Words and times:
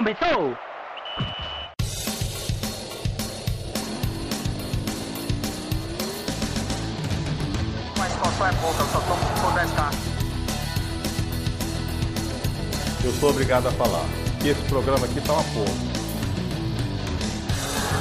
Começou! 0.00 0.56
Mas 7.98 8.12
qual 8.14 8.48
é 8.48 8.52
pouca, 8.52 8.80
eu 8.80 8.86
só 8.86 9.00
tomo 9.00 9.20
se 9.20 9.40
for 9.42 9.52
10k. 9.52 9.92
Eu 13.04 13.12
sou 13.12 13.28
obrigado 13.28 13.66
a 13.66 13.72
falar 13.72 14.06
que 14.40 14.48
esse 14.48 14.62
programa 14.62 15.04
aqui 15.04 15.20
tá 15.20 15.34
uma 15.34 15.44
porra. 15.44 15.74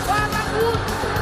Fala 0.06 0.30
muito! 0.54 1.19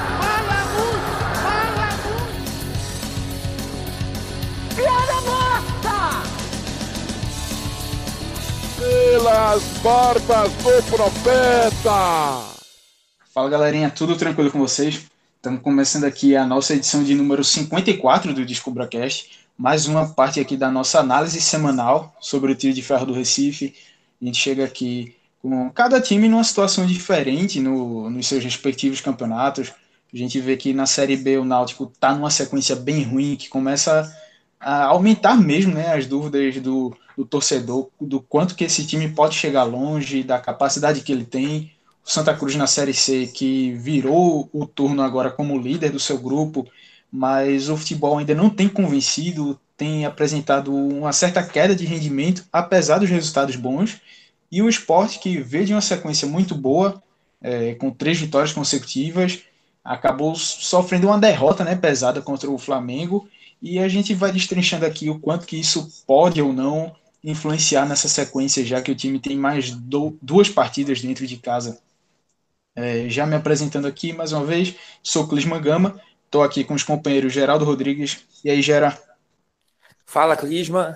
Pelas 8.78 9.64
barbas 9.82 10.54
do 10.54 10.84
profeta! 10.91 12.58
Fala 13.34 13.49
galerinha, 13.49 13.90
tudo 13.90 14.16
tranquilo 14.16 14.52
com 14.52 14.59
vocês? 14.59 15.08
Estamos 15.35 15.62
começando 15.62 16.04
aqui 16.04 16.35
a 16.35 16.45
nossa 16.45 16.76
edição 16.76 17.04
de 17.04 17.16
número 17.16 17.44
54 17.44 18.35
do 18.35 18.45
DescubraCast, 18.45 19.48
mais 19.58 19.88
uma 19.88 20.08
parte 20.08 20.40
aqui 20.40 20.55
da 20.55 20.70
nossa 20.70 20.99
análise 20.99 21.41
semanal 21.41 22.16
sobre 22.20 22.52
o 22.52 22.55
tiro 22.55 22.76
de 22.76 22.84
ferro 22.84 23.08
do 23.08 23.13
Recife. 23.13 23.73
A 24.21 24.26
gente 24.26 24.38
chega 24.38 24.63
aqui 24.63 25.16
com 25.41 25.71
cada 25.71 25.99
time 25.99 26.30
numa 26.30 26.44
situação 26.44 26.85
diferente 26.85 27.59
no, 27.59 28.12
nos 28.12 28.27
seus 28.27 28.44
respectivos 28.44 29.02
campeonatos. 29.02 29.73
A 30.13 30.18
gente 30.18 30.40
vê 30.40 30.55
que 30.55 30.71
na 30.71 30.85
Série 30.85 31.18
B 31.18 31.40
o 31.40 31.46
Náutico 31.46 31.91
está 31.91 32.13
numa 32.13 32.30
sequência 32.30 32.76
bem 32.76 33.02
ruim, 33.02 33.35
que 33.38 33.49
começa 33.49 34.16
a 34.59 34.85
aumentar 34.85 35.35
mesmo 35.35 35.73
né, 35.73 35.94
as 35.94 36.05
dúvidas 36.05 36.57
do, 36.62 36.96
do 37.17 37.26
torcedor, 37.26 37.89
do 37.99 38.21
quanto 38.21 38.53
que 38.53 38.63
esse 38.63 38.85
time 38.85 39.09
pode 39.09 39.34
chegar 39.34 39.63
longe, 39.63 40.23
da 40.23 40.38
capacidade 40.38 41.02
que 41.02 41.12
ele 41.12 41.26
tem. 41.26 41.71
O 42.05 42.12
Santa 42.12 42.34
Cruz 42.35 42.55
na 42.55 42.68
Série 42.68 42.93
C, 42.93 43.26
que 43.26 43.71
virou 43.71 44.48
o 44.54 44.68
turno 44.68 45.01
agora 45.01 45.32
como 45.32 45.57
líder 45.57 45.91
do 45.91 45.99
seu 45.99 46.20
grupo, 46.20 46.68
mas 47.12 47.70
o 47.70 47.76
futebol 47.76 48.20
ainda 48.20 48.35
não 48.35 48.51
tem 48.51 48.70
convencido, 48.70 49.60
tem 49.76 50.05
apresentado 50.05 50.71
uma 50.73 51.12
certa 51.12 51.41
queda 51.41 51.76
de 51.76 51.85
rendimento, 51.85 52.45
apesar 52.54 52.99
dos 52.99 53.10
resultados 53.10 53.55
bons. 53.55 53.99
E 54.51 54.62
o 54.62 54.70
esporte, 54.70 55.20
que 55.20 55.40
veio 55.40 55.65
de 55.65 55.73
uma 55.73 55.82
sequência 55.82 56.27
muito 56.27 56.54
boa, 56.54 57.01
é, 57.41 57.73
com 57.76 57.90
três 57.90 58.20
vitórias 58.20 58.54
consecutivas, 58.54 59.40
acabou 59.84 60.35
sofrendo 60.35 61.07
uma 61.07 61.18
derrota 61.18 61.63
né, 61.63 61.76
pesada 61.76 62.21
contra 62.21 62.49
o 62.49 62.60
Flamengo. 62.60 63.27
E 63.60 63.79
a 63.79 63.88
gente 63.88 64.13
vai 64.13 64.31
destrinchando 64.31 64.85
aqui 64.85 65.09
o 65.09 65.19
quanto 65.19 65.47
que 65.47 65.59
isso 65.59 66.03
pode 66.06 66.40
ou 66.40 66.53
não 66.53 66.95
influenciar 67.23 67.88
nessa 67.88 68.07
sequência, 68.07 68.66
já 68.66 68.81
que 68.81 68.91
o 68.91 68.96
time 68.96 69.19
tem 69.19 69.38
mais 69.38 69.72
do, 69.72 70.18
duas 70.22 70.50
partidas 70.50 71.01
dentro 71.01 71.25
de 71.25 71.38
casa. 71.38 71.79
É, 72.75 73.09
já 73.09 73.25
me 73.25 73.35
apresentando 73.35 73.88
aqui 73.88 74.13
mais 74.13 74.31
uma 74.31 74.46
vez, 74.46 74.75
sou 75.01 75.28
Clisman 75.28 75.62
Gama, 75.62 76.00
estou 76.25 76.44
aqui 76.44 76.63
com 76.63 76.73
os 76.73 76.84
companheiros 76.84 77.34
Geraldo 77.34 77.66
Rodrigues. 77.66 78.25
E 78.44 78.50
aí, 78.50 78.62
Gera? 78.62 78.97
Fala, 80.06 80.38
Clisman. 80.38 80.95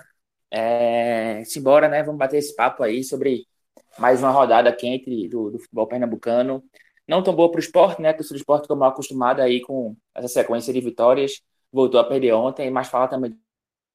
É, 0.52 1.44
simbora, 1.46 1.88
né? 1.88 2.04
Vamos 2.04 2.20
bater 2.20 2.38
esse 2.38 2.56
papo 2.56 2.84
aí 2.84 3.04
sobre 3.04 3.48
mais 3.98 4.20
uma 4.20 4.32
rodada 4.32 4.72
quente 4.74 5.28
do, 5.28 5.52
do 5.52 5.60
futebol 5.60 5.88
pernambucano. 5.88 6.64
Não 7.08 7.24
tão 7.24 7.36
boa 7.36 7.50
para 7.50 7.58
o 7.58 7.62
esporte, 7.62 8.02
né? 8.02 8.14
Que 8.14 8.22
o 8.22 8.36
esporte 8.36 8.64
ficou 8.64 8.78
mal 8.78 8.90
acostumado 8.90 9.42
aí 9.42 9.62
com 9.62 9.96
essa 10.14 10.28
sequência 10.28 10.74
de 10.74 10.82
vitórias. 10.82 11.42
Voltou 11.72 12.00
a 12.00 12.04
perder 12.04 12.34
ontem, 12.34 12.70
mas 12.70 12.88
fala 12.90 13.08
também 13.08 13.38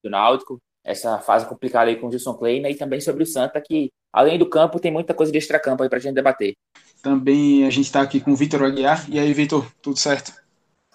do 0.02 0.10
Náutico, 0.10 0.60
essa 0.86 1.18
fase 1.18 1.44
complicada 1.46 1.90
aí 1.90 1.96
com 1.96 2.06
o 2.06 2.10
Gilson 2.10 2.34
Kleina 2.34 2.70
e 2.70 2.76
também 2.76 3.00
sobre 3.00 3.24
o 3.24 3.26
Santa, 3.26 3.60
que 3.60 3.90
além 4.12 4.38
do 4.38 4.48
campo 4.48 4.78
tem 4.78 4.92
muita 4.92 5.12
coisa 5.12 5.32
de 5.32 5.38
extracampo 5.38 5.82
aí 5.82 5.88
para 5.88 5.98
a 5.98 6.00
gente 6.00 6.14
debater. 6.14 6.54
Também 7.02 7.66
a 7.66 7.70
gente 7.70 7.86
está 7.86 8.00
aqui 8.00 8.20
com 8.20 8.32
o 8.32 8.36
Vitor 8.36 8.62
Aguiar. 8.62 9.04
E 9.10 9.18
aí, 9.18 9.34
Vitor, 9.34 9.66
tudo 9.82 9.98
certo? 9.98 10.32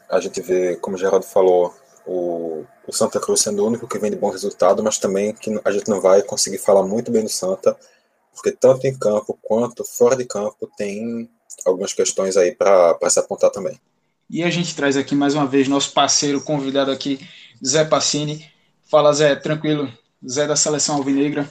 A 0.10 0.20
gente 0.22 0.42
vê, 0.42 0.78
como 0.78 0.96
o 0.96 1.00
Geraldo 1.00 1.26
falou, 1.26 1.76
o, 2.06 2.64
o, 2.88 2.94
Santa 2.94 3.20
Cruz 3.20 3.42
sendo 3.42 3.64
o 3.64 3.68
único 3.68 3.88
que 3.88 4.00
vem 4.00 4.10
de 4.10 4.18
bom 4.18 4.30
resultado, 4.30 4.82
mas 4.82 4.98
também 4.98 5.34
que 5.34 5.60
a 5.64 5.72
gente 5.72 5.90
não 5.90 6.00
vai 6.00 6.22
conseguir 6.24 6.58
falar 6.58 6.84
muito 6.84 7.12
bem 7.12 7.24
do 7.24 7.30
Santa, 7.30 7.78
porque 8.34 8.52
tanto 8.52 8.88
em 8.88 8.98
campo 8.98 9.38
quanto 9.42 9.84
fora 9.84 10.16
de 10.16 10.26
campo 10.26 10.72
tem 10.78 11.30
algumas 11.66 11.94
questões 11.94 12.38
aí 12.38 12.56
para 12.56 12.98
se 13.10 13.20
apontar 13.20 13.52
também. 13.52 13.78
E 14.30 14.42
a 14.42 14.50
gente 14.50 14.74
traz 14.74 14.96
aqui 14.96 15.16
mais 15.16 15.36
uma 15.36 15.46
vez 15.46 15.68
nosso 15.68 15.92
parceiro 15.92 16.40
convidado 16.42 16.92
aqui, 16.92 17.20
Zé 17.64 17.84
Passini. 17.84 18.50
Fala, 18.92 19.14
Zé, 19.14 19.38
tranquilo? 19.38 19.90
Zé 20.30 20.46
da 20.46 20.58
Seleção 20.58 20.98
Alvinegra. 20.98 21.48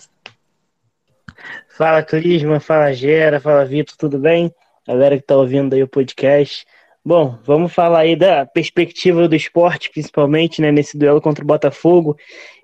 Fala, 1.71 2.03
Clisma, 2.03 2.61
fala, 2.61 2.93
Gera, 2.93 3.41
fala, 3.41 3.65
Vitor, 3.65 3.97
tudo 3.97 4.19
bem? 4.19 4.55
Galera 4.87 5.17
que 5.17 5.25
tá 5.25 5.39
ouvindo 5.39 5.73
aí 5.73 5.83
o 5.83 5.89
podcast. 5.89 6.67
Bom, 7.03 7.39
vamos 7.43 7.73
falar 7.73 8.01
aí 8.01 8.15
da 8.15 8.45
perspectiva 8.45 9.27
do 9.27 9.35
esporte, 9.35 9.89
principalmente, 9.91 10.61
né, 10.61 10.71
nesse 10.71 10.99
duelo 10.99 11.19
contra 11.19 11.43
o 11.43 11.47
Botafogo, 11.47 12.15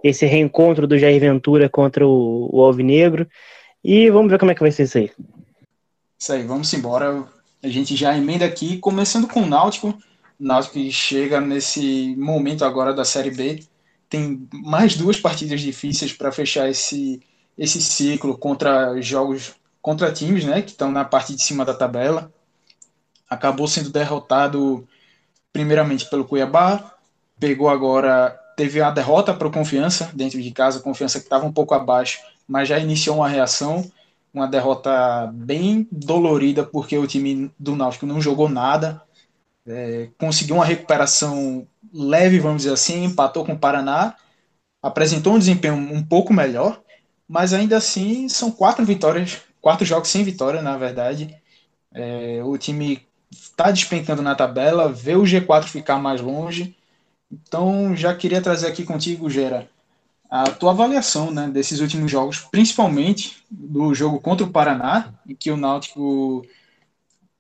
esse 0.04 0.26
reencontro 0.26 0.86
do 0.86 0.98
Jair 0.98 1.18
Ventura 1.18 1.70
contra 1.70 2.06
o, 2.06 2.50
o 2.52 2.62
Alvinegro, 2.62 3.26
e 3.82 4.10
vamos 4.10 4.30
ver 4.30 4.38
como 4.38 4.50
é 4.50 4.54
que 4.54 4.60
vai 4.60 4.70
ser 4.70 4.82
isso 4.82 4.98
aí. 4.98 5.10
Isso 6.18 6.32
aí, 6.34 6.42
vamos 6.42 6.70
embora. 6.74 7.24
A 7.62 7.68
gente 7.68 7.96
já 7.96 8.14
emenda 8.14 8.44
aqui, 8.44 8.76
começando 8.76 9.26
com 9.26 9.40
o 9.40 9.46
Náutico. 9.46 9.88
O 10.38 10.44
Náutico 10.44 10.78
chega 10.90 11.40
nesse 11.40 12.14
momento 12.18 12.62
agora 12.62 12.92
da 12.92 13.06
Série 13.06 13.30
B, 13.30 13.64
tem 14.08 14.48
mais 14.52 14.96
duas 14.96 15.18
partidas 15.18 15.60
difíceis 15.60 16.12
para 16.12 16.32
fechar 16.32 16.68
esse, 16.68 17.22
esse 17.56 17.80
ciclo 17.80 18.36
contra 18.38 19.00
jogos, 19.00 19.54
contra 19.82 20.12
times, 20.12 20.44
né, 20.44 20.62
que 20.62 20.70
estão 20.70 20.90
na 20.90 21.04
parte 21.04 21.34
de 21.34 21.42
cima 21.42 21.64
da 21.64 21.74
tabela. 21.74 22.32
Acabou 23.28 23.66
sendo 23.66 23.90
derrotado 23.90 24.86
primeiramente 25.52 26.08
pelo 26.08 26.24
Cuiabá, 26.24 26.94
pegou 27.40 27.68
agora, 27.68 28.38
teve 28.56 28.80
a 28.80 28.90
derrota 28.90 29.32
para 29.32 29.48
o 29.48 29.50
Confiança 29.50 30.10
dentro 30.14 30.40
de 30.40 30.50
casa, 30.50 30.80
Confiança 30.80 31.18
que 31.18 31.26
estava 31.26 31.46
um 31.46 31.52
pouco 31.52 31.74
abaixo, 31.74 32.20
mas 32.46 32.68
já 32.68 32.78
iniciou 32.78 33.16
uma 33.16 33.28
reação, 33.28 33.90
uma 34.32 34.46
derrota 34.46 35.30
bem 35.32 35.88
dolorida 35.90 36.62
porque 36.62 36.96
o 36.98 37.06
time 37.06 37.50
do 37.58 37.74
Náutico 37.74 38.04
não 38.04 38.20
jogou 38.20 38.48
nada, 38.48 39.02
é, 39.66 40.08
conseguiu 40.18 40.56
uma 40.56 40.64
recuperação 40.64 41.66
leve, 41.92 42.38
vamos 42.38 42.62
dizer 42.62 42.74
assim, 42.74 43.04
empatou 43.04 43.44
com 43.44 43.52
o 43.52 43.58
Paraná, 43.58 44.14
apresentou 44.82 45.34
um 45.34 45.38
desempenho 45.38 45.74
um 45.74 46.02
pouco 46.02 46.32
melhor, 46.32 46.80
mas 47.28 47.52
ainda 47.52 47.76
assim 47.76 48.28
são 48.28 48.50
quatro 48.50 48.84
vitórias, 48.84 49.38
quatro 49.60 49.84
jogos 49.84 50.08
sem 50.08 50.22
vitória, 50.22 50.62
na 50.62 50.76
verdade. 50.76 51.34
É, 51.92 52.40
o 52.44 52.56
time 52.56 53.06
está 53.30 53.70
despencando 53.70 54.22
na 54.22 54.34
tabela, 54.34 54.92
vê 54.92 55.16
o 55.16 55.22
G4 55.22 55.64
ficar 55.64 55.98
mais 55.98 56.20
longe. 56.20 56.76
Então, 57.30 57.96
já 57.96 58.14
queria 58.14 58.40
trazer 58.40 58.68
aqui 58.68 58.84
contigo, 58.84 59.28
Gera, 59.28 59.68
a 60.30 60.44
tua 60.50 60.70
avaliação 60.70 61.30
né, 61.30 61.48
desses 61.48 61.80
últimos 61.80 62.10
jogos, 62.10 62.38
principalmente 62.38 63.42
do 63.50 63.94
jogo 63.94 64.20
contra 64.20 64.46
o 64.46 64.50
Paraná, 64.50 65.12
em 65.26 65.34
que 65.34 65.50
o 65.50 65.56
Náutico 65.56 66.44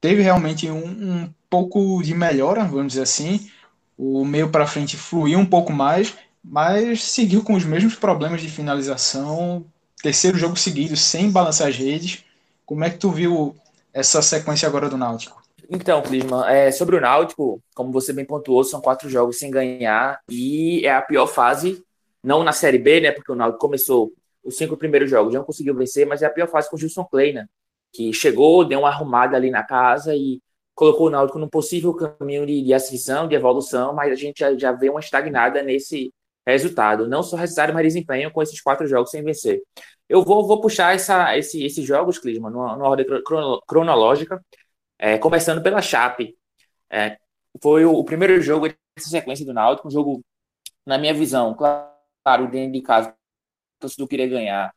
teve 0.00 0.22
realmente 0.22 0.70
um, 0.70 0.86
um 0.86 1.34
pouco 1.48 2.02
de 2.02 2.14
melhora, 2.14 2.64
vamos 2.64 2.88
dizer 2.88 3.02
assim. 3.02 3.50
O 3.96 4.24
meio 4.24 4.50
para 4.50 4.66
frente 4.66 4.96
fluiu 4.96 5.38
um 5.38 5.46
pouco 5.46 5.72
mais, 5.72 6.14
mas 6.44 7.04
seguiu 7.04 7.42
com 7.42 7.54
os 7.54 7.64
mesmos 7.64 7.94
problemas 7.94 8.40
de 8.40 8.48
finalização. 8.48 9.64
Terceiro 10.02 10.36
jogo 10.36 10.56
seguido, 10.56 10.96
sem 10.96 11.30
balançar 11.30 11.68
as 11.68 11.76
redes. 11.76 12.24
Como 12.64 12.84
é 12.84 12.90
que 12.90 12.98
tu 12.98 13.10
viu 13.10 13.56
essa 13.92 14.20
sequência 14.20 14.68
agora 14.68 14.88
do 14.88 14.96
Náutico? 14.96 15.42
Então, 15.68 16.02
Clisman, 16.02 16.44
é, 16.46 16.70
sobre 16.70 16.96
o 16.96 17.00
Náutico, 17.00 17.60
como 17.74 17.90
você 17.90 18.12
bem 18.12 18.24
pontuou, 18.24 18.62
são 18.62 18.80
quatro 18.80 19.08
jogos 19.08 19.38
sem 19.38 19.50
ganhar 19.50 20.20
e 20.30 20.86
é 20.86 20.94
a 20.94 21.02
pior 21.02 21.26
fase, 21.26 21.82
não 22.22 22.44
na 22.44 22.52
Série 22.52 22.78
B, 22.78 23.00
né? 23.00 23.10
Porque 23.10 23.32
o 23.32 23.34
Náutico 23.34 23.60
começou 23.60 24.12
os 24.44 24.56
cinco 24.56 24.76
primeiros 24.76 25.10
jogos, 25.10 25.34
não 25.34 25.42
conseguiu 25.42 25.74
vencer, 25.74 26.06
mas 26.06 26.22
é 26.22 26.26
a 26.26 26.30
pior 26.30 26.48
fase 26.48 26.70
com 26.70 26.76
o 26.76 26.78
Gilson 26.78 27.04
Kleina, 27.04 27.50
que 27.92 28.12
chegou, 28.12 28.64
deu 28.64 28.80
uma 28.80 28.88
arrumada 28.88 29.36
ali 29.36 29.50
na 29.50 29.64
casa 29.64 30.14
e 30.14 30.40
colocou 30.76 31.06
o 31.06 31.10
Náutico 31.10 31.38
num 31.38 31.48
possível 31.48 31.94
caminho 31.94 32.46
de, 32.46 32.62
de 32.62 32.74
ascensão, 32.74 33.26
de 33.26 33.34
evolução, 33.34 33.94
mas 33.94 34.12
a 34.12 34.14
gente 34.14 34.38
já, 34.40 34.56
já 34.56 34.72
vê 34.72 34.90
uma 34.90 35.00
estagnada 35.00 35.62
nesse 35.62 36.12
resultado. 36.46 37.08
Não 37.08 37.22
só 37.22 37.34
resultado, 37.36 37.72
mas 37.72 37.82
desempenho 37.82 38.30
com 38.30 38.42
esses 38.42 38.60
quatro 38.60 38.86
jogos 38.86 39.10
sem 39.10 39.24
vencer. 39.24 39.62
Eu 40.08 40.22
vou, 40.22 40.46
vou 40.46 40.60
puxar 40.60 40.94
essa, 40.94 41.36
esse, 41.36 41.64
esses 41.64 41.84
jogos, 41.84 42.18
Clisman, 42.18 42.50
numa, 42.50 42.76
numa 42.76 42.88
ordem 42.88 43.06
cronológica. 43.66 44.40
É, 44.98 45.18
começando 45.18 45.62
pela 45.62 45.80
Chape. 45.80 46.36
É, 46.90 47.16
foi 47.62 47.84
o, 47.86 47.94
o, 47.94 48.04
primeiro 48.04 48.40
jogo 48.42 48.68
dessa 48.68 49.10
sequência 49.10 49.44
do 49.46 49.54
Náutico, 49.54 49.88
um 49.88 49.90
jogo, 49.90 50.22
na 50.84 50.98
minha 50.98 51.14
visão, 51.14 51.54
claro, 51.54 52.50
dentro 52.50 52.72
de 52.72 52.82
casa, 52.82 53.10
o 53.10 53.14
torcedor 53.80 54.08
queria 54.08 54.28
ganhar. 54.28 54.74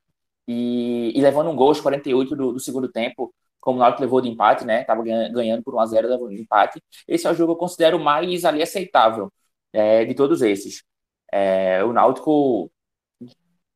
E, 0.48 1.12
e, 1.16 1.22
levando 1.22 1.50
um 1.50 1.56
gol 1.56 1.68
aos 1.68 1.82
48 1.82 2.36
do, 2.36 2.54
do 2.54 2.60
segundo 2.60 2.90
tempo, 2.90 3.34
como 3.60 3.78
o 3.78 3.82
Náutico 3.82 4.02
levou 4.02 4.22
de 4.22 4.30
empate, 4.30 4.66
né? 4.66 4.84
Tava 4.84 5.04
ganhando 5.04 5.64
por 5.64 5.74
1x0, 5.76 6.08
levou 6.08 6.30
de 6.30 6.42
empate. 6.42 6.82
Esse 7.08 7.28
é 7.28 7.32
o 7.32 7.34
jogo 7.34 7.54
que 7.54 7.58
eu 7.58 7.60
considero 7.60 8.00
mais 8.00 8.46
ali 8.46 8.62
aceitável 8.62 9.32
é, 9.74 10.06
de 10.06 10.14
todos 10.16 10.42
esses. 10.42 10.84
É, 11.32 11.84
o 11.84 11.94
Náutico 11.94 12.72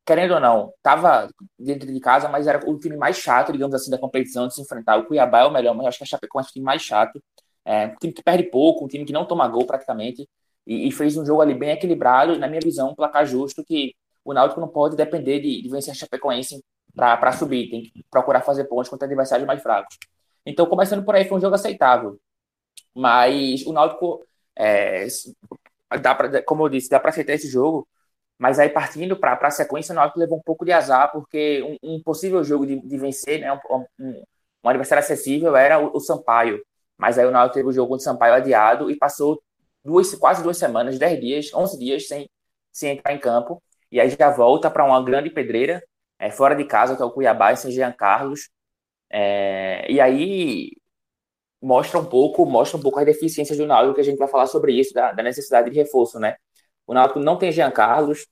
querendo 0.05 0.33
ou 0.33 0.39
não, 0.39 0.73
estava 0.77 1.29
dentro 1.57 1.91
de 1.91 1.99
casa, 1.99 2.27
mas 2.29 2.47
era 2.47 2.69
o 2.69 2.77
time 2.77 2.97
mais 2.97 3.17
chato, 3.17 3.51
digamos 3.51 3.73
assim, 3.73 3.89
da 3.89 3.97
competição 3.97 4.47
de 4.47 4.53
se 4.53 4.61
enfrentar. 4.61 4.97
O 4.97 5.05
Cuiabá 5.05 5.41
é 5.41 5.45
o 5.45 5.51
melhor, 5.51 5.73
mas 5.75 5.87
acho 5.87 5.97
que 5.99 6.03
a 6.03 6.07
Chapecoense 6.07 6.49
é 6.49 6.51
o 6.51 6.53
time 6.53 6.65
mais 6.65 6.81
chato. 6.81 7.21
É, 7.65 7.87
um 7.87 7.95
time 7.95 8.13
que 8.13 8.23
perde 8.23 8.43
pouco, 8.43 8.85
um 8.85 8.87
time 8.87 9.05
que 9.05 9.13
não 9.13 9.25
toma 9.25 9.47
gol 9.47 9.65
praticamente, 9.65 10.27
e, 10.67 10.87
e 10.87 10.91
fez 10.91 11.17
um 11.17 11.25
jogo 11.25 11.41
ali 11.41 11.53
bem 11.53 11.71
equilibrado, 11.71 12.37
na 12.37 12.47
minha 12.47 12.59
visão, 12.61 12.89
um 12.91 12.95
placar 12.95 13.25
justo, 13.25 13.63
que 13.63 13.95
o 14.25 14.33
Náutico 14.33 14.59
não 14.61 14.67
pode 14.67 14.95
depender 14.95 15.39
de, 15.39 15.61
de 15.61 15.69
vencer 15.69 15.91
a 15.91 15.95
Chapecoense 15.95 16.61
para 16.95 17.31
subir, 17.31 17.69
tem 17.69 17.83
que 17.83 18.05
procurar 18.09 18.41
fazer 18.41 18.65
pontos 18.65 18.89
contra 18.89 19.05
adversários 19.05 19.47
mais 19.47 19.61
fracos. 19.61 19.97
Então, 20.45 20.65
começando 20.65 21.03
por 21.03 21.15
aí, 21.15 21.27
foi 21.27 21.37
um 21.37 21.41
jogo 21.41 21.55
aceitável. 21.55 22.19
Mas 22.93 23.65
o 23.65 23.73
Náutico, 23.73 24.23
é, 24.55 25.07
dá 26.01 26.13
pra, 26.15 26.43
como 26.43 26.65
eu 26.65 26.69
disse, 26.69 26.89
dá 26.89 26.99
para 26.99 27.09
aceitar 27.09 27.33
esse 27.33 27.49
jogo, 27.49 27.87
mas 28.37 28.59
aí 28.59 28.69
partindo 28.69 29.17
para 29.17 29.39
a 29.41 29.51
sequência, 29.51 29.93
o 29.93 29.95
Náutico 29.95 30.19
levou 30.19 30.37
um 30.37 30.41
pouco 30.41 30.65
de 30.65 30.71
azar, 30.71 31.11
porque 31.11 31.63
um, 31.81 31.95
um 31.95 32.03
possível 32.03 32.43
jogo 32.43 32.65
de, 32.65 32.79
de 32.79 32.97
vencer, 32.97 33.39
né, 33.39 33.53
um, 33.53 33.85
um, 33.99 34.23
um, 34.63 34.69
adversário 34.69 35.03
acessível 35.03 35.55
era 35.55 35.79
o, 35.79 35.95
o, 35.95 35.99
Sampaio. 35.99 36.61
Mas 36.97 37.17
aí 37.17 37.25
o 37.25 37.31
Náutico 37.31 37.55
teve 37.55 37.69
o 37.69 37.71
jogo 37.71 37.89
contra 37.89 38.01
o 38.01 38.03
Sampaio 38.03 38.33
adiado 38.33 38.91
e 38.91 38.97
passou 38.97 39.41
duas, 39.83 40.13
quase 40.15 40.43
duas 40.43 40.57
semanas, 40.57 40.99
dez 40.99 41.19
dias, 41.19 41.53
onze 41.53 41.77
dias 41.77 42.07
sem, 42.07 42.29
sem 42.71 42.97
entrar 42.97 43.13
em 43.13 43.19
campo. 43.19 43.61
E 43.91 43.99
aí 43.99 44.09
já 44.09 44.29
volta 44.29 44.69
para 44.69 44.85
uma 44.85 45.03
grande 45.03 45.29
pedreira, 45.29 45.83
é, 46.23 46.31
fora 46.31 46.55
de 46.55 46.63
casa, 46.65 46.95
que 46.95 47.01
é 47.01 47.05
o 47.05 47.11
Cuiabá, 47.11 47.51
em 47.51 47.57
São 47.57 47.69
Jean 47.71 47.91
Carlos. 47.91 48.49
É, 49.11 49.85
e 49.91 49.99
aí 50.01 50.71
mostra 51.61 51.99
um 51.99 52.05
pouco, 52.05 52.45
mostra 52.45 52.77
um 52.77 52.81
pouco 52.81 52.99
as 52.99 53.05
deficiências 53.05 53.57
do 53.57 53.67
Náutico, 53.67 53.95
que 53.95 54.01
a 54.01 54.03
gente 54.03 54.17
vai 54.17 54.27
falar 54.27 54.47
sobre 54.47 54.73
isso, 54.73 54.93
da, 54.93 55.11
da 55.11 55.23
necessidade 55.23 55.69
de 55.69 55.77
reforço, 55.77 56.19
né? 56.19 56.35
O 56.87 56.93
Náutico 56.93 57.19
não 57.19 57.37
tem 57.37 57.51
Jean 57.51 57.71
Carlos, 57.71 58.27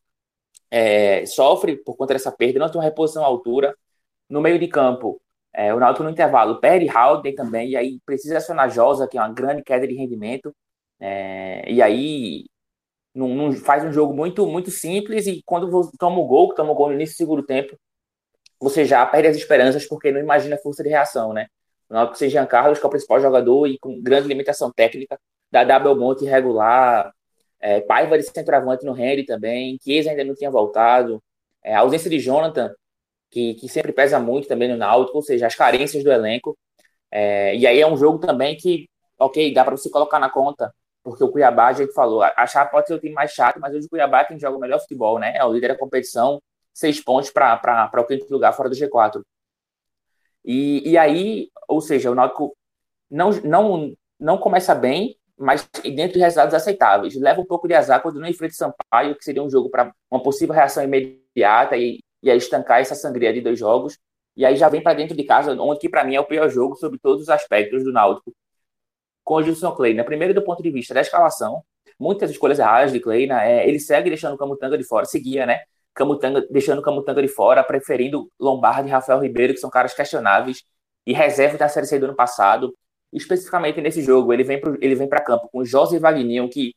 é, 0.72 1.26
sofre 1.26 1.78
por 1.78 1.98
conta 1.98 2.14
dessa 2.14 2.32
perda, 2.32 2.60
não 2.60 2.70
tem 2.70 2.80
uma 2.80 2.86
reposição 2.86 3.24
à 3.24 3.28
altura. 3.28 3.76
No 4.30 4.42
meio 4.42 4.60
de 4.60 4.68
campo, 4.68 5.22
é, 5.54 5.74
o 5.74 5.80
Náutico 5.80 6.04
no 6.04 6.12
intervalo 6.12 6.60
perde 6.62 6.90
Halden 6.90 7.36
também, 7.36 7.72
e 7.72 7.78
aí 7.78 8.00
precisa 8.06 8.38
acionar 8.38 8.70
Josa, 8.72 9.08
que 9.08 9.18
é 9.18 9.22
uma 9.22 9.34
grande 9.34 9.64
queda 9.64 9.88
de 9.88 9.96
rendimento. 9.96 10.56
É, 11.00 11.70
e 11.72 11.82
aí 11.82 12.46
faz 13.64 13.84
um 13.84 13.92
jogo 13.92 14.14
muito 14.14 14.46
muito 14.48 14.72
simples, 14.72 15.28
e 15.28 15.42
quando 15.46 15.70
toma 16.00 16.20
o 16.20 16.26
gol, 16.26 16.50
que 16.50 16.56
toma 16.56 16.72
o 16.72 16.76
gol 16.76 16.90
no 16.90 16.96
início 16.96 17.16
do 17.16 17.18
segundo 17.18 17.44
tempo, 17.44 17.78
você 18.60 18.86
já 18.86 19.06
perde 19.06 19.28
as 19.30 19.38
esperanças 19.38 19.86
porque 19.88 20.12
não 20.12 20.20
imagina 20.20 20.56
a 20.56 20.60
força 20.60 20.84
de 20.84 20.90
reação, 20.90 21.34
né? 21.34 21.48
O 21.90 21.94
Náutico 21.94 22.18
sem 22.18 22.30
Jean 22.30 22.46
Carlos, 22.46 22.80
que 22.80 22.86
é 22.86 22.88
o 22.88 22.92
principal 22.92 23.20
jogador 23.20 23.68
e 23.68 23.78
com 23.80 24.02
grande 24.02 24.28
limitação 24.28 24.72
técnica, 24.72 25.20
da 25.52 25.64
Double 25.64 25.96
Monte 25.96 26.26
irregular, 26.26 27.12
é, 27.60 27.82
Paiva 27.82 28.18
de 28.18 28.24
centroavante 28.24 28.86
no 28.86 28.98
Henry 28.98 29.26
também, 29.26 29.78
Chiesa 29.84 30.12
ainda 30.12 30.24
não 30.24 30.36
tinha 30.36 30.50
voltado. 30.50 31.22
É, 31.64 31.76
a 31.76 31.80
ausência 31.80 32.10
de 32.10 32.20
Jonathan, 32.20 32.74
que, 33.30 33.56
que 33.56 33.70
sempre 33.70 33.92
pesa 33.94 34.20
muito 34.20 34.48
também 34.48 34.70
no 34.70 34.78
Náutico, 34.78 35.18
ou 35.18 35.24
seja, 35.24 35.48
as 35.48 35.56
carências 35.56 36.04
do 36.04 36.12
elenco. 36.12 36.58
É, 37.12 37.56
e 37.56 37.68
aí 37.68 37.80
é 37.82 37.88
um 37.88 37.98
jogo 37.98 38.20
também 38.20 38.56
que, 38.58 38.90
ok, 39.20 39.54
dá 39.54 39.64
para 39.64 39.78
você 39.78 39.90
colocar 39.90 40.20
na 40.20 40.30
conta, 40.30 40.74
porque 41.04 41.24
o 41.24 41.32
Cuiabá, 41.32 41.68
a 41.68 41.74
gente 41.74 41.94
falou, 41.94 42.22
a 42.22 42.46
Chapa 42.46 42.72
pode 42.72 42.88
ser 42.88 42.94
o 42.94 43.00
time 43.00 43.14
mais 43.14 43.32
chato, 43.32 43.60
mas 43.60 43.74
hoje 43.74 43.88
o 43.88 43.90
Cuiabá 43.90 44.22
é 44.22 44.26
quem 44.26 44.40
joga 44.40 44.58
o 44.58 44.60
melhor 44.60 44.80
futebol, 44.80 45.18
né? 45.20 45.34
É 45.36 45.44
o 45.44 45.52
líder 45.52 45.70
da 45.70 45.78
competição, 45.78 46.42
seis 46.74 47.04
pontos 47.04 47.32
para 47.32 47.92
o 47.98 48.06
quinto 48.06 48.32
lugar 48.32 48.54
fora 48.54 48.70
do 48.70 48.76
G4. 48.76 49.22
E, 50.46 50.90
e 50.92 50.98
aí, 50.98 51.50
ou 51.68 51.82
seja, 51.82 52.12
o 52.12 52.16
Náutico 52.16 52.56
não, 53.10 53.32
não, 53.44 53.94
não 54.20 54.38
começa 54.38 54.76
bem, 54.76 55.18
mas 55.38 55.68
dentro 55.84 56.14
de 56.14 56.20
resultados 56.20 56.54
aceitáveis. 56.54 57.16
Leva 57.16 57.42
um 57.42 57.46
pouco 57.46 57.68
de 57.68 57.74
azar 57.74 58.02
quando 58.02 58.20
não 58.20 58.28
enfrenta 58.28 58.54
Sampaio, 58.54 59.16
que 59.16 59.24
seria 59.24 59.44
um 59.44 59.50
jogo 59.50 59.70
para 59.70 59.92
uma 60.10 60.22
possível 60.22 60.54
reação 60.54 60.84
imediata 60.84 61.76
e, 61.78 62.00
e 62.22 62.30
aí 62.30 62.38
estancar 62.38 62.80
essa 62.80 62.96
sangria 62.96 63.34
de 63.34 63.42
dois 63.42 63.58
jogos. 63.58 63.98
E 64.36 64.46
aí 64.46 64.56
já 64.56 64.70
vem 64.70 64.82
para 64.82 64.94
dentro 64.94 65.16
de 65.16 65.24
casa, 65.24 65.54
onde 65.60 65.80
que 65.80 65.90
para 65.90 66.04
mim 66.04 66.16
é 66.16 66.20
o 66.20 66.26
pior 66.26 66.48
jogo 66.50 66.76
sobre 66.76 67.00
todos 67.00 67.24
os 67.24 67.30
aspectos 67.30 67.84
do 67.84 67.92
Náutico. 67.92 68.34
Com 69.32 69.36
o 69.36 69.44
Gilson 69.44 69.72
Kleina. 69.72 70.04
Primeiro, 70.04 70.34
do 70.34 70.44
ponto 70.44 70.62
de 70.62 70.70
vista 70.70 70.94
da 70.94 71.00
escalação, 71.00 71.64
muitas 71.98 72.30
escolhas 72.30 72.60
erradas 72.60 72.92
de 72.92 73.00
Kleina. 73.00 73.42
É, 73.46 73.66
ele 73.66 73.80
segue 73.80 74.10
deixando 74.10 74.34
o 74.34 74.38
Camutanga 74.38 74.78
de 74.78 74.84
fora, 74.84 75.06
seguia, 75.06 75.46
né? 75.46 75.62
Camutanga, 75.94 76.46
deixando 76.52 76.80
o 76.80 76.82
Camutanga 76.82 77.22
de 77.22 77.30
fora, 77.30 77.64
preferindo 77.64 78.30
Lombardi 78.38 78.90
e 78.90 78.92
Rafael 78.92 79.20
Ribeiro, 79.20 79.54
que 79.54 79.60
são 79.62 79.70
caras 79.70 79.94
questionáveis, 79.94 80.64
e 81.06 81.14
reserva 81.14 81.58
da 81.58 81.70
Série 81.70 81.86
C 81.88 81.98
do 81.98 82.08
ano 82.08 82.16
passado 82.16 82.76
especificamente 83.14 83.82
nesse 83.82 84.02
jogo, 84.02 84.34
ele 84.34 84.44
vem 84.44 85.08
para 85.08 85.22
campo 85.22 85.50
com 85.50 85.64
José 85.64 85.98
Vagninho, 86.00 86.50
que 86.50 86.74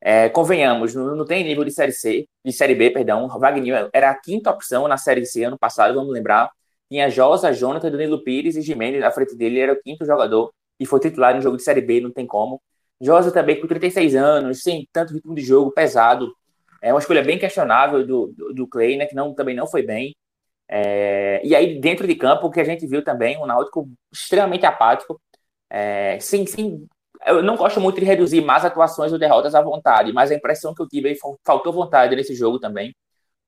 é, 0.00 0.28
convenhamos, 0.28 0.94
não, 0.94 1.16
não, 1.16 1.24
tem 1.24 1.44
nível 1.44 1.64
de 1.64 1.70
série 1.70 1.92
C, 1.92 2.28
de 2.44 2.52
série 2.52 2.74
B, 2.74 2.90
perdão. 2.90 3.28
Vagninho 3.28 3.88
era 3.92 4.10
a 4.10 4.20
quinta 4.20 4.50
opção 4.50 4.86
na 4.88 4.96
série 4.96 5.24
C 5.24 5.44
ano 5.44 5.58
passado, 5.58 5.94
vamos 5.94 6.12
lembrar. 6.12 6.50
Tinha 6.90 7.08
Josa, 7.08 7.52
Jonathan, 7.52 7.90
Danilo 7.90 8.22
Pires 8.22 8.56
e 8.56 8.62
Jimenez 8.62 9.00
na 9.00 9.10
frente 9.10 9.34
dele, 9.36 9.56
ele 9.56 9.60
era 9.62 9.72
o 9.72 9.82
quinto 9.82 10.04
jogador 10.04 10.52
e 10.78 10.86
foi 10.86 11.00
titular 11.00 11.34
no 11.34 11.40
jogo 11.40 11.56
de 11.56 11.62
série 11.62 11.80
B, 11.80 12.00
não 12.00 12.10
tem 12.10 12.26
como. 12.26 12.60
Josa 13.00 13.32
também 13.32 13.60
com 13.60 13.66
36 13.66 14.14
anos, 14.14 14.62
sem 14.62 14.88
tanto 14.92 15.14
ritmo 15.14 15.34
de 15.34 15.42
jogo 15.42 15.70
pesado. 15.72 16.34
É 16.82 16.92
uma 16.92 17.00
escolha 17.00 17.22
bem 17.22 17.38
questionável 17.38 18.06
do, 18.06 18.32
do, 18.36 18.54
do 18.54 18.68
Clay, 18.68 18.96
né, 18.96 19.06
que 19.06 19.14
não, 19.14 19.34
também 19.34 19.54
não 19.56 19.66
foi 19.66 19.82
bem. 19.82 20.14
É, 20.68 21.40
e 21.44 21.54
aí, 21.54 21.80
dentro 21.80 22.06
de 22.06 22.14
campo, 22.14 22.46
o 22.46 22.50
que 22.50 22.60
a 22.60 22.64
gente 22.64 22.86
viu 22.86 23.02
também, 23.04 23.36
o 23.38 23.46
Náutico 23.46 23.88
extremamente 24.12 24.66
apático. 24.66 25.20
É, 25.70 26.18
sim, 26.20 26.46
sim. 26.46 26.86
Eu 27.26 27.42
não 27.42 27.56
gosto 27.56 27.80
muito 27.80 28.00
de 28.00 28.06
reduzir 28.06 28.40
mais 28.42 28.64
atuações 28.64 29.12
ou 29.12 29.18
derrotas 29.18 29.54
à 29.54 29.62
vontade, 29.62 30.12
mas 30.12 30.30
a 30.30 30.34
impressão 30.34 30.74
que 30.74 30.82
eu 30.82 30.88
tive 30.88 31.08
aí 31.10 31.16
faltou 31.44 31.72
vontade 31.72 32.14
nesse 32.16 32.34
jogo 32.34 32.58
também. 32.58 32.94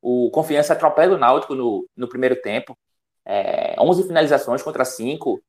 O 0.01 0.31
Confiança 0.31 0.73
atropela 0.73 1.15
o 1.15 1.19
Náutico 1.19 1.55
no, 1.55 1.87
no 1.97 2.09
primeiro 2.09 2.37
tempo. 2.41 2.77
É, 3.25 3.75
11 3.81 4.07
finalizações 4.07 4.63
contra 4.63 4.85
5 4.85 5.43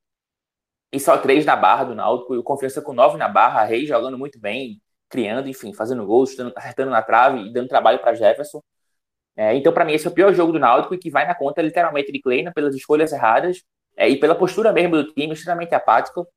e 0.91 0.99
só 0.99 1.17
3 1.17 1.45
na 1.45 1.55
barra 1.55 1.85
do 1.85 1.95
Náutico. 1.95 2.35
E 2.35 2.37
o 2.37 2.43
Confiança 2.43 2.81
com 2.81 2.93
9 2.93 3.17
na 3.17 3.27
barra, 3.27 3.63
Reis 3.63 3.87
jogando 3.87 4.17
muito 4.17 4.39
bem, 4.39 4.81
criando, 5.09 5.47
enfim, 5.49 5.73
fazendo 5.73 6.05
gols, 6.05 6.35
acertando 6.55 6.91
na 6.91 7.01
trave 7.01 7.39
e 7.47 7.53
dando 7.53 7.67
trabalho 7.67 7.99
para 7.99 8.13
Jefferson. 8.13 8.61
É, 9.35 9.55
então, 9.55 9.71
para 9.71 9.85
mim, 9.85 9.93
esse 9.93 10.07
é 10.07 10.09
o 10.09 10.13
pior 10.13 10.33
jogo 10.33 10.51
do 10.51 10.59
Náutico 10.59 10.95
e 10.95 10.97
que 10.97 11.11
vai 11.11 11.27
na 11.27 11.35
conta, 11.35 11.61
literalmente, 11.61 12.11
de 12.11 12.19
Kleina 12.21 12.51
pelas 12.51 12.75
escolhas 12.75 13.11
erradas 13.11 13.63
é, 13.95 14.09
e 14.09 14.19
pela 14.19 14.35
postura 14.35 14.73
mesmo 14.73 14.95
do 14.95 15.13
time, 15.13 15.33
extremamente 15.33 15.75
apático. 15.75 16.27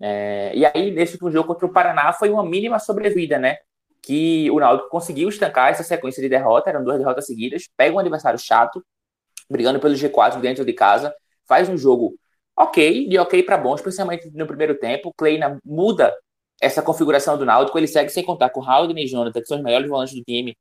É, 0.00 0.52
e 0.54 0.66
aí, 0.66 0.90
nesse 0.90 1.14
último 1.14 1.30
jogo 1.30 1.48
contra 1.48 1.66
o 1.66 1.72
Paraná, 1.72 2.12
foi 2.12 2.30
uma 2.30 2.44
mínima 2.44 2.78
sobrevida, 2.80 3.38
né? 3.38 3.58
Que 4.02 4.50
o 4.50 4.58
Náutico 4.58 4.90
conseguiu 4.90 5.28
estancar 5.28 5.70
essa 5.70 5.84
sequência 5.84 6.20
de 6.20 6.28
derrota, 6.28 6.70
eram 6.70 6.82
duas 6.82 6.98
derrotas 6.98 7.26
seguidas, 7.26 7.68
pega 7.76 7.94
um 7.94 8.00
adversário 8.00 8.38
chato, 8.38 8.84
brigando 9.48 9.78
pelo 9.78 9.94
G4 9.94 10.40
dentro 10.40 10.64
de 10.64 10.72
casa, 10.72 11.14
faz 11.46 11.68
um 11.68 11.76
jogo 11.76 12.16
ok, 12.62 13.08
de 13.08 13.18
ok 13.18 13.42
para 13.42 13.58
bom, 13.58 13.74
especialmente 13.74 14.30
no 14.32 14.46
primeiro 14.46 14.78
tempo. 14.78 15.12
Kleina 15.16 15.58
muda 15.64 16.14
essa 16.60 16.82
configuração 16.82 17.36
do 17.36 17.44
Náutico, 17.44 17.76
ele 17.76 17.88
segue 17.88 18.10
sem 18.10 18.24
contar 18.24 18.50
com 18.50 18.62
Haldane 18.62 19.04
e 19.04 19.08
Jonathan, 19.08 19.40
que 19.40 19.46
são 19.46 19.58
os 19.58 19.64
melhores 19.64 19.88
volantes 19.88 20.14
do 20.14 20.22
time, 20.22 20.56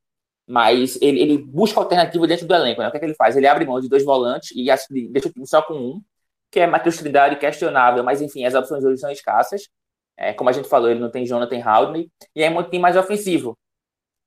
mas 0.47 0.99
ele, 1.01 1.21
ele 1.21 1.37
busca 1.37 1.79
alternativa 1.79 2.25
dentro 2.25 2.47
do 2.47 2.55
elenco. 2.55 2.81
Né? 2.81 2.87
O 2.87 2.91
que, 2.91 2.97
é 2.97 2.99
que 2.99 3.05
ele 3.05 3.13
faz? 3.13 3.37
Ele 3.37 3.47
abre 3.47 3.65
mão 3.65 3.79
de 3.79 3.87
dois 3.87 4.03
volantes 4.03 4.51
e 4.51 4.65
deixa 5.11 5.29
o 5.29 5.31
time 5.31 5.47
só 5.47 5.61
com 5.61 5.75
um, 5.75 6.01
que 6.49 6.59
é 6.59 6.67
Matheus 6.67 6.97
Trindade 6.97 7.37
questionável, 7.37 8.03
mas 8.03 8.21
enfim, 8.21 8.43
as 8.45 8.55
opções 8.55 8.83
hoje 8.83 8.99
são 8.99 9.11
escassas. 9.11 9.69
É, 10.17 10.33
como 10.33 10.49
a 10.49 10.53
gente 10.53 10.67
falou, 10.67 10.89
ele 10.89 10.99
não 10.99 11.09
tem 11.09 11.25
Jonathan 11.25 11.61
Haldney, 11.63 12.11
e 12.35 12.43
aí 12.43 12.49
monta 12.49 12.67
um 12.67 12.71
time 12.71 12.81
mais 12.81 12.97
ofensivo. 12.97 13.57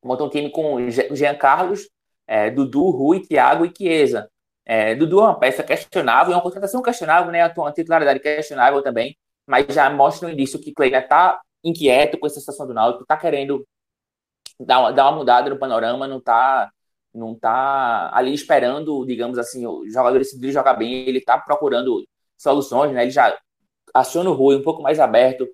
Monta 0.03 0.25
um 0.25 0.29
time 0.29 0.51
com 0.51 0.89
Jean 0.89 1.35
Carlos, 1.35 1.89
é, 2.27 2.51
Dudu, 2.51 2.91
Rui, 2.91 3.21
Thiago 3.21 3.67
e 3.67 3.73
Chiesa. 3.77 4.31
É, 4.67 4.95
Dudu 4.95 5.21
é 5.21 5.25
uma 5.25 5.39
peça 5.39 5.63
questionável, 5.63 6.33
é 6.33 6.37
uma 6.37 6.43
contratação 6.43 6.83
questionável, 6.83 7.31
né? 7.31 7.43
A 7.43 7.73
titularidade 7.73 8.21
questionável 8.21 8.83
também, 8.83 9.17
mas 9.47 9.67
já 9.67 9.91
mostra 9.91 10.29
no 10.29 10.35
início 10.35 10.61
que 10.61 10.73
Kleina 10.73 10.99
está 10.99 11.41
inquieto 11.63 12.19
com 12.19 12.27
essa 12.27 12.41
situação 12.41 12.67
do 12.67 12.75
Náutico, 12.75 13.03
está 13.03 13.17
querendo 13.17 13.67
dar 14.61 14.81
uma, 14.81 14.93
dar 14.93 15.05
uma 15.09 15.19
mudada 15.19 15.51
no 15.51 15.59
panorama, 15.59 16.07
não 16.09 16.21
tá, 16.21 16.71
não 17.13 17.35
tá 17.35 18.11
ali 18.15 18.33
esperando, 18.33 19.05
digamos 19.07 19.39
assim, 19.39 19.67
o 19.67 19.89
jogador 19.91 20.19
decidir 20.19 20.53
jogar 20.53 20.75
bem, 20.75 20.93
ele 21.09 21.21
tá 21.21 21.39
procurando 21.39 22.05
soluções, 22.39 22.93
né? 22.93 23.03
Ele 23.03 23.11
já 23.11 23.37
aciona 23.95 24.31
o 24.31 24.35
Rui 24.35 24.57
um 24.57 24.63
pouco 24.63 24.83
mais 24.83 24.99
aberto, 25.01 25.47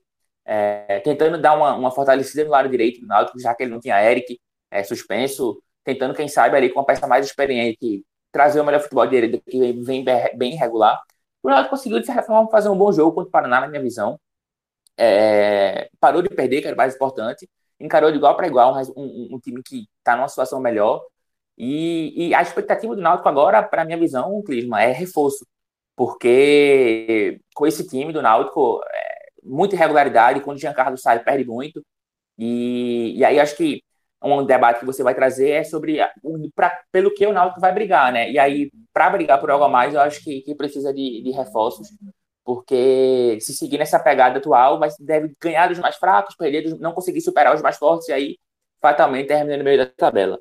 é, 0.44 1.00
tentando 1.00 1.40
dar 1.40 1.54
uma, 1.56 1.74
uma 1.74 1.90
fortalecida 1.90 2.44
no 2.44 2.50
lado 2.50 2.68
direito 2.68 3.00
do 3.00 3.06
Náutico, 3.06 3.40
já 3.40 3.54
que 3.54 3.62
ele 3.62 3.72
não 3.72 3.80
tinha 3.80 4.02
Eric 4.02 4.40
é, 4.70 4.82
suspenso, 4.84 5.62
tentando, 5.84 6.14
quem 6.14 6.28
sabe, 6.28 6.56
ali 6.56 6.70
com 6.70 6.80
uma 6.80 6.86
peça 6.86 7.06
mais 7.06 7.26
experiente, 7.26 8.04
trazer 8.32 8.60
o 8.60 8.64
melhor 8.64 8.80
futebol 8.80 9.06
direito, 9.06 9.42
que 9.42 9.72
vem 9.82 10.04
bem 10.36 10.54
irregular. 10.54 11.00
O 11.42 11.48
Náutico 11.48 11.70
conseguiu, 11.70 12.00
de 12.00 12.06
certa 12.06 12.22
forma, 12.22 12.50
fazer 12.50 12.68
um 12.68 12.76
bom 12.76 12.92
jogo 12.92 13.12
contra 13.12 13.28
o 13.28 13.32
Paraná, 13.32 13.60
na 13.60 13.68
minha 13.68 13.82
visão. 13.82 14.20
É, 14.96 15.90
parou 15.98 16.22
de 16.22 16.28
perder, 16.28 16.60
que 16.60 16.66
era 16.66 16.76
mais 16.76 16.94
importante, 16.94 17.48
encarou 17.80 18.10
de 18.10 18.18
igual 18.18 18.36
para 18.36 18.46
igual 18.46 18.74
um, 18.74 18.80
um, 18.96 19.28
um, 19.36 19.40
time 19.40 19.62
que 19.62 19.88
está 19.98 20.16
numa 20.16 20.28
situação 20.28 20.60
melhor. 20.60 21.02
E, 21.56 22.28
e, 22.28 22.34
a 22.34 22.42
expectativa 22.42 22.94
do 22.96 23.02
Náutico 23.02 23.28
agora, 23.28 23.62
para 23.62 23.84
minha 23.84 23.98
visão, 23.98 24.42
Clisma, 24.42 24.82
é 24.82 24.92
reforço. 24.92 25.46
Porque 25.96 27.40
com 27.54 27.66
esse 27.66 27.86
time 27.86 28.12
do 28.12 28.22
Náutico, 28.22 28.80
é, 28.92 29.28
muita 29.42 29.74
irregularidade, 29.74 30.40
quando 30.40 30.56
o 30.58 30.60
Giancarlo 30.60 30.98
sai, 30.98 31.22
perde 31.22 31.44
muito. 31.44 31.84
E, 32.38 33.14
e 33.16 33.24
aí 33.24 33.38
acho 33.40 33.56
que 33.56 33.82
um 34.22 34.44
debate 34.44 34.80
que 34.80 34.86
você 34.86 35.02
vai 35.02 35.14
trazer 35.14 35.50
é 35.50 35.64
sobre 35.64 35.98
pra, 36.54 36.78
pelo 36.92 37.12
que 37.12 37.26
o 37.26 37.32
Náutico 37.32 37.60
vai 37.60 37.72
brigar, 37.72 38.12
né? 38.12 38.30
E 38.30 38.38
aí, 38.38 38.70
para 38.92 39.10
brigar 39.10 39.40
por 39.40 39.50
algo 39.50 39.64
a 39.64 39.68
mais, 39.68 39.94
eu 39.94 40.00
acho 40.00 40.22
que, 40.22 40.42
que 40.42 40.54
precisa 40.54 40.92
de, 40.92 41.22
de 41.22 41.30
reforços, 41.30 41.88
porque 42.44 43.38
se 43.40 43.54
seguir 43.54 43.78
nessa 43.78 43.98
pegada 43.98 44.38
atual, 44.38 44.78
vai, 44.78 44.90
deve 44.98 45.32
ganhar 45.40 45.68
dos 45.68 45.78
mais 45.78 45.96
fracos, 45.96 46.36
perder, 46.36 46.62
dos, 46.62 46.78
não 46.78 46.92
conseguir 46.92 47.20
superar 47.20 47.54
os 47.54 47.62
mais 47.62 47.78
fortes, 47.78 48.08
e 48.08 48.12
aí 48.12 48.38
fatalmente 48.80 49.28
termina 49.28 49.56
no 49.56 49.64
meio 49.64 49.78
da 49.78 49.86
tabela. 49.86 50.38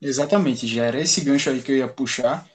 Exatamente, 0.00 0.66
já 0.66 0.84
era 0.84 1.00
esse 1.00 1.20
gancho 1.22 1.50
aí 1.50 1.62
que 1.62 1.72
eu 1.72 1.76
ia 1.78 1.88
puxar, 1.88 2.46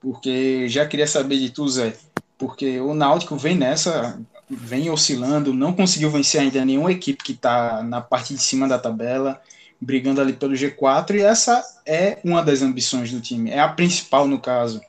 porque 0.00 0.68
já 0.68 0.86
queria 0.86 1.06
saber 1.06 1.38
de 1.38 1.50
tu, 1.50 1.68
Zé, 1.68 1.94
porque 2.38 2.80
o 2.80 2.94
Náutico 2.94 3.36
vem 3.36 3.56
nessa, 3.56 4.18
vem 4.48 4.88
oscilando, 4.90 5.52
não 5.52 5.72
conseguiu 5.72 6.10
vencer 6.10 6.40
ainda 6.40 6.64
nenhuma 6.64 6.92
equipe 6.92 7.22
que 7.22 7.32
está 7.32 7.82
na 7.82 8.00
parte 8.00 8.34
de 8.34 8.40
cima 8.40 8.68
da 8.68 8.78
tabela, 8.78 9.40
brigando 9.80 10.20
ali 10.20 10.32
pelo 10.32 10.54
G4, 10.54 11.16
e 11.16 11.20
essa 11.20 11.62
é 11.86 12.18
uma 12.24 12.42
das 12.42 12.62
ambições 12.62 13.10
do 13.10 13.20
time, 13.20 13.50
é 13.50 13.60
a 13.60 13.68
principal 13.68 14.26
no 14.26 14.38
caso, 14.38 14.80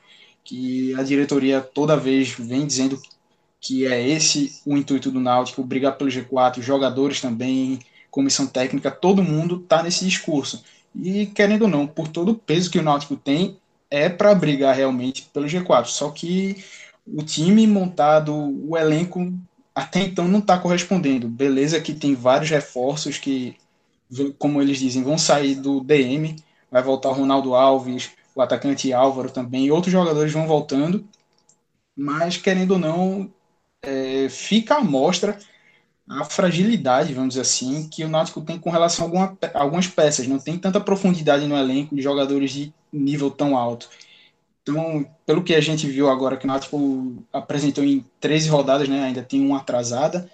que 0.43 0.93
a 0.95 1.03
diretoria 1.03 1.61
toda 1.61 1.97
vez 1.97 2.29
vem 2.29 2.65
dizendo 2.65 3.01
que 3.59 3.87
é 3.87 4.07
esse 4.07 4.61
o 4.65 4.77
intuito 4.77 5.09
do 5.09 5.19
Náutico, 5.19 5.63
brigar 5.63 5.97
pelo 5.97 6.09
G4, 6.09 6.61
jogadores 6.61 7.19
também, 7.19 7.79
comissão 8.11 8.45
técnica, 8.45 8.91
todo 8.91 9.23
mundo 9.23 9.59
está 9.61 9.81
nesse 9.81 10.05
discurso. 10.05 10.63
E 10.95 11.25
querendo 11.25 11.63
ou 11.63 11.67
não, 11.67 11.87
por 11.87 12.07
todo 12.07 12.31
o 12.31 12.35
peso 12.35 12.69
que 12.69 12.79
o 12.79 12.83
Náutico 12.83 13.15
tem, 13.15 13.57
é 13.89 14.07
para 14.07 14.35
brigar 14.35 14.75
realmente 14.75 15.27
pelo 15.33 15.47
G4. 15.47 15.85
Só 15.87 16.11
que 16.11 16.63
o 17.05 17.23
time 17.23 17.67
montado, 17.67 18.33
o 18.33 18.77
elenco 18.77 19.33
até 19.73 19.99
então 19.99 20.27
não 20.27 20.39
está 20.39 20.57
correspondendo. 20.57 21.27
Beleza 21.27 21.81
que 21.81 21.93
tem 21.93 22.15
vários 22.15 22.49
reforços 22.49 23.17
que, 23.17 23.55
como 24.37 24.61
eles 24.61 24.79
dizem, 24.79 25.03
vão 25.03 25.17
sair 25.17 25.55
do 25.55 25.81
DM, 25.81 26.35
vai 26.71 26.81
voltar 26.81 27.09
o 27.09 27.13
Ronaldo 27.13 27.55
Alves, 27.55 28.11
o 28.35 28.41
atacante 28.41 28.91
Álvaro 28.93 29.31
também, 29.31 29.65
e 29.65 29.71
outros 29.71 29.91
jogadores 29.91 30.31
vão 30.31 30.47
voltando, 30.47 31.07
mas 31.95 32.37
querendo 32.37 32.71
ou 32.71 32.79
não, 32.79 33.31
é, 33.81 34.27
fica 34.29 34.75
à 34.75 34.81
mostra 34.83 35.37
a 36.07 36.23
fragilidade, 36.23 37.13
vamos 37.13 37.29
dizer 37.29 37.41
assim, 37.41 37.89
que 37.89 38.03
o 38.03 38.09
Náutico 38.09 38.41
tem 38.41 38.59
com 38.59 38.69
relação 38.69 39.05
a 39.05 39.07
alguma, 39.07 39.37
algumas 39.53 39.87
peças. 39.87 40.27
Não 40.27 40.39
tem 40.39 40.57
tanta 40.57 40.79
profundidade 40.79 41.47
no 41.47 41.57
elenco 41.57 41.95
de 41.95 42.01
jogadores 42.01 42.51
de 42.51 42.73
nível 42.93 43.31
tão 43.31 43.57
alto. 43.57 43.89
Então, 44.61 45.05
pelo 45.25 45.43
que 45.43 45.55
a 45.55 45.61
gente 45.61 45.87
viu 45.87 46.09
agora 46.09 46.37
que 46.37 46.45
o 46.45 46.47
Náutico 46.47 47.23
apresentou 47.33 47.83
em 47.83 48.05
13 48.19 48.49
rodadas, 48.49 48.87
né, 48.89 49.03
ainda 49.03 49.23
tem 49.23 49.41
uma 49.45 49.57
atrasada. 49.59 50.29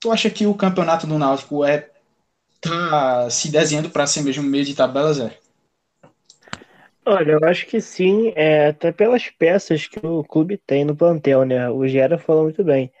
Tu 0.00 0.10
acha 0.10 0.30
que 0.30 0.46
o 0.46 0.54
campeonato 0.54 1.06
do 1.06 1.18
Náutico 1.18 1.64
é 1.64 1.90
tá 2.62 3.28
se 3.28 3.50
desenhando 3.50 3.90
para 3.90 4.06
ser 4.06 4.22
mesmo 4.22 4.44
meio 4.44 4.64
de 4.64 4.74
tabela, 4.74 5.12
Zé? 5.12 5.36
Olha, 7.04 7.32
eu 7.32 7.40
acho 7.48 7.66
que 7.66 7.80
sim, 7.80 8.32
é, 8.36 8.68
até 8.68 8.92
pelas 8.92 9.28
peças 9.28 9.88
que 9.88 9.98
o 10.06 10.22
clube 10.22 10.56
tem 10.56 10.84
no 10.84 10.96
plantel, 10.96 11.44
né? 11.44 11.68
O 11.68 11.86
Gera 11.86 12.16
falou 12.16 12.44
muito 12.44 12.62
bem. 12.62 12.92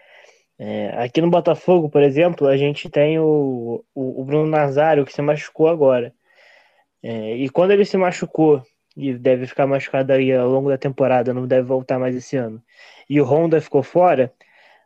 É, 0.58 0.88
aqui 1.04 1.20
no 1.20 1.30
Botafogo, 1.30 1.88
por 1.88 2.02
exemplo, 2.02 2.48
a 2.48 2.56
gente 2.56 2.90
tem 2.90 3.18
o, 3.20 3.84
o, 3.94 4.20
o 4.20 4.24
Bruno 4.24 4.46
Nazário 4.46 5.04
que 5.04 5.12
se 5.12 5.22
machucou 5.22 5.68
agora. 5.68 6.12
É, 7.02 7.36
e 7.36 7.48
quando 7.48 7.70
ele 7.70 7.84
se 7.84 7.96
machucou, 7.96 8.62
e 8.96 9.14
deve 9.14 9.46
ficar 9.46 9.66
machucado 9.66 10.12
aí 10.12 10.32
ao 10.32 10.48
longo 10.48 10.68
da 10.68 10.78
temporada, 10.78 11.32
não 11.32 11.46
deve 11.46 11.62
voltar 11.62 11.98
mais 11.98 12.14
esse 12.14 12.36
ano, 12.36 12.62
e 13.08 13.20
o 13.20 13.24
Honda 13.24 13.60
ficou 13.60 13.82
fora, 13.82 14.32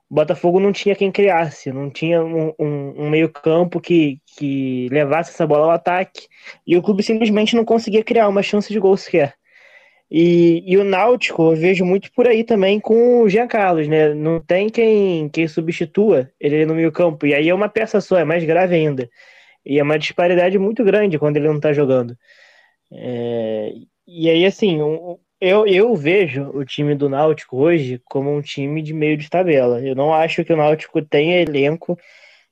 o 0.09 0.15
Botafogo 0.15 0.61
não 0.61 0.73
tinha 0.73 0.95
quem 0.95 1.11
criasse, 1.11 1.73
não 1.73 1.91
tinha 1.91 2.23
um, 2.23 2.53
um, 2.59 3.05
um 3.05 3.11
meio-campo 3.11 3.81
que, 3.81 4.21
que 4.37 4.89
levasse 4.91 5.31
essa 5.31 5.47
bola 5.47 5.65
ao 5.65 5.71
ataque, 5.71 6.29
e 6.67 6.77
o 6.77 6.83
clube 6.83 7.03
simplesmente 7.03 7.57
não 7.57 7.65
conseguia 7.65 8.05
criar 8.05 8.29
uma 8.29 8.43
chance 8.43 8.73
de 8.73 8.79
gol 8.79 8.97
sequer. 8.97 9.35
E, 10.11 10.63
e 10.65 10.77
o 10.77 10.85
Náutico 10.85 11.51
eu 11.53 11.57
vejo 11.57 11.85
muito 11.85 12.13
por 12.13 12.29
aí 12.29 12.45
também 12.45 12.79
com 12.79 13.23
o 13.23 13.29
Jean 13.29 13.49
Carlos, 13.49 13.89
né? 13.89 14.15
Não 14.15 14.41
tem 14.41 14.69
quem, 14.69 15.29
quem 15.29 15.49
substitua 15.49 16.31
ele 16.39 16.65
no 16.65 16.75
meio 16.77 16.93
campo. 16.93 17.27
E 17.27 17.35
aí 17.35 17.49
é 17.49 17.55
uma 17.55 17.69
peça 17.69 18.01
só, 18.01 18.17
é 18.19 18.25
mais 18.25 18.45
grave 18.45 18.75
ainda. 18.77 19.11
E 19.65 19.79
é 19.81 19.83
uma 19.83 19.99
disparidade 19.99 20.59
muito 20.59 20.85
grande 20.85 21.19
quando 21.19 21.39
ele 21.39 21.49
não 21.49 21.59
tá 21.59 21.73
jogando. 21.73 22.17
É, 22.93 23.73
e 24.07 24.31
aí, 24.31 24.47
assim, 24.47 24.79
eu, 25.41 25.67
eu 25.67 25.95
vejo 25.95 26.51
o 26.55 26.65
time 26.65 26.95
do 26.95 27.09
Náutico 27.09 27.57
hoje 27.57 28.01
como 28.05 28.35
um 28.35 28.41
time 28.41 28.83
de 28.83 28.93
meio 28.95 29.17
de 29.17 29.29
tabela. 29.29 29.81
Eu 29.81 29.95
não 29.95 30.13
acho 30.13 30.45
que 30.45 30.53
o 30.53 30.57
Náutico 30.57 31.03
tenha 31.03 31.41
elenco 31.41 31.99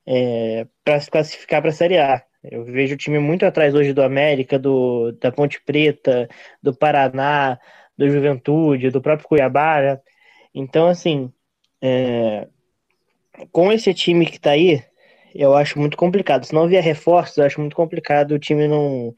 é, 0.06 0.66
para 0.84 1.00
se 1.00 1.10
classificar 1.10 1.60
para 1.60 1.70
a 1.70 1.74
Série 1.74 1.98
A. 1.98 2.22
Eu 2.42 2.64
vejo 2.64 2.94
o 2.94 2.98
time 2.98 3.18
muito 3.18 3.46
atrás 3.46 3.74
hoje 3.74 3.92
do 3.92 4.02
América, 4.02 4.58
do, 4.58 5.12
da 5.12 5.32
Ponte 5.32 5.62
Preta, 5.64 6.28
do 6.62 6.74
Paraná, 6.76 7.58
do 7.96 8.08
Juventude, 8.08 8.90
do 8.90 9.00
próprio 9.00 9.28
Cuiabá. 9.28 9.80
Né? 9.80 10.00
Então, 10.54 10.88
assim, 10.88 11.32
é, 11.80 12.46
com 13.50 13.72
esse 13.72 13.94
time 13.94 14.26
que 14.26 14.36
está 14.36 14.50
aí, 14.50 14.82
eu 15.34 15.54
acho 15.54 15.78
muito 15.78 15.96
complicado. 15.96 16.44
Se 16.44 16.54
não 16.54 16.68
vier 16.68 16.82
reforços, 16.82 17.38
eu 17.38 17.44
acho 17.44 17.60
muito 17.60 17.74
complicado 17.74 18.32
o 18.32 18.38
time 18.38 18.68
não. 18.68 19.14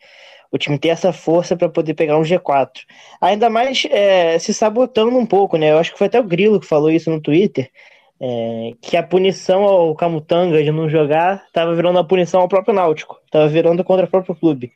O 0.53 0.59
time 0.59 0.79
ter 0.79 0.89
essa 0.89 1.13
força 1.13 1.57
para 1.57 1.69
poder 1.69 1.95
pegar 1.95 2.19
um 2.19 2.23
G4. 2.23 2.71
Ainda 3.21 3.51
mais 3.51 3.87
é, 3.91 4.39
se 4.39 4.55
sabotando 4.55 5.17
um 5.17 5.27
pouco, 5.27 5.57
né? 5.57 5.73
Eu 5.73 5.79
acho 5.79 5.93
que 5.93 5.99
foi 5.99 6.07
até 6.07 6.21
o 6.21 6.25
Grilo 6.25 6.61
que 6.61 6.67
falou 6.67 6.91
isso 6.91 7.11
no 7.11 7.21
Twitter 7.21 7.71
é, 8.21 8.73
que 8.81 8.97
a 8.97 9.03
punição 9.03 9.63
ao 9.63 9.95
Camutanga 9.95 10.63
de 10.63 10.71
não 10.71 10.89
jogar 10.89 11.45
estava 11.47 11.75
virando 11.75 11.99
a 11.99 12.05
punição 12.05 12.41
ao 12.41 12.49
próprio 12.49 12.75
Náutico, 12.75 13.21
estava 13.25 13.47
virando 13.49 13.85
contra 13.85 14.07
o 14.07 14.11
próprio 14.11 14.35
clube. 14.35 14.73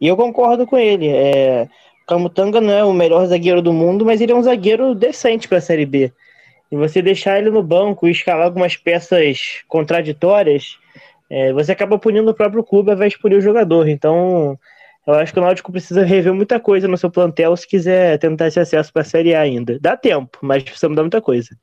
E 0.00 0.06
eu 0.06 0.16
concordo 0.16 0.66
com 0.66 0.78
ele. 0.78 1.08
É, 1.08 1.68
o 2.04 2.06
Camutanga 2.06 2.60
não 2.60 2.72
é 2.72 2.84
o 2.84 2.92
melhor 2.92 3.26
zagueiro 3.26 3.60
do 3.60 3.72
mundo, 3.72 4.04
mas 4.04 4.20
ele 4.20 4.32
é 4.32 4.34
um 4.34 4.42
zagueiro 4.42 4.94
decente 4.94 5.48
para 5.48 5.58
a 5.58 5.62
Série 5.62 5.86
B. 5.86 6.12
E 6.70 6.76
você 6.76 7.02
deixar 7.02 7.38
ele 7.38 7.50
no 7.50 7.62
banco 7.62 8.06
e 8.06 8.10
escalar 8.10 8.46
algumas 8.46 8.76
peças 8.76 9.62
contraditórias, 9.66 10.78
é, 11.30 11.52
você 11.52 11.72
acaba 11.72 11.98
punindo 11.98 12.30
o 12.30 12.34
próprio 12.34 12.62
clube 12.62 12.90
ao 12.90 12.96
invés 12.96 13.12
de 13.12 13.18
punir 13.18 13.36
o 13.36 13.40
jogador. 13.40 13.88
Então, 13.88 14.58
eu 15.14 15.20
acho 15.20 15.32
que 15.32 15.38
o 15.38 15.42
Náutico 15.42 15.72
precisa 15.72 16.04
rever 16.04 16.34
muita 16.34 16.60
coisa 16.60 16.86
no 16.86 16.98
seu 16.98 17.10
plantel 17.10 17.56
se 17.56 17.66
quiser 17.66 18.18
tentar 18.18 18.48
esse 18.48 18.60
acesso 18.60 18.92
para 18.92 19.02
a 19.02 19.04
Série 19.04 19.34
A 19.34 19.40
ainda. 19.40 19.78
Dá 19.80 19.96
tempo, 19.96 20.38
mas 20.42 20.62
precisa 20.62 20.88
mudar 20.88 21.02
muita 21.02 21.20
coisa. 21.22 21.56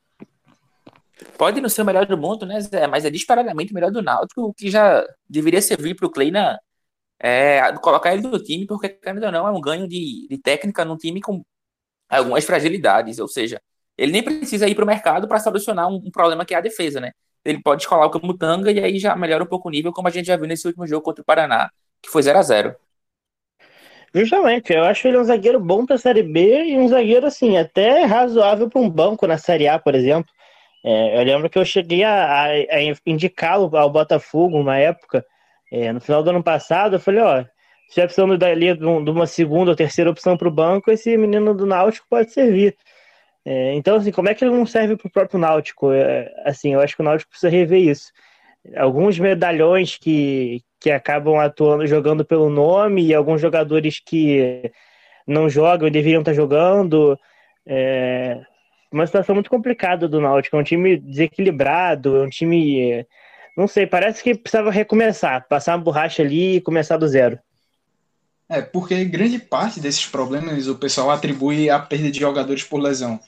Pode 1.38 1.60
não 1.60 1.68
ser 1.68 1.82
o 1.82 1.84
melhor 1.84 2.06
do 2.06 2.18
mundo, 2.18 2.44
né, 2.44 2.60
Zé? 2.60 2.86
Mas 2.86 3.04
é 3.04 3.10
disparadamente 3.10 3.72
o 3.72 3.74
melhor 3.74 3.90
do 3.90 4.02
Náutico, 4.02 4.42
o 4.42 4.54
que 4.54 4.70
já 4.70 5.04
deveria 5.28 5.62
servir 5.62 5.94
para 5.94 6.06
o 6.06 6.10
Kleina 6.10 6.58
é, 7.18 7.72
colocar 7.78 8.12
ele 8.12 8.22
no 8.22 8.42
time, 8.42 8.66
porque, 8.66 8.98
ainda 9.06 9.30
não, 9.30 9.46
é 9.46 9.50
um 9.50 9.60
ganho 9.60 9.86
de, 9.86 10.26
de 10.28 10.38
técnica 10.38 10.84
num 10.84 10.96
time 10.96 11.20
com 11.20 11.42
algumas 12.08 12.44
fragilidades. 12.44 13.18
Ou 13.18 13.28
seja, 13.28 13.60
ele 13.96 14.12
nem 14.12 14.22
precisa 14.22 14.68
ir 14.68 14.74
para 14.74 14.84
o 14.84 14.86
mercado 14.86 15.28
para 15.28 15.38
solucionar 15.38 15.88
um, 15.88 15.96
um, 15.96 16.10
problema 16.10 16.44
que 16.44 16.54
é 16.54 16.58
a 16.58 16.60
defesa, 16.60 17.00
né? 17.00 17.12
Ele 17.44 17.62
pode 17.62 17.82
escolar 17.82 18.06
o 18.06 18.10
Camutanga 18.10 18.72
e 18.72 18.80
aí 18.80 18.98
já 18.98 19.14
melhora 19.14 19.44
um 19.44 19.46
pouco 19.46 19.68
o 19.68 19.70
nível, 19.70 19.92
como 19.92 20.08
a 20.08 20.10
gente 20.10 20.26
já 20.26 20.36
viu 20.36 20.46
nesse 20.46 20.66
último 20.66 20.86
jogo 20.86 21.02
contra 21.04 21.22
o 21.22 21.24
Paraná, 21.24 21.70
que 22.02 22.10
foi 22.10 22.22
0 22.22 22.38
a 22.38 22.42
0 22.42 22.76
Justamente, 24.16 24.72
eu 24.72 24.82
acho 24.82 25.06
ele 25.06 25.18
um 25.18 25.24
zagueiro 25.24 25.60
bom 25.60 25.84
para 25.84 25.96
a 25.96 25.98
Série 25.98 26.22
B 26.22 26.64
e 26.64 26.78
um 26.78 26.88
zagueiro, 26.88 27.26
assim, 27.26 27.58
até 27.58 28.04
razoável 28.04 28.66
para 28.70 28.80
um 28.80 28.88
banco 28.88 29.26
na 29.26 29.36
Série 29.36 29.68
A, 29.68 29.78
por 29.78 29.94
exemplo. 29.94 30.32
É, 30.82 31.18
eu 31.20 31.22
lembro 31.22 31.50
que 31.50 31.58
eu 31.58 31.64
cheguei 31.66 32.02
a, 32.02 32.24
a, 32.24 32.44
a 32.46 32.80
indicá-lo 33.04 33.76
ao 33.76 33.90
Botafogo 33.90 34.58
uma 34.58 34.78
época, 34.78 35.22
é, 35.70 35.92
no 35.92 36.00
final 36.00 36.22
do 36.22 36.30
ano 36.30 36.42
passado, 36.42 36.96
eu 36.96 37.00
falei, 37.00 37.20
ó, 37.20 37.44
se 37.90 38.00
é 38.00 38.04
precisando 38.04 38.38
dali 38.38 38.74
de 38.74 38.84
uma 38.86 39.26
segunda 39.26 39.72
ou 39.72 39.76
terceira 39.76 40.10
opção 40.10 40.34
para 40.34 40.48
o 40.48 40.50
banco, 40.50 40.90
esse 40.90 41.14
menino 41.18 41.54
do 41.54 41.66
Náutico 41.66 42.06
pode 42.08 42.32
servir. 42.32 42.74
É, 43.44 43.74
então, 43.74 43.96
assim, 43.96 44.12
como 44.12 44.30
é 44.30 44.34
que 44.34 44.42
ele 44.44 44.54
não 44.54 44.64
serve 44.64 44.96
para 44.96 45.08
o 45.08 45.12
próprio 45.12 45.38
Náutico? 45.38 45.92
É, 45.92 46.32
assim, 46.46 46.72
eu 46.72 46.80
acho 46.80 46.96
que 46.96 47.02
o 47.02 47.04
Náutico 47.04 47.30
precisa 47.30 47.50
rever 47.50 47.80
isso. 47.80 48.12
Alguns 48.74 49.18
medalhões 49.18 49.96
que, 49.96 50.62
que 50.80 50.90
acabam 50.90 51.38
atuando, 51.38 51.86
jogando 51.86 52.24
pelo 52.24 52.48
nome, 52.48 53.06
e 53.06 53.14
alguns 53.14 53.40
jogadores 53.40 54.00
que 54.00 54.70
não 55.26 55.48
jogam 55.48 55.88
e 55.88 55.90
deveriam 55.90 56.20
estar 56.20 56.32
jogando. 56.32 57.18
É, 57.66 58.40
uma 58.90 59.06
situação 59.06 59.34
muito 59.34 59.50
complicada 59.50 60.08
do 60.08 60.20
Náutico. 60.20 60.56
É 60.56 60.60
um 60.60 60.64
time 60.64 60.96
desequilibrado, 60.96 62.16
é 62.16 62.22
um 62.22 62.28
time. 62.28 63.06
Não 63.56 63.66
sei, 63.66 63.86
parece 63.86 64.22
que 64.22 64.34
precisava 64.34 64.70
recomeçar, 64.70 65.46
passar 65.48 65.76
uma 65.76 65.84
borracha 65.84 66.22
ali 66.22 66.56
e 66.56 66.60
começar 66.60 66.96
do 66.96 67.08
zero. 67.08 67.38
É, 68.48 68.62
porque 68.62 69.04
grande 69.04 69.38
parte 69.38 69.80
desses 69.80 70.06
problemas 70.06 70.68
o 70.68 70.76
pessoal 70.76 71.10
atribui 71.10 71.68
à 71.68 71.78
perda 71.78 72.10
de 72.10 72.20
jogadores 72.20 72.62
por 72.62 72.78
lesão. 72.78 73.18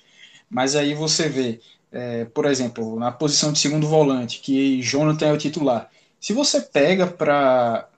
Mas 0.48 0.76
aí 0.76 0.94
você 0.94 1.28
vê, 1.28 1.60
é, 1.92 2.24
por 2.26 2.44
exemplo, 2.44 2.98
na 2.98 3.10
posição 3.10 3.52
de 3.52 3.58
segundo 3.58 3.86
volante, 3.86 4.40
que 4.40 4.82
Jonathan 4.82 5.26
é 5.26 5.32
o 5.32 5.38
titular. 5.38 5.90
Se 6.20 6.32
você 6.32 6.60
pega 6.60 7.06
para. 7.06 7.88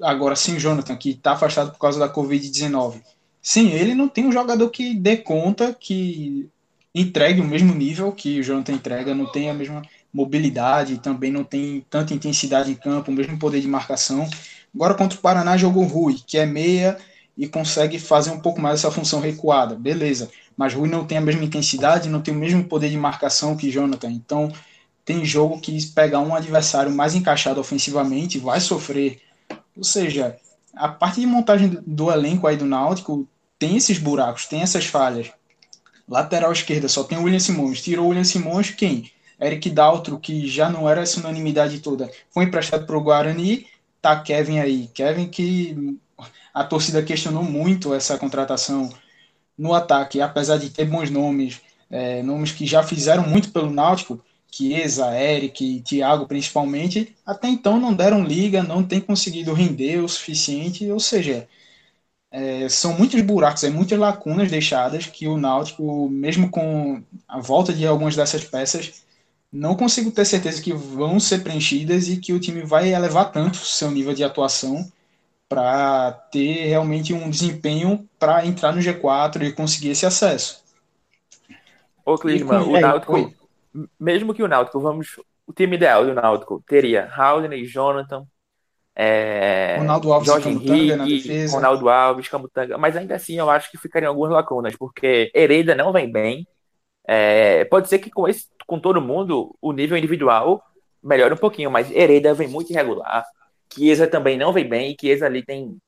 Agora, 0.00 0.34
sem 0.34 0.58
Jonathan, 0.58 0.96
que 0.96 1.10
está 1.10 1.32
afastado 1.32 1.70
por 1.70 1.78
causa 1.78 1.98
da 1.98 2.12
Covid-19, 2.12 3.00
sem 3.40 3.72
ele 3.72 3.94
não 3.94 4.08
tem 4.08 4.26
um 4.26 4.32
jogador 4.32 4.68
que 4.70 4.94
dê 4.94 5.16
conta, 5.16 5.72
que 5.72 6.48
entregue 6.94 7.40
o 7.40 7.44
mesmo 7.44 7.74
nível 7.74 8.12
que 8.12 8.40
o 8.40 8.42
Jonathan 8.42 8.72
entrega, 8.72 9.14
não 9.14 9.30
tem 9.30 9.48
a 9.48 9.54
mesma 9.54 9.82
mobilidade, 10.12 10.98
também 10.98 11.30
não 11.30 11.44
tem 11.44 11.84
tanta 11.88 12.12
intensidade 12.12 12.70
em 12.70 12.74
campo, 12.74 13.10
o 13.10 13.14
mesmo 13.14 13.38
poder 13.38 13.60
de 13.60 13.68
marcação. 13.68 14.28
Agora 14.74 14.94
contra 14.94 15.18
o 15.18 15.20
Paraná 15.22 15.56
jogou 15.56 15.84
Rui, 15.84 16.16
que 16.26 16.36
é 16.36 16.44
meia 16.44 16.98
e 17.36 17.48
consegue 17.48 17.98
fazer 17.98 18.30
um 18.30 18.40
pouco 18.40 18.60
mais 18.60 18.80
essa 18.80 18.90
função 18.90 19.20
recuada, 19.20 19.74
beleza. 19.74 20.30
Mas 20.56 20.74
Rui 20.74 20.88
não 20.88 21.04
tem 21.04 21.18
a 21.18 21.20
mesma 21.20 21.44
intensidade, 21.44 22.08
não 22.08 22.20
tem 22.20 22.34
o 22.34 22.36
mesmo 22.36 22.64
poder 22.64 22.90
de 22.90 22.96
marcação 22.96 23.56
que 23.56 23.70
Jonathan. 23.70 24.10
Então 24.10 24.52
tem 25.04 25.24
jogo 25.24 25.60
que 25.60 25.84
pegar 25.88 26.20
um 26.20 26.34
adversário 26.34 26.92
mais 26.94 27.14
encaixado 27.14 27.60
ofensivamente 27.60 28.38
vai 28.38 28.60
sofrer. 28.60 29.20
Ou 29.76 29.84
seja, 29.84 30.36
a 30.74 30.88
parte 30.88 31.20
de 31.20 31.26
montagem 31.26 31.78
do 31.86 32.10
elenco 32.10 32.46
aí 32.46 32.56
do 32.56 32.64
Náutico 32.64 33.28
tem 33.58 33.76
esses 33.76 33.98
buracos, 33.98 34.46
tem 34.46 34.62
essas 34.62 34.86
falhas. 34.86 35.30
Lateral 36.08 36.52
esquerda 36.52 36.88
só 36.88 37.04
tem 37.04 37.18
o 37.18 37.22
William 37.22 37.38
Simões. 37.38 37.80
Tirou 37.80 38.06
o 38.06 38.08
William 38.08 38.24
Simões, 38.24 38.70
quem? 38.70 39.10
Eric 39.40 39.70
Daltro, 39.70 40.18
que 40.18 40.46
já 40.46 40.68
não 40.70 40.88
era 40.88 41.00
essa 41.00 41.18
unanimidade 41.18 41.80
toda, 41.80 42.10
foi 42.30 42.44
emprestado 42.44 42.86
para 42.86 42.96
o 42.96 43.02
Guarani. 43.02 43.66
Tá 44.00 44.20
Kevin 44.20 44.58
aí. 44.58 44.88
Kevin 44.92 45.28
que 45.28 45.96
a 46.52 46.64
torcida 46.64 47.02
questionou 47.02 47.42
muito 47.42 47.94
essa 47.94 48.18
contratação 48.18 48.92
no 49.56 49.74
ataque, 49.74 50.20
apesar 50.20 50.58
de 50.58 50.70
ter 50.70 50.84
bons 50.86 51.10
nomes, 51.10 51.60
é, 51.90 52.22
nomes 52.22 52.52
que 52.52 52.66
já 52.66 52.82
fizeram 52.82 53.26
muito 53.28 53.50
pelo 53.52 53.70
Náutico, 53.70 54.20
Chiesa, 54.50 55.18
Eric, 55.18 55.80
Thiago 55.82 56.26
principalmente, 56.26 57.14
até 57.24 57.48
então 57.48 57.80
não 57.80 57.94
deram 57.94 58.24
liga, 58.24 58.62
não 58.62 58.82
tem 58.82 59.00
conseguido 59.00 59.54
render 59.54 59.98
o 59.98 60.08
suficiente, 60.08 60.90
ou 60.90 61.00
seja, 61.00 61.48
é, 62.30 62.68
são 62.68 62.94
muitos 62.96 63.20
buracos, 63.22 63.62
é 63.64 63.70
muitas 63.70 63.98
lacunas 63.98 64.50
deixadas 64.50 65.06
que 65.06 65.28
o 65.28 65.36
Náutico, 65.36 66.08
mesmo 66.08 66.50
com 66.50 67.02
a 67.28 67.40
volta 67.40 67.72
de 67.72 67.86
algumas 67.86 68.16
dessas 68.16 68.44
peças, 68.44 69.04
não 69.52 69.76
consigo 69.76 70.10
ter 70.10 70.24
certeza 70.24 70.62
que 70.62 70.72
vão 70.72 71.20
ser 71.20 71.42
preenchidas 71.44 72.08
e 72.08 72.16
que 72.18 72.32
o 72.32 72.40
time 72.40 72.62
vai 72.62 72.92
elevar 72.94 73.30
tanto 73.32 73.58
seu 73.58 73.90
nível 73.90 74.14
de 74.14 74.24
atuação 74.24 74.90
para 75.54 76.12
ter 76.30 76.66
realmente 76.66 77.12
um 77.12 77.28
desempenho 77.28 78.08
para 78.18 78.46
entrar 78.46 78.72
no 78.72 78.80
G4 78.80 79.42
e 79.42 79.52
conseguir 79.52 79.90
esse 79.90 80.06
acesso. 80.06 80.62
Ô, 82.04 82.16
Clisman, 82.16 82.62
o 82.62 82.80
Náutico, 82.80 83.32
mesmo 83.98 84.34
que 84.34 84.42
o 84.42 84.48
Náutico, 84.48 84.80
vamos, 84.80 85.20
o 85.46 85.52
time 85.52 85.76
ideal 85.76 86.04
do 86.04 86.14
Náutico 86.14 86.62
teria 86.66 87.08
Haldane, 87.14 87.64
Jonathan, 87.66 88.26
é, 88.94 89.76
Ronaldo 89.78 90.12
Alves 90.12 90.28
Jorge 90.28 90.48
Henrique, 90.50 91.46
Ronaldo 91.46 91.88
Alves, 91.88 92.28
Camutanga, 92.28 92.76
mas 92.76 92.96
ainda 92.96 93.14
assim 93.14 93.38
eu 93.38 93.48
acho 93.48 93.70
que 93.70 93.78
ficariam 93.78 94.10
algumas 94.10 94.30
lacunas, 94.30 94.76
porque 94.76 95.30
Hereda 95.34 95.74
não 95.74 95.92
vem 95.92 96.10
bem. 96.10 96.46
É, 97.06 97.64
pode 97.64 97.88
ser 97.88 97.98
que 97.98 98.10
com, 98.10 98.28
esse, 98.28 98.46
com 98.66 98.78
todo 98.78 99.00
mundo 99.00 99.56
o 99.60 99.72
nível 99.72 99.96
individual 99.96 100.62
melhore 101.02 101.34
um 101.34 101.38
pouquinho, 101.38 101.70
mas 101.70 101.90
Hereda 101.90 102.34
vem 102.34 102.48
muito 102.48 102.70
irregular. 102.70 103.24
Chiesa 103.74 104.06
também 104.06 104.36
não 104.36 104.52
vem 104.52 104.68
bem, 104.68 104.96
Chiesa 104.98 105.26
ali 105.26 105.44
tem 105.44 105.78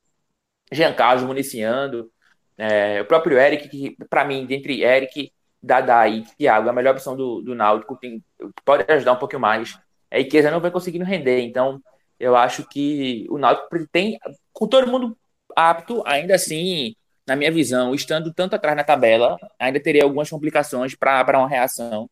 Jean 0.73 0.95
Carlos 0.95 1.25
municiando. 1.25 2.11
É, 2.57 3.00
o 3.03 3.05
próprio 3.07 3.38
Eric, 3.38 3.69
que 3.69 3.97
para 4.09 4.25
mim, 4.25 4.47
dentre 4.47 4.83
Eric, 4.83 5.33
Dada 5.62 6.07
e 6.09 6.23
Thiago, 6.37 6.69
a 6.69 6.73
melhor 6.73 6.93
opção 6.93 7.17
do, 7.17 7.41
do 7.43 7.55
Náutico, 7.55 7.97
tem, 7.97 8.23
pode 8.64 8.85
ajudar 8.91 9.12
um 9.12 9.19
pouquinho 9.19 9.41
mais. 9.41 9.79
É, 10.11 10.23
Chiesa 10.23 10.50
não 10.50 10.61
vem 10.61 10.71
conseguindo 10.71 11.05
render, 11.05 11.41
então 11.41 11.83
eu 12.19 12.37
acho 12.37 12.67
que 12.69 13.26
o 13.31 13.38
Náutico 13.38 13.87
tem, 13.91 14.19
com 14.53 14.67
todo 14.69 14.91
mundo 14.91 15.17
apto, 15.57 16.03
ainda 16.07 16.35
assim, 16.35 16.95
na 17.26 17.37
minha 17.37 17.50
visão, 17.50 17.95
estando 17.95 18.33
tanto 18.33 18.55
atrás 18.55 18.76
na 18.76 18.85
tabela, 18.85 19.37
ainda 19.59 19.81
teria 19.81 20.05
algumas 20.05 20.31
complicações 20.31 20.95
para 20.95 21.38
uma 21.38 21.49
reação, 21.49 22.09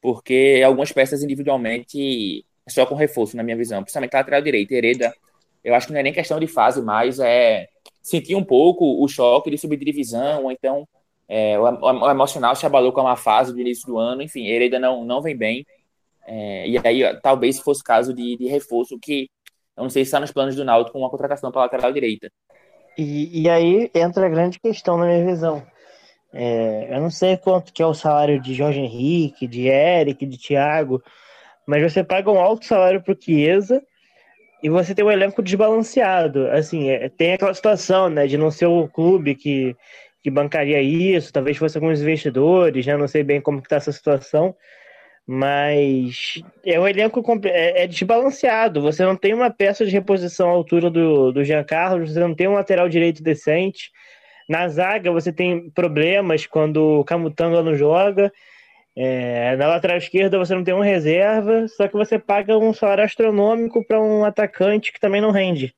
porque 0.00 0.62
algumas 0.64 0.92
peças 0.92 1.22
individualmente 1.22 2.40
é 2.40 2.42
só 2.68 2.84
com 2.86 2.94
reforço, 2.94 3.36
na 3.36 3.42
minha 3.42 3.56
visão, 3.56 3.82
principalmente 3.82 4.14
a 4.14 4.18
lateral 4.18 4.42
direita, 4.42 4.74
Hereda, 4.74 5.14
eu 5.62 5.74
acho 5.74 5.86
que 5.86 5.92
não 5.92 6.00
é 6.00 6.02
nem 6.02 6.12
questão 6.12 6.38
de 6.38 6.46
fase 6.46 6.82
mais, 6.82 7.18
é 7.18 7.68
sentir 8.02 8.34
um 8.34 8.44
pouco 8.44 9.02
o 9.02 9.08
choque 9.08 9.50
de 9.50 9.58
subir 9.58 9.76
divisão, 9.78 10.44
ou 10.44 10.52
então 10.52 10.86
é, 11.28 11.58
o, 11.58 11.62
o, 11.62 12.10
emocional 12.10 12.54
se 12.54 12.66
abalou 12.66 12.92
com 12.92 13.00
uma 13.00 13.16
fase 13.16 13.52
do 13.52 13.60
início 13.60 13.86
do 13.86 13.98
ano, 13.98 14.22
enfim, 14.22 14.46
Hereda 14.46 14.78
não, 14.78 15.04
não 15.04 15.20
vem 15.20 15.36
bem, 15.36 15.66
é, 16.26 16.68
e 16.68 16.78
aí 16.78 17.20
talvez 17.20 17.58
fosse 17.58 17.82
caso 17.82 18.12
de, 18.12 18.36
de 18.36 18.48
reforço 18.48 18.98
que 18.98 19.28
eu 19.76 19.82
não 19.82 19.90
sei 19.90 20.04
se 20.04 20.08
está 20.08 20.18
nos 20.18 20.32
planos 20.32 20.56
do 20.56 20.64
Náutico 20.64 20.92
com 20.92 21.00
uma 21.00 21.10
contratação 21.10 21.52
para 21.52 21.62
lateral 21.62 21.92
direita. 21.92 22.32
E, 22.96 23.42
e 23.42 23.48
aí 23.48 23.90
entra 23.94 24.24
a 24.24 24.28
grande 24.28 24.58
questão 24.58 24.96
na 24.96 25.04
minha 25.04 25.24
visão. 25.24 25.62
É, 26.32 26.96
eu 26.96 27.00
não 27.00 27.10
sei 27.10 27.36
quanto 27.36 27.72
que 27.72 27.82
é 27.82 27.86
o 27.86 27.94
salário 27.94 28.40
de 28.40 28.54
Jorge 28.54 28.80
Henrique, 28.80 29.46
de 29.46 29.68
Eric, 29.68 30.24
de 30.24 30.38
Thiago, 30.38 31.02
mas 31.66 31.82
você 31.82 32.04
paga 32.04 32.30
um 32.30 32.38
alto 32.38 32.64
salário 32.64 33.02
para 33.02 33.12
o 33.12 33.20
Chiesa 33.20 33.82
e 34.62 34.70
você 34.70 34.94
tem 34.94 35.04
um 35.04 35.10
elenco 35.10 35.42
desbalanceado. 35.42 36.48
Assim, 36.50 36.88
é, 36.90 37.08
tem 37.08 37.32
aquela 37.32 37.52
situação, 37.52 38.08
né, 38.08 38.26
de 38.26 38.38
não 38.38 38.50
ser 38.50 38.66
o 38.66 38.88
clube 38.88 39.34
que, 39.34 39.76
que 40.22 40.30
bancaria 40.30 40.80
isso, 40.80 41.32
talvez 41.32 41.56
fosse 41.56 41.76
alguns 41.76 42.00
investidores, 42.00 42.84
já 42.84 42.96
não 42.96 43.08
sei 43.08 43.22
bem 43.22 43.40
como 43.40 43.58
está 43.58 43.76
essa 43.76 43.92
situação, 43.92 44.54
mas 45.26 46.42
é 46.64 46.78
um 46.78 46.86
elenco 46.86 47.22
é, 47.44 47.82
é, 47.82 47.86
desbalanceado. 47.86 48.80
Você 48.80 49.04
não 49.04 49.16
tem 49.16 49.34
uma 49.34 49.50
peça 49.50 49.84
de 49.84 49.90
reposição 49.90 50.48
à 50.48 50.52
altura 50.52 50.88
do, 50.88 51.32
do 51.32 51.44
Jean 51.44 51.64
Carlos, 51.64 52.12
você 52.12 52.20
não 52.20 52.34
tem 52.34 52.46
um 52.46 52.54
lateral 52.54 52.88
direito 52.88 53.22
decente. 53.22 53.90
Na 54.48 54.68
zaga, 54.68 55.10
você 55.10 55.32
tem 55.32 55.68
problemas 55.70 56.46
quando 56.46 57.00
o 57.00 57.04
Camutanga 57.04 57.60
não 57.62 57.74
joga. 57.74 58.32
É, 58.96 59.54
na 59.56 59.66
lateral 59.66 59.98
esquerda, 59.98 60.38
você 60.38 60.54
não 60.54 60.64
tem 60.64 60.72
um 60.72 60.80
reserva, 60.80 61.68
só 61.68 61.86
que 61.86 61.94
você 61.94 62.18
paga 62.18 62.56
um 62.56 62.72
salário 62.72 63.04
astronômico 63.04 63.84
para 63.84 64.00
um 64.00 64.24
atacante 64.24 64.92
que 64.92 65.00
também 65.00 65.20
não 65.20 65.30
rende. 65.30 65.74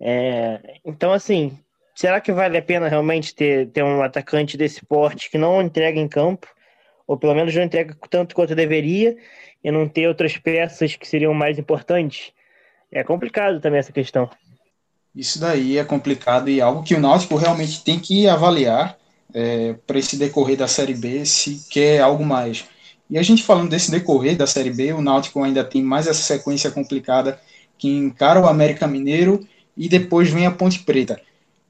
É, 0.00 0.78
então, 0.84 1.12
assim, 1.12 1.58
será 1.94 2.20
que 2.20 2.32
vale 2.32 2.56
a 2.56 2.62
pena 2.62 2.88
realmente 2.88 3.34
ter, 3.34 3.68
ter 3.70 3.82
um 3.82 4.02
atacante 4.02 4.56
desse 4.56 4.84
porte 4.86 5.30
que 5.30 5.38
não 5.38 5.60
entrega 5.60 5.98
em 5.98 6.08
campo? 6.08 6.46
ou 7.06 7.16
pelo 7.16 7.34
menos 7.34 7.54
não 7.54 7.62
entrega 7.62 7.96
tanto 8.08 8.34
quanto 8.34 8.54
deveria, 8.54 9.16
e 9.62 9.70
não 9.70 9.88
ter 9.88 10.08
outras 10.08 10.36
peças 10.36 10.96
que 10.96 11.06
seriam 11.06 11.32
mais 11.32 11.58
importantes. 11.58 12.32
É 12.90 13.04
complicado 13.04 13.60
também 13.60 13.78
essa 13.78 13.92
questão. 13.92 14.28
Isso 15.14 15.38
daí 15.38 15.78
é 15.78 15.84
complicado 15.84 16.48
e 16.48 16.60
algo 16.60 16.82
que 16.82 16.94
o 16.94 17.00
Náutico 17.00 17.36
realmente 17.36 17.84
tem 17.84 18.00
que 18.00 18.26
avaliar 18.26 18.96
é, 19.34 19.74
para 19.86 19.98
esse 19.98 20.16
decorrer 20.16 20.56
da 20.56 20.68
Série 20.68 20.94
B, 20.94 21.24
se 21.24 21.66
quer 21.70 22.00
algo 22.00 22.24
mais. 22.24 22.64
E 23.08 23.18
a 23.18 23.22
gente 23.22 23.42
falando 23.42 23.70
desse 23.70 23.90
decorrer 23.90 24.36
da 24.36 24.46
Série 24.46 24.70
B, 24.70 24.92
o 24.92 25.02
Náutico 25.02 25.42
ainda 25.42 25.62
tem 25.62 25.82
mais 25.82 26.06
essa 26.06 26.22
sequência 26.22 26.70
complicada 26.70 27.38
que 27.78 27.88
encara 27.88 28.40
o 28.40 28.46
América 28.46 28.86
Mineiro 28.86 29.46
e 29.76 29.88
depois 29.88 30.30
vem 30.30 30.46
a 30.46 30.50
Ponte 30.50 30.80
Preta. 30.80 31.20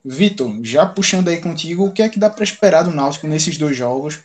Vitor, 0.04 0.58
já 0.62 0.84
puxando 0.84 1.28
aí 1.28 1.40
contigo, 1.40 1.86
o 1.86 1.92
que 1.92 2.02
é 2.02 2.08
que 2.08 2.18
dá 2.18 2.28
para 2.28 2.44
esperar 2.44 2.82
do 2.82 2.90
Náutico 2.90 3.26
nesses 3.26 3.56
dois 3.56 3.76
jogos? 3.76 4.20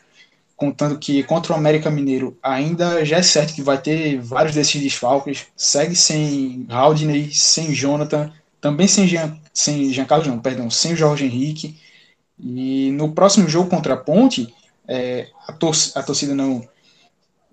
contando 0.58 0.97
que 0.97 1.21
contra 1.23 1.54
o 1.54 1.56
América 1.56 1.91
Mineiro 1.91 2.36
ainda 2.41 3.06
já 3.06 3.17
é 3.17 3.21
certo 3.21 3.54
que 3.54 3.62
vai 3.62 3.78
ter 3.78 4.19
vários 4.19 4.56
desses 4.56 4.82
desfalques, 4.82 5.45
segue 5.56 5.95
sem 5.95 6.65
Haldney, 6.67 7.32
sem 7.32 7.71
Jonathan, 7.73 8.34
também 8.60 8.88
sem 8.88 9.08
Jean, 9.08 9.38
sem 9.54 9.93
Jean 9.93 10.06
Carlos, 10.06 10.28
não, 10.28 10.39
perdão, 10.39 10.67
sem 10.67 10.95
Jorge 10.95 11.26
Henrique, 11.26 11.78
e 12.39 12.91
no 12.91 13.12
próximo 13.13 13.47
jogo 13.50 13.69
contra 13.69 13.95
a 13.95 13.97
Ponte, 13.97 14.54
é, 14.88 15.30
a, 15.47 15.54
tor 15.54 15.73
a 15.95 16.04
torcida 16.04 16.36
não, 16.36 16.67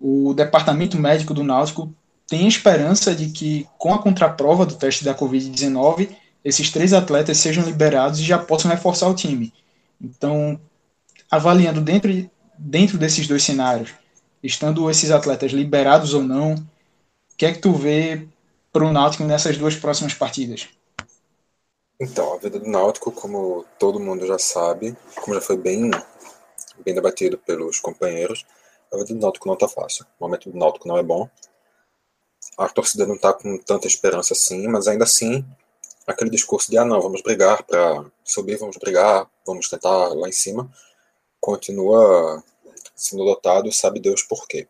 o 0.01 0.35
departamento 0.35 0.99
médico 0.99 1.33
do 1.33 1.43
Náutico 1.43 1.93
tem 2.27 2.47
esperança 2.47 3.15
de 3.15 3.31
que 3.31 3.67
com 3.79 3.93
a 3.95 3.99
contraprova 4.03 4.67
do 4.67 4.75
teste 4.75 5.05
da 5.05 5.15
Covid-19, 5.15 6.11
esses 6.45 6.71
três 6.71 6.93
atletas 6.93 7.39
sejam 7.39 7.65
liberados 7.65 8.21
e 8.21 8.25
já 8.25 8.39
possam 8.39 8.71
reforçar 8.71 9.09
o 9.09 9.15
time. 9.15 9.53
Então, 10.01 10.61
avaliando 11.31 11.81
dentro 11.81 12.11
dentro 12.59 12.97
desses 12.99 13.27
dois 13.27 13.43
cenários, 13.43 13.91
estando 14.43 14.89
esses 14.91 15.11
atletas 15.11 15.53
liberados 15.53 16.15
ou 16.15 16.23
não, 16.23 16.55
o 16.55 17.37
que 17.37 17.47
é 17.47 17.53
que 17.53 17.59
tu 17.59 17.73
vê 17.73 18.29
para 18.73 18.85
o 18.85 18.93
Náutico 18.93 19.25
nessas 19.25 19.57
duas 19.57 19.75
próximas 19.75 20.15
partidas? 20.15 20.69
Então, 22.01 22.35
a 22.35 22.39
vida 22.39 22.59
do 22.59 22.69
Náutico, 22.69 23.13
como 23.13 23.65
todo 23.79 24.01
mundo 24.01 24.27
já 24.27 24.39
sabe, 24.39 24.97
como 25.23 25.35
já 25.35 25.41
foi 25.41 25.57
bem, 25.57 25.91
bem 26.85 26.95
debatido 26.95 27.39
pelos 27.39 27.79
companheiros, 27.79 28.45
a 28.93 28.97
vida 28.97 29.15
do 29.15 29.21
Náutico 29.21 29.47
não 29.47 29.55
está 29.55 29.69
fácil. 29.69 30.05
O 30.19 30.25
momento 30.25 30.51
do 30.51 30.59
Náutico 30.59 30.89
não 30.89 30.99
é 30.99 31.03
bom. 31.03 31.29
A 32.59 32.69
torcida 32.69 33.07
não 33.07 33.15
está 33.15 33.33
com 33.33 33.57
tanta 33.59 33.87
esperança 33.87 34.33
assim, 34.35 34.67
mas 34.67 34.89
ainda 34.89 35.05
assim, 35.05 35.45
aquele 36.07 36.31
discurso 36.31 36.71
de 36.71 36.77
ah 36.79 36.85
não, 36.85 37.01
vamos 37.01 37.23
brigar 37.23 37.63
para 37.63 38.05
subir, 38.25 38.57
vamos 38.57 38.77
brigar, 38.77 39.31
vamos 39.47 39.69
tentar 39.69 40.09
lá 40.15 40.29
em 40.29 40.33
cima, 40.33 40.71
continua 41.41 42.43
sendo 42.95 43.25
dotado, 43.25 43.73
sabe 43.73 44.01
Deus 44.01 44.23
por 44.23 44.47
quê. 44.47 44.69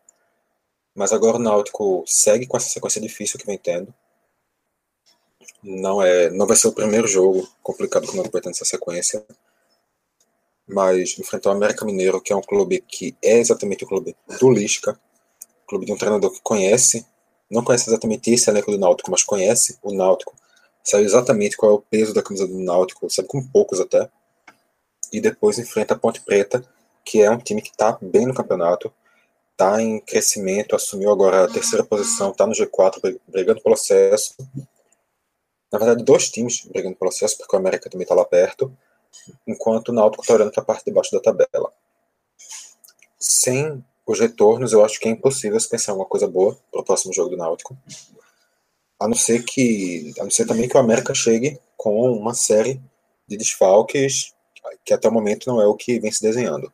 Mas 0.95 1.11
agora 1.11 1.37
o 1.37 1.39
Náutico 1.39 2.03
segue 2.07 2.47
com 2.47 2.55
essa 2.55 2.69
sequência 2.69 3.01
difícil 3.01 3.39
que 3.39 3.45
vem 3.45 3.57
tendo. 3.57 3.93
Não 5.67 5.99
é, 5.99 6.29
não 6.29 6.45
vai 6.45 6.55
ser 6.55 6.67
o 6.67 6.73
primeiro 6.73 7.07
jogo 7.07 7.47
complicado 7.63 8.05
que 8.05 8.13
o 8.13 8.15
Náutico 8.15 8.33
vai 8.33 8.41
ter 8.41 8.49
nessa 8.49 8.65
sequência. 8.65 9.25
Mas 10.67 11.17
enfrentar 11.17 11.49
o 11.49 11.53
América 11.53 11.83
Mineiro, 11.83 12.21
que 12.21 12.31
é 12.31 12.35
um 12.35 12.41
clube 12.41 12.83
que 12.87 13.15
é 13.19 13.39
exatamente 13.39 13.83
o 13.83 13.87
clube 13.87 14.15
do 14.39 14.51
Lisca, 14.51 14.99
clube 15.67 15.87
de 15.87 15.91
um 15.91 15.97
treinador 15.97 16.31
que 16.31 16.39
conhece, 16.43 17.03
não 17.49 17.63
conhece 17.63 17.89
exatamente 17.89 18.31
esse 18.31 18.47
elenco 18.47 18.71
do 18.71 18.77
Náutico, 18.77 19.09
mas 19.09 19.23
conhece 19.23 19.79
o 19.81 19.91
Náutico, 19.91 20.35
sabe 20.83 21.03
exatamente 21.03 21.57
qual 21.57 21.71
é 21.71 21.75
o 21.75 21.81
peso 21.81 22.13
da 22.13 22.21
camisa 22.21 22.47
do 22.47 22.59
Náutico, 22.59 23.09
sabe 23.09 23.27
com 23.27 23.43
poucos 23.47 23.79
até, 23.79 24.07
e 25.11 25.19
depois 25.19 25.57
enfrenta 25.57 25.95
a 25.95 25.97
Ponte 25.97 26.21
Preta, 26.21 26.63
que 27.03 27.21
é 27.21 27.29
um 27.29 27.37
time 27.37 27.61
que 27.61 27.69
está 27.69 27.97
bem 27.99 28.27
no 28.27 28.33
campeonato, 28.33 28.93
está 29.51 29.81
em 29.81 29.99
crescimento, 29.99 30.75
assumiu 30.75 31.11
agora 31.11 31.45
a 31.45 31.47
terceira 31.47 31.83
posição, 31.83 32.31
está 32.31 32.45
no 32.45 32.53
G4, 32.53 33.19
brigando 33.27 33.61
pelo 33.61 33.75
acesso. 33.75 34.35
Na 35.75 35.79
verdade, 35.79 36.05
dois 36.05 36.29
times 36.29 36.63
brigando 36.63 36.95
pelo 36.95 37.09
acesso, 37.09 37.37
porque 37.37 37.53
o 37.53 37.59
América 37.59 37.89
também 37.89 38.03
está 38.03 38.15
lá 38.15 38.23
perto, 38.23 38.71
enquanto 39.45 39.89
o 39.89 39.91
Náutico 39.91 40.23
está 40.23 40.33
olhando 40.33 40.53
para 40.53 40.63
a 40.63 40.65
parte 40.65 40.85
de 40.85 40.91
baixo 40.93 41.11
da 41.11 41.19
tabela. 41.19 41.69
Sem 43.19 43.83
os 44.07 44.17
retornos, 44.17 44.71
eu 44.71 44.85
acho 44.85 44.97
que 44.97 45.09
é 45.09 45.11
impossível 45.11 45.59
se 45.59 45.67
pensar 45.67 45.93
uma 45.93 46.05
coisa 46.05 46.29
boa 46.29 46.57
para 46.71 46.79
o 46.79 46.83
próximo 46.85 47.13
jogo 47.13 47.31
do 47.31 47.35
Náutico. 47.35 47.77
A 48.97 49.05
não 49.05 49.15
ser 49.15 49.43
que, 49.43 50.13
a 50.17 50.23
não 50.23 50.31
ser 50.31 50.45
também 50.45 50.69
que 50.69 50.77
o 50.77 50.79
América 50.79 51.13
chegue 51.13 51.59
com 51.75 52.09
uma 52.09 52.33
série 52.33 52.81
de 53.27 53.35
desfalques 53.35 54.33
que 54.85 54.93
até 54.93 55.09
o 55.09 55.11
momento 55.11 55.45
não 55.45 55.61
é 55.61 55.67
o 55.67 55.75
que 55.75 55.99
vem 55.99 56.09
se 56.09 56.21
desenhando. 56.21 56.71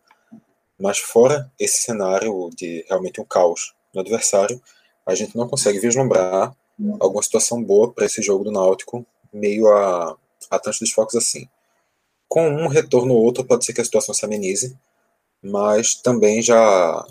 Mas 0.79 0.99
fora 0.99 1.51
esse 1.59 1.81
cenário 1.81 2.51
de 2.55 2.85
realmente 2.87 3.19
um 3.19 3.25
caos 3.25 3.73
no 3.95 4.01
adversário, 4.01 4.61
a 5.07 5.15
gente 5.15 5.35
não 5.35 5.49
consegue 5.49 5.79
vislumbrar 5.79 6.55
alguma 6.99 7.23
situação 7.23 7.63
boa 7.63 7.91
para 7.91 8.05
esse 8.05 8.21
jogo 8.21 8.43
do 8.43 8.51
Náutico, 8.51 9.05
meio 9.31 9.67
a, 9.67 10.17
a 10.49 10.59
tantos 10.59 10.79
desfoques 10.79 11.15
assim. 11.15 11.47
Com 12.27 12.47
um 12.47 12.67
retorno 12.67 13.13
ou 13.13 13.23
outro, 13.23 13.45
pode 13.45 13.65
ser 13.65 13.73
que 13.73 13.81
a 13.81 13.85
situação 13.85 14.13
se 14.13 14.25
amenize, 14.25 14.77
mas 15.43 15.95
também 15.95 16.41
já. 16.41 17.05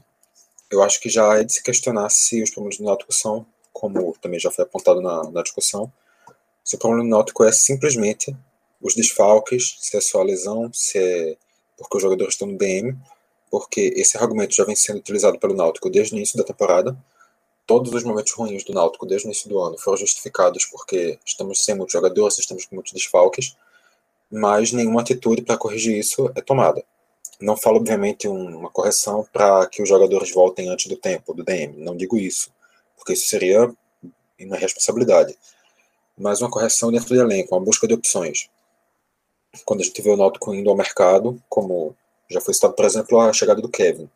Eu 0.70 0.82
acho 0.82 1.00
que 1.00 1.08
já 1.08 1.38
é 1.38 1.44
de 1.44 1.52
se 1.52 1.62
questionar 1.62 2.08
se 2.10 2.42
os 2.42 2.50
problemas 2.50 2.78
do 2.78 2.84
Náutico 2.84 3.12
são, 3.12 3.44
como 3.72 4.14
também 4.20 4.38
já 4.38 4.50
foi 4.50 4.64
apontado 4.64 5.00
na, 5.00 5.30
na 5.30 5.42
discussão, 5.42 5.92
se 6.64 6.76
o 6.76 6.78
problema 6.78 7.04
do 7.04 7.10
Náutico 7.10 7.44
é 7.44 7.52
simplesmente 7.52 8.34
os 8.80 8.94
desfalques, 8.94 9.76
se 9.80 9.96
é 9.96 10.00
só 10.00 10.20
a 10.20 10.24
lesão, 10.24 10.70
se 10.72 10.98
é 10.98 11.36
porque 11.76 11.96
os 11.96 12.02
jogadores 12.02 12.34
estão 12.34 12.46
no 12.46 12.58
DM, 12.58 12.96
porque 13.50 13.92
esse 13.96 14.16
argumento 14.16 14.54
já 14.54 14.64
vem 14.64 14.76
sendo 14.76 14.98
utilizado 14.98 15.38
pelo 15.38 15.54
Náutico 15.54 15.90
desde 15.90 16.14
o 16.14 16.16
início 16.16 16.36
da 16.36 16.44
temporada. 16.44 16.96
Todos 17.70 17.92
os 17.92 18.02
momentos 18.02 18.32
ruins 18.32 18.64
do 18.64 18.72
Náutico 18.72 19.06
desde 19.06 19.28
o 19.28 19.28
início 19.28 19.48
do 19.48 19.60
ano 19.60 19.78
foram 19.78 19.96
justificados 19.96 20.64
porque 20.64 21.20
estamos 21.24 21.64
sem 21.64 21.72
muitos 21.72 21.92
jogadores, 21.92 22.36
estamos 22.36 22.64
com 22.64 22.74
muitos 22.74 22.92
desfalques, 22.92 23.56
mas 24.28 24.72
nenhuma 24.72 25.02
atitude 25.02 25.42
para 25.42 25.56
corrigir 25.56 25.96
isso 25.96 26.32
é 26.34 26.40
tomada. 26.40 26.82
Não 27.40 27.56
falo, 27.56 27.76
obviamente, 27.76 28.26
uma 28.26 28.68
correção 28.70 29.24
para 29.32 29.68
que 29.68 29.80
os 29.80 29.88
jogadores 29.88 30.32
voltem 30.32 30.68
antes 30.68 30.86
do 30.86 30.96
tempo 30.96 31.32
do 31.32 31.44
DM, 31.44 31.76
não 31.76 31.96
digo 31.96 32.18
isso, 32.18 32.50
porque 32.96 33.12
isso 33.12 33.28
seria 33.28 33.72
uma 34.40 34.56
responsabilidade. 34.56 35.38
Mas 36.18 36.40
uma 36.40 36.50
correção 36.50 36.90
dentro 36.90 37.10
do 37.10 37.20
elenco, 37.20 37.54
uma 37.54 37.64
busca 37.64 37.86
de 37.86 37.94
opções. 37.94 38.50
Quando 39.64 39.82
a 39.82 39.84
gente 39.84 40.02
vê 40.02 40.10
o 40.10 40.16
Náutico 40.16 40.52
indo 40.52 40.70
ao 40.70 40.76
mercado, 40.76 41.40
como 41.48 41.94
já 42.28 42.40
foi 42.40 42.52
citado, 42.52 42.74
por 42.74 42.84
exemplo, 42.84 43.20
a 43.20 43.32
chegada 43.32 43.62
do 43.62 43.68
Kevin. 43.68 44.10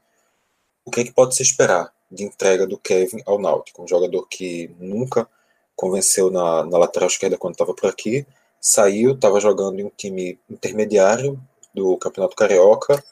O 0.85 0.90
que, 0.90 1.03
é 1.03 1.05
que 1.05 1.12
pode 1.12 1.37
se 1.37 1.43
esperar 1.45 1.95
de 2.14 2.24
entrega 2.24 2.66
do 2.66 2.79
Kevin 2.79 3.22
ao 3.27 3.38
Náutico? 3.38 3.83
Um 3.83 3.88
jogador 3.88 4.27
que 4.29 4.74
nunca 4.79 5.29
convenceu 5.77 6.31
na, 6.31 6.64
na 6.64 6.79
lateral 6.79 7.09
esquerda 7.09 7.37
quando 7.37 7.55
estava 7.55 7.74
por 7.74 7.88
aqui, 7.88 8.27
saiu, 8.61 9.12
estava 9.12 9.40
jogando 9.40 9.81
em 9.81 9.85
um 9.85 9.90
time 9.90 10.38
intermediário 10.48 11.40
do 11.74 11.96
Campeonato 11.98 12.37
Carioca 12.37 13.03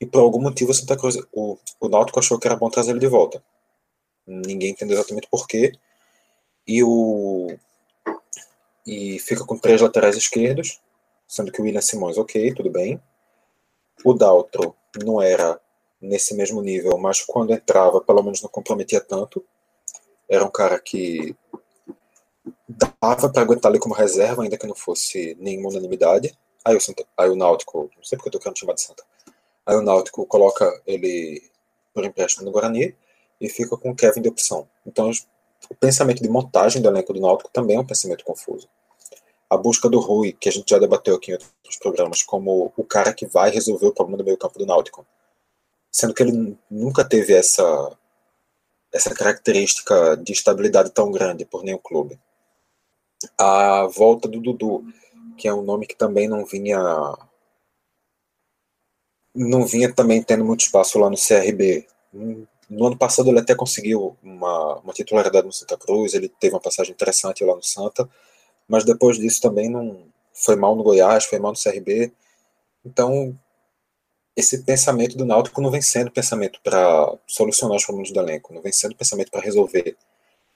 e 0.00 0.06
por 0.06 0.20
algum 0.20 0.40
motivo 0.40 0.74
Santa 0.74 0.96
Cruz, 0.96 1.16
o, 1.32 1.56
o 1.78 1.88
Náutico 1.88 2.18
achou 2.18 2.38
que 2.38 2.48
era 2.48 2.56
bom 2.56 2.68
trazer 2.68 2.90
ele 2.90 2.98
de 2.98 3.06
volta. 3.06 3.40
Ninguém 4.26 4.70
entendeu 4.70 4.96
exatamente 4.96 5.28
porquê. 5.30 5.72
E 6.66 6.82
o 6.82 7.56
e 8.84 9.18
fica 9.20 9.44
com 9.44 9.56
três 9.56 9.80
laterais 9.80 10.16
esquerdos, 10.16 10.80
sendo 11.26 11.52
que 11.52 11.60
o 11.60 11.64
William 11.64 11.80
Simões, 11.80 12.18
ok, 12.18 12.52
tudo 12.52 12.68
bem. 12.68 13.00
O 14.04 14.12
Daltro 14.12 14.74
não 15.04 15.22
era 15.22 15.60
nesse 16.02 16.34
mesmo 16.34 16.60
nível, 16.60 16.98
mas 16.98 17.22
quando 17.22 17.52
entrava, 17.52 18.00
pelo 18.00 18.22
menos 18.22 18.42
não 18.42 18.50
comprometia 18.50 19.00
tanto. 19.00 19.44
Era 20.28 20.44
um 20.44 20.50
cara 20.50 20.78
que 20.78 21.34
dava 22.68 23.28
para 23.28 23.42
aguentar 23.42 23.70
ali 23.70 23.78
como 23.78 23.94
reserva, 23.94 24.42
ainda 24.42 24.58
que 24.58 24.66
não 24.66 24.74
fosse 24.74 25.36
nenhuma 25.40 25.70
unanimidade. 25.70 26.36
Aí 26.64 26.76
o, 26.76 26.80
Santa, 26.80 27.04
aí 27.16 27.28
o 27.28 27.36
Náutico, 27.36 27.90
não 27.96 28.04
sei 28.04 28.16
porque 28.18 28.28
eu 28.28 28.32
tô 28.32 28.38
querendo 28.38 28.58
chamar 28.58 28.74
de 28.74 28.82
Santa. 28.82 29.04
Aí 29.64 29.76
o 29.76 29.82
Náutico 29.82 30.26
coloca 30.26 30.82
ele 30.86 31.42
por 31.94 32.04
empréstimo 32.04 32.44
no 32.44 32.50
Guarani 32.50 32.94
e 33.40 33.48
fica 33.48 33.76
com 33.76 33.90
o 33.90 33.94
Kevin 33.94 34.22
de 34.22 34.28
opção. 34.28 34.68
Então 34.86 35.10
o 35.70 35.74
pensamento 35.74 36.22
de 36.22 36.28
montagem 36.28 36.82
do 36.82 36.88
elenco 36.88 37.12
do 37.12 37.20
Náutico 37.20 37.50
também 37.52 37.76
é 37.76 37.80
um 37.80 37.86
pensamento 37.86 38.24
confuso 38.24 38.68
a 39.52 39.56
busca 39.58 39.86
do 39.86 40.00
Rui, 40.00 40.32
que 40.32 40.48
a 40.48 40.52
gente 40.52 40.70
já 40.70 40.78
debateu 40.78 41.14
aqui 41.14 41.30
em 41.30 41.34
outros 41.34 41.76
programas, 41.76 42.22
como 42.22 42.72
o 42.74 42.82
cara 42.82 43.12
que 43.12 43.26
vai 43.26 43.50
resolver 43.50 43.86
o 43.86 43.92
problema 43.92 44.16
do 44.16 44.24
meio 44.24 44.38
campo 44.38 44.58
do 44.58 44.64
Náutico. 44.64 45.06
Sendo 45.92 46.14
que 46.14 46.22
ele 46.22 46.56
nunca 46.70 47.04
teve 47.04 47.34
essa, 47.34 47.96
essa 48.92 49.14
característica 49.14 50.16
de 50.16 50.32
estabilidade 50.32 50.90
tão 50.90 51.10
grande 51.10 51.44
por 51.44 51.62
nenhum 51.62 51.78
clube. 51.78 52.18
A 53.38 53.86
volta 53.86 54.26
do 54.26 54.40
Dudu, 54.40 54.84
que 55.36 55.46
é 55.46 55.54
um 55.54 55.62
nome 55.62 55.86
que 55.86 55.96
também 55.96 56.28
não 56.28 56.44
vinha 56.44 56.78
não 59.34 59.64
vinha 59.66 59.92
também 59.92 60.22
tendo 60.22 60.44
muito 60.44 60.60
espaço 60.60 60.98
lá 60.98 61.08
no 61.08 61.16
CRB. 61.16 61.86
No 62.68 62.86
ano 62.86 62.96
passado 62.96 63.28
ele 63.30 63.38
até 63.38 63.54
conseguiu 63.54 64.16
uma, 64.22 64.78
uma 64.80 64.92
titularidade 64.92 65.46
no 65.46 65.52
Santa 65.52 65.76
Cruz, 65.76 66.14
ele 66.14 66.28
teve 66.28 66.54
uma 66.54 66.60
passagem 66.60 66.92
interessante 66.92 67.44
lá 67.44 67.54
no 67.54 67.62
Santa, 67.62 68.08
mas 68.68 68.84
depois 68.84 69.18
disso 69.18 69.40
também 69.40 69.70
não 69.70 70.06
foi 70.32 70.56
mal 70.56 70.76
no 70.76 70.82
Goiás, 70.82 71.24
foi 71.24 71.38
mal 71.38 71.52
no 71.52 71.58
CRB. 71.58 72.12
Então, 72.84 73.38
esse 74.36 74.62
pensamento 74.62 75.16
do 75.16 75.24
Náutico 75.24 75.60
não 75.60 75.70
vem 75.70 75.82
sendo 75.82 76.10
pensamento 76.10 76.60
para 76.62 77.12
solucionar 77.26 77.76
os 77.76 77.84
problemas 77.84 78.10
do 78.10 78.20
elenco, 78.20 78.54
não 78.54 78.62
vem 78.62 78.72
sendo 78.72 78.96
pensamento 78.96 79.30
para 79.30 79.42
resolver 79.42 79.96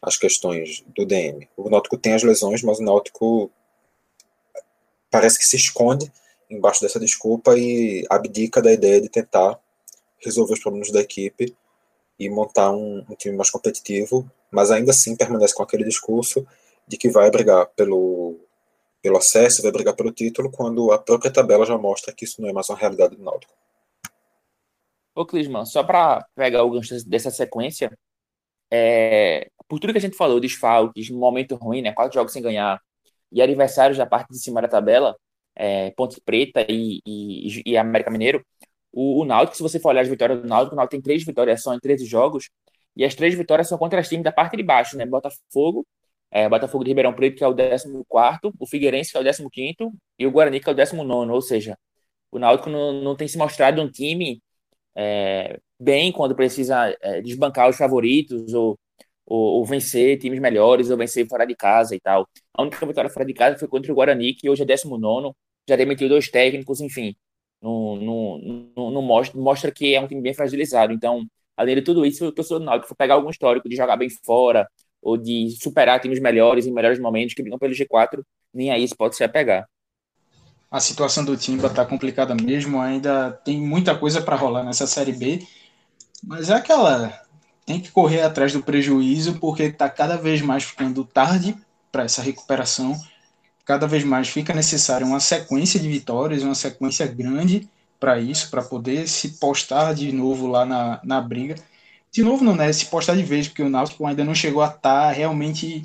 as 0.01 0.17
questões 0.17 0.85
do 0.95 1.05
DM. 1.05 1.49
O 1.57 1.69
Náutico 1.69 1.99
tem 1.99 2.15
as 2.15 2.23
lesões, 2.23 2.63
mas 2.63 2.79
o 2.79 2.83
Náutico 2.83 3.51
parece 5.11 5.39
que 5.39 5.45
se 5.45 5.57
esconde 5.57 6.11
embaixo 6.49 6.81
dessa 6.81 7.01
desculpa 7.01 7.57
e 7.59 8.07
abdica 8.09 8.63
da 8.63 8.73
ideia 8.73 9.01
de 9.01 9.09
tentar 9.09 9.59
resolver 10.19 10.55
os 10.55 10.61
problemas 10.61 10.91
da 10.91 11.01
equipe 11.01 11.55
e 12.19 12.31
montar 12.31 12.71
um, 12.71 13.05
um 13.09 13.15
time 13.15 13.37
mais 13.37 13.51
competitivo, 13.51 14.31
mas 14.51 14.71
ainda 14.71 14.91
assim 14.91 15.17
permanece 15.17 15.55
com 15.55 15.63
aquele 15.63 15.85
discurso 15.85 16.47
de 16.87 16.97
que 16.97 17.11
vai 17.11 17.31
brigar 17.31 17.67
pelo, 17.77 18.37
pelo 19.03 19.19
acesso, 19.19 19.63
vai 19.63 19.73
brigar 19.73 19.95
pelo 19.95 20.13
título, 20.13 20.51
quando 20.51 20.93
a 20.93 20.99
própria 20.99 21.31
tabela 21.31 21.67
já 21.67 21.77
mostra 21.77 22.13
que 22.13 22.25
isso 22.25 22.41
não 22.41 22.49
é 22.49 22.53
mais 22.53 22.69
uma 22.71 22.79
realidade 22.79 23.17
do 23.17 23.23
Náutico. 23.23 23.53
Ô, 25.17 25.25
Clisman, 25.27 25.65
só 25.65 25.83
para 25.83 26.27
pegar 26.35 26.63
o 26.65 26.71
gancho 26.71 26.95
dessa 27.09 27.31
sequência, 27.31 27.91
é, 28.71 29.49
por 29.69 29.81
tudo 29.81 29.93
que 29.93 29.99
a 29.99 30.01
gente 30.03 30.17
falou, 30.17 30.41
desfalques, 30.41 31.11
momento 31.11 31.57
ruim, 31.57 31.83
né, 31.83 31.93
quatro 31.93 32.15
jogos 32.15 32.33
sem 32.33 32.43
ganhar, 32.43 32.81
e 33.33 33.43
aniversários 33.43 33.99
da 33.99 34.07
parte 34.07 34.31
de 34.31 34.39
cima 34.39 34.63
da 34.63 34.69
tabela, 34.69 35.17
é, 35.57 35.91
Ponte 35.93 36.21
Preta 36.25 36.67
e, 36.69 37.01
e, 37.07 37.63
e 37.67 37.77
América 37.79 38.11
Mineiro, 38.11 38.45
o, 38.93 39.23
o 39.23 39.25
Náutico, 39.25 39.57
se 39.57 39.63
você 39.63 39.81
for 39.81 39.91
olhar 39.91 40.03
as 40.03 40.09
vitórias 40.09 40.43
do 40.43 40.49
Náutico, 40.49 40.75
o 40.75 40.77
Náutico 40.77 40.93
tem 40.93 41.03
três 41.03 41.25
vitórias 41.25 41.63
só 41.63 41.75
em 41.75 41.81
13 41.81 42.07
jogos, 42.07 42.51
e 42.97 43.05
as 43.05 43.15
três 43.15 43.35
vitórias 43.35 43.69
são 43.69 43.79
contra 43.79 44.01
os 44.01 44.09
times 44.09 44.25
da 44.25 44.33
parte 44.33 44.57
de 44.57 44.63
baixo, 44.63 44.97
né, 44.97 45.07
Botafogo, 45.07 45.87
é, 46.31 46.49
Botafogo 46.49 46.85
de 46.85 46.91
Ribeirão 46.91 47.15
Preto, 47.15 47.37
que 47.39 47.45
é 47.45 47.49
o 47.49 47.55
14, 47.55 47.89
o 48.59 48.67
Figueirense, 48.67 49.13
que 49.13 49.19
é 49.19 49.21
o 49.21 49.51
15, 49.51 49.77
e 50.19 50.27
o 50.27 50.31
Guarani, 50.31 50.61
que 50.61 50.69
é 50.69 50.73
o 50.73 50.75
19. 50.75 51.31
Ou 51.33 51.41
seja, 51.41 51.79
o 52.31 52.39
Náutico 52.39 52.69
não, 52.71 52.93
não 53.03 53.17
tem 53.17 53.29
se 53.29 53.39
mostrado 53.39 53.81
um 53.83 53.91
time 53.91 54.43
é, 54.97 55.59
bem 55.81 56.13
quando 56.13 56.35
precisa 56.35 56.97
é, 57.03 57.21
desbancar 57.21 57.69
os 57.69 57.77
favoritos 57.77 58.55
ou, 58.55 58.79
ou, 59.27 59.59
ou, 59.59 59.65
vencer 59.65 60.19
times 60.19 60.41
melhores 60.41 60.91
ou 60.91 60.97
vencer 60.97 61.27
fora 61.29 61.47
de 61.47 61.55
casa 61.55 61.95
e 61.95 62.01
tal. 62.01 62.29
A 62.55 62.63
única 62.63 62.85
vitória 62.87 63.11
fora 63.11 63.27
de 63.27 63.35
casa 63.35 63.59
foi 63.59 63.69
contra 63.69 63.93
o 63.93 63.95
Guarani, 63.95 64.35
que 64.35 64.49
hoje 64.49 64.63
é 64.63 64.67
19, 64.67 65.33
já 65.69 65.77
demitiu 65.77 66.09
dois 66.09 66.29
técnicos, 66.31 66.81
enfim. 66.81 67.15
Não, 67.63 69.03
mostra, 69.03 69.39
mostra 69.41 69.73
que 69.73 69.95
é 69.95 70.01
um 70.01 70.07
time 70.09 70.23
bem 70.23 70.35
fragilizado. 70.35 70.93
Então, 70.93 71.27
além 71.57 71.77
de 71.77 71.83
tudo 71.83 72.07
isso, 72.07 72.27
o 72.27 72.33
torcedor 72.33 72.61
do 72.61 72.67
Náutico 72.67 72.89
for 72.89 72.97
pegar 72.97 73.15
algum 73.15 73.31
histórico 73.31 73.69
de 73.69 73.77
jogar 73.77 73.97
bem 73.97 74.09
fora, 74.25 74.69
ou 75.03 75.17
de 75.17 75.51
superar 75.63 76.01
times 76.01 76.21
melhores 76.21 76.67
em 76.67 76.73
melhores 76.73 76.99
momentos 76.99 77.35
que 77.35 77.43
brigam 77.43 77.59
pelo 77.59 77.73
G4, 77.75 78.23
nem 78.53 78.71
aí 78.73 78.83
isso 78.83 78.97
pode 78.97 79.17
se 79.17 79.25
apegar. 79.25 79.69
A 80.71 80.81
situação 80.81 81.25
do 81.25 81.37
Timba 81.37 81.69
está 81.69 81.85
complicada 81.85 82.35
mesmo, 82.35 82.81
ainda 82.81 83.31
tem 83.45 83.61
muita 83.61 83.97
coisa 83.97 84.21
para 84.21 84.37
rolar 84.37 84.65
nessa 84.65 84.87
Série 84.87 85.13
B, 85.13 85.47
mas 86.23 86.51
é 86.51 86.55
aquela. 86.55 87.23
Tem 87.65 87.81
que 87.81 87.91
correr 87.91 88.23
atrás 88.23 88.53
do 88.53 88.63
prejuízo, 88.63 89.39
porque 89.41 89.65
está 89.65 89.89
cada 89.89 90.17
vez 90.17 90.41
mais 90.41 90.65
ficando 90.65 91.05
tarde 91.05 91.57
para 91.91 92.05
essa 92.05 92.23
recuperação. 92.23 92.97
Cada 93.65 93.87
vez 93.87 94.05
mais 94.05 94.29
fica 94.29 94.55
necessária 94.55 95.07
uma 95.07 95.21
sequência 95.21 95.81
de 95.81 95.89
vitórias, 95.89 96.43
uma 96.43 96.55
sequência 96.55 97.07
grande 97.07 97.69
para 97.99 98.21
isso, 98.21 98.51
para 98.51 98.63
poder 98.63 99.09
se 99.09 99.31
postar 99.39 99.95
de 99.95 100.13
novo 100.13 100.47
lá 100.47 100.65
na, 100.65 101.01
na 101.03 101.21
briga 101.21 101.57
de 102.17 102.23
novo 102.23 102.43
não, 102.43 102.57
né? 102.57 102.73
Se 102.73 102.87
postar 102.87 103.15
de 103.15 103.23
vez, 103.23 103.47
porque 103.47 103.63
o 103.63 103.69
Náutico 103.69 104.07
ainda 104.07 104.25
não 104.25 104.35
chegou 104.35 104.63
a 104.63 104.69
estar 104.69 104.81
tá 104.81 105.11
realmente 105.11 105.83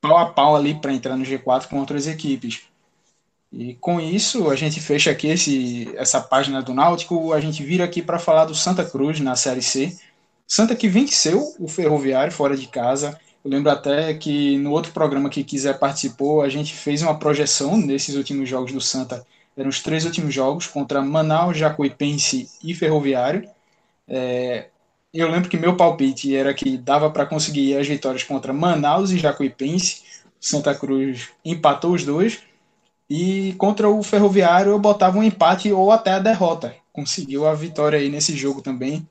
pau 0.00 0.16
a 0.16 0.32
pau 0.32 0.56
ali 0.56 0.74
para 0.80 0.94
entrar 0.94 1.14
no 1.14 1.24
G4 1.24 1.68
com 1.68 1.78
outras 1.78 2.06
equipes. 2.06 2.62
E 3.52 3.74
com 3.74 4.00
isso, 4.00 4.48
a 4.48 4.54
gente 4.54 4.80
fecha 4.80 5.10
aqui 5.10 5.26
esse, 5.26 5.92
essa 5.96 6.20
página 6.20 6.62
do 6.62 6.72
Náutico. 6.72 7.32
A 7.32 7.40
gente 7.40 7.64
vira 7.64 7.84
aqui 7.84 8.00
para 8.00 8.18
falar 8.18 8.44
do 8.44 8.54
Santa 8.54 8.84
Cruz 8.84 9.18
na 9.18 9.34
Série 9.34 9.62
C. 9.62 9.96
Santa 10.46 10.76
que 10.76 10.88
venceu 10.88 11.54
o 11.58 11.66
Ferroviário 11.66 12.32
fora 12.32 12.56
de 12.56 12.68
casa. 12.68 13.18
Eu 13.44 13.50
lembro 13.50 13.70
até 13.70 14.14
que 14.14 14.56
no 14.58 14.70
outro 14.70 14.92
programa 14.92 15.30
que 15.30 15.42
quiser 15.42 15.78
participou, 15.78 16.42
a 16.42 16.48
gente 16.48 16.74
fez 16.74 17.02
uma 17.02 17.18
projeção 17.18 17.76
nesses 17.76 18.14
últimos 18.14 18.48
jogos 18.48 18.72
do 18.72 18.80
Santa. 18.80 19.26
Eram 19.56 19.68
os 19.68 19.80
três 19.80 20.04
últimos 20.04 20.32
jogos 20.32 20.66
contra 20.66 21.02
Manaus, 21.02 21.56
Jacuipense 21.56 22.48
e 22.62 22.74
Ferroviário. 22.74 23.48
É, 24.06 24.68
eu 25.12 25.28
lembro 25.28 25.48
que 25.50 25.56
meu 25.56 25.76
palpite 25.76 26.36
era 26.36 26.54
que 26.54 26.76
dava 26.76 27.10
para 27.10 27.26
conseguir 27.26 27.76
as 27.76 27.86
vitórias 27.86 28.22
contra 28.22 28.52
Manaus 28.52 29.10
e 29.10 29.18
Jacuipense. 29.18 30.02
Santa 30.40 30.74
Cruz 30.74 31.28
empatou 31.44 31.92
os 31.92 32.04
dois 32.04 32.40
e 33.10 33.54
contra 33.54 33.90
o 33.90 34.02
Ferroviário 34.04 34.70
eu 34.70 34.78
botava 34.78 35.18
um 35.18 35.22
empate 35.22 35.72
ou 35.72 35.90
até 35.90 36.12
a 36.12 36.20
derrota. 36.20 36.76
Conseguiu 36.92 37.44
a 37.44 37.54
vitória 37.54 37.98
aí 37.98 38.08
nesse 38.08 38.36
jogo 38.36 38.62
também. 38.62 39.06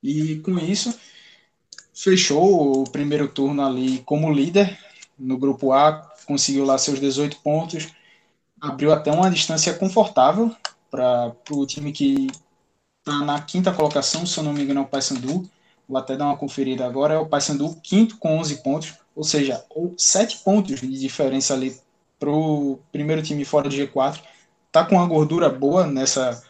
E 0.00 0.36
com 0.36 0.56
isso, 0.56 0.96
fechou 1.92 2.82
o 2.82 2.84
primeiro 2.84 3.26
turno 3.26 3.66
ali 3.66 3.98
como 4.06 4.32
líder 4.32 4.78
no 5.18 5.36
grupo 5.36 5.72
A, 5.72 6.14
conseguiu 6.26 6.64
lá 6.64 6.78
seus 6.78 7.00
18 7.00 7.38
pontos, 7.38 7.88
abriu 8.60 8.92
até 8.92 9.10
uma 9.10 9.28
distância 9.28 9.74
confortável 9.74 10.54
para 10.88 11.34
o 11.50 11.66
time 11.66 11.90
que 11.90 12.28
está 13.00 13.18
na 13.24 13.40
quinta 13.40 13.72
colocação, 13.72 14.24
se 14.24 14.38
eu 14.38 14.44
não 14.44 14.52
me 14.52 14.62
engano, 14.62 14.80
é 14.80 14.82
o 14.84 14.86
Paysandu. 14.86 15.50
Vou 15.88 15.98
até 15.98 16.16
dar 16.16 16.26
uma 16.26 16.36
conferida 16.36 16.86
agora. 16.86 17.14
É 17.14 17.18
o 17.18 17.26
Paysandu 17.26 17.74
quinto 17.82 18.16
com 18.18 18.38
11 18.38 18.62
pontos, 18.62 18.94
ou 19.16 19.24
seja, 19.24 19.64
7 19.96 20.38
pontos 20.44 20.80
de 20.80 20.98
diferença 20.98 21.54
ali 21.54 21.74
para 22.18 22.30
o 22.30 22.78
primeiro 22.92 23.22
time 23.22 23.44
fora 23.44 23.68
do 23.68 23.74
G4. 23.74 24.20
Está 24.66 24.84
com 24.84 24.96
uma 24.96 25.06
gordura 25.06 25.48
boa 25.48 25.86
nessa, 25.86 26.42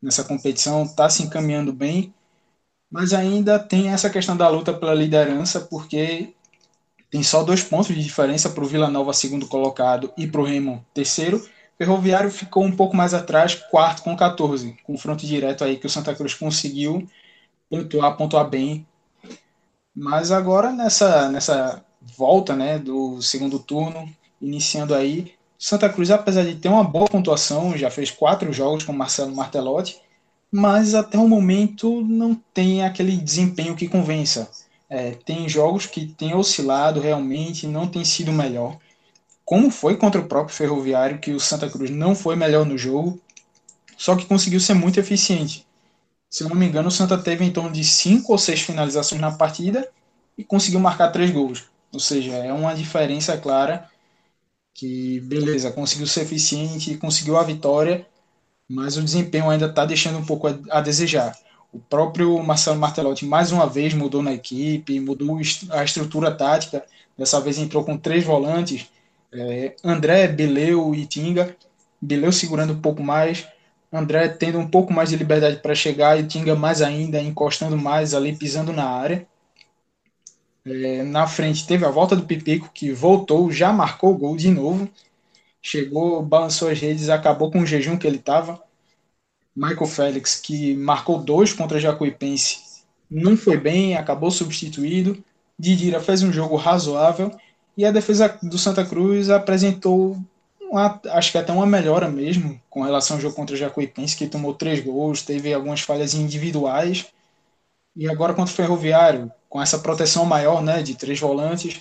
nessa 0.00 0.24
competição, 0.24 0.82
está 0.82 1.08
se 1.08 1.22
encaminhando 1.22 1.72
bem, 1.72 2.12
mas 2.90 3.12
ainda 3.12 3.58
tem 3.58 3.90
essa 3.90 4.10
questão 4.10 4.36
da 4.36 4.48
luta 4.48 4.74
pela 4.74 4.94
liderança, 4.94 5.60
porque 5.60 6.34
tem 7.10 7.22
só 7.22 7.42
dois 7.42 7.62
pontos 7.62 7.94
de 7.94 8.02
diferença 8.02 8.50
para 8.50 8.64
o 8.64 8.66
Vila 8.66 8.88
Nova, 8.90 9.12
segundo 9.12 9.46
colocado, 9.46 10.12
e 10.16 10.26
para 10.26 10.40
o 10.40 10.44
Remo, 10.44 10.84
terceiro. 10.94 11.46
Ferroviário 11.78 12.30
ficou 12.30 12.64
um 12.64 12.74
pouco 12.74 12.96
mais 12.96 13.12
atrás, 13.12 13.54
quarto 13.54 14.02
com 14.02 14.16
14. 14.16 14.76
Confronto 14.84 15.26
direto 15.26 15.64
aí 15.64 15.76
que 15.76 15.86
o 15.86 15.90
Santa 15.90 16.14
Cruz 16.14 16.34
conseguiu 16.34 17.06
pontuar, 17.68 18.16
pontuar 18.16 18.48
bem. 18.48 18.86
Mas 19.94 20.30
agora 20.30 20.70
nessa, 20.72 21.28
nessa 21.28 21.84
volta 22.16 22.54
né, 22.56 22.78
do 22.78 23.20
segundo 23.20 23.58
turno, 23.58 24.08
iniciando 24.42 24.94
aí. 24.94 25.32
Santa 25.58 25.88
Cruz, 25.88 26.10
apesar 26.10 26.44
de 26.44 26.56
ter 26.56 26.68
uma 26.68 26.82
boa 26.82 27.06
pontuação, 27.06 27.76
já 27.78 27.88
fez 27.88 28.10
quatro 28.10 28.52
jogos 28.52 28.82
com 28.82 28.92
Marcelo 28.92 29.34
Martelotti, 29.34 30.00
mas 30.50 30.94
até 30.94 31.16
o 31.16 31.28
momento 31.28 32.02
não 32.02 32.34
tem 32.52 32.84
aquele 32.84 33.16
desempenho 33.16 33.76
que 33.76 33.88
convença. 33.88 34.50
É, 34.90 35.12
tem 35.12 35.48
jogos 35.48 35.86
que 35.86 36.06
tem 36.06 36.34
oscilado 36.34 37.00
realmente, 37.00 37.66
não 37.66 37.86
tem 37.86 38.04
sido 38.04 38.32
melhor. 38.32 38.76
Como 39.44 39.70
foi 39.70 39.96
contra 39.96 40.20
o 40.20 40.26
próprio 40.26 40.54
Ferroviário, 40.54 41.18
que 41.18 41.32
o 41.32 41.40
Santa 41.40 41.70
Cruz 41.70 41.90
não 41.90 42.14
foi 42.14 42.36
melhor 42.36 42.66
no 42.66 42.76
jogo, 42.76 43.18
só 43.96 44.16
que 44.16 44.26
conseguiu 44.26 44.60
ser 44.60 44.74
muito 44.74 44.98
eficiente. 44.98 45.66
Se 46.28 46.42
eu 46.42 46.48
não 46.48 46.56
me 46.56 46.66
engano, 46.66 46.88
o 46.88 46.92
Santa 46.92 47.16
teve 47.16 47.44
em 47.44 47.52
torno 47.52 47.70
de 47.70 47.84
cinco 47.84 48.32
ou 48.32 48.38
seis 48.38 48.60
finalizações 48.62 49.20
na 49.20 49.30
partida 49.30 49.88
e 50.36 50.42
conseguiu 50.42 50.80
marcar 50.80 51.12
três 51.12 51.30
gols. 51.30 51.64
Ou 51.92 52.00
seja, 52.00 52.32
é 52.32 52.52
uma 52.52 52.74
diferença 52.74 53.36
clara 53.36 53.88
que 54.74 55.20
beleza, 55.20 55.70
conseguiu 55.70 56.06
ser 56.06 56.22
eficiente, 56.22 56.96
conseguiu 56.96 57.36
a 57.36 57.42
vitória, 57.42 58.06
mas 58.68 58.96
o 58.96 59.02
desempenho 59.02 59.50
ainda 59.50 59.66
está 59.66 59.84
deixando 59.84 60.18
um 60.18 60.24
pouco 60.24 60.48
a, 60.70 60.80
desejar. 60.80 61.36
O 61.72 61.78
próprio 61.78 62.42
Marcelo 62.42 62.78
Martelotti 62.78 63.24
mais 63.26 63.52
uma 63.52 63.66
vez 63.66 63.94
mudou 63.94 64.22
na 64.22 64.32
equipe, 64.32 65.00
mudou 65.00 65.38
a 65.70 65.84
estrutura 65.84 66.30
tática. 66.30 66.84
Dessa 67.16 67.40
vez 67.40 67.58
entrou 67.58 67.84
com 67.84 67.96
três 67.96 68.24
volantes: 68.24 68.86
é, 69.32 69.74
André, 69.84 70.28
Beleu 70.28 70.94
e 70.94 71.06
Tinga. 71.06 71.56
Beleu 72.00 72.32
segurando 72.32 72.72
um 72.72 72.80
pouco 72.80 73.02
mais, 73.02 73.46
André 73.92 74.28
tendo 74.28 74.58
um 74.58 74.66
pouco 74.66 74.92
mais 74.92 75.10
de 75.10 75.16
liberdade 75.16 75.56
para 75.56 75.74
chegar 75.74 76.18
e 76.18 76.26
Tinga 76.26 76.56
mais 76.56 76.80
ainda, 76.82 77.20
encostando 77.20 77.76
mais 77.76 78.14
ali, 78.14 78.34
pisando 78.34 78.72
na 78.72 78.84
área. 78.84 79.26
É, 80.64 81.02
na 81.02 81.26
frente 81.26 81.66
teve 81.66 81.84
a 81.84 81.90
volta 81.90 82.14
do 82.14 82.24
Pipico, 82.24 82.70
que 82.72 82.92
voltou, 82.92 83.50
já 83.50 83.72
marcou 83.72 84.12
o 84.12 84.18
gol 84.18 84.36
de 84.36 84.50
novo. 84.50 84.88
Chegou, 85.60 86.22
balançou 86.22 86.68
as 86.68 86.80
redes, 86.80 87.08
acabou 87.08 87.50
com 87.50 87.60
o 87.60 87.66
jejum 87.66 87.96
que 87.96 88.06
ele 88.06 88.16
estava. 88.16 88.62
Michael 89.54 89.86
Félix, 89.86 90.36
que 90.40 90.74
marcou 90.76 91.18
dois 91.22 91.52
contra 91.52 91.78
Jacuipense, 91.78 92.72
não 93.10 93.36
foi 93.36 93.58
bem, 93.58 93.96
acabou 93.96 94.30
substituído. 94.30 95.22
Didira 95.58 96.00
fez 96.00 96.22
um 96.22 96.32
jogo 96.32 96.56
razoável. 96.56 97.30
E 97.76 97.84
a 97.84 97.90
defesa 97.90 98.38
do 98.42 98.58
Santa 98.58 98.84
Cruz 98.84 99.30
apresentou, 99.30 100.18
uma, 100.60 101.00
acho 101.10 101.32
que 101.32 101.38
até 101.38 101.52
uma 101.52 101.66
melhora 101.66 102.08
mesmo, 102.08 102.60
com 102.70 102.82
relação 102.82 103.16
ao 103.16 103.20
jogo 103.22 103.36
contra 103.36 103.56
Jacuipense, 103.56 104.16
que 104.16 104.26
tomou 104.26 104.54
três 104.54 104.80
gols, 104.80 105.22
teve 105.22 105.52
algumas 105.52 105.82
falhas 105.82 106.14
individuais. 106.14 107.06
E 107.94 108.08
agora 108.08 108.32
contra 108.34 108.52
o 108.52 108.56
Ferroviário, 108.56 109.30
com 109.52 109.60
essa 109.60 109.78
proteção 109.78 110.24
maior, 110.24 110.62
né, 110.62 110.82
de 110.82 110.94
três 110.94 111.20
volantes, 111.20 111.78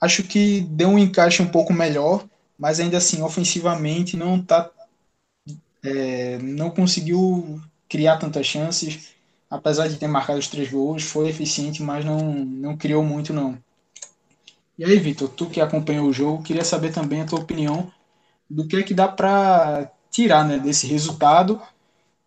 acho 0.00 0.22
que 0.22 0.62
deu 0.62 0.88
um 0.88 0.98
encaixe 0.98 1.42
um 1.42 1.48
pouco 1.48 1.70
melhor, 1.70 2.24
mas 2.58 2.80
ainda 2.80 2.96
assim, 2.96 3.20
ofensivamente, 3.20 4.16
não 4.16 4.40
tá, 4.40 4.70
é, 5.82 6.38
não 6.38 6.70
conseguiu 6.70 7.60
criar 7.86 8.16
tantas 8.16 8.46
chances, 8.46 9.10
apesar 9.50 9.86
de 9.86 9.96
ter 9.96 10.08
marcado 10.08 10.38
os 10.38 10.48
três 10.48 10.70
gols, 10.70 11.02
foi 11.02 11.28
eficiente, 11.28 11.82
mas 11.82 12.06
não, 12.06 12.32
não 12.32 12.74
criou 12.74 13.04
muito, 13.04 13.34
não. 13.34 13.58
E 14.78 14.84
aí, 14.86 14.98
Vitor, 14.98 15.28
tu 15.28 15.44
que 15.44 15.60
acompanhou 15.60 16.08
o 16.08 16.14
jogo, 16.14 16.42
queria 16.42 16.64
saber 16.64 16.90
também 16.90 17.20
a 17.20 17.26
tua 17.26 17.40
opinião 17.40 17.92
do 18.48 18.66
que 18.66 18.76
é 18.76 18.82
que 18.82 18.94
dá 18.94 19.06
para 19.06 19.92
tirar 20.10 20.42
né, 20.48 20.58
desse 20.58 20.86
resultado, 20.86 21.60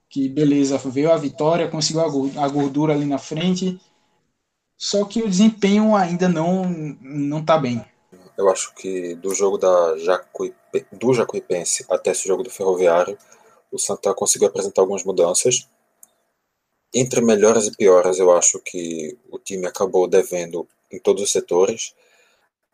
que 0.07 0.29
beleza, 0.29 0.77
veio 0.77 1.11
a 1.11 1.17
vitória, 1.17 1.67
conseguiu 1.67 2.03
a 2.39 2.47
gordura 2.47 2.93
ali 2.93 3.05
na 3.05 3.17
frente, 3.17 3.81
só 4.83 5.05
que 5.05 5.23
o 5.23 5.29
desempenho 5.29 5.95
ainda 5.95 6.27
não 6.27 6.65
não 6.99 7.39
está 7.39 7.57
bem. 7.57 7.85
Eu 8.37 8.49
acho 8.49 8.75
que 8.75 9.15
do 9.15 9.33
jogo 9.33 9.57
da 9.57 9.97
Jacuipe, 9.97 10.85
do 10.91 11.13
Jacuipense 11.13 11.85
até 11.89 12.11
esse 12.11 12.27
jogo 12.27 12.43
do 12.43 12.49
Ferroviário, 12.49 13.17
o 13.71 13.79
Santa 13.79 14.13
conseguiu 14.13 14.49
apresentar 14.49 14.81
algumas 14.81 15.05
mudanças. 15.05 15.69
Entre 16.93 17.21
melhoras 17.21 17.65
e 17.65 17.71
piores, 17.77 18.19
eu 18.19 18.29
acho 18.35 18.59
que 18.59 19.17
o 19.31 19.39
time 19.39 19.65
acabou 19.65 20.05
devendo 20.05 20.67
em 20.91 20.99
todos 20.99 21.23
os 21.23 21.31
setores. 21.31 21.95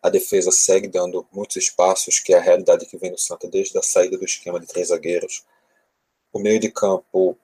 A 0.02 0.10
defesa 0.10 0.50
segue 0.50 0.88
dando 0.88 1.28
muitos 1.32 1.58
espaços, 1.58 2.19
que 2.19 2.34
é 2.34 2.39
a 2.39 2.41
realidade 2.41 2.88
que 2.88 2.98
vem 2.98 3.12
no 3.12 3.19
Santa 3.19 3.48
desde 3.48 3.78
a 3.78 3.84
saída 3.84 4.17
do 4.17 4.26
esquema 4.26 4.60
de 4.60 4.65
três 4.65 4.88
zagueiros. 4.88 5.45
O 6.34 6.39
meio 6.39 6.60
de 6.60 6.72
campo 6.72 7.38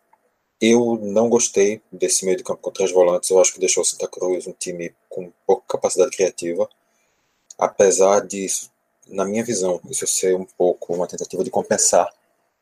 eu 0.60 0.98
não 1.02 1.30
gostei 1.30 1.82
desse 1.92 2.26
meio 2.26 2.38
de 2.38 2.44
campo 2.44 2.62
com 2.62 2.72
três 2.72 2.92
volantes. 2.92 3.30
Eu 3.30 3.40
acho 3.40 3.54
que 3.54 3.60
deixou 3.60 3.82
o 3.82 3.86
Santa 3.86 4.08
Cruz 4.08 4.48
um 4.48 4.54
time 4.54 4.94
com 5.10 5.32
pouca 5.46 5.64
capacidade 5.68 6.16
criativa. 6.16 6.70
Apesar 7.58 8.22
disso, 8.26 8.72
na 9.08 9.26
minha 9.26 9.44
visão, 9.44 9.80
isso 9.90 10.08
ser 10.08 10.36
um 10.36 10.46
pouco 10.46 10.94
uma 10.94 11.08
tentativa 11.08 11.44
de 11.44 11.50
compensar 11.50 12.10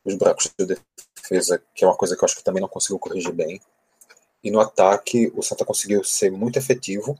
os 0.03 0.15
buracos 0.15 0.51
de 0.57 0.77
defesa, 1.15 1.61
que 1.73 1.83
é 1.83 1.87
uma 1.87 1.95
coisa 1.95 2.15
que 2.15 2.23
eu 2.23 2.25
acho 2.25 2.35
que 2.35 2.43
também 2.43 2.61
não 2.61 2.67
conseguiu 2.67 2.99
corrigir 2.99 3.31
bem. 3.31 3.61
E 4.43 4.51
no 4.51 4.59
ataque, 4.59 5.31
o 5.35 5.41
Santa 5.41 5.63
conseguiu 5.63 6.03
ser 6.03 6.29
muito 6.31 6.57
efetivo, 6.57 7.17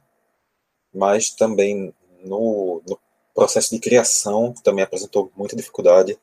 mas 0.94 1.30
também 1.30 1.94
no, 2.24 2.82
no 2.86 3.00
processo 3.34 3.70
de 3.74 3.80
criação 3.80 4.54
também 4.64 4.84
apresentou 4.84 5.32
muita 5.36 5.56
dificuldade 5.56 6.20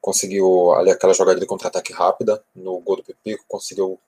conseguiu 0.00 0.72
ali 0.72 0.90
aquela 0.90 1.14
jogada 1.14 1.38
de 1.38 1.46
contra-ataque 1.46 1.92
rápida 1.92 2.42
no 2.54 2.78
gol 2.80 2.96
do 2.96 3.04
Pipico, 3.04 3.44
conseguiu 3.46 4.00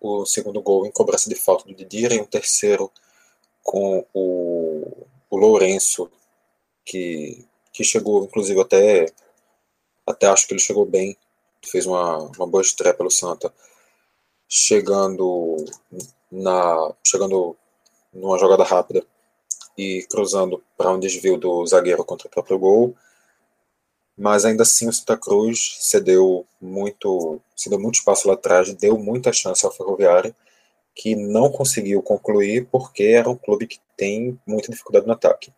o 0.00 0.24
segundo 0.24 0.60
gol 0.62 0.86
em 0.86 0.92
cobrança 0.92 1.28
de 1.28 1.34
falta 1.34 1.64
do 1.64 1.74
Didier 1.74 2.12
e 2.12 2.20
um 2.20 2.24
terceiro 2.24 2.90
com 3.62 4.06
o, 4.14 5.06
o 5.28 5.36
Lourenço, 5.36 6.10
que, 6.84 7.44
que 7.72 7.82
chegou, 7.82 8.24
inclusive, 8.24 8.60
até, 8.60 9.06
até 10.06 10.26
acho 10.28 10.46
que 10.46 10.54
ele 10.54 10.60
chegou 10.60 10.86
bem, 10.86 11.16
fez 11.64 11.84
uma, 11.86 12.18
uma 12.18 12.46
boa 12.46 12.62
estreia 12.62 12.94
pelo 12.94 13.10
Santa, 13.10 13.52
chegando 14.48 15.56
na 16.30 16.92
chegando 17.04 17.56
numa 18.12 18.38
jogada 18.38 18.62
rápida 18.62 19.04
e 19.76 20.06
cruzando 20.08 20.62
para 20.76 20.90
um 20.92 21.00
desvio 21.00 21.36
do 21.36 21.66
zagueiro 21.66 22.04
contra 22.04 22.28
o 22.28 22.30
próprio 22.30 22.58
gol 22.58 22.96
mas 24.16 24.44
ainda 24.44 24.62
assim 24.62 24.88
o 24.88 24.92
Santa 24.92 25.16
Cruz 25.16 25.76
cedeu 25.80 26.46
muito, 26.60 27.40
cedeu 27.54 27.78
muito 27.78 27.96
espaço 27.96 28.26
lá 28.28 28.34
atrás, 28.34 28.72
deu 28.74 28.98
muita 28.98 29.32
chance 29.32 29.64
ao 29.66 29.72
Ferroviário, 29.72 30.34
que 30.94 31.14
não 31.14 31.50
conseguiu 31.50 32.02
concluir 32.02 32.66
porque 32.70 33.04
era 33.04 33.28
um 33.28 33.36
clube 33.36 33.66
que 33.66 33.78
tem 33.96 34.40
muita 34.46 34.70
dificuldade 34.70 35.06
no 35.06 35.12
ataque. 35.12 35.52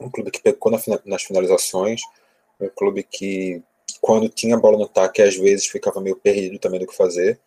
um 0.00 0.10
clube 0.10 0.30
que 0.30 0.40
pecou 0.40 0.72
nas 1.04 1.22
finalizações, 1.24 2.00
um 2.60 2.68
clube 2.68 3.02
que, 3.02 3.62
quando 4.00 4.28
tinha 4.28 4.56
bola 4.56 4.78
no 4.78 4.84
ataque, 4.84 5.20
às 5.22 5.36
vezes 5.36 5.66
ficava 5.66 6.00
meio 6.00 6.16
perdido 6.16 6.58
também 6.58 6.80
do 6.80 6.86
que 6.86 6.96
fazer. 6.96 7.38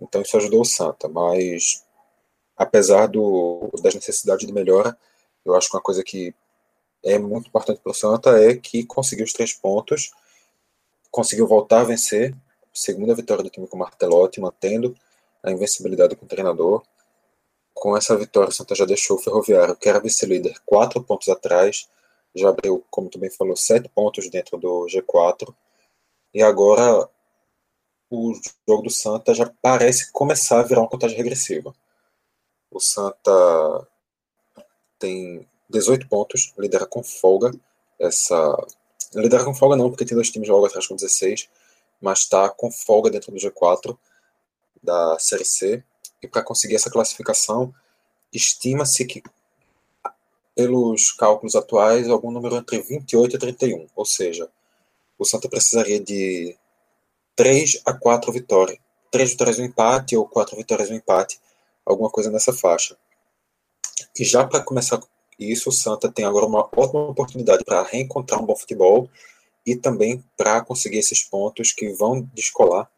Então 0.00 0.22
isso 0.22 0.36
ajudou 0.36 0.62
o 0.62 0.64
Santa, 0.64 1.08
mas 1.08 1.84
apesar 2.56 3.06
do, 3.06 3.70
das 3.82 3.94
necessidades 3.94 4.46
de 4.46 4.52
melhora, 4.52 4.96
eu 5.44 5.54
acho 5.54 5.68
que 5.68 5.76
uma 5.76 5.82
coisa 5.82 6.02
que 6.02 6.34
é 7.02 7.18
muito 7.18 7.48
importante 7.48 7.80
para 7.80 7.92
o 7.92 7.94
Santa 7.94 8.30
é 8.42 8.56
que 8.56 8.84
conseguiu 8.84 9.24
os 9.24 9.32
três 9.32 9.52
pontos, 9.52 10.12
conseguiu 11.10 11.46
voltar 11.46 11.80
a 11.80 11.84
vencer, 11.84 12.34
segunda 12.72 13.14
vitória 13.14 13.42
do 13.42 13.50
time 13.50 13.66
com 13.66 13.76
o 13.76 13.80
Martelotti, 13.80 14.40
mantendo 14.40 14.96
a 15.42 15.50
invencibilidade 15.50 16.16
com 16.16 16.24
o 16.24 16.28
treinador. 16.28 16.82
Com 17.74 17.96
essa 17.96 18.16
vitória, 18.16 18.50
o 18.50 18.52
Santa 18.52 18.74
já 18.74 18.84
deixou 18.84 19.16
o 19.16 19.20
Ferroviário, 19.20 19.76
que 19.76 19.88
era 19.88 20.00
vice-líder, 20.00 20.60
quatro 20.64 21.02
pontos 21.02 21.28
atrás, 21.28 21.88
já 22.34 22.48
abriu, 22.48 22.84
como 22.90 23.10
tu 23.10 23.18
bem 23.18 23.30
falou, 23.30 23.56
sete 23.56 23.88
pontos 23.88 24.30
dentro 24.30 24.56
do 24.56 24.86
G4. 24.86 25.54
E 26.32 26.42
agora 26.42 27.08
o 28.08 28.32
jogo 28.68 28.82
do 28.84 28.90
Santa 28.90 29.34
já 29.34 29.52
parece 29.60 30.12
começar 30.12 30.60
a 30.60 30.62
virar 30.62 30.80
uma 30.80 30.88
contagem 30.88 31.16
regressiva. 31.16 31.74
O 32.70 32.80
Santa 32.80 33.88
tem 34.98 35.46
18 35.72 36.06
pontos, 36.08 36.52
lidera 36.58 36.86
com 36.86 37.02
folga. 37.02 37.52
Essa 37.98 38.56
lidera 39.14 39.44
com 39.44 39.54
folga 39.54 39.76
não, 39.76 39.90
porque 39.90 40.04
tem 40.04 40.14
dois 40.14 40.30
times 40.30 40.48
logo 40.48 40.66
atrás 40.66 40.86
com 40.86 40.94
16, 40.94 41.48
mas 42.00 42.20
está 42.20 42.48
com 42.48 42.70
folga 42.70 43.10
dentro 43.10 43.32
do 43.32 43.38
G4 43.38 43.96
da 44.82 45.18
Série 45.18 45.44
C. 45.44 45.82
E 46.22 46.28
para 46.28 46.42
conseguir 46.42 46.76
essa 46.76 46.90
classificação, 46.90 47.74
estima-se 48.32 49.04
que, 49.04 49.22
pelos 50.54 51.12
cálculos 51.12 51.56
atuais, 51.56 52.08
algum 52.08 52.30
número 52.30 52.56
entre 52.56 52.80
28 52.80 53.36
e 53.36 53.38
31. 53.38 53.88
Ou 53.96 54.04
seja, 54.04 54.48
o 55.18 55.24
Santa 55.24 55.48
precisaria 55.48 55.98
de 55.98 56.56
3 57.34 57.82
a 57.84 57.92
4 57.92 58.30
vitórias. 58.32 58.78
3 59.10 59.30
vitórias 59.30 59.58
um 59.58 59.64
empate, 59.64 60.16
ou 60.16 60.26
4 60.26 60.56
vitórias 60.56 60.90
um 60.90 60.94
empate, 60.94 61.40
alguma 61.84 62.10
coisa 62.10 62.30
nessa 62.30 62.52
faixa. 62.52 62.96
E 64.18 64.24
já 64.24 64.46
para 64.46 64.62
começar 64.62 65.00
isso, 65.50 65.70
o 65.70 65.72
Santa 65.72 66.10
tem 66.10 66.24
agora 66.24 66.46
uma 66.46 66.68
ótima 66.76 67.08
oportunidade 67.08 67.64
para 67.64 67.82
reencontrar 67.82 68.40
um 68.40 68.46
bom 68.46 68.56
futebol 68.56 69.08
e 69.64 69.76
também 69.76 70.22
para 70.36 70.60
conseguir 70.62 70.98
esses 70.98 71.22
pontos 71.22 71.72
que 71.72 71.88
vão 71.92 72.28
descolar 72.34 72.90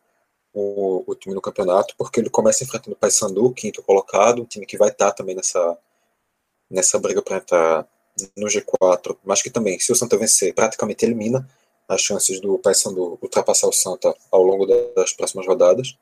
o, 0.52 1.04
o, 1.06 1.14
time 1.14 1.34
no 1.34 1.40
campeonato, 1.40 1.94
porque 1.98 2.20
ele 2.20 2.30
começa 2.30 2.62
enfrentando 2.62 2.94
o 2.94 2.98
Paysandu, 2.98 3.52
quinto 3.52 3.82
colocado, 3.82 4.40
um 4.40 4.44
time 4.44 4.64
que 4.64 4.78
vai 4.78 4.88
estar 4.88 5.12
também 5.12 5.34
nessa, 5.34 5.76
nessa 6.70 6.98
briga 6.98 7.20
para 7.20 7.38
entrar 7.38 7.88
no 8.36 8.46
G4, 8.46 9.16
mas 9.24 9.42
que 9.42 9.50
também, 9.50 9.78
se 9.80 9.90
o 9.90 9.96
Santa 9.96 10.16
vencer, 10.16 10.54
praticamente 10.54 11.04
elimina 11.04 11.48
as 11.88 12.00
chances 12.00 12.40
do 12.40 12.58
Paysandu 12.58 13.18
ultrapassar 13.20 13.66
o 13.66 13.72
Santa 13.72 14.14
ao 14.30 14.42
longo 14.42 14.64
das 14.66 15.12
próximas 15.12 15.46
rodadas. 15.46 15.96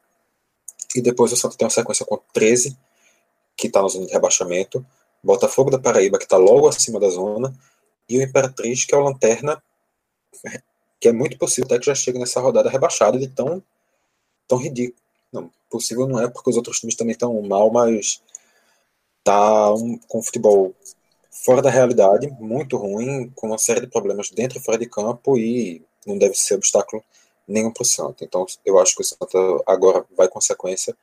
E 0.95 1.01
depois 1.01 1.33
o 1.33 1.37
Santa 1.37 1.57
tem 1.57 1.67
uma 1.67 1.71
sequência 1.71 2.05
com 2.05 2.19
13, 2.33 2.77
que 3.57 3.67
está 3.67 3.83
na 3.83 3.89
zona 3.89 4.07
de 4.07 4.13
rebaixamento, 4.13 4.85
Botafogo 5.23 5.71
da 5.71 5.79
Paraíba, 5.79 6.19
que 6.19 6.25
está 6.25 6.37
logo 6.37 6.69
acima 6.69 6.99
da 6.99 7.09
zona, 7.09 7.55
e 8.09 8.19
o 8.19 8.23
Imperatriz, 8.23 8.85
que 8.85 8.95
é 8.95 8.99
o 8.99 9.03
Lanterna, 9.03 9.63
que 11.01 11.09
é 11.09 11.13
muito 11.13 11.39
possível 11.39 11.67
até 11.67 11.79
que 11.79 11.87
já 11.87 11.95
chegue 11.95 12.19
nessa 12.19 12.41
rodada 12.41 12.69
rebaixado 12.69 13.19
de 13.19 13.29
tão, 13.29 13.63
tão 14.49 14.59
ridículo. 14.59 15.01
Não, 15.33 15.51
possível 15.71 16.07
não 16.07 16.21
é, 16.21 16.29
porque 16.29 16.51
os 16.51 16.57
outros 16.57 16.81
times 16.81 16.95
também 16.95 17.13
estão 17.13 17.41
mal, 17.43 17.71
mas 17.71 18.23
tá 19.25 19.73
um, 19.73 19.99
com 20.09 20.23
futebol 20.23 20.75
fora 21.31 21.63
da 21.63 21.71
realidade, 21.71 22.29
muito 22.39 22.77
ruim, 22.77 23.31
com 23.35 23.49
uma 23.49 23.59
série 23.59 23.81
de 23.81 23.87
problemas 23.87 24.31
dentro 24.31 24.59
e 24.59 24.63
fora 24.63 24.79
de 24.79 24.87
campo, 24.87 25.39
e 25.39 25.83
não 26.07 26.19
deve 26.19 26.35
ser 26.35 26.55
obstáculo 26.55 27.03
nenhum 27.49 27.73
para 27.73 27.83
o 27.83 27.87
Santa. 27.87 28.25
Então, 28.25 28.45
eu 28.65 28.79
acho 28.79 28.95
que 28.95 29.03
o 29.03 29.05
Santa 29.05 29.39
agora 29.67 30.05
vai 30.17 30.29
com 30.29 30.41
sequência, 30.41 30.97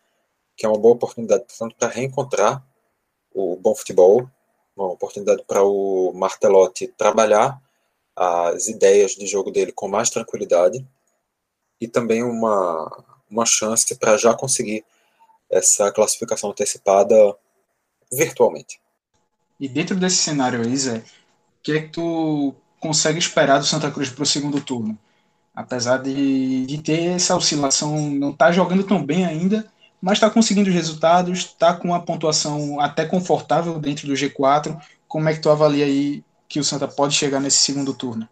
que 0.55 0.65
é 0.65 0.69
uma 0.69 0.77
boa 0.77 0.95
oportunidade, 0.95 1.45
portanto, 1.45 1.75
para 1.77 1.89
reencontrar 1.89 2.63
o 3.33 3.55
bom 3.55 3.75
futebol, 3.75 4.29
uma 4.75 4.87
oportunidade 4.87 5.43
para 5.47 5.63
o 5.63 6.13
Martelotti 6.13 6.87
trabalhar 6.87 7.61
as 8.15 8.67
ideias 8.67 9.11
de 9.11 9.25
jogo 9.25 9.51
dele 9.51 9.71
com 9.71 9.87
mais 9.87 10.09
tranquilidade 10.09 10.85
e 11.79 11.87
também 11.87 12.23
uma, 12.23 13.05
uma 13.29 13.45
chance 13.45 13.95
para 13.95 14.17
já 14.17 14.33
conseguir 14.33 14.83
essa 15.49 15.91
classificação 15.91 16.51
antecipada 16.51 17.15
virtualmente. 18.11 18.79
E 19.59 19.67
dentro 19.67 19.95
desse 19.95 20.17
cenário 20.17 20.61
aí, 20.61 20.75
Zé, 20.75 20.97
o 20.97 21.03
que 21.63 21.71
é 21.73 21.81
que 21.81 21.89
tu 21.89 22.53
consegue 22.79 23.19
esperar 23.19 23.59
do 23.59 23.65
Santa 23.65 23.91
Cruz 23.91 24.09
para 24.09 24.23
o 24.23 24.25
segundo 24.25 24.61
turno? 24.61 24.97
Apesar 25.53 25.97
de, 25.97 26.65
de 26.65 26.81
ter 26.81 27.15
essa 27.15 27.35
oscilação, 27.35 28.09
não 28.11 28.31
tá 28.31 28.51
jogando 28.51 28.83
tão 28.83 29.05
bem 29.05 29.25
ainda, 29.25 29.69
mas 30.01 30.13
está 30.13 30.29
conseguindo 30.29 30.69
os 30.69 30.75
resultados, 30.75 31.39
está 31.39 31.73
com 31.73 31.89
uma 31.89 32.01
pontuação 32.01 32.79
até 32.79 33.05
confortável 33.05 33.79
dentro 33.79 34.07
do 34.07 34.13
G4. 34.13 34.79
Como 35.07 35.27
é 35.27 35.33
que 35.33 35.41
tu 35.41 35.49
avalia 35.49 35.85
aí 35.85 36.23
que 36.47 36.59
o 36.59 36.63
Santa 36.63 36.88
pode 36.88 37.15
chegar 37.15 37.39
nesse 37.39 37.57
segundo 37.57 37.93
turno? 37.93 38.27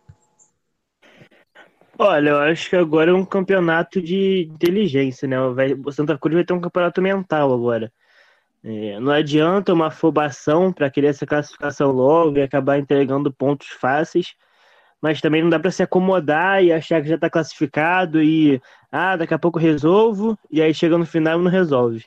Olha, 1.99 2.29
eu 2.29 2.39
acho 2.39 2.69
que 2.69 2.75
agora 2.75 3.11
é 3.11 3.13
um 3.13 3.25
campeonato 3.25 4.01
de 4.01 4.47
inteligência, 4.53 5.27
né? 5.27 5.37
O 5.41 5.91
Santa 5.91 6.17
Cruz 6.17 6.35
vai 6.35 6.45
ter 6.45 6.53
um 6.53 6.61
campeonato 6.61 7.01
mental 7.01 7.51
agora. 7.53 7.91
É, 8.63 8.99
não 8.99 9.11
adianta 9.11 9.73
uma 9.73 9.87
afobação 9.87 10.71
para 10.71 10.89
querer 10.89 11.07
essa 11.07 11.25
classificação 11.25 11.91
logo 11.91 12.37
e 12.37 12.41
acabar 12.41 12.77
entregando 12.77 13.33
pontos 13.33 13.67
fáceis 13.69 14.35
mas 15.01 15.21
também 15.21 15.41
não 15.41 15.49
dá 15.49 15.59
para 15.59 15.71
se 15.71 15.83
acomodar 15.83 16.63
e 16.63 16.71
achar 16.71 17.01
que 17.01 17.09
já 17.09 17.15
está 17.15 17.29
classificado 17.29 18.21
e 18.21 18.61
ah, 18.91 19.15
daqui 19.15 19.33
a 19.33 19.39
pouco 19.39 19.59
resolvo, 19.59 20.37
e 20.51 20.61
aí 20.61 20.73
chega 20.73 20.97
no 20.97 21.05
final 21.05 21.39
e 21.39 21.43
não 21.43 21.51
resolve. 21.51 22.05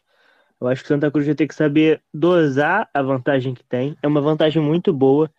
Eu 0.61 0.69
acho 0.69 0.83
que 0.83 0.87
o 0.87 0.89
Santa 0.89 1.11
Cruz 1.11 1.27
vai 1.27 1.35
ter 1.35 1.47
que 1.47 1.55
saber 1.55 2.03
dosar 2.13 2.89
a 2.93 3.03
vantagem 3.03 3.55
que 3.55 3.65
tem. 3.65 3.97
É 4.03 4.07
uma 4.07 4.21
vantagem 4.21 4.63
muito 4.63 4.93
boa. 4.93 5.31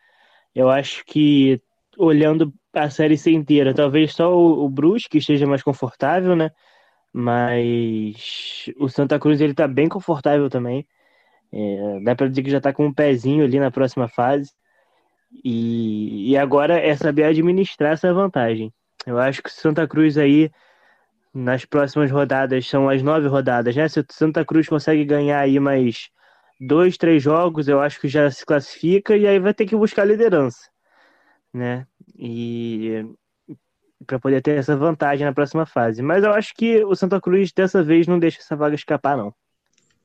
Eu 0.56 0.70
acho 0.70 1.06
que 1.06 1.62
olhando 1.98 2.54
a 2.74 2.90
série 2.90 3.18
C 3.18 3.32
inteira, 3.32 3.74
talvez 3.74 4.14
só 4.14 4.34
o, 4.36 4.66
o 4.66 4.70
Brusque 4.70 5.20
esteja 5.20 5.46
mais 5.46 5.62
confortável, 5.62 6.36
né? 6.36 6.52
Mas 7.14 8.70
o 8.80 8.90
Santa 8.90 9.20
Cruz 9.20 9.42
ele 9.42 9.54
tá 9.54 9.68
bem 9.68 9.90
confortável 9.90 10.50
também. 10.50 10.88
É, 11.52 12.00
dá 12.04 12.16
para 12.16 12.28
dizer 12.30 12.44
que 12.44 12.50
já 12.50 12.58
está 12.58 12.74
com 12.74 12.86
um 12.88 12.94
pezinho 12.94 13.44
ali 13.44 13.60
na 13.60 13.72
próxima 13.72 14.08
fase. 14.08 14.52
E, 15.44 16.32
e 16.32 16.38
agora 16.38 16.78
é 16.80 16.96
saber 16.96 17.24
administrar 17.24 17.94
essa 17.94 18.14
vantagem. 18.14 18.74
Eu 19.06 19.18
acho 19.18 19.42
que 19.42 19.52
Santa 19.52 19.88
Cruz 19.88 20.18
aí, 20.18 20.52
nas 21.34 21.66
próximas 21.66 22.12
rodadas, 22.12 22.68
são 22.68 22.90
as 22.90 23.02
nove 23.02 23.28
rodadas, 23.28 23.76
né? 23.76 23.88
Se 23.88 24.06
Santa 24.12 24.46
Cruz 24.46 24.68
consegue 24.68 25.04
ganhar 25.06 25.40
aí 25.40 25.60
mais 25.60 26.10
dois, 26.60 26.98
três 26.98 27.24
jogos, 27.24 27.68
eu 27.68 27.82
acho 27.82 28.00
que 28.00 28.08
já 28.08 28.30
se 28.30 28.46
classifica 28.46 29.18
e 29.18 29.26
aí 29.26 29.40
vai 29.40 29.54
ter 29.54 29.66
que 29.66 29.76
buscar 29.76 30.06
liderança, 30.06 30.70
né? 31.52 31.88
E 32.16 33.04
para 34.06 34.20
poder 34.20 34.42
ter 34.42 34.58
essa 34.58 34.76
vantagem 34.76 35.26
na 35.26 35.34
próxima 35.34 35.66
fase. 35.66 36.02
Mas 36.02 36.24
eu 36.24 36.34
acho 36.34 36.54
que 36.56 36.84
o 36.86 36.96
Santa 36.96 37.20
Cruz 37.20 37.52
dessa 37.52 37.84
vez 37.84 38.08
não 38.08 38.20
deixa 38.20 38.40
essa 38.40 38.56
vaga 38.56 38.76
escapar, 38.76 39.18
não. 39.18 39.34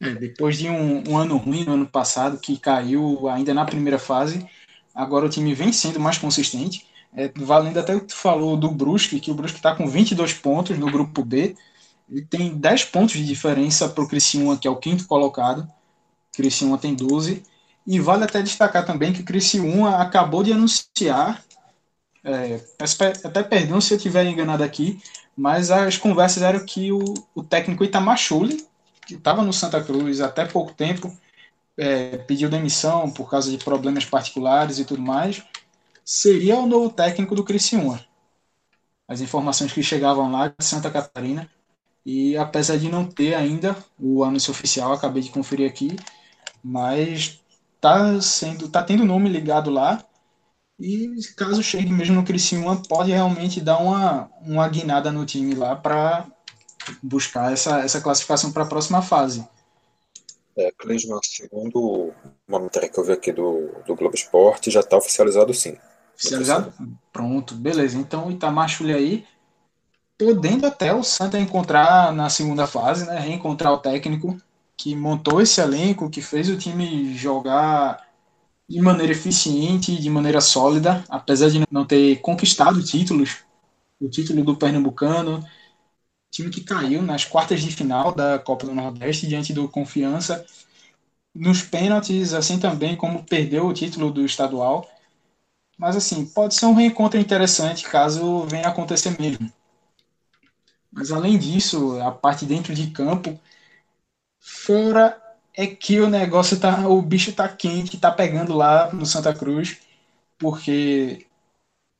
É, 0.00 0.14
depois 0.14 0.58
de 0.58 0.68
um, 0.68 1.02
um, 1.08 1.16
ano 1.16 1.36
ruim 1.36 1.64
no 1.64 1.72
ano 1.72 1.86
passado, 1.86 2.38
que 2.38 2.58
caiu 2.58 3.28
ainda 3.28 3.54
na 3.54 3.64
primeira 3.64 3.98
fase, 3.98 4.46
Agora 4.96 5.26
o 5.26 5.28
time 5.28 5.54
vem 5.54 5.72
sendo 5.72 6.00
mais 6.00 6.16
consistente. 6.16 6.86
É, 7.14 7.30
valendo 7.36 7.78
até 7.78 7.94
o 7.94 8.00
que 8.00 8.06
tu 8.06 8.16
falou 8.16 8.56
do 8.56 8.70
Brusque, 8.70 9.20
que 9.20 9.30
o 9.30 9.34
Brusque 9.34 9.58
está 9.58 9.74
com 9.74 9.88
22 9.88 10.32
pontos 10.34 10.78
no 10.78 10.90
grupo 10.90 11.22
B. 11.22 11.54
Ele 12.10 12.22
tem 12.24 12.54
10 12.56 12.84
pontos 12.86 13.14
de 13.14 13.24
diferença 13.24 13.88
para 13.88 14.02
o 14.02 14.08
Criciúma, 14.08 14.56
que 14.56 14.66
é 14.66 14.70
o 14.70 14.76
quinto 14.76 15.06
colocado. 15.06 15.68
Criciúma 16.32 16.78
tem 16.78 16.94
12. 16.94 17.42
E 17.86 18.00
vale 18.00 18.24
até 18.24 18.42
destacar 18.42 18.84
também 18.84 19.12
que 19.12 19.20
o 19.20 19.24
Criciúma 19.24 19.96
acabou 19.98 20.42
de 20.42 20.52
anunciar, 20.52 21.44
é, 22.24 22.60
até 23.24 23.42
perdão 23.42 23.80
se 23.80 23.94
eu 23.94 23.96
estiver 23.96 24.26
enganado 24.26 24.64
aqui, 24.64 25.00
mas 25.36 25.70
as 25.70 25.96
conversas 25.96 26.42
eram 26.42 26.64
que 26.66 26.90
o, 26.90 27.02
o 27.34 27.44
técnico 27.44 27.84
Itamachule, 27.84 28.66
que 29.06 29.14
estava 29.14 29.42
no 29.42 29.52
Santa 29.52 29.80
Cruz 29.82 30.20
até 30.20 30.44
pouco 30.44 30.72
tempo, 30.72 31.16
é, 31.76 32.16
pediu 32.18 32.48
demissão 32.48 33.10
por 33.10 33.30
causa 33.30 33.50
de 33.50 33.62
problemas 33.62 34.04
particulares 34.04 34.78
e 34.78 34.84
tudo 34.84 35.02
mais, 35.02 35.42
seria 36.04 36.56
o 36.56 36.66
novo 36.66 36.90
técnico 36.90 37.34
do 37.34 37.44
Criciúma. 37.44 38.04
As 39.08 39.20
informações 39.20 39.72
que 39.72 39.82
chegavam 39.82 40.30
lá 40.30 40.48
de 40.48 40.64
Santa 40.64 40.90
Catarina. 40.90 41.48
E 42.04 42.36
apesar 42.36 42.76
de 42.78 42.88
não 42.88 43.04
ter 43.04 43.34
ainda 43.34 43.76
o 43.98 44.22
anúncio 44.22 44.52
oficial, 44.52 44.92
acabei 44.92 45.22
de 45.22 45.30
conferir 45.30 45.68
aqui, 45.68 45.96
mas 46.62 47.40
tá 47.80 48.20
sendo, 48.20 48.68
tá 48.68 48.82
tendo 48.82 49.04
nome 49.04 49.28
ligado 49.28 49.70
lá. 49.70 50.04
E 50.78 51.10
caso 51.36 51.62
chegue 51.62 51.90
mesmo 51.90 52.16
no 52.16 52.24
Criciúma, 52.24 52.80
pode 52.88 53.10
realmente 53.10 53.60
dar 53.60 53.78
uma, 53.78 54.30
uma 54.42 54.68
guinada 54.68 55.10
no 55.10 55.24
time 55.24 55.54
lá 55.54 55.74
para 55.74 56.26
buscar 57.02 57.52
essa, 57.52 57.80
essa 57.80 58.00
classificação 58.00 58.52
para 58.52 58.62
a 58.62 58.66
próxima 58.66 59.02
fase. 59.02 59.46
É, 60.58 60.72
Clisman, 60.72 61.20
segundo 61.22 62.12
uma 62.48 62.58
matéria 62.58 62.88
que 62.88 62.98
eu 62.98 63.04
vi 63.04 63.12
aqui 63.12 63.30
do, 63.30 63.70
do 63.86 63.94
Globo 63.94 64.14
Esporte, 64.14 64.70
já 64.70 64.80
está 64.80 64.96
oficializado 64.96 65.52
sim. 65.52 65.76
Oficializado? 66.14 66.72
Pronto, 67.12 67.54
beleza. 67.54 67.98
Então 67.98 68.30
Itamar 68.30 68.70
aí, 68.94 69.26
podendo 70.18 70.66
até 70.66 70.94
o 70.94 71.02
Santa 71.02 71.38
encontrar 71.38 72.10
na 72.12 72.30
segunda 72.30 72.66
fase, 72.66 73.06
né? 73.06 73.18
Reencontrar 73.18 73.72
o 73.72 73.78
técnico 73.78 74.36
que 74.76 74.94
montou 74.94 75.42
esse 75.42 75.60
elenco, 75.60 76.08
que 76.08 76.22
fez 76.22 76.48
o 76.48 76.56
time 76.56 77.14
jogar 77.14 78.06
de 78.68 78.80
maneira 78.80 79.12
eficiente, 79.12 79.96
de 79.96 80.10
maneira 80.10 80.40
sólida, 80.40 81.04
apesar 81.08 81.50
de 81.50 81.64
não 81.70 81.84
ter 81.84 82.16
conquistado 82.20 82.82
títulos, 82.82 83.44
o 84.00 84.08
título 84.08 84.42
do 84.42 84.56
Pernambucano, 84.56 85.44
time 86.36 86.50
que 86.50 86.60
caiu 86.62 87.00
nas 87.00 87.24
quartas 87.24 87.62
de 87.62 87.70
final 87.70 88.12
da 88.14 88.38
Copa 88.38 88.66
do 88.66 88.74
Nordeste 88.74 89.26
diante 89.26 89.54
do 89.54 89.68
Confiança, 89.68 90.44
nos 91.34 91.62
pênaltis, 91.62 92.34
assim 92.34 92.58
também 92.58 92.96
como 92.96 93.24
perdeu 93.24 93.66
o 93.66 93.72
título 93.72 94.10
do 94.10 94.24
estadual. 94.24 94.86
Mas 95.78 95.96
assim, 95.96 96.26
pode 96.26 96.54
ser 96.54 96.66
um 96.66 96.74
reencontro 96.74 97.18
interessante 97.18 97.84
caso 97.84 98.44
venha 98.44 98.68
acontecer 98.68 99.18
mesmo. 99.18 99.50
Mas 100.92 101.10
além 101.10 101.38
disso, 101.38 101.98
a 102.00 102.10
parte 102.10 102.44
dentro 102.44 102.74
de 102.74 102.90
campo, 102.90 103.38
fora 104.40 105.20
é 105.54 105.66
que 105.66 106.00
o 106.00 106.08
negócio 106.08 106.58
tá, 106.60 106.86
o 106.88 107.00
bicho 107.00 107.32
tá 107.32 107.48
quente, 107.48 107.98
tá 107.98 108.10
pegando 108.10 108.54
lá 108.54 108.92
no 108.92 109.06
Santa 109.06 109.34
Cruz, 109.34 109.78
porque 110.38 111.26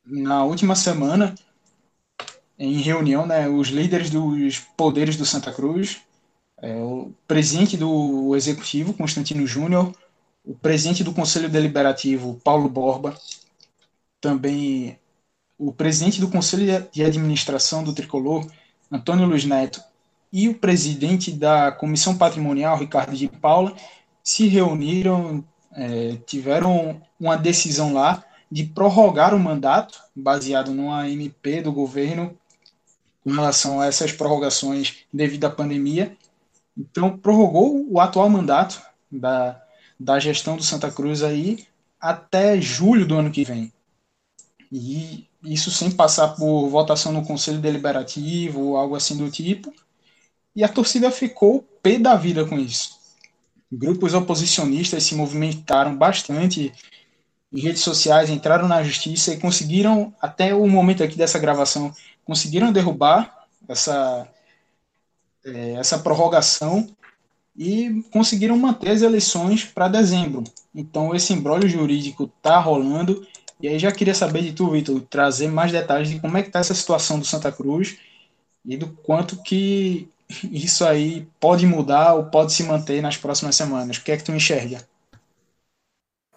na 0.05 0.45
última 0.45 0.75
semana, 0.75 1.35
em 2.59 2.81
reunião, 2.81 3.27
né, 3.27 3.49
os 3.49 3.69
líderes 3.69 4.11
dos 4.11 4.59
poderes 4.77 5.17
do 5.17 5.27
Santa 5.27 5.53
Cruz, 5.53 5.99
é, 6.63 6.75
o 6.77 7.13
presidente 7.27 7.77
do 7.77 8.35
executivo, 8.35 8.95
Constantino 8.95 9.47
Júnior, 9.47 9.93
o 10.45 10.55
presidente 10.55 11.05
do 11.05 11.13
Conselho 11.13 11.49
Deliberativo, 11.51 12.41
Paulo 12.43 12.69
Borba, 12.69 13.17
também 14.21 14.99
o 15.59 15.73
presidente 15.73 16.21
do 16.21 16.29
Conselho 16.29 16.87
de 16.91 17.05
Administração 17.05 17.83
do 17.83 17.93
Tricolor, 17.93 18.47
Antônio 18.91 19.27
Luiz 19.27 19.45
Neto, 19.45 19.83
e 20.33 20.49
o 20.49 20.55
presidente 20.55 21.33
da 21.33 21.73
Comissão 21.73 22.17
Patrimonial, 22.17 22.79
Ricardo 22.79 23.17
de 23.17 23.29
Paula, 23.29 23.75
se 24.23 24.47
reuniram, 24.49 25.45
é, 25.73 26.17
tiveram 26.27 27.01
uma 27.19 27.37
decisão 27.37 27.93
lá 27.93 28.25
de 28.51 28.65
prorrogar 28.65 29.35
o 29.35 29.39
mandato, 29.39 30.01
baseado 30.15 30.73
numa 30.73 31.09
MP 31.09 31.61
do 31.61 31.73
governo, 31.73 32.37
com 33.27 33.33
relação 33.33 33.81
a 33.81 33.87
essas 33.87 34.13
prorrogações 34.13 34.99
devido 35.13 35.47
à 35.47 35.51
pandemia. 35.51 36.17
Então, 36.79 37.19
prorrogou 37.19 37.85
o 37.91 37.99
atual 37.99 38.31
mandato 38.31 38.81
da, 39.11 39.61
da 39.99 40.21
gestão 40.21 40.57
do 40.57 40.63
Santa 40.63 40.93
Cruz 40.93 41.25
aí 41.25 41.67
até 42.01 42.61
julho 42.61 43.05
do 43.05 43.17
ano 43.17 43.33
que 43.33 43.43
vem. 43.43 43.73
E 44.71 45.27
isso 45.43 45.73
sem 45.73 45.91
passar 45.91 46.37
por 46.37 46.69
votação 46.69 47.11
no 47.11 47.27
Conselho 47.27 47.59
Deliberativo 47.59 48.61
ou 48.61 48.77
algo 48.77 48.95
assim 48.95 49.17
do 49.17 49.29
tipo. 49.29 49.75
E 50.55 50.63
a 50.63 50.69
torcida 50.69 51.11
ficou 51.11 51.63
pé 51.83 51.99
da 51.99 52.15
vida 52.15 52.45
com 52.45 52.57
isso. 52.57 52.91
Grupos 53.73 54.15
oposicionistas 54.15 55.03
se 55.03 55.17
movimentaram 55.17 55.97
bastante 55.97 56.73
em 57.53 57.59
redes 57.59 57.83
sociais, 57.83 58.31
entraram 58.31 58.69
na 58.69 58.85
justiça 58.85 59.35
e 59.35 59.41
conseguiram, 59.41 60.15
até 60.21 60.55
o 60.55 60.65
momento 60.69 61.03
aqui 61.03 61.17
dessa 61.17 61.41
gravação, 61.41 61.93
conseguiram 62.27 62.73
derrubar 62.73 63.47
essa, 63.69 64.29
é, 65.45 65.73
essa 65.75 65.99
prorrogação 65.99 66.89
e 67.57 68.03
conseguiram 68.13 68.59
manter 68.59 68.91
as 68.91 69.01
eleições 69.01 69.65
para 69.65 69.89
dezembro. 69.89 70.45
Então 70.75 71.15
esse 71.15 71.33
embrólio 71.33 71.69
jurídico 71.69 72.25
está 72.25 72.59
rolando 72.59 73.27
e 73.59 73.69
aí 73.69 73.79
já 73.79 73.91
queria 73.91 74.15
saber 74.15 74.43
de 74.43 74.53
tu, 74.53 74.71
Vitor, 74.71 75.01
trazer 75.09 75.49
mais 75.49 75.73
detalhes 75.73 76.11
de 76.11 76.21
como 76.21 76.37
é 76.37 76.43
que 76.43 76.49
está 76.49 76.59
essa 76.59 76.75
situação 76.75 77.19
do 77.19 77.25
Santa 77.25 77.51
Cruz 77.51 77.97
e 78.65 78.77
do 78.77 78.89
quanto 78.89 79.43
que 79.43 80.11
isso 80.51 80.85
aí 80.85 81.27
pode 81.41 81.65
mudar 81.67 82.15
ou 82.15 82.25
pode 82.25 82.53
se 82.53 82.65
manter 82.65 83.01
nas 83.01 83.17
próximas 83.17 83.57
semanas. 83.57 83.97
O 83.97 84.03
que 84.03 84.13
é 84.13 84.17
que 84.17 84.25
tu 84.25 84.33
enxerga? 84.33 84.87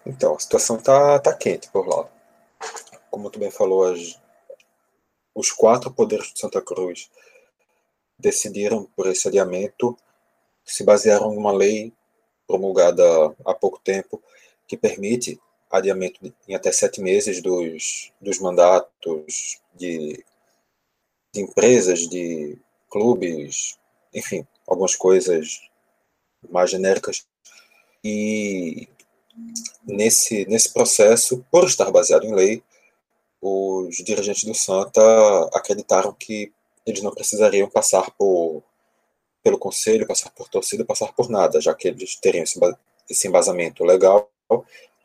Então, 0.06 0.34
a 0.34 0.38
situação 0.38 0.78
tá, 0.78 1.18
tá 1.18 1.34
quente 1.34 1.68
por 1.68 1.86
lá. 1.86 2.06
Como 3.10 3.28
tu 3.28 3.38
bem 3.38 3.50
falou, 3.50 3.92
as, 3.92 4.18
os 5.40 5.50
quatro 5.50 5.90
poderes 5.90 6.32
de 6.32 6.38
Santa 6.38 6.60
Cruz 6.60 7.10
decidiram 8.18 8.84
por 8.94 9.06
esse 9.06 9.26
adiamento, 9.26 9.96
se 10.64 10.84
basearam 10.84 11.32
em 11.32 11.36
uma 11.38 11.52
lei 11.52 11.92
promulgada 12.46 13.02
há 13.44 13.54
pouco 13.54 13.80
tempo 13.80 14.22
que 14.68 14.76
permite 14.76 15.40
adiamento 15.70 16.20
em 16.46 16.54
até 16.54 16.70
sete 16.70 17.00
meses 17.00 17.40
dos, 17.40 18.12
dos 18.20 18.38
mandatos 18.38 19.60
de, 19.74 20.22
de 21.32 21.40
empresas, 21.40 22.00
de 22.08 22.58
clubes, 22.90 23.78
enfim, 24.12 24.46
algumas 24.66 24.94
coisas 24.94 25.60
mais 26.50 26.70
genéricas. 26.70 27.26
E 28.04 28.88
nesse, 29.84 30.44
nesse 30.46 30.72
processo, 30.72 31.44
por 31.50 31.64
estar 31.64 31.90
baseado 31.90 32.26
em 32.26 32.34
lei, 32.34 32.62
os 33.40 33.96
dirigentes 33.96 34.44
do 34.44 34.54
Santa 34.54 35.00
acreditaram 35.54 36.12
que 36.12 36.52
eles 36.86 37.02
não 37.02 37.12
precisariam 37.12 37.68
passar 37.68 38.10
por, 38.12 38.62
pelo 39.42 39.58
conselho, 39.58 40.06
passar 40.06 40.30
por 40.30 40.48
torcida, 40.48 40.84
passar 40.84 41.12
por 41.12 41.28
nada, 41.28 41.60
já 41.60 41.74
que 41.74 41.88
eles 41.88 42.16
teriam 42.16 42.44
esse 43.08 43.28
embasamento 43.28 43.84
legal 43.84 44.30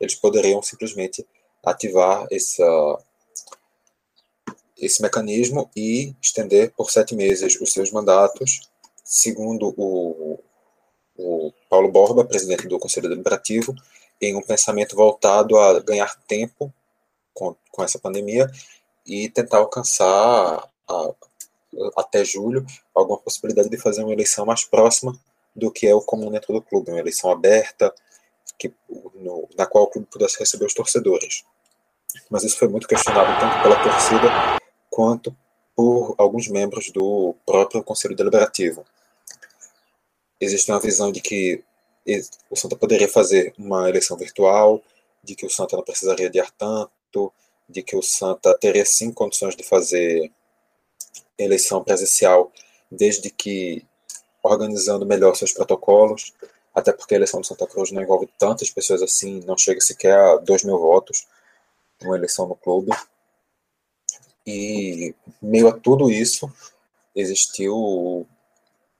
eles 0.00 0.14
poderiam 0.14 0.62
simplesmente 0.62 1.26
ativar 1.64 2.26
essa, 2.30 2.98
esse 4.78 5.02
mecanismo 5.02 5.70
e 5.74 6.14
estender 6.20 6.72
por 6.72 6.90
sete 6.90 7.14
meses 7.14 7.60
os 7.60 7.72
seus 7.72 7.90
mandatos, 7.90 8.68
segundo 9.04 9.74
o, 9.76 10.38
o 11.16 11.52
Paulo 11.68 11.90
Borba, 11.90 12.24
presidente 12.24 12.68
do 12.68 12.78
Conselho 12.78 13.08
Deliberativo, 13.08 13.74
em 14.20 14.34
um 14.34 14.42
pensamento 14.42 14.96
voltado 14.96 15.58
a 15.58 15.80
ganhar 15.80 16.14
tempo 16.26 16.72
com, 17.36 17.54
com 17.70 17.84
essa 17.84 17.98
pandemia 17.98 18.50
e 19.06 19.28
tentar 19.28 19.58
alcançar 19.58 20.68
a, 20.88 21.14
até 21.96 22.24
julho 22.24 22.64
alguma 22.94 23.18
possibilidade 23.18 23.68
de 23.68 23.76
fazer 23.76 24.02
uma 24.02 24.12
eleição 24.12 24.46
mais 24.46 24.64
próxima 24.64 25.16
do 25.54 25.70
que 25.70 25.86
é 25.86 25.94
o 25.94 26.00
comum 26.00 26.30
dentro 26.30 26.52
do 26.52 26.62
clube, 26.62 26.90
uma 26.90 26.98
eleição 26.98 27.30
aberta, 27.30 27.94
que, 28.58 28.72
no, 29.14 29.48
na 29.56 29.66
qual 29.66 29.84
o 29.84 29.86
clube 29.86 30.08
pudesse 30.10 30.38
receber 30.38 30.64
os 30.64 30.74
torcedores. 30.74 31.44
Mas 32.30 32.42
isso 32.42 32.58
foi 32.58 32.68
muito 32.68 32.88
questionado 32.88 33.38
tanto 33.38 33.62
pela 33.62 33.82
torcida 33.82 34.28
quanto 34.90 35.36
por 35.74 36.14
alguns 36.16 36.48
membros 36.48 36.90
do 36.90 37.34
próprio 37.44 37.84
Conselho 37.84 38.16
Deliberativo. 38.16 38.84
Existe 40.40 40.70
uma 40.70 40.80
visão 40.80 41.12
de 41.12 41.20
que 41.20 41.62
o 42.48 42.56
Santa 42.56 42.76
poderia 42.76 43.08
fazer 43.08 43.52
uma 43.58 43.88
eleição 43.88 44.16
virtual, 44.16 44.82
de 45.22 45.34
que 45.34 45.44
o 45.44 45.50
Santa 45.50 45.76
não 45.76 45.82
precisaria 45.82 46.28
adiar 46.28 46.50
tanto, 46.56 46.95
de 47.68 47.82
que 47.82 47.96
o 47.96 48.02
Santa 48.02 48.56
teria 48.58 48.84
sim 48.84 49.12
condições 49.12 49.56
de 49.56 49.62
fazer 49.62 50.30
eleição 51.38 51.82
presencial, 51.82 52.52
desde 52.90 53.30
que 53.30 53.84
organizando 54.42 55.04
melhor 55.04 55.34
seus 55.34 55.52
protocolos 55.52 56.32
até 56.76 56.92
porque 56.92 57.14
a 57.14 57.16
eleição 57.16 57.40
do 57.40 57.46
Santa 57.46 57.66
Cruz 57.66 57.90
não 57.90 58.02
envolve 58.02 58.28
tantas 58.38 58.68
pessoas 58.68 59.00
assim, 59.00 59.40
não 59.46 59.56
chega 59.56 59.80
sequer 59.80 60.12
a 60.12 60.36
2 60.36 60.64
mil 60.64 60.78
votos 60.78 61.26
uma 62.02 62.14
eleição 62.14 62.46
no 62.46 62.54
clube. 62.54 62.92
E, 64.46 65.14
meio 65.40 65.68
a 65.68 65.72
tudo 65.72 66.10
isso, 66.10 66.52
existiu 67.14 68.26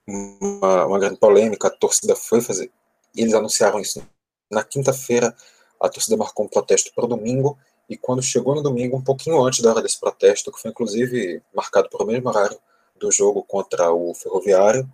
uma, 0.07 0.87
uma 0.87 0.99
grande 0.99 1.19
polêmica, 1.19 1.69
a 1.69 1.71
torcida 1.71 2.17
foi 2.17 2.41
fazer, 2.41 2.73
eles 3.15 3.35
anunciaram 3.35 3.79
isso 3.79 4.03
na 4.51 4.65
quinta-feira, 4.65 5.37
a 5.79 5.91
torcida 5.91 6.17
marcou 6.17 6.47
um 6.47 6.49
protesto 6.49 6.91
para 6.95 7.05
o 7.05 7.09
domingo, 7.09 7.59
e 7.89 7.97
quando 7.97 8.23
chegou 8.23 8.55
no 8.55 8.63
domingo, 8.63 8.97
um 8.97 9.03
pouquinho 9.03 9.43
antes 9.45 9.61
da 9.61 9.71
hora 9.71 9.83
desse 9.83 9.99
protesto, 9.99 10.51
que 10.51 10.61
foi 10.61 10.71
inclusive 10.71 11.43
marcado 11.55 11.89
para 11.89 12.03
o 12.03 12.07
mesmo 12.07 12.29
horário 12.29 12.59
do 12.97 13.11
jogo 13.13 13.43
contra 13.43 13.93
o 13.93 14.15
Ferroviário, 14.15 14.89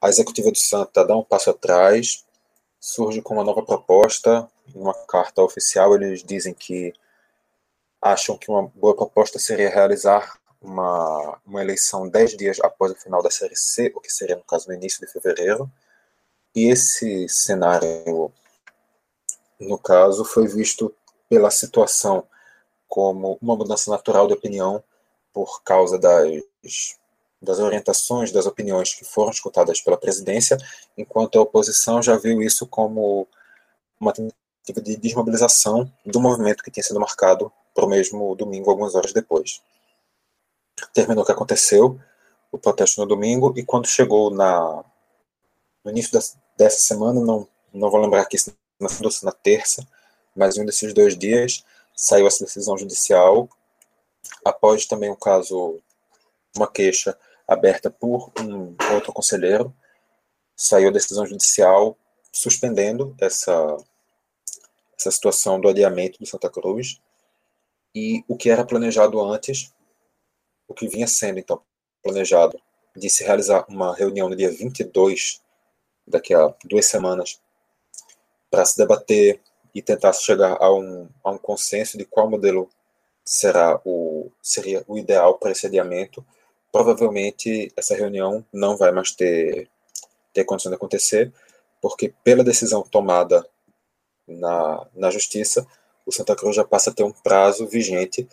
a 0.00 0.08
executiva 0.08 0.50
do 0.50 0.58
Santa 0.58 1.04
dá 1.04 1.16
um 1.16 1.24
passo 1.24 1.50
atrás, 1.50 2.24
surge 2.80 3.20
com 3.20 3.34
uma 3.34 3.44
nova 3.44 3.62
proposta, 3.62 4.48
uma 4.74 4.94
carta 5.06 5.42
oficial, 5.42 5.94
eles 5.94 6.22
dizem 6.22 6.54
que 6.54 6.92
acham 8.00 8.38
que 8.38 8.50
uma 8.50 8.62
boa 8.74 8.94
proposta 8.94 9.38
seria 9.38 9.68
realizar 9.68 10.38
uma, 10.60 11.38
uma 11.44 11.60
eleição 11.60 12.08
dez 12.08 12.36
dias 12.36 12.58
após 12.60 12.92
o 12.92 12.96
final 12.96 13.22
da 13.22 13.30
Série 13.30 13.56
C, 13.56 13.92
o 13.94 14.00
que 14.00 14.10
seria, 14.10 14.36
no 14.36 14.44
caso, 14.44 14.68
no 14.68 14.74
início 14.74 15.04
de 15.04 15.12
fevereiro. 15.12 15.70
E 16.54 16.68
esse 16.68 17.28
cenário, 17.28 18.32
no 19.58 19.78
caso, 19.78 20.24
foi 20.24 20.46
visto 20.46 20.94
pela 21.30 21.50
situação 21.50 22.26
como 22.86 23.38
uma 23.40 23.56
mudança 23.56 23.90
natural 23.90 24.26
de 24.26 24.34
opinião 24.34 24.84
por 25.32 25.62
causa 25.62 25.98
das 25.98 26.98
das 27.42 27.58
orientações, 27.58 28.30
das 28.32 28.44
opiniões 28.44 28.94
que 28.94 29.04
foram 29.04 29.30
escutadas 29.30 29.80
pela 29.80 29.96
presidência, 29.96 30.58
enquanto 30.96 31.38
a 31.38 31.42
oposição 31.42 32.02
já 32.02 32.16
viu 32.16 32.42
isso 32.42 32.66
como 32.66 33.26
uma 33.98 34.12
tentativa 34.12 34.80
de 34.82 34.96
desmobilização 34.96 35.90
do 36.04 36.20
movimento 36.20 36.62
que 36.62 36.70
tinha 36.70 36.84
sido 36.84 37.00
marcado 37.00 37.50
para 37.74 37.86
o 37.86 37.88
mesmo 37.88 38.34
domingo, 38.36 38.70
algumas 38.70 38.94
horas 38.94 39.12
depois. 39.12 39.62
Terminou 40.92 41.22
o 41.22 41.26
que 41.26 41.32
aconteceu, 41.32 41.98
o 42.52 42.58
protesto 42.58 43.00
no 43.00 43.06
domingo, 43.06 43.54
e 43.56 43.64
quando 43.64 43.86
chegou 43.86 44.30
na, 44.30 44.84
no 45.82 45.90
início 45.90 46.12
dessa 46.58 46.78
semana, 46.78 47.20
não, 47.20 47.48
não 47.72 47.90
vou 47.90 48.00
lembrar 48.00 48.20
aqui 48.20 48.36
se 48.36 48.54
na, 48.78 48.88
na 49.22 49.32
terça, 49.32 49.86
mas 50.40 50.56
um 50.56 50.64
desses 50.64 50.94
dois 50.94 51.18
dias 51.18 51.62
saiu 51.94 52.26
essa 52.26 52.42
decisão 52.42 52.78
judicial, 52.78 53.46
após 54.42 54.86
também 54.86 55.10
um 55.10 55.14
caso, 55.14 55.78
uma 56.56 56.66
queixa 56.66 57.14
aberta 57.46 57.90
por 57.90 58.32
um 58.40 58.74
outro 58.94 59.12
conselheiro, 59.12 59.70
saiu 60.56 60.88
a 60.88 60.92
decisão 60.92 61.26
judicial 61.26 61.94
suspendendo 62.32 63.14
essa, 63.20 63.76
essa 64.98 65.10
situação 65.10 65.60
do 65.60 65.68
adiamento 65.68 66.18
do 66.18 66.24
Santa 66.24 66.48
Cruz, 66.48 66.98
e 67.94 68.24
o 68.26 68.34
que 68.34 68.48
era 68.48 68.64
planejado 68.64 69.20
antes, 69.20 69.74
o 70.66 70.72
que 70.72 70.88
vinha 70.88 71.06
sendo 71.06 71.38
então 71.38 71.60
planejado 72.02 72.58
de 72.96 73.10
se 73.10 73.22
realizar 73.24 73.66
uma 73.68 73.94
reunião 73.94 74.30
no 74.30 74.36
dia 74.36 74.50
22, 74.50 75.42
daqui 76.06 76.32
a 76.32 76.54
duas 76.64 76.86
semanas, 76.86 77.38
para 78.50 78.64
se 78.64 78.78
debater 78.78 79.38
e 79.74 79.82
tentar 79.82 80.12
chegar 80.12 80.56
a 80.60 80.72
um, 80.72 81.08
a 81.22 81.30
um 81.30 81.38
consenso 81.38 81.96
de 81.96 82.04
qual 82.04 82.28
modelo 82.28 82.68
será 83.24 83.80
o, 83.84 84.30
seria 84.42 84.84
o 84.88 84.98
ideal 84.98 85.38
para 85.38 85.52
esse 85.52 85.66
adiamento. 85.66 86.24
Provavelmente 86.72 87.72
essa 87.76 87.94
reunião 87.94 88.44
não 88.52 88.76
vai 88.76 88.92
mais 88.92 89.12
ter, 89.12 89.68
ter 90.32 90.44
condição 90.44 90.70
de 90.70 90.76
acontecer, 90.76 91.32
porque 91.80 92.12
pela 92.24 92.44
decisão 92.44 92.82
tomada 92.82 93.46
na, 94.26 94.86
na 94.94 95.10
Justiça, 95.10 95.66
o 96.06 96.12
Santa 96.12 96.36
Cruz 96.36 96.56
já 96.56 96.64
passa 96.64 96.90
a 96.90 96.92
ter 96.92 97.02
um 97.02 97.12
prazo 97.12 97.66
vigente 97.66 98.28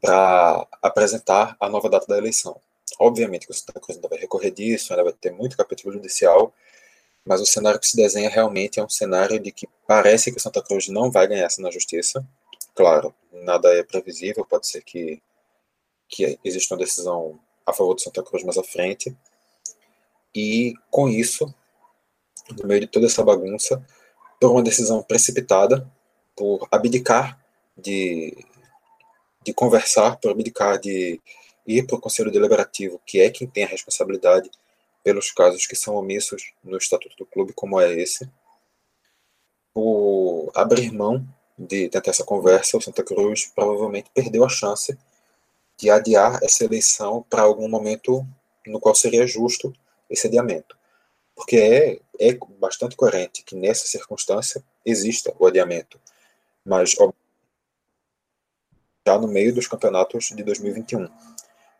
para 0.00 0.66
apresentar 0.80 1.56
a 1.58 1.68
nova 1.68 1.88
data 1.88 2.06
da 2.06 2.18
eleição. 2.18 2.60
Obviamente 2.98 3.46
que 3.46 3.52
o 3.52 3.54
Santa 3.54 3.80
Cruz 3.80 3.96
ainda 3.96 4.08
vai 4.08 4.18
recorrer 4.18 4.50
disso, 4.50 4.92
ainda 4.92 5.04
vai 5.04 5.12
ter 5.12 5.32
muito 5.32 5.56
capítulo 5.56 5.92
judicial, 5.92 6.52
mas 7.28 7.42
o 7.42 7.46
cenário 7.46 7.78
que 7.78 7.86
se 7.86 7.94
desenha 7.94 8.30
realmente 8.30 8.80
é 8.80 8.82
um 8.82 8.88
cenário 8.88 9.38
de 9.38 9.52
que 9.52 9.68
parece 9.86 10.32
que 10.32 10.40
Santa 10.40 10.62
Cruz 10.62 10.88
não 10.88 11.10
vai 11.10 11.28
ganhar 11.28 11.44
essa 11.44 11.60
na 11.60 11.70
justiça. 11.70 12.26
Claro, 12.74 13.14
nada 13.30 13.68
é 13.74 13.82
previsível, 13.82 14.46
pode 14.46 14.66
ser 14.66 14.82
que, 14.82 15.22
que 16.08 16.38
exista 16.42 16.74
uma 16.74 16.80
decisão 16.80 17.38
a 17.66 17.72
favor 17.74 17.92
do 17.92 18.00
Santa 18.00 18.22
Cruz 18.22 18.42
mais 18.44 18.56
à 18.56 18.64
frente. 18.64 19.14
E 20.34 20.72
com 20.90 21.06
isso, 21.06 21.54
no 22.58 22.66
meio 22.66 22.80
de 22.80 22.86
toda 22.86 23.04
essa 23.04 23.22
bagunça, 23.22 23.84
por 24.40 24.50
uma 24.50 24.62
decisão 24.62 25.02
precipitada, 25.02 25.86
por 26.34 26.66
abdicar 26.70 27.38
de, 27.76 28.42
de 29.44 29.52
conversar, 29.52 30.16
por 30.16 30.30
abdicar 30.30 30.78
de 30.78 31.20
ir 31.66 31.86
para 31.86 31.96
o 31.96 32.00
Conselho 32.00 32.32
Deliberativo, 32.32 32.98
que 33.04 33.20
é 33.20 33.28
quem 33.28 33.46
tem 33.46 33.64
a 33.64 33.68
responsabilidade 33.68 34.50
pelos 35.08 35.30
casos 35.30 35.66
que 35.66 35.74
são 35.74 35.94
omissos 35.94 36.52
no 36.62 36.76
Estatuto 36.76 37.16
do 37.16 37.24
Clube, 37.24 37.54
como 37.54 37.80
é 37.80 37.94
esse, 37.94 38.30
por 39.72 40.52
abrir 40.54 40.92
mão 40.92 41.26
de 41.58 41.88
tentar 41.88 42.10
essa 42.10 42.24
conversa, 42.24 42.76
o 42.76 42.80
Santa 42.82 43.02
Cruz 43.02 43.50
provavelmente 43.54 44.10
perdeu 44.12 44.44
a 44.44 44.50
chance 44.50 44.98
de 45.78 45.88
adiar 45.88 46.40
essa 46.42 46.62
eleição 46.62 47.24
para 47.30 47.40
algum 47.40 47.70
momento 47.70 48.22
no 48.66 48.78
qual 48.78 48.94
seria 48.94 49.26
justo 49.26 49.72
esse 50.10 50.26
adiamento. 50.26 50.76
Porque 51.34 51.56
é, 51.56 52.00
é 52.20 52.38
bastante 52.60 52.94
coerente 52.94 53.42
que 53.44 53.56
nessa 53.56 53.86
circunstância 53.86 54.62
exista 54.84 55.34
o 55.38 55.46
adiamento, 55.46 55.98
mas 56.62 56.94
já 59.06 59.18
no 59.18 59.26
meio 59.26 59.54
dos 59.54 59.66
campeonatos 59.66 60.26
de 60.36 60.42
2021 60.42 61.08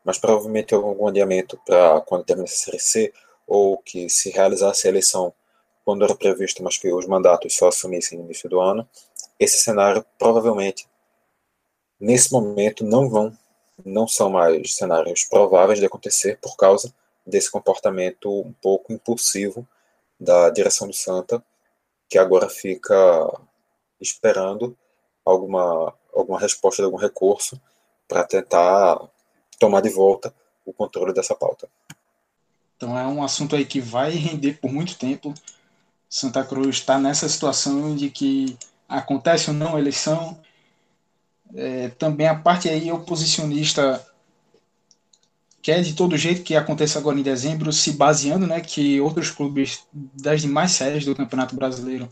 mas 0.05 0.19
provavelmente 0.19 0.75
algum 0.75 1.07
adiamento 1.07 1.59
para 1.67 2.01
quando 2.03 2.25
terminasse 2.25 2.55
a 2.55 2.65
Série 2.65 2.81
C, 2.81 3.13
ou 3.47 3.79
que 3.79 4.09
se 4.09 4.31
realizasse 4.31 4.87
a 4.87 4.91
eleição 4.91 5.33
quando 5.85 6.05
era 6.05 6.15
previsto, 6.15 6.63
mas 6.63 6.77
que 6.77 6.93
os 6.93 7.07
mandatos 7.07 7.57
só 7.57 7.69
assumissem 7.69 8.19
no 8.19 8.25
início 8.25 8.49
do 8.49 8.61
ano, 8.61 8.87
esse 9.41 9.59
cenário 9.59 10.05
provavelmente, 10.19 10.87
nesse 11.99 12.31
momento, 12.31 12.85
não 12.85 13.09
vão, 13.09 13.37
não 13.85 14.07
são 14.07 14.29
mais 14.29 14.75
cenários 14.75 15.25
prováveis 15.25 15.79
de 15.79 15.87
acontecer 15.87 16.39
por 16.43 16.57
causa 16.57 16.93
desse 17.27 17.51
comportamento 17.51 18.31
um 18.41 18.53
pouco 18.53 18.93
impulsivo 18.93 19.67
da 20.19 20.51
direção 20.51 20.89
do 20.89 20.95
Santa, 20.95 21.43
que 22.09 22.19
agora 22.19 22.49
fica 22.49 22.95
esperando 24.01 24.77
alguma, 25.25 25.95
alguma 26.13 26.39
resposta 26.39 26.83
de 26.83 26.87
algum 26.87 26.97
recurso 26.97 27.61
para 28.07 28.25
tentar 28.25 28.99
tomar 29.59 29.81
de 29.81 29.91
volta 29.91 30.35
o 30.65 30.73
controle 30.73 31.13
dessa 31.13 31.35
pauta. 31.35 31.69
Então 32.77 32.97
é 32.97 33.07
um 33.07 33.23
assunto 33.23 33.57
aí 33.57 33.65
que 33.65 33.81
vai 33.81 34.13
render 34.13 34.55
por 34.55 34.73
muito 34.73 34.97
tempo. 34.97 35.35
Santa 36.09 36.45
Cruz 36.45 36.77
está 36.77 36.99
nessa 36.99 37.29
situação 37.29 37.95
de 37.95 38.09
que 38.09 38.57
acontece 38.89 39.51
ou 39.51 39.57
não 39.57 39.79
eleição. 39.79 40.39
É, 41.55 41.89
também 41.89 42.29
a 42.29 42.35
parte 42.35 42.69
aí 42.69 42.91
oposicionista 42.93 44.07
quer 45.61 45.83
de 45.83 45.95
todo 45.95 46.17
jeito 46.17 46.43
que 46.43 46.55
aconteça 46.55 46.99
agora 46.99 47.19
em 47.19 47.23
dezembro, 47.23 47.73
se 47.73 47.93
baseando 47.93 48.47
né, 48.47 48.61
que 48.61 49.01
outros 49.01 49.31
clubes 49.31 49.87
das 49.93 50.41
demais 50.41 50.73
séries 50.73 51.05
do 51.05 51.15
Campeonato 51.15 51.57
Brasileiro 51.57 52.09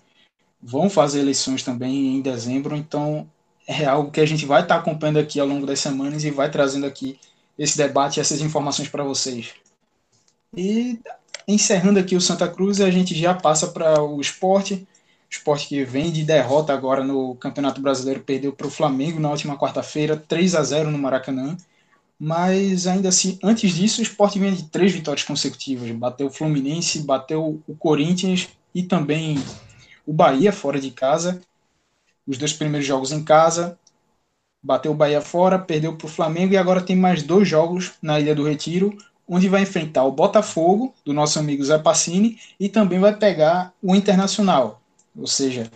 vão 0.61 0.91
fazer 0.91 1.21
eleições 1.21 1.63
também 1.63 2.17
em 2.17 2.21
dezembro. 2.21 2.75
Então 2.75 3.31
é 3.67 3.85
algo 3.85 4.11
que 4.11 4.21
a 4.21 4.27
gente 4.27 4.45
vai 4.45 4.63
estar 4.63 4.77
acompanhando 4.77 5.19
aqui 5.19 5.39
ao 5.39 5.47
longo 5.47 5.67
das 5.67 5.81
semanas 5.81 6.25
e 6.25 6.31
vai 6.31 6.51
trazendo 6.51 6.87
aqui 6.87 7.19
esse 7.59 7.77
debate, 7.77 8.21
essas 8.21 8.41
informações 8.41 8.89
para 8.89 9.05
vocês. 9.05 9.55
E 10.57 10.99
encerrando 11.47 11.99
aqui 11.99 12.17
o 12.17 12.21
Santa 12.21 12.49
Cruz, 12.49 12.81
a 12.81 12.91
gente 12.91 13.15
já 13.15 13.35
passa 13.35 13.69
para 13.69 14.03
o 14.03 14.21
esporte. 14.21 14.87
Esporte 15.29 15.69
que 15.69 15.85
vem 15.85 16.11
de 16.11 16.25
derrota 16.25 16.73
agora 16.73 17.03
no 17.03 17.35
Campeonato 17.37 17.81
Brasileiro, 17.81 18.21
perdeu 18.21 18.53
para 18.53 18.67
o 18.67 18.71
Flamengo 18.71 19.21
na 19.21 19.31
última 19.31 19.59
quarta-feira, 19.59 20.17
3 20.17 20.55
a 20.55 20.63
0 20.63 20.91
no 20.91 20.99
Maracanã. 20.99 21.57
Mas 22.19 22.87
ainda 22.87 23.11
assim, 23.11 23.39
antes 23.43 23.73
disso, 23.73 24.01
o 24.01 24.03
esporte 24.03 24.39
vem 24.39 24.55
de 24.55 24.65
três 24.65 24.93
vitórias 24.93 25.25
consecutivas. 25.25 25.91
Bateu 25.91 26.29
o 26.29 26.31
Fluminense, 26.31 27.01
bateu 27.01 27.63
o 27.67 27.77
Corinthians 27.77 28.49
e 28.75 28.83
também 28.83 29.43
o 30.07 30.13
Bahia 30.13 30.53
fora 30.53 30.81
de 30.81 30.91
casa. 30.91 31.41
Os 32.27 32.39
dois 32.39 32.53
primeiros 32.53 32.87
jogos 32.87 33.13
em 33.13 33.23
casa, 33.23 33.79
bateu 34.67 34.91
o 34.91 34.95
Bahia 34.95 35.21
fora, 35.21 35.61
perdeu 35.61 35.95
para 35.95 36.07
o 36.07 36.11
Flamengo 36.11 36.53
e 36.53 36.57
agora 36.57 36.83
tem 36.83 36.97
mais 36.97 37.23
dois 37.23 37.49
jogos 37.49 37.93
na 38.03 38.19
Ilha 38.19 38.35
do 38.35 38.43
Retiro, 38.43 38.99
onde 39.29 39.49
vai 39.49 39.63
enfrentar 39.63 40.03
o 40.05 40.11
Botafogo, 40.11 40.93
do 41.05 41.13
nosso 41.13 41.39
amigo 41.39 41.65
Zé 41.65 41.79
Passini, 41.79 42.37
e 42.59 42.69
também 42.69 42.99
vai 42.99 43.17
pegar 43.17 43.73
o 43.81 43.95
Internacional. 43.95 44.81
Ou 45.17 45.27
seja, 45.27 45.71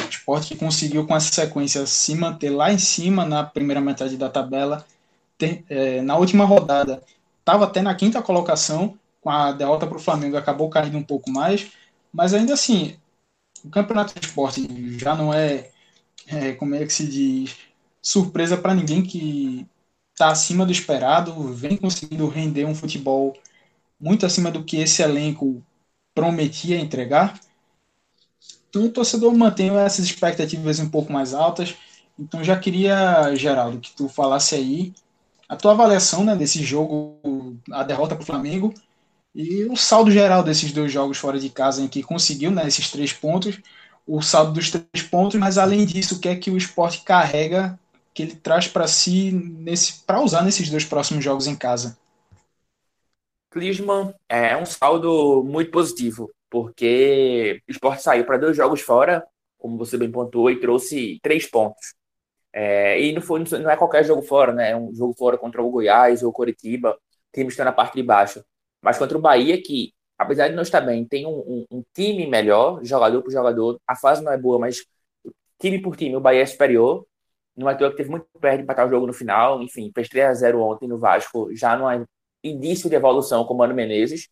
o 0.00 0.08
esporte 0.08 0.54
que 0.54 0.56
conseguiu 0.56 1.04
com 1.04 1.16
essa 1.16 1.32
sequência 1.32 1.84
se 1.84 2.14
manter 2.14 2.50
lá 2.50 2.72
em 2.72 2.78
cima 2.78 3.24
na 3.24 3.42
primeira 3.42 3.80
metade 3.80 4.16
da 4.16 4.28
tabela, 4.28 4.86
ter, 5.36 5.64
é, 5.68 6.00
na 6.00 6.16
última 6.16 6.44
rodada 6.44 7.02
estava 7.40 7.64
até 7.64 7.82
na 7.82 7.94
quinta 7.94 8.22
colocação, 8.22 8.96
com 9.20 9.30
a 9.30 9.50
derrota 9.50 9.84
para 9.84 9.96
o 9.96 10.00
Flamengo 10.00 10.36
acabou 10.36 10.70
caindo 10.70 10.96
um 10.96 11.02
pouco 11.02 11.28
mais, 11.28 11.72
mas 12.12 12.32
ainda 12.32 12.54
assim, 12.54 12.96
o 13.64 13.68
campeonato 13.68 14.14
de 14.18 14.24
esporte 14.24 14.68
já 14.96 15.16
não 15.16 15.34
é, 15.34 15.70
é 16.28 16.52
como 16.52 16.76
é 16.76 16.86
que 16.86 16.92
se 16.92 17.06
diz, 17.06 17.56
surpresa 18.02 18.56
para 18.56 18.74
ninguém 18.74 19.02
que 19.02 19.66
está 20.12 20.28
acima 20.28 20.66
do 20.66 20.72
esperado, 20.72 21.52
vem 21.52 21.76
conseguindo 21.76 22.28
render 22.28 22.64
um 22.64 22.74
futebol 22.74 23.34
muito 23.98 24.26
acima 24.26 24.50
do 24.50 24.64
que 24.64 24.78
esse 24.78 25.00
elenco 25.00 25.62
prometia 26.14 26.78
entregar. 26.78 27.38
Então 28.68 28.84
o 28.84 28.90
torcedor 28.90 29.32
mantém 29.34 29.70
essas 29.76 30.04
expectativas 30.04 30.80
um 30.80 30.88
pouco 30.88 31.12
mais 31.12 31.32
altas. 31.32 31.74
Então 32.18 32.42
já 32.42 32.58
queria, 32.58 33.34
Geraldo, 33.36 33.78
que 33.78 33.92
tu 33.92 34.08
falasse 34.08 34.54
aí 34.54 34.92
a 35.48 35.56
tua 35.56 35.72
avaliação 35.72 36.24
né, 36.24 36.34
desse 36.34 36.62
jogo, 36.62 37.16
a 37.70 37.82
derrota 37.82 38.14
para 38.14 38.22
o 38.22 38.26
Flamengo, 38.26 38.74
e 39.34 39.64
o 39.64 39.76
saldo 39.76 40.10
geral 40.10 40.42
desses 40.42 40.72
dois 40.72 40.90
jogos 40.92 41.18
fora 41.18 41.38
de 41.38 41.48
casa 41.48 41.82
em 41.82 41.88
que 41.88 42.02
conseguiu 42.02 42.50
né, 42.50 42.66
esses 42.66 42.90
três 42.90 43.12
pontos, 43.12 43.58
o 44.06 44.20
saldo 44.20 44.52
dos 44.52 44.70
três 44.70 45.06
pontos, 45.08 45.38
mas 45.38 45.58
além 45.58 45.84
disso, 45.84 46.16
o 46.16 46.18
que 46.18 46.28
é 46.28 46.36
que 46.36 46.50
o 46.50 46.56
esporte 46.56 47.02
carrega 47.02 47.78
que 48.14 48.22
ele 48.22 48.36
traz 48.36 48.68
para 48.68 48.86
si 48.86 49.32
nesse 49.32 50.02
para 50.04 50.20
usar 50.20 50.42
nesses 50.42 50.70
dois 50.70 50.84
próximos 50.84 51.24
jogos 51.24 51.46
em 51.46 51.56
casa? 51.56 51.98
Klinsmann 53.50 54.14
é 54.28 54.56
um 54.56 54.64
saldo 54.64 55.44
muito 55.44 55.70
positivo, 55.70 56.30
porque 56.48 57.62
o 57.68 57.70
esporte 57.70 58.02
saiu 58.02 58.24
para 58.24 58.38
dois 58.38 58.56
jogos 58.56 58.80
fora, 58.80 59.24
como 59.58 59.76
você 59.76 59.96
bem 59.98 60.10
pontuou, 60.10 60.50
e 60.50 60.58
trouxe 60.58 61.18
três 61.22 61.46
pontos. 61.46 61.94
É, 62.52 63.00
e 63.00 63.12
não, 63.12 63.22
foi, 63.22 63.40
não 63.40 63.70
é 63.70 63.76
qualquer 63.76 64.04
jogo 64.04 64.22
fora, 64.22 64.52
né? 64.52 64.70
É 64.70 64.76
um 64.76 64.94
jogo 64.94 65.14
fora 65.14 65.38
contra 65.38 65.62
o 65.62 65.70
Goiás 65.70 66.22
ou 66.22 66.30
o 66.30 66.32
Coritiba, 66.32 66.98
time 67.32 67.48
está 67.48 67.64
na 67.64 67.72
parte 67.72 67.94
de 67.94 68.02
baixo. 68.02 68.44
Mas 68.82 68.98
contra 68.98 69.16
o 69.16 69.20
Bahia, 69.20 69.60
que, 69.62 69.94
apesar 70.18 70.48
de 70.48 70.54
não 70.54 70.62
estar 70.62 70.80
bem, 70.80 71.04
tem 71.04 71.26
um, 71.26 71.38
um, 71.38 71.66
um 71.70 71.84
time 71.94 72.26
melhor, 72.26 72.84
jogador 72.84 73.22
por 73.22 73.32
jogador. 73.32 73.80
A 73.86 73.96
fase 73.96 74.22
não 74.22 74.32
é 74.32 74.38
boa, 74.38 74.58
mas 74.58 74.84
time 75.60 75.80
por 75.80 75.96
time, 75.96 76.16
o 76.16 76.20
Bahia 76.20 76.42
é 76.42 76.46
superior. 76.46 77.06
Não 77.56 77.68
é 77.68 77.74
que 77.76 77.90
teve 77.90 78.10
muito 78.10 78.26
perto 78.40 78.58
de 78.58 78.62
empatar 78.64 78.86
o 78.86 78.90
jogo 78.90 79.06
no 79.06 79.12
final, 79.12 79.62
enfim, 79.62 79.90
fez 79.94 80.08
3 80.08 80.26
a 80.28 80.34
0 80.34 80.60
ontem 80.62 80.88
no 80.88 80.98
Vasco, 80.98 81.54
já 81.54 81.76
no 81.76 82.06
início 82.42 82.88
de 82.88 82.96
evolução 82.96 83.44
com 83.44 83.54
o 83.54 83.58
Mano 83.58 83.74
Menezes. 83.74 84.28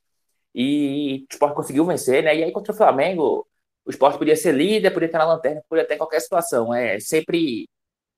E 0.54 1.26
o 1.30 1.34
Sport 1.34 1.54
conseguiu 1.54 1.84
vencer, 1.86 2.22
né? 2.24 2.34
E 2.36 2.44
aí 2.44 2.52
contra 2.52 2.72
o 2.72 2.76
Flamengo, 2.76 3.46
o 3.84 3.90
Sport 3.90 4.18
podia 4.18 4.36
ser 4.36 4.52
líder, 4.52 4.90
podia 4.92 5.06
estar 5.06 5.18
na 5.18 5.26
lanterna, 5.26 5.62
podia 5.68 5.86
ter 5.86 5.96
qualquer 5.96 6.20
situação. 6.20 6.74
É 6.74 6.98
sempre 7.00 7.68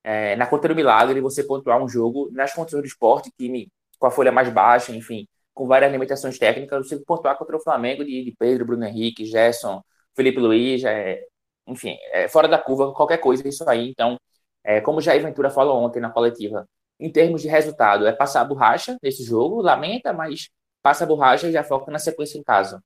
é, 0.05 0.37
na 0.37 0.47
conta 0.47 0.69
do 0.69 0.75
milagre 0.75 1.21
você 1.21 1.45
pontuar 1.45 1.83
um 1.83 1.89
jogo 1.89 2.31
nas 2.33 2.53
condições 2.53 2.83
do 2.83 2.87
esporte, 2.87 3.31
time 3.39 3.69
com 3.99 4.07
a 4.07 4.11
folha 4.11 4.33
mais 4.33 4.49
baixa, 4.53 4.93
enfim, 4.93 5.29
com 5.55 5.67
várias 5.67 5.93
limitações 5.93 6.39
técnicas, 6.39 6.89
você 6.89 6.99
pontuar 7.05 7.39
contra 7.39 7.57
o 7.57 7.61
Flamengo 7.61 8.05
de, 8.05 8.25
de 8.25 8.35
Pedro, 8.39 8.67
Bruno 8.67 8.85
Henrique, 8.85 9.25
Gerson, 9.27 9.83
Felipe 10.17 10.41
Luiz, 10.41 10.85
é, 10.85 11.23
enfim, 11.67 11.97
é 12.13 12.29
fora 12.29 12.49
da 12.49 12.59
curva, 12.59 12.93
qualquer 12.93 13.19
coisa 13.19 13.47
isso 13.47 13.69
aí. 13.69 13.91
Então, 13.91 14.19
é, 14.65 14.81
como 14.81 15.01
Jair 15.01 15.23
Ventura 15.23 15.51
falou 15.51 15.83
ontem 15.83 16.01
na 16.01 16.11
coletiva, 16.11 16.69
em 16.99 17.11
termos 17.11 17.43
de 17.43 17.49
resultado, 17.49 18.07
é 18.07 18.13
passar 18.13 18.43
a 18.43 18.45
borracha 18.45 18.97
nesse 19.03 19.25
jogo, 19.25 19.61
lamenta, 19.61 20.13
mas 20.13 20.51
passa 20.83 21.05
a 21.05 21.07
borracha 21.07 21.49
e 21.49 21.53
já 21.53 21.65
foca 21.65 21.91
na 21.91 21.99
sequência 21.99 22.39
em 22.39 22.43
casa. 22.43 22.83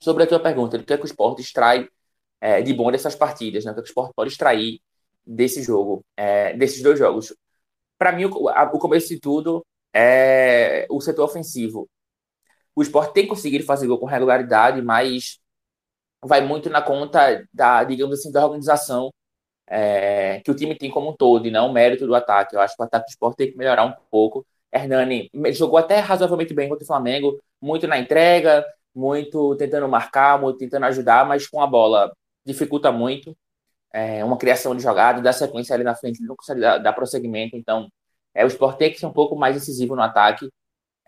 Sobre 0.00 0.24
a 0.24 0.26
tua 0.26 0.40
pergunta, 0.40 0.76
o 0.76 0.84
que 0.84 0.92
é 0.92 0.96
que 0.96 1.04
o 1.04 1.06
esporte 1.06 1.40
extrai 1.42 1.88
é, 2.40 2.62
de 2.62 2.74
bom 2.74 2.90
dessas 2.90 3.14
partidas, 3.14 3.64
né? 3.64 3.70
o 3.70 3.74
que, 3.74 3.80
é 3.80 3.82
que 3.82 3.88
o 3.88 3.90
esporte 3.90 4.12
pode 4.14 4.30
extrair 4.30 4.80
desse 5.26 5.62
jogo, 5.62 6.04
é, 6.16 6.54
desses 6.56 6.82
dois 6.82 6.98
jogos? 6.98 7.34
Para 7.98 8.12
mim, 8.12 8.24
o, 8.26 8.48
a, 8.48 8.64
o 8.64 8.78
começo 8.78 9.08
de 9.08 9.20
tudo 9.20 9.64
é 9.94 10.86
o 10.90 11.00
setor 11.00 11.24
ofensivo. 11.24 11.88
O 12.74 12.82
esporte 12.82 13.14
tem 13.14 13.26
conseguido 13.26 13.64
fazer 13.64 13.86
gol 13.86 13.98
com 13.98 14.06
regularidade, 14.06 14.82
mas 14.82 15.38
vai 16.22 16.40
muito 16.40 16.68
na 16.68 16.82
conta 16.82 17.46
da, 17.52 17.84
digamos 17.84 18.18
assim, 18.18 18.32
da 18.32 18.44
organização 18.44 19.12
é, 19.74 20.40
que 20.44 20.50
o 20.52 20.54
time 20.54 20.76
tem 20.76 20.88
como 20.88 21.10
um 21.10 21.16
todo, 21.16 21.48
e 21.48 21.50
não 21.50 21.68
o 21.68 21.72
mérito 21.72 22.06
do 22.06 22.14
ataque. 22.14 22.54
Eu 22.54 22.60
acho 22.60 22.76
que 22.76 22.82
o 22.82 22.86
ataque 22.86 23.06
do 23.06 23.10
esporte 23.10 23.36
tem 23.38 23.50
que 23.50 23.58
melhorar 23.58 23.84
um 23.84 23.92
pouco. 24.08 24.46
Hernani 24.72 25.28
jogou 25.52 25.78
até 25.78 25.98
razoavelmente 25.98 26.54
bem 26.54 26.68
contra 26.68 26.84
o 26.84 26.86
Flamengo, 26.86 27.40
muito 27.60 27.86
na 27.88 27.98
entrega, 27.98 28.64
muito 28.94 29.56
tentando 29.56 29.88
marcar, 29.88 30.40
muito 30.40 30.58
tentando 30.58 30.86
ajudar, 30.86 31.26
mas 31.26 31.48
com 31.48 31.60
a 31.60 31.66
bola 31.66 32.12
dificulta 32.46 32.92
muito. 32.92 33.36
É, 33.92 34.24
uma 34.24 34.36
criação 34.38 34.76
de 34.76 34.82
jogada, 34.82 35.20
dar 35.20 35.32
sequência 35.32 35.74
ali 35.74 35.84
na 35.84 35.94
frente, 35.94 36.22
não 36.22 36.36
consegue 36.36 36.60
dar, 36.60 36.78
dar 36.78 36.92
prosseguimento. 36.92 37.56
Então, 37.56 37.88
é, 38.34 38.44
o 38.44 38.48
esporte 38.48 38.78
tem 38.78 38.92
que 38.92 38.98
ser 39.00 39.06
um 39.06 39.12
pouco 39.12 39.36
mais 39.36 39.54
decisivo 39.56 39.96
no 39.96 40.02
ataque. 40.02 40.48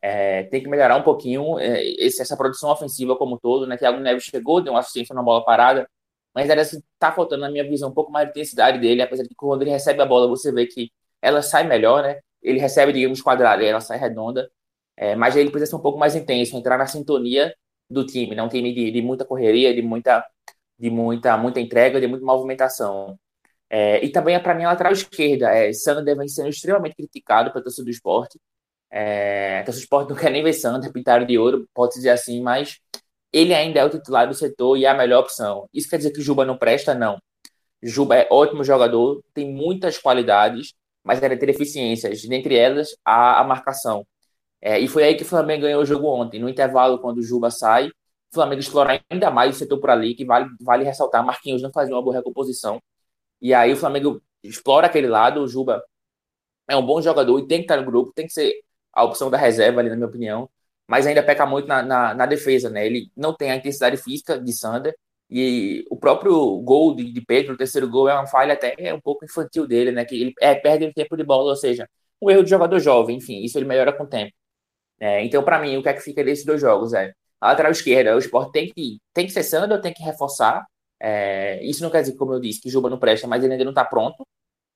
É, 0.03 0.45
tem 0.45 0.63
que 0.63 0.69
melhorar 0.69 0.97
um 0.97 1.03
pouquinho 1.03 1.59
é, 1.59 1.83
esse, 1.85 2.23
essa 2.23 2.37
produção 2.37 2.71
ofensiva 2.71 3.17
como 3.17 3.37
um 3.37 3.39
todo, 3.39 3.67
né? 3.67 3.77
Thiago 3.77 4.01
Neves 4.01 4.25
chegou, 4.25 4.61
deu 4.61 4.73
uma 4.73 4.81
assistência 4.81 5.15
na 5.15 5.23
bola 5.23 5.45
parada, 5.45 5.89
mas 6.37 6.51
era 6.51 6.61
assim, 6.63 6.83
tá 6.99 7.11
faltando 7.13 7.41
na 7.43 7.51
minha 7.51 7.65
visão 7.65 7.89
um 7.89 7.95
pouco 7.95 8.13
mais 8.13 8.27
de 8.27 8.33
intensidade 8.33 8.79
dele, 8.79 9.01
apesar 9.03 9.23
de 9.23 9.31
que 9.31 9.35
quando 9.35 9.63
ele 9.63 9.71
recebe 9.71 10.03
a 10.03 10.07
bola, 10.07 10.29
você 10.29 10.53
vê 10.53 10.67
que 10.67 10.93
ela 11.23 11.41
sai 11.43 11.65
melhor, 11.67 12.03
né? 12.03 12.21
Ele 12.43 12.59
recebe, 12.61 12.93
digamos, 12.93 13.23
quadrada 13.23 13.63
e 13.63 13.67
ela 13.67 13.81
sai 13.81 13.99
redonda, 13.99 14.51
é, 14.97 15.17
mas 15.17 15.35
ele 15.37 15.51
precisa 15.51 15.71
ser 15.71 15.77
um 15.77 15.81
pouco 15.83 15.99
mais 15.99 16.15
intenso, 16.15 16.57
entrar 16.57 16.77
na 16.79 16.87
sintonia 16.87 17.55
do 17.89 18.05
time, 18.07 18.35
né? 18.37 18.43
Um 18.43 18.49
time 18.51 18.75
de, 18.75 18.91
de 18.93 19.03
muita 19.03 19.25
correria, 19.25 19.75
de 19.75 19.81
muita, 19.83 20.25
de 20.79 20.91
muita, 20.91 21.37
muita 21.39 21.61
entrega, 21.61 22.01
de 22.01 22.07
muita 22.07 22.27
movimentação. 22.27 23.19
É, 23.71 24.05
e 24.05 24.11
também, 24.11 24.41
para 24.43 24.55
mim, 24.55 24.65
a 24.65 24.69
lateral 24.71 24.93
esquerda, 24.93 25.51
é, 25.51 25.73
Sander 25.73 26.17
vem 26.17 26.29
sendo 26.29 26.49
extremamente 26.51 26.97
criticado 26.97 27.51
pela 27.53 27.65
torcida 27.65 27.85
do 27.85 27.91
esporte. 27.91 28.39
É, 28.91 29.61
a 29.61 29.65
torcida 29.65 29.83
do 29.83 29.85
esporte 29.85 30.11
não 30.11 30.17
quer 30.17 30.31
nem 30.31 30.43
ver 30.43 30.53
Sander 30.53 30.93
pintado 30.93 31.27
de 31.27 31.39
ouro, 31.39 31.69
pode 31.75 31.95
dizer 31.95 32.11
assim, 32.11 32.43
mas 32.43 32.79
ele 33.33 33.55
ainda 33.55 33.81
é 33.81 33.85
o 33.85 33.91
titular 33.91 34.29
do 34.29 34.35
setor 34.35 34.77
e 34.77 34.85
é 34.85 34.89
a 34.89 34.95
melhor 34.95 35.21
opção. 35.21 35.69
Isso 35.73 35.89
quer 35.89 35.99
dizer 35.99 36.13
que 36.13 36.21
Juba 36.23 36.45
não 36.45 36.57
presta? 36.59 36.95
Não. 36.95 37.19
Juba 37.83 38.17
é 38.17 38.29
ótimo 38.31 38.65
jogador, 38.65 39.23
tem 39.35 39.53
muitas 39.53 39.99
qualidades, 39.99 40.75
mas 41.05 41.23
ainda 41.23 41.37
tem 41.37 41.47
deficiências, 41.47 42.23
dentre 42.23 42.57
elas 42.57 42.97
a, 43.05 43.41
a 43.41 43.45
marcação. 43.45 44.07
É, 44.61 44.79
e 44.81 44.89
foi 44.89 45.05
aí 45.05 45.15
que 45.17 45.23
o 45.23 45.27
Flamengo 45.27 45.63
ganhou 45.63 45.83
o 45.83 45.87
jogo 45.87 46.07
ontem. 46.09 46.41
No 46.41 46.49
intervalo, 46.49 46.99
quando 47.01 47.19
o 47.19 47.23
Juba 47.23 47.51
sai, 47.51 47.89
o 47.89 48.35
Flamengo 48.35 48.61
explora 48.61 49.03
ainda 49.11 49.31
mais 49.31 49.55
o 49.57 49.59
setor 49.59 49.79
por 49.81 49.91
ali, 49.91 50.15
que 50.15 50.25
vale, 50.25 50.49
vale 50.61 50.85
ressaltar. 50.85 51.25
Marquinhos 51.25 51.63
não 51.63 51.73
fazia 51.73 51.95
uma 51.95 52.03
boa 52.03 52.17
recomposição. 52.17 52.83
E 53.41 53.55
aí 53.55 53.73
o 53.73 53.77
Flamengo 53.77 54.23
explora 54.43 54.87
aquele 54.89 55.09
lado. 55.09 55.43
O 55.43 55.49
Juba 55.49 55.83
é 56.69 56.77
um 56.77 56.85
bom 56.85 57.01
jogador 57.03 57.39
e 57.41 57.47
tem 57.47 57.59
que 57.59 57.65
estar 57.65 57.77
no 57.79 57.85
grupo, 57.87 58.13
tem 58.15 58.27
que 58.27 58.33
ser 58.33 58.55
a 58.93 59.05
opção 59.05 59.31
da 59.31 59.39
reserva 59.39 59.81
ali, 59.81 59.91
na 59.91 59.97
minha 59.97 60.09
opinião 60.09 60.51
mas 60.89 61.07
ainda 61.07 61.23
peca 61.23 61.47
muito 61.47 61.67
na, 61.69 61.83
na, 61.83 62.15
na, 62.15 62.27
defesa, 62.27 62.71
né? 62.71 62.87
Ele 62.87 63.11
não 63.17 63.35
tem 63.35 63.51
a 63.51 63.57
intensidade 63.57 63.97
física 63.97 64.39
de 64.39 64.53
Sander, 64.53 64.95
e 65.29 65.85
o 65.91 65.97
próprio 65.97 66.59
gol 66.61 66.95
de, 66.95 67.13
de 67.13 67.21
Pedro, 67.21 67.55
o 67.55 67.57
terceiro 67.57 67.89
gol, 67.89 68.09
é 68.09 68.15
uma 68.15 68.27
falha 68.27 68.55
até 68.55 68.95
um 68.95 69.01
pouco 69.01 69.25
infantil 69.25 69.67
dele, 69.67 69.91
né? 69.93 70.05
Que 70.05 70.21
ele 70.21 70.35
é, 70.41 70.55
perde 70.55 70.93
tempo 70.93 71.17
de 71.17 71.25
bola, 71.25 71.51
ou 71.51 71.57
seja, 71.57 71.89
um 72.21 72.31
erro 72.31 72.45
de 72.45 72.51
jogador 72.51 72.79
jovem, 72.79 73.17
enfim, 73.17 73.43
isso 73.43 73.59
ele 73.59 73.67
melhora 73.67 73.93
com 73.93 74.05
o 74.05 74.07
tempo. 74.07 74.33
É, 75.01 75.25
então, 75.25 75.43
para 75.45 75.61
mim, 75.61 75.77
o 75.77 75.83
que 75.83 75.89
é 75.89 75.95
que 75.95 76.01
fica 76.01 76.25
desses 76.25 76.45
dois 76.45 76.61
jogos? 76.61 76.95
É, 76.95 77.13
a 77.41 77.49
lateral 77.49 77.73
esquerda, 77.73 78.15
o 78.17 78.19
esporte 78.19 78.53
tem 78.53 78.73
que, 78.73 78.99
tem 79.13 79.27
que 79.27 79.33
ser 79.33 79.43
Sander, 79.43 79.81
tem 79.81 79.93
que 79.93 80.03
reforçar. 80.03 80.67
É, 81.01 81.63
isso 81.65 81.83
não 81.83 81.91
quer 81.91 82.01
dizer, 82.03 82.17
como 82.17 82.33
eu 82.33 82.41
disse, 82.41 82.61
que 82.61 82.71
Juba 82.71 82.89
não 82.91 82.99
presta, 82.99 83.27
mas 83.27 83.45
ele 83.45 83.53
ainda 83.53 83.65
não 83.65 83.73
está 83.73 83.85
pronto. 83.85 84.27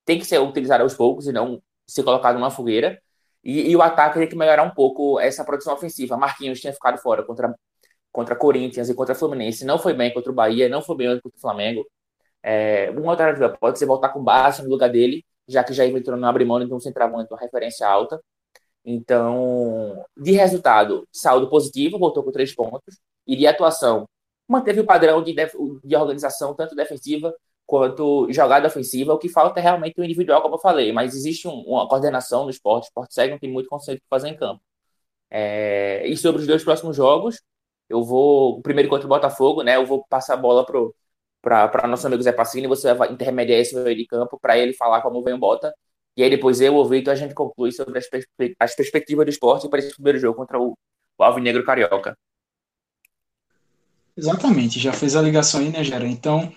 Tem 0.05 0.19
que 0.19 0.25
ser 0.25 0.39
utilizado 0.39 0.83
aos 0.83 0.93
poucos 0.93 1.27
e 1.27 1.31
não 1.31 1.61
ser 1.87 2.03
colocado 2.03 2.35
numa 2.35 2.51
fogueira. 2.51 3.01
E, 3.43 3.71
e, 3.71 3.75
o 3.75 3.81
ataque 3.81 4.19
tem 4.19 4.27
que 4.29 4.35
melhorar 4.35 4.63
um 4.63 4.71
pouco 4.71 5.19
essa 5.19 5.43
produção 5.43 5.73
ofensiva. 5.73 6.17
Marquinhos 6.17 6.59
tinha 6.59 6.73
ficado 6.73 6.97
fora 6.99 7.23
contra, 7.23 7.55
contra 8.11 8.35
Corinthians 8.35 8.89
e 8.89 8.93
contra 8.95 9.15
Fluminense. 9.15 9.65
Não 9.65 9.79
foi 9.79 9.93
bem 9.93 10.13
contra 10.13 10.31
o 10.31 10.35
Bahia, 10.35 10.69
não 10.69 10.81
foi 10.81 10.95
bem 10.97 11.19
contra 11.19 11.37
o 11.37 11.41
Flamengo. 11.41 11.85
É, 12.43 12.91
uma 12.91 13.11
alternativa 13.11 13.49
pode 13.59 13.79
ser 13.79 13.85
voltar 13.85 14.09
com 14.09 14.19
o 14.19 14.23
no 14.63 14.69
lugar 14.69 14.89
dele, 14.89 15.25
já 15.47 15.63
que 15.63 15.73
já 15.73 15.85
entrou 15.85 16.17
no 16.17 16.25
abre 16.25 16.45
mão, 16.45 16.61
então 16.61 16.77
um 16.77 16.79
centroavante, 16.79 17.31
uma 17.31 17.39
referência 17.39 17.87
alta. 17.87 18.21
Então, 18.85 20.03
de 20.17 20.31
resultado, 20.31 21.07
saldo 21.11 21.49
positivo, 21.49 21.99
voltou 21.99 22.23
com 22.23 22.31
três 22.31 22.53
pontos. 22.55 22.99
E 23.27 23.35
de 23.35 23.47
atuação, 23.47 24.07
manteve 24.47 24.79
o 24.81 24.85
padrão 24.85 25.23
de, 25.23 25.33
de 25.83 25.95
organização, 25.95 26.55
tanto 26.55 26.75
defensiva 26.75 27.33
quanto 27.71 28.27
jogada 28.33 28.67
ofensiva. 28.67 29.13
O 29.13 29.17
que 29.17 29.29
falta 29.29 29.61
é 29.61 29.63
realmente 29.63 29.99
o 29.99 30.03
individual, 30.03 30.41
como 30.41 30.55
eu 30.55 30.59
falei, 30.59 30.91
mas 30.91 31.15
existe 31.15 31.47
um, 31.47 31.53
uma 31.61 31.87
coordenação 31.87 32.43
no 32.43 32.49
esporte. 32.49 32.85
O 32.85 32.87
esporte 32.87 33.13
segue, 33.13 33.31
não 33.31 33.39
tem 33.39 33.49
muito 33.49 33.69
conceito 33.69 34.01
para 34.09 34.19
fazer 34.19 34.27
em 34.29 34.35
campo. 34.35 34.61
É, 35.29 36.05
e 36.05 36.17
sobre 36.17 36.41
os 36.41 36.47
dois 36.47 36.63
próximos 36.65 36.97
jogos, 36.97 37.41
eu 37.89 38.03
vou, 38.03 38.61
primeiro 38.61 38.89
contra 38.89 39.05
o 39.05 39.09
Botafogo, 39.09 39.63
né? 39.63 39.77
Eu 39.77 39.85
vou 39.85 40.05
passar 40.09 40.33
a 40.33 40.37
bola 40.37 40.65
para 41.41 41.87
nosso 41.87 42.05
amigo 42.07 42.21
Zé 42.21 42.33
Passini, 42.33 42.67
você 42.67 42.93
vai 42.93 43.11
intermediar 43.11 43.59
esse 43.59 43.73
meio 43.73 43.95
de 43.95 44.05
campo 44.05 44.37
para 44.39 44.57
ele 44.57 44.73
falar 44.73 45.01
como 45.01 45.23
vem 45.23 45.33
o 45.33 45.37
Bota. 45.39 45.73
E 46.17 46.23
aí 46.23 46.29
depois 46.29 46.59
eu, 46.59 46.75
o 46.75 46.85
Vitor, 46.85 47.13
a 47.13 47.15
gente 47.15 47.33
conclui 47.33 47.71
sobre 47.71 47.97
as, 47.99 48.05
as 48.59 48.75
perspectivas 48.75 49.25
do 49.25 49.29
esporte 49.29 49.69
para 49.69 49.79
esse 49.79 49.93
primeiro 49.93 50.19
jogo 50.19 50.35
contra 50.35 50.59
o, 50.59 50.77
o 51.17 51.23
Alvinegro 51.23 51.63
Carioca. 51.63 52.17
Exatamente, 54.17 54.77
já 54.77 54.91
fez 54.91 55.15
a 55.15 55.21
ligação 55.21 55.61
aí, 55.61 55.69
né, 55.69 55.85
Gera? 55.85 56.05
Então, 56.05 56.51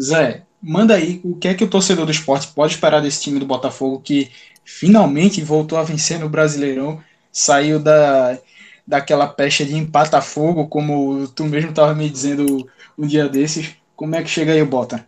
Zé, 0.00 0.46
manda 0.62 0.94
aí 0.94 1.20
o 1.24 1.36
que 1.36 1.48
é 1.48 1.54
que 1.54 1.64
o 1.64 1.68
torcedor 1.68 2.06
do 2.06 2.12
esporte 2.12 2.48
pode 2.48 2.74
esperar 2.74 3.00
desse 3.00 3.22
time 3.22 3.38
do 3.38 3.46
Botafogo 3.46 4.00
que 4.00 4.30
finalmente 4.64 5.42
voltou 5.42 5.78
a 5.78 5.82
vencer 5.82 6.18
no 6.18 6.28
Brasileirão, 6.28 7.02
saiu 7.32 7.78
da, 7.78 8.38
daquela 8.86 9.26
pecha 9.26 9.64
de 9.64 9.76
empata-fogo, 9.76 10.68
como 10.68 11.26
tu 11.28 11.44
mesmo 11.44 11.70
estava 11.70 11.94
me 11.94 12.08
dizendo 12.08 12.68
um 12.98 13.06
dia 13.06 13.28
desses. 13.28 13.74
Como 13.96 14.14
é 14.14 14.22
que 14.22 14.28
chega 14.28 14.52
aí 14.52 14.62
o 14.62 14.66
Bota? 14.66 15.06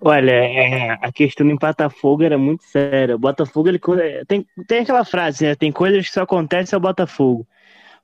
Olha, 0.00 0.30
é, 0.30 0.92
a 1.02 1.12
questão 1.12 1.46
do 1.46 1.52
empata-fogo 1.52 2.22
era 2.22 2.38
muito 2.38 2.64
séria. 2.64 3.16
O 3.16 3.18
Botafogo, 3.18 3.68
ele 3.68 3.80
tem, 4.26 4.46
tem 4.66 4.78
aquela 4.78 5.04
frase, 5.04 5.44
né? 5.44 5.54
Tem 5.54 5.70
coisas 5.70 6.06
que 6.06 6.14
só 6.14 6.22
acontecem 6.22 6.74
ao 6.74 6.80
Botafogo. 6.80 7.46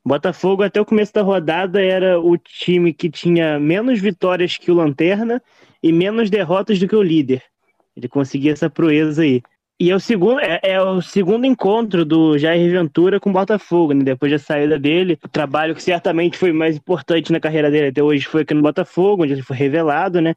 Botafogo, 0.05 0.63
até 0.63 0.79
o 0.79 0.85
começo 0.85 1.13
da 1.13 1.21
rodada, 1.21 1.81
era 1.81 2.19
o 2.19 2.37
time 2.37 2.93
que 2.93 3.09
tinha 3.09 3.59
menos 3.59 3.99
vitórias 3.99 4.57
que 4.57 4.71
o 4.71 4.75
Lanterna 4.75 5.41
e 5.81 5.91
menos 5.91 6.29
derrotas 6.29 6.79
do 6.79 6.87
que 6.87 6.95
o 6.95 7.03
líder. 7.03 7.43
Ele 7.95 8.07
conseguia 8.07 8.53
essa 8.53 8.69
proeza 8.69 9.23
aí. 9.23 9.41
E 9.79 9.91
é 9.91 9.95
o 9.95 9.99
segundo, 9.99 10.39
é, 10.39 10.59
é, 10.63 10.81
o 10.81 11.01
segundo 11.03 11.45
encontro 11.45 12.03
do 12.03 12.35
Jair 12.37 12.71
Ventura 12.71 13.19
com 13.19 13.29
o 13.29 13.33
Botafogo, 13.33 13.93
né? 13.93 14.03
Depois 14.03 14.31
da 14.31 14.39
saída 14.39 14.79
dele, 14.79 15.19
o 15.23 15.27
trabalho 15.27 15.75
que 15.75 15.83
certamente 15.83 16.35
foi 16.35 16.51
mais 16.51 16.77
importante 16.77 17.31
na 17.31 17.39
carreira 17.39 17.69
dele 17.69 17.87
até 17.89 18.01
hoje 18.01 18.25
foi 18.25 18.41
aqui 18.41 18.55
no 18.55 18.61
Botafogo, 18.63 19.23
onde 19.23 19.33
ele 19.33 19.43
foi 19.43 19.55
revelado, 19.55 20.19
né? 20.19 20.33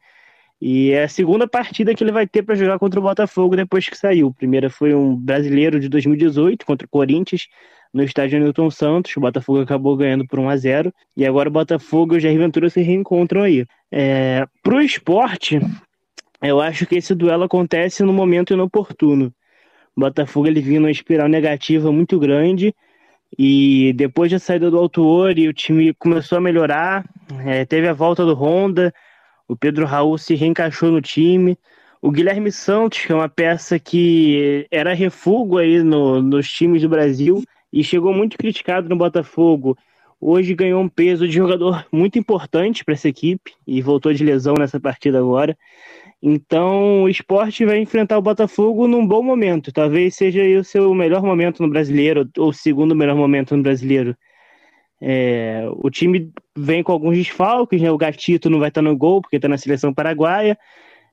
E 0.60 0.90
é 0.90 1.04
a 1.04 1.08
segunda 1.08 1.48
partida 1.48 1.94
que 1.94 2.04
ele 2.04 2.12
vai 2.12 2.26
ter 2.26 2.42
para 2.42 2.54
jogar 2.54 2.78
contra 2.78 3.00
o 3.00 3.02
Botafogo 3.02 3.56
depois 3.56 3.88
que 3.88 3.96
saiu. 3.96 4.28
A 4.28 4.34
primeira 4.34 4.68
foi 4.68 4.94
um 4.94 5.16
brasileiro 5.16 5.80
de 5.80 5.88
2018 5.88 6.66
contra 6.66 6.86
o 6.86 6.90
Corinthians, 6.90 7.48
no 7.92 8.02
estádio 8.02 8.40
Newton 8.40 8.70
Santos. 8.70 9.16
O 9.16 9.20
Botafogo 9.20 9.60
acabou 9.60 9.96
ganhando 9.96 10.26
por 10.26 10.38
1 10.38 10.48
a 10.48 10.56
0 10.56 10.94
E 11.16 11.26
agora 11.26 11.48
o 11.48 11.52
Botafogo 11.52 12.14
e 12.14 12.16
o 12.18 12.20
Jair 12.20 12.38
Ventura 12.38 12.70
se 12.70 12.80
reencontram 12.80 13.42
aí. 13.42 13.66
É, 13.90 14.46
Para 14.62 14.76
o 14.76 14.80
esporte, 14.80 15.60
eu 16.42 16.60
acho 16.60 16.86
que 16.86 16.96
esse 16.96 17.14
duelo 17.14 17.44
acontece 17.44 18.02
no 18.02 18.12
momento 18.12 18.54
inoportuno. 18.54 19.32
O 19.96 20.00
Botafogo 20.00 20.46
ele 20.46 20.60
vinha 20.60 20.80
numa 20.80 20.90
espiral 20.90 21.28
negativa 21.28 21.90
muito 21.92 22.18
grande. 22.18 22.74
E 23.38 23.92
depois 23.94 24.30
da 24.30 24.38
saída 24.38 24.70
do 24.70 24.78
Autuori, 24.78 25.48
o 25.48 25.52
time 25.52 25.94
começou 25.94 26.38
a 26.38 26.40
melhorar. 26.40 27.04
É, 27.44 27.64
teve 27.64 27.86
a 27.86 27.92
volta 27.92 28.24
do 28.24 28.34
Honda. 28.34 28.92
O 29.46 29.56
Pedro 29.56 29.84
Raul 29.84 30.16
se 30.16 30.34
reencaixou 30.34 30.90
no 30.90 31.00
time. 31.00 31.56
O 32.02 32.10
Guilherme 32.10 32.50
Santos, 32.50 33.04
que 33.04 33.12
é 33.12 33.14
uma 33.14 33.28
peça 33.28 33.78
que 33.78 34.66
era 34.70 34.94
refugo 34.94 35.58
aí 35.58 35.82
no, 35.82 36.22
nos 36.22 36.48
times 36.48 36.80
do 36.80 36.88
Brasil 36.88 37.44
e 37.72 37.84
chegou 37.84 38.12
muito 38.12 38.36
criticado 38.36 38.88
no 38.88 38.96
Botafogo. 38.96 39.76
Hoje 40.20 40.54
ganhou 40.54 40.82
um 40.82 40.88
peso 40.88 41.26
de 41.26 41.34
jogador 41.34 41.86
muito 41.92 42.18
importante 42.18 42.84
para 42.84 42.94
essa 42.94 43.08
equipe 43.08 43.52
e 43.66 43.80
voltou 43.80 44.12
de 44.12 44.24
lesão 44.24 44.54
nessa 44.58 44.78
partida 44.78 45.18
agora. 45.18 45.56
Então 46.22 47.04
o 47.04 47.08
esporte 47.08 47.64
vai 47.64 47.78
enfrentar 47.78 48.18
o 48.18 48.22
Botafogo 48.22 48.86
num 48.86 49.06
bom 49.06 49.22
momento. 49.22 49.72
Talvez 49.72 50.14
seja 50.14 50.42
o 50.58 50.64
seu 50.64 50.92
melhor 50.94 51.22
momento 51.22 51.62
no 51.62 51.70
brasileiro, 51.70 52.28
ou 52.36 52.52
segundo 52.52 52.94
melhor 52.94 53.16
momento 53.16 53.56
no 53.56 53.62
brasileiro. 53.62 54.14
É, 55.02 55.66
o 55.76 55.88
time 55.88 56.30
vem 56.54 56.82
com 56.82 56.92
alguns 56.92 57.16
desfalques, 57.16 57.80
né? 57.80 57.90
O 57.90 57.96
Gatito 57.96 58.50
não 58.50 58.58
vai 58.58 58.68
estar 58.68 58.82
no 58.82 58.94
gol 58.94 59.22
porque 59.22 59.36
está 59.36 59.48
na 59.48 59.56
seleção 59.56 59.94
paraguaia. 59.94 60.58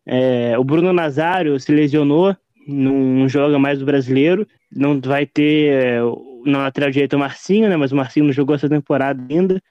É, 0.05 0.57
o 0.59 0.63
Bruno 0.63 0.91
Nazário 0.91 1.57
se 1.57 1.71
lesionou, 1.71 2.35
não 2.67 3.29
joga 3.29 3.57
mais 3.57 3.81
o 3.81 3.85
brasileiro. 3.85 4.45
Não 4.69 4.99
vai 4.99 5.25
ter 5.25 5.71
é, 5.71 5.99
na 6.47 6.59
lateral 6.59 6.89
direita 6.89 7.15
o 7.15 7.19
Marcinho, 7.19 7.69
né? 7.69 7.75
Mas 7.75 7.91
o 7.91 7.95
Marcinho 7.95 8.25
não 8.25 8.33
jogou 8.33 8.55
essa 8.55 8.69
temporada 8.69 9.23
ainda. 9.29 9.61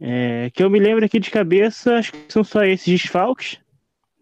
É, 0.00 0.50
que 0.52 0.62
eu 0.62 0.68
me 0.68 0.78
lembro 0.78 1.04
aqui 1.04 1.18
de 1.18 1.30
cabeça, 1.30 1.96
acho 1.96 2.12
que 2.12 2.32
são 2.32 2.44
só 2.44 2.62
esses 2.64 2.86
desfalques. 2.86 3.58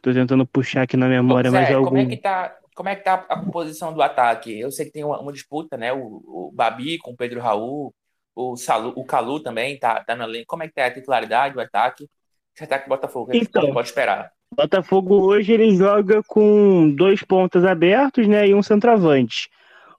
Tô 0.00 0.12
tentando 0.12 0.46
puxar 0.46 0.82
aqui 0.82 0.96
na 0.96 1.08
memória 1.08 1.50
Zé, 1.50 1.56
mais 1.56 1.74
algum. 1.74 1.88
Como 1.88 2.00
é 2.00 2.06
que 2.06 2.16
tá, 2.16 2.56
como 2.74 2.88
é 2.88 2.96
que 2.96 3.04
tá 3.04 3.14
a 3.28 3.40
composição 3.40 3.92
do 3.92 4.02
ataque? 4.02 4.58
Eu 4.58 4.70
sei 4.70 4.86
que 4.86 4.92
tem 4.92 5.04
uma, 5.04 5.20
uma 5.20 5.32
disputa, 5.32 5.76
né? 5.76 5.92
O, 5.92 6.22
o, 6.26 6.52
Babi 6.52 6.98
com 6.98 7.12
o 7.12 7.16
Pedro 7.16 7.40
Raul, 7.40 7.94
o, 8.34 8.56
Salu, 8.56 8.92
o 8.96 9.04
Calu 9.04 9.40
também 9.40 9.78
tá, 9.78 10.02
tá 10.04 10.16
na 10.16 10.26
linha. 10.26 10.44
Como 10.46 10.62
é 10.62 10.68
que 10.68 10.74
tá 10.74 10.86
a 10.86 10.90
titularidade, 10.90 11.56
o 11.56 11.60
ataque? 11.60 12.08
Esse 12.54 12.64
ataque 12.64 12.86
do 12.86 12.90
Botafogo, 12.90 13.28
o 13.28 13.32
que 13.32 13.38
Então. 13.38 13.72
pode 13.72 13.88
esperar? 13.88 14.30
Botafogo 14.54 15.22
hoje 15.22 15.52
ele 15.52 15.74
joga 15.74 16.22
com 16.24 16.90
dois 16.94 17.22
pontas 17.22 17.64
abertos, 17.64 18.28
né, 18.28 18.48
e 18.48 18.54
um 18.54 18.62
centroavante. 18.62 19.48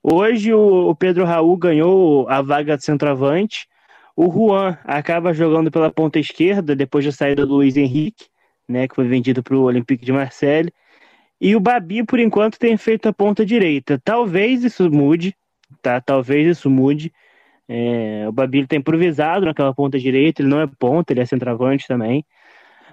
Hoje 0.06 0.52
o, 0.52 0.94
Pedro 0.94 1.24
Raul 1.24 1.56
ganhou 1.56 2.28
a 2.28 2.42
vaga 2.42 2.76
de 2.76 2.84
centroavante. 2.84 3.66
O 4.14 4.30
Juan 4.30 4.76
acaba 4.84 5.32
jogando 5.32 5.70
pela 5.70 5.90
ponta 5.90 6.18
esquerda 6.18 6.76
depois 6.76 7.06
da 7.06 7.10
saída 7.10 7.46
do 7.46 7.54
Luiz 7.54 7.74
Henrique, 7.74 8.26
né, 8.68 8.86
que 8.86 8.94
foi 8.94 9.08
vendido 9.08 9.42
para 9.42 9.56
o 9.56 9.62
Olympique 9.62 10.04
de 10.04 10.12
Marseille. 10.12 10.70
E 11.40 11.56
o 11.56 11.60
Babi, 11.60 12.04
por 12.04 12.20
enquanto, 12.20 12.58
tem 12.58 12.76
feito 12.76 13.08
a 13.08 13.14
ponta 13.14 13.46
direita. 13.46 13.98
Talvez 14.04 14.62
isso 14.62 14.90
mude, 14.90 15.34
tá? 15.80 15.98
Talvez 16.02 16.58
isso 16.58 16.68
mude. 16.68 17.10
É, 17.66 18.26
o 18.28 18.32
Babi 18.32 18.58
ele 18.58 18.66
tá 18.66 18.76
improvisado 18.76 19.46
naquela 19.46 19.74
ponta 19.74 19.98
direita, 19.98 20.42
ele 20.42 20.50
não 20.50 20.60
é 20.60 20.66
ponta, 20.66 21.14
ele 21.14 21.20
é 21.20 21.26
centroavante 21.26 21.88
também. 21.88 22.26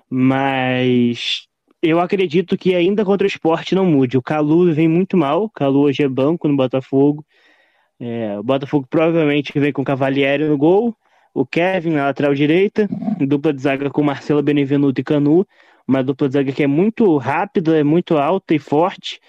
Mas 0.09 1.45
eu 1.81 1.99
acredito 1.99 2.57
que 2.57 2.75
ainda 2.75 3.03
contra 3.03 3.25
o 3.25 3.27
esporte 3.27 3.73
não 3.73 3.85
mude. 3.85 4.17
O 4.17 4.21
Calu 4.21 4.73
vem 4.73 4.87
muito 4.87 5.17
mal. 5.17 5.45
O 5.45 5.49
Calu 5.49 5.81
hoje 5.81 6.03
é 6.03 6.07
banco 6.07 6.47
no 6.47 6.55
Botafogo. 6.55 7.25
É, 7.99 8.37
o 8.37 8.43
Botafogo 8.43 8.85
provavelmente 8.89 9.57
vem 9.59 9.73
com 9.73 9.81
o 9.81 9.85
Cavalieri 9.85 10.45
no 10.45 10.57
gol. 10.57 10.95
O 11.33 11.45
Kevin 11.45 11.91
na 11.91 12.05
lateral 12.05 12.35
direita. 12.35 12.87
Dupla 13.19 13.51
de 13.53 13.61
zaga 13.61 13.89
com 13.89 14.03
Marcelo 14.03 14.43
Benevenuto 14.43 15.01
e 15.01 15.03
Canu. 15.03 15.45
Uma 15.87 16.03
dupla 16.03 16.27
de 16.27 16.33
zaga 16.35 16.51
que 16.51 16.63
é 16.63 16.67
muito 16.67 17.17
rápida, 17.17 17.77
é 17.79 17.83
muito 17.83 18.17
alta 18.17 18.53
e 18.53 18.59
forte. 18.59 19.19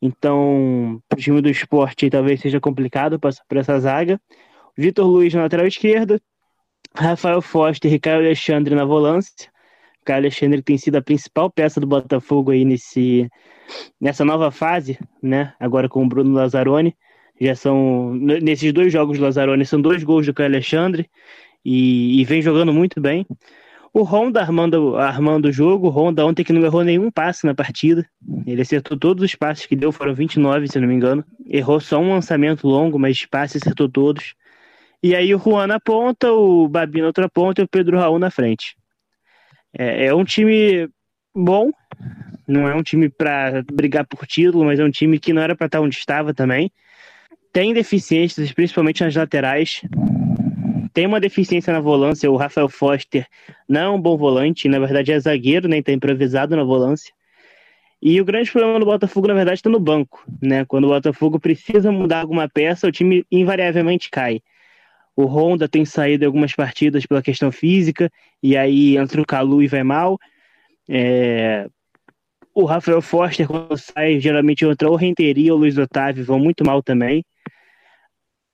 Então, 0.00 1.02
para 1.08 1.18
o 1.18 1.20
time 1.20 1.42
do 1.42 1.50
esporte 1.50 2.08
talvez 2.08 2.40
seja 2.40 2.60
complicado 2.60 3.18
passar 3.18 3.44
por 3.46 3.58
essa 3.58 3.78
zaga. 3.80 4.20
Vitor 4.76 5.06
Luiz 5.06 5.34
na 5.34 5.42
lateral 5.42 5.66
esquerda. 5.66 6.20
Rafael 6.94 7.42
Foster 7.42 7.92
e 7.92 7.98
Caio 7.98 8.20
Alexandre 8.20 8.74
na 8.74 8.84
volância. 8.84 9.50
Caio 10.04 10.20
Alexandre 10.20 10.62
tem 10.62 10.78
sido 10.78 10.96
a 10.96 11.02
principal 11.02 11.50
peça 11.50 11.80
do 11.80 11.86
Botafogo 11.86 12.50
aí 12.50 12.64
nesse, 12.64 13.28
nessa 14.00 14.24
nova 14.24 14.50
fase, 14.50 14.98
né? 15.22 15.52
Agora 15.60 15.88
com 15.88 16.04
o 16.04 16.08
Bruno 16.08 16.32
Lazzaroni. 16.32 16.96
Já 17.40 17.54
são, 17.54 18.14
nesses 18.14 18.72
dois 18.72 18.92
jogos 18.92 19.18
do 19.18 19.24
Lazzaroni, 19.24 19.64
são 19.64 19.80
dois 19.80 20.02
gols 20.02 20.26
do 20.26 20.34
Caio 20.34 20.48
Alexandre 20.48 21.08
e, 21.64 22.20
e 22.20 22.24
vem 22.24 22.42
jogando 22.42 22.72
muito 22.72 23.00
bem. 23.00 23.26
O 23.92 24.02
Honda 24.02 24.40
armando, 24.40 24.96
armando 24.96 25.48
o 25.48 25.52
jogo. 25.52 25.88
O 25.88 25.90
Honda 25.90 26.24
ontem 26.24 26.44
que 26.44 26.52
não 26.52 26.64
errou 26.64 26.84
nenhum 26.84 27.10
passe 27.10 27.44
na 27.44 27.54
partida. 27.54 28.08
Ele 28.46 28.62
acertou 28.62 28.96
todos 28.96 29.24
os 29.24 29.34
passes 29.34 29.66
que 29.66 29.74
deu, 29.74 29.90
foram 29.90 30.14
29, 30.14 30.68
se 30.68 30.78
não 30.78 30.86
me 30.86 30.94
engano. 30.94 31.24
Errou 31.46 31.80
só 31.80 31.98
um 31.98 32.12
lançamento 32.12 32.66
longo, 32.66 32.98
mas 32.98 33.26
passes 33.26 33.60
acertou 33.60 33.88
todos. 33.88 34.34
E 35.02 35.16
aí 35.16 35.34
o 35.34 35.38
Juan 35.38 35.66
na 35.66 35.80
ponta, 35.80 36.32
o 36.32 36.68
Babi 36.68 37.00
na 37.00 37.08
outra 37.08 37.28
ponta 37.28 37.60
e 37.60 37.64
o 37.64 37.68
Pedro 37.68 37.98
Raul 37.98 38.18
na 38.18 38.30
frente. 38.30 38.77
É, 39.76 40.06
é 40.06 40.14
um 40.14 40.24
time 40.24 40.88
bom, 41.34 41.70
não 42.46 42.68
é 42.68 42.74
um 42.74 42.82
time 42.82 43.08
para 43.08 43.62
brigar 43.72 44.06
por 44.06 44.26
título, 44.26 44.64
mas 44.64 44.80
é 44.80 44.84
um 44.84 44.90
time 44.90 45.18
que 45.18 45.32
não 45.32 45.42
era 45.42 45.54
para 45.54 45.66
estar 45.66 45.80
onde 45.80 45.96
estava 45.96 46.32
também. 46.32 46.70
Tem 47.52 47.74
deficiências, 47.74 48.52
principalmente 48.52 49.02
nas 49.02 49.14
laterais. 49.14 49.82
Tem 50.92 51.06
uma 51.06 51.20
deficiência 51.20 51.72
na 51.72 51.80
volância. 51.80 52.30
O 52.30 52.36
Rafael 52.36 52.68
Foster 52.68 53.26
não 53.68 53.80
é 53.80 53.90
um 53.90 54.00
bom 54.00 54.16
volante, 54.16 54.68
na 54.68 54.78
verdade 54.78 55.12
é 55.12 55.20
zagueiro, 55.20 55.68
nem 55.68 55.76
né, 55.76 55.80
está 55.80 55.92
improvisado 55.92 56.56
na 56.56 56.64
volância. 56.64 57.12
E 58.00 58.20
o 58.20 58.24
grande 58.24 58.50
problema 58.50 58.78
do 58.78 58.86
Botafogo, 58.86 59.26
na 59.26 59.34
verdade, 59.34 59.58
está 59.58 59.68
no 59.68 59.80
banco. 59.80 60.24
Né? 60.40 60.64
Quando 60.64 60.84
o 60.84 60.88
Botafogo 60.88 61.40
precisa 61.40 61.90
mudar 61.90 62.20
alguma 62.20 62.48
peça, 62.48 62.86
o 62.86 62.92
time 62.92 63.26
invariavelmente 63.30 64.08
cai. 64.08 64.40
O 65.18 65.24
Honda 65.24 65.68
tem 65.68 65.84
saído 65.84 66.24
algumas 66.24 66.54
partidas 66.54 67.04
pela 67.04 67.20
questão 67.20 67.50
física, 67.50 68.08
e 68.40 68.56
aí 68.56 68.96
entra 68.96 69.20
o 69.20 69.26
Calu 69.26 69.60
e 69.60 69.66
vai 69.66 69.82
mal. 69.82 70.16
É... 70.88 71.66
O 72.54 72.64
Rafael 72.64 73.02
Foster, 73.02 73.48
quando 73.48 73.76
sai, 73.76 74.20
geralmente 74.20 74.64
entra 74.64 74.88
o 74.88 74.94
Renteria 74.94 75.52
ou 75.52 75.58
o 75.58 75.62
Luiz 75.62 75.76
Otávio, 75.76 76.24
vão 76.24 76.38
muito 76.38 76.64
mal 76.64 76.84
também. 76.84 77.24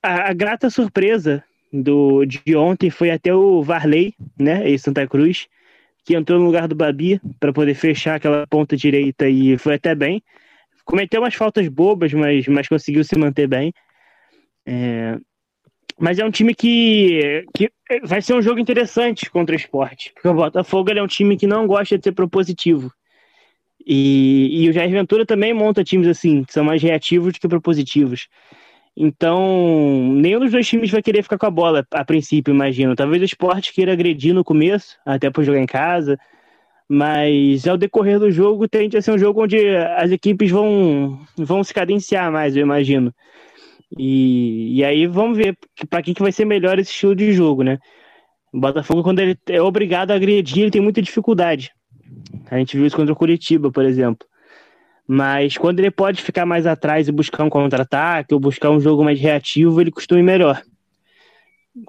A, 0.02 0.30
a 0.30 0.32
grata 0.32 0.70
surpresa 0.70 1.44
do, 1.70 2.24
de 2.24 2.56
ontem 2.56 2.88
foi 2.88 3.10
até 3.10 3.34
o 3.34 3.62
Varley, 3.62 4.14
né, 4.38 4.66
em 4.66 4.78
Santa 4.78 5.06
Cruz, 5.06 5.46
que 6.02 6.16
entrou 6.16 6.40
no 6.40 6.46
lugar 6.46 6.66
do 6.66 6.74
Babi 6.74 7.20
para 7.38 7.52
poder 7.52 7.74
fechar 7.74 8.14
aquela 8.14 8.46
ponta 8.46 8.74
direita 8.74 9.28
e 9.28 9.58
foi 9.58 9.74
até 9.74 9.94
bem. 9.94 10.22
Cometeu 10.86 11.20
umas 11.20 11.34
faltas 11.34 11.68
bobas, 11.68 12.14
mas, 12.14 12.48
mas 12.48 12.68
conseguiu 12.68 13.04
se 13.04 13.18
manter 13.18 13.46
bem. 13.46 13.70
É, 14.64 15.18
mas 15.98 16.18
é 16.18 16.24
um 16.24 16.30
time 16.30 16.54
que, 16.54 17.44
que 17.54 17.70
vai 18.04 18.20
ser 18.20 18.34
um 18.34 18.42
jogo 18.42 18.58
interessante 18.58 19.30
contra 19.30 19.54
o 19.54 19.56
esporte. 19.56 20.12
Porque 20.14 20.28
o 20.28 20.34
Botafogo 20.34 20.90
é 20.90 21.02
um 21.02 21.06
time 21.06 21.36
que 21.36 21.46
não 21.46 21.66
gosta 21.66 21.96
de 21.96 22.04
ser 22.04 22.12
propositivo. 22.12 22.92
E, 23.86 24.64
e 24.64 24.68
o 24.68 24.72
Jair 24.72 24.90
Ventura 24.90 25.26
também 25.26 25.52
monta 25.52 25.84
times 25.84 26.08
assim, 26.08 26.42
que 26.42 26.52
são 26.52 26.64
mais 26.64 26.82
reativos 26.82 27.34
do 27.34 27.40
que 27.40 27.48
propositivos. 27.48 28.28
Então, 28.96 30.12
nenhum 30.14 30.38
dos 30.38 30.52
dois 30.52 30.66
times 30.66 30.90
vai 30.90 31.02
querer 31.02 31.22
ficar 31.22 31.36
com 31.36 31.46
a 31.46 31.50
bola, 31.50 31.84
a 31.90 32.04
princípio, 32.04 32.54
imagino. 32.54 32.94
Talvez 32.94 33.20
o 33.20 33.24
esporte 33.24 33.72
queira 33.72 33.92
agredir 33.92 34.32
no 34.32 34.44
começo, 34.44 34.96
até 35.04 35.30
por 35.30 35.44
jogar 35.44 35.60
em 35.60 35.66
casa. 35.66 36.18
Mas 36.88 37.66
ao 37.66 37.76
decorrer 37.76 38.18
do 38.18 38.30
jogo, 38.30 38.68
tende 38.68 38.96
a 38.96 39.02
ser 39.02 39.10
um 39.10 39.18
jogo 39.18 39.42
onde 39.42 39.58
as 39.96 40.10
equipes 40.10 40.50
vão, 40.50 41.18
vão 41.36 41.64
se 41.64 41.74
cadenciar 41.74 42.30
mais, 42.30 42.54
eu 42.56 42.62
imagino. 42.62 43.12
E, 43.96 44.78
e 44.78 44.84
aí 44.84 45.06
vamos 45.06 45.36
ver 45.36 45.56
para 45.88 46.02
quem 46.02 46.14
que 46.14 46.22
vai 46.22 46.32
ser 46.32 46.44
melhor 46.44 46.78
esse 46.78 46.90
estilo 46.90 47.14
de 47.14 47.32
jogo, 47.32 47.62
né? 47.62 47.78
O 48.52 48.60
Botafogo, 48.60 49.02
quando 49.02 49.18
ele 49.20 49.38
é 49.48 49.60
obrigado 49.60 50.10
a 50.10 50.14
agredir, 50.14 50.62
ele 50.62 50.70
tem 50.70 50.80
muita 50.80 51.02
dificuldade. 51.02 51.72
A 52.50 52.58
gente 52.58 52.76
viu 52.76 52.86
isso 52.86 52.96
contra 52.96 53.12
o 53.12 53.16
Curitiba, 53.16 53.70
por 53.70 53.84
exemplo. 53.84 54.26
Mas 55.06 55.58
quando 55.58 55.80
ele 55.80 55.90
pode 55.90 56.22
ficar 56.22 56.46
mais 56.46 56.66
atrás 56.66 57.08
e 57.08 57.12
buscar 57.12 57.44
um 57.44 57.50
contra-ataque 57.50 58.32
ou 58.32 58.40
buscar 58.40 58.70
um 58.70 58.80
jogo 58.80 59.04
mais 59.04 59.20
reativo, 59.20 59.80
ele 59.80 59.90
costuma 59.90 60.20
ir 60.20 60.24
melhor. 60.24 60.62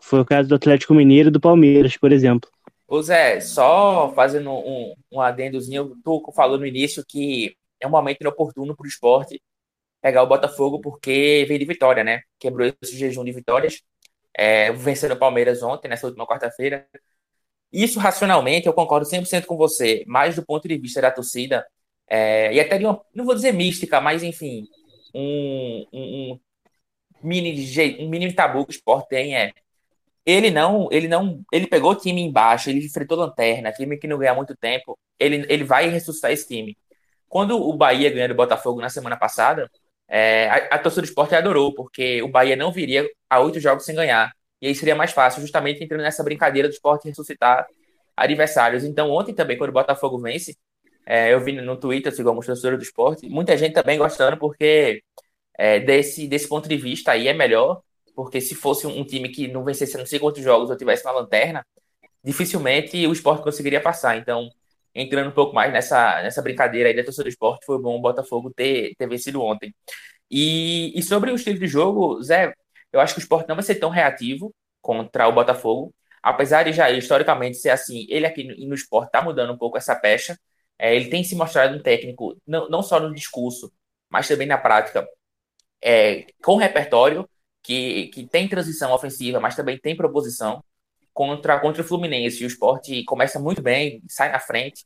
Foi 0.01 0.19
o 0.19 0.25
caso 0.25 0.49
do 0.49 0.55
Atlético 0.55 0.93
Mineiro 0.93 1.29
e 1.29 1.31
do 1.31 1.39
Palmeiras, 1.39 1.95
por 1.95 2.11
exemplo. 2.11 2.49
Ô 2.87 3.01
Zé, 3.01 3.39
só 3.39 4.11
fazendo 4.13 4.51
um, 4.51 4.93
um 5.11 5.21
adendozinho, 5.21 5.95
tu 6.03 6.31
falou 6.35 6.57
no 6.57 6.65
início 6.65 7.03
que 7.07 7.55
é 7.79 7.87
um 7.87 7.91
momento 7.91 8.21
inoportuno 8.21 8.75
para 8.75 8.83
o 8.83 8.87
esporte 8.87 9.41
pegar 10.05 10.21
o 10.21 10.27
Botafogo 10.27 10.79
porque 10.79 11.45
veio 11.47 11.59
de 11.59 11.65
vitória, 11.65 12.03
né? 12.03 12.21
Quebrou 12.37 12.71
esse 12.79 12.95
jejum 12.95 13.23
de 13.23 13.31
vitórias. 13.31 13.81
É, 14.37 14.69
o 14.69 15.17
Palmeiras 15.17 15.63
ontem, 15.63 15.87
nessa 15.87 16.05
última 16.05 16.27
quarta-feira. 16.27 16.87
Isso, 17.73 17.99
racionalmente, 17.99 18.67
eu 18.67 18.73
concordo 18.73 19.07
100% 19.07 19.47
com 19.47 19.57
você, 19.57 20.03
mais 20.05 20.35
do 20.35 20.45
ponto 20.45 20.67
de 20.67 20.77
vista 20.77 21.01
da 21.01 21.09
torcida, 21.09 21.65
é, 22.07 22.53
e 22.53 22.59
até 22.59 22.77
de 22.77 22.85
uma, 22.85 23.01
não 23.15 23.25
vou 23.25 23.33
dizer 23.33 23.51
mística, 23.51 23.99
mas 23.99 24.21
enfim, 24.21 24.67
um, 25.11 25.87
um, 25.91 26.31
um 26.33 26.39
mini, 27.23 27.65
um 27.99 28.07
mini 28.07 28.31
tabu 28.31 28.63
que 28.63 28.73
o 28.73 28.77
Sport 28.77 29.07
tem 29.07 29.35
é 29.35 29.53
ele 30.23 30.51
não, 30.51 30.87
ele 30.91 31.07
não, 31.07 31.43
ele 31.51 31.65
pegou 31.65 31.91
o 31.93 31.95
time 31.95 32.21
embaixo, 32.21 32.69
ele 32.69 32.85
enfrentou 32.85 33.17
lanterna, 33.17 33.71
time 33.71 33.97
que 33.97 34.07
não 34.07 34.19
ganha 34.19 34.35
muito 34.35 34.55
tempo, 34.55 34.99
ele, 35.19 35.45
ele 35.49 35.63
vai 35.63 35.89
ressuscitar 35.89 36.31
esse 36.31 36.47
time. 36.47 36.77
Quando 37.27 37.57
o 37.57 37.73
Bahia 37.75 38.11
ganhou 38.11 38.29
do 38.29 38.35
Botafogo 38.35 38.81
na 38.81 38.89
semana 38.89 39.17
passada, 39.17 39.69
é, 40.07 40.47
a, 40.49 40.55
a 40.75 40.79
torcida 40.79 41.01
do 41.03 41.05
esporte 41.05 41.35
adorou, 41.35 41.73
porque 41.73 42.21
o 42.21 42.27
Bahia 42.27 42.55
não 42.55 42.71
viria 42.71 43.07
a 43.29 43.39
oito 43.41 43.59
jogos 43.59 43.85
sem 43.85 43.95
ganhar. 43.95 44.31
E 44.61 44.67
aí 44.67 44.75
seria 44.75 44.95
mais 44.95 45.11
fácil, 45.11 45.41
justamente 45.41 45.83
entrando 45.83 46.01
nessa 46.01 46.23
brincadeira 46.23 46.67
do 46.67 46.73
esporte 46.73 47.07
ressuscitar 47.07 47.67
adversários. 48.15 48.83
Então, 48.83 49.11
ontem 49.11 49.33
também, 49.33 49.57
quando 49.57 49.69
o 49.71 49.73
Botafogo 49.73 50.19
vence, 50.19 50.57
É, 51.07 51.33
eu 51.33 51.39
vi 51.39 51.51
no 51.53 51.77
Twitter, 51.77 52.11
sigo 52.13 52.29
alguns 52.29 52.47
torcedores 52.47 52.79
do 52.79 52.83
esporte, 52.83 53.29
muita 53.29 53.55
gente 53.57 53.73
também 53.73 53.97
gostando, 53.97 54.37
porque 54.37 55.03
é, 55.57 55.79
desse, 55.79 56.27
desse 56.27 56.47
ponto 56.49 56.67
de 56.67 56.77
vista 56.77 57.11
aí 57.11 57.27
é 57.27 57.33
melhor, 57.33 57.81
porque 58.15 58.41
se 58.41 58.55
fosse 58.55 58.87
um 58.87 59.05
time 59.05 59.29
que 59.29 59.47
não 59.47 59.63
vencesse 59.63 59.97
não 59.97 60.05
sei 60.05 60.19
quantos 60.19 60.43
jogos 60.43 60.69
ou 60.69 60.77
tivesse 60.77 61.05
na 61.05 61.11
lanterna, 61.11 61.65
dificilmente 62.23 63.05
o 63.07 63.13
esporte 63.13 63.43
conseguiria 63.43 63.81
passar. 63.81 64.17
Então, 64.17 64.49
entrando 64.95 65.29
um 65.29 65.33
pouco 65.33 65.53
mais 65.53 65.71
nessa, 65.73 66.21
nessa 66.23 66.41
brincadeira 66.41 66.89
aí 66.89 66.95
da 66.95 67.03
torcida 67.03 67.23
do 67.25 67.29
esporte, 67.29 67.65
foi 67.65 67.79
bom 67.81 67.97
o 67.97 68.01
Botafogo 68.01 68.51
ter, 68.53 68.95
ter 68.97 69.07
vencido 69.07 69.41
ontem. 69.41 69.75
E, 70.31 70.97
e 70.97 71.03
sobre 71.03 71.31
o 71.31 71.35
estilo 71.35 71.59
de 71.59 71.67
jogo, 71.67 72.21
Zé, 72.23 72.53
eu 72.93 72.99
acho 72.99 73.13
que 73.13 73.19
o 73.19 73.23
esporte 73.23 73.47
não 73.47 73.55
vai 73.55 73.63
ser 73.63 73.75
tão 73.75 73.89
reativo 73.89 74.53
contra 74.81 75.27
o 75.27 75.33
Botafogo, 75.33 75.93
apesar 76.23 76.63
de 76.63 76.73
já 76.73 76.89
historicamente 76.91 77.57
ser 77.57 77.69
assim, 77.69 78.05
ele 78.09 78.25
aqui 78.25 78.43
no, 78.43 78.55
no 78.69 78.75
esporte 78.75 79.11
tá 79.11 79.21
mudando 79.21 79.53
um 79.53 79.57
pouco 79.57 79.77
essa 79.77 79.95
pecha. 79.95 80.37
É, 80.79 80.95
ele 80.95 81.09
tem 81.09 81.23
se 81.23 81.35
mostrado 81.35 81.75
um 81.77 81.81
técnico, 81.81 82.37
não, 82.47 82.69
não 82.69 82.83
só 82.83 82.99
no 82.99 83.13
discurso, 83.13 83.71
mas 84.09 84.27
também 84.27 84.47
na 84.47 84.57
prática, 84.57 85.07
é, 85.81 86.25
com 86.43 86.57
repertório, 86.57 87.29
que, 87.63 88.07
que 88.09 88.27
tem 88.27 88.47
transição 88.47 88.93
ofensiva, 88.93 89.39
mas 89.39 89.55
também 89.55 89.79
tem 89.79 89.95
proposição. 89.95 90.63
Contra, 91.15 91.59
contra 91.61 91.81
o 91.81 91.85
Fluminense, 91.85 92.43
o 92.43 92.47
esporte 92.47 93.05
começa 93.05 93.39
muito 93.39 93.61
bem, 93.61 94.03
sai 94.09 94.31
na 94.31 94.39
frente 94.39 94.85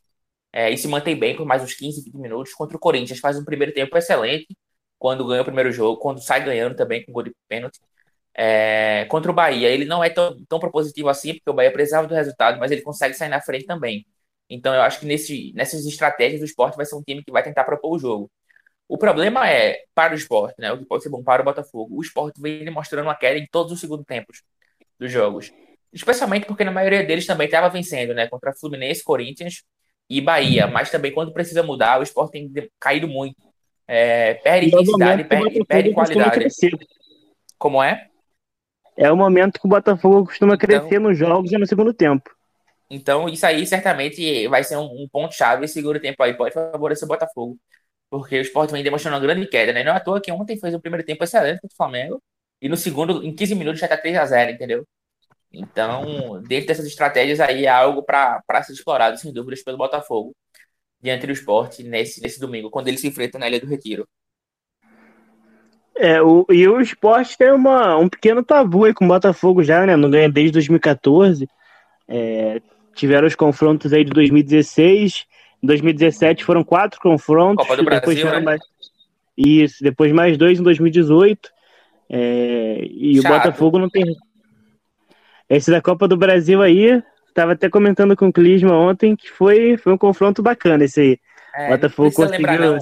é, 0.53 0.69
e 0.71 0.77
se 0.77 0.87
mantém 0.87 1.17
bem 1.17 1.35
por 1.35 1.45
mais 1.45 1.63
uns 1.63 1.73
15, 1.73 2.03
20 2.03 2.15
minutos. 2.17 2.53
Contra 2.53 2.77
o 2.77 2.79
Corinthians, 2.79 3.19
faz 3.19 3.37
um 3.39 3.45
primeiro 3.45 3.73
tempo 3.73 3.97
excelente, 3.97 4.47
quando 4.99 5.25
ganha 5.27 5.41
o 5.41 5.45
primeiro 5.45 5.71
jogo, 5.71 5.99
quando 5.99 6.21
sai 6.21 6.43
ganhando 6.45 6.75
também 6.75 7.03
com 7.05 7.11
gol 7.13 7.23
de 7.23 7.35
pênalti. 7.47 7.79
É, 8.35 9.05
contra 9.09 9.31
o 9.31 9.33
Bahia, 9.33 9.69
ele 9.69 9.85
não 9.85 10.03
é 10.03 10.09
tão, 10.09 10.37
tão 10.45 10.59
propositivo 10.59 11.09
assim, 11.09 11.33
porque 11.35 11.49
o 11.49 11.53
Bahia 11.53 11.71
precisava 11.73 12.07
do 12.07 12.13
resultado, 12.15 12.59
mas 12.59 12.71
ele 12.71 12.81
consegue 12.83 13.15
sair 13.15 13.29
na 13.29 13.41
frente 13.41 13.65
também. 13.65 14.05
Então 14.49 14.73
eu 14.73 14.81
acho 14.81 14.99
que 14.99 15.05
nesse, 15.07 15.53
nessas 15.55 15.85
estratégias 15.85 16.41
do 16.41 16.45
esporte 16.45 16.77
vai 16.77 16.85
ser 16.85 16.95
um 16.95 17.03
time 17.03 17.23
que 17.23 17.31
vai 17.31 17.43
tentar 17.43 17.63
propor 17.63 17.95
o 17.95 17.99
jogo. 17.99 18.31
O 18.87 18.97
problema 18.97 19.49
é, 19.49 19.83
para 19.95 20.13
o 20.13 20.17
esporte, 20.17 20.55
né? 20.59 20.71
O 20.71 20.79
que 20.79 20.85
pode 20.85 21.03
ser 21.03 21.09
bom 21.09 21.23
para 21.23 21.41
o 21.41 21.45
Botafogo. 21.45 21.95
O 21.97 22.01
esporte 22.01 22.41
vem 22.41 22.65
demonstrando 22.65 23.07
uma 23.07 23.15
queda 23.15 23.39
em 23.39 23.47
todos 23.51 23.71
os 23.73 23.79
segundos 23.79 24.05
tempos 24.05 24.43
dos 24.99 25.11
jogos. 25.11 25.51
Especialmente 25.91 26.45
porque 26.45 26.63
na 26.63 26.71
maioria 26.71 27.03
deles 27.03 27.25
também 27.25 27.45
estava 27.45 27.69
vencendo, 27.69 28.13
né? 28.13 28.27
Contra 28.27 28.53
Fluminense, 28.53 29.03
Corinthians 29.03 29.63
e 30.09 30.21
Bahia. 30.21 30.67
Mas 30.67 30.91
também 30.91 31.11
quando 31.11 31.33
precisa 31.33 31.63
mudar, 31.63 31.99
o 31.99 32.03
esporte 32.03 32.33
tem 32.33 32.69
caído 32.79 33.07
muito. 33.07 33.35
É, 33.87 34.35
perde 34.35 34.67
intensidade, 34.67 35.23
perde, 35.23 35.65
perde 35.65 35.93
qualidade. 35.93 36.47
Como 37.57 37.81
é? 37.81 38.07
É 38.95 39.11
o 39.11 39.17
momento 39.17 39.59
que 39.59 39.65
o 39.65 39.69
Botafogo 39.69 40.25
costuma 40.25 40.55
então, 40.55 40.67
crescer 40.67 40.99
nos 40.99 41.17
jogos 41.17 41.51
e 41.51 41.57
no 41.57 41.65
segundo 41.65 41.93
tempo. 41.93 42.29
Então, 42.89 43.29
isso 43.29 43.45
aí 43.45 43.65
certamente 43.65 44.47
vai 44.47 44.63
ser 44.63 44.77
um, 44.77 45.03
um 45.03 45.07
ponto-chave. 45.11 45.65
Esse 45.65 45.75
segundo 45.75 45.99
tempo 45.99 46.21
aí 46.21 46.33
pode 46.35 46.53
favorecer 46.53 47.05
o 47.05 47.07
Botafogo. 47.07 47.57
Porque 48.09 48.39
o 48.39 48.41
Sport 48.41 48.71
vem 48.71 48.83
demonstrando 48.83 49.15
uma 49.15 49.21
grande 49.21 49.47
queda, 49.47 49.71
né? 49.71 49.83
Não 49.83 49.93
é 49.93 49.95
à 49.95 49.99
toa 49.99 50.19
que 50.19 50.31
ontem 50.31 50.59
fez 50.59 50.73
o 50.73 50.81
primeiro 50.81 51.05
tempo 51.05 51.23
excelente 51.23 51.61
contra 51.61 51.73
o 51.73 51.77
Flamengo. 51.77 52.21
E 52.61 52.67
no 52.67 52.75
segundo, 52.75 53.23
em 53.23 53.33
15 53.33 53.55
minutos, 53.55 53.79
já 53.79 53.87
tá 53.87 53.95
3 53.95 54.17
a 54.17 54.25
0 54.25 54.51
entendeu? 54.51 54.85
Então, 55.51 56.41
dentro 56.43 56.67
dessas 56.67 56.85
estratégias 56.85 57.39
aí, 57.39 57.65
é 57.65 57.69
algo 57.69 58.03
para 58.03 58.63
ser 58.63 58.73
explorado, 58.73 59.17
sem 59.17 59.33
dúvidas, 59.33 59.63
pelo 59.63 59.77
Botafogo, 59.77 60.35
diante 61.01 61.25
do 61.25 61.33
esporte, 61.33 61.83
nesse, 61.83 62.21
nesse 62.21 62.39
domingo, 62.39 62.69
quando 62.69 62.87
ele 62.87 62.97
se 62.97 63.07
enfrenta 63.07 63.39
na 63.39 63.47
Ilha 63.47 63.59
do 63.59 63.67
Retiro. 63.67 64.07
É, 65.99 66.21
o, 66.21 66.45
e 66.49 66.65
o 66.65 66.79
esporte 66.79 67.37
tem 67.37 67.51
uma, 67.51 67.97
um 67.97 68.07
pequeno 68.07 68.41
tabu 68.41 68.85
aí 68.85 68.93
com 68.93 69.03
o 69.03 69.07
Botafogo 69.07 69.61
já, 69.63 69.85
né? 69.85 69.97
Não 69.97 70.09
ganha 70.09 70.29
desde 70.29 70.53
2014. 70.53 71.45
É, 72.07 72.61
tiveram 72.95 73.27
os 73.27 73.35
confrontos 73.35 73.91
aí 73.91 74.05
de 74.05 74.11
2016. 74.11 75.25
Em 75.61 75.67
2017 75.67 76.45
foram 76.45 76.63
quatro 76.63 77.01
confrontos. 77.01 77.65
Copa 77.65 77.75
do 77.75 77.83
Brasil, 77.83 78.25
né? 78.31 78.39
mais... 78.39 78.61
Isso, 79.37 79.83
depois 79.83 80.11
mais 80.13 80.37
dois 80.37 80.57
em 80.57 80.63
2018. 80.63 81.49
É... 82.09 82.81
E 82.81 83.21
Chato. 83.21 83.25
o 83.25 83.35
Botafogo 83.35 83.77
não 83.77 83.89
tem. 83.89 84.05
Esse 85.49 85.71
da 85.71 85.81
Copa 85.81 86.07
do 86.07 86.15
Brasil 86.15 86.61
aí, 86.61 87.01
tava 87.33 87.53
até 87.53 87.69
comentando 87.69 88.15
com 88.15 88.27
o 88.27 88.33
Clisma 88.33 88.73
ontem 88.73 89.15
que 89.15 89.29
foi, 89.29 89.77
foi 89.77 89.93
um 89.93 89.97
confronto 89.97 90.43
bacana 90.43 90.83
esse 90.83 91.01
aí. 91.01 91.19
É, 91.55 91.69
Botafogo 91.69 92.11
conseguiu. 92.11 92.47
Lembrar, 92.47 92.79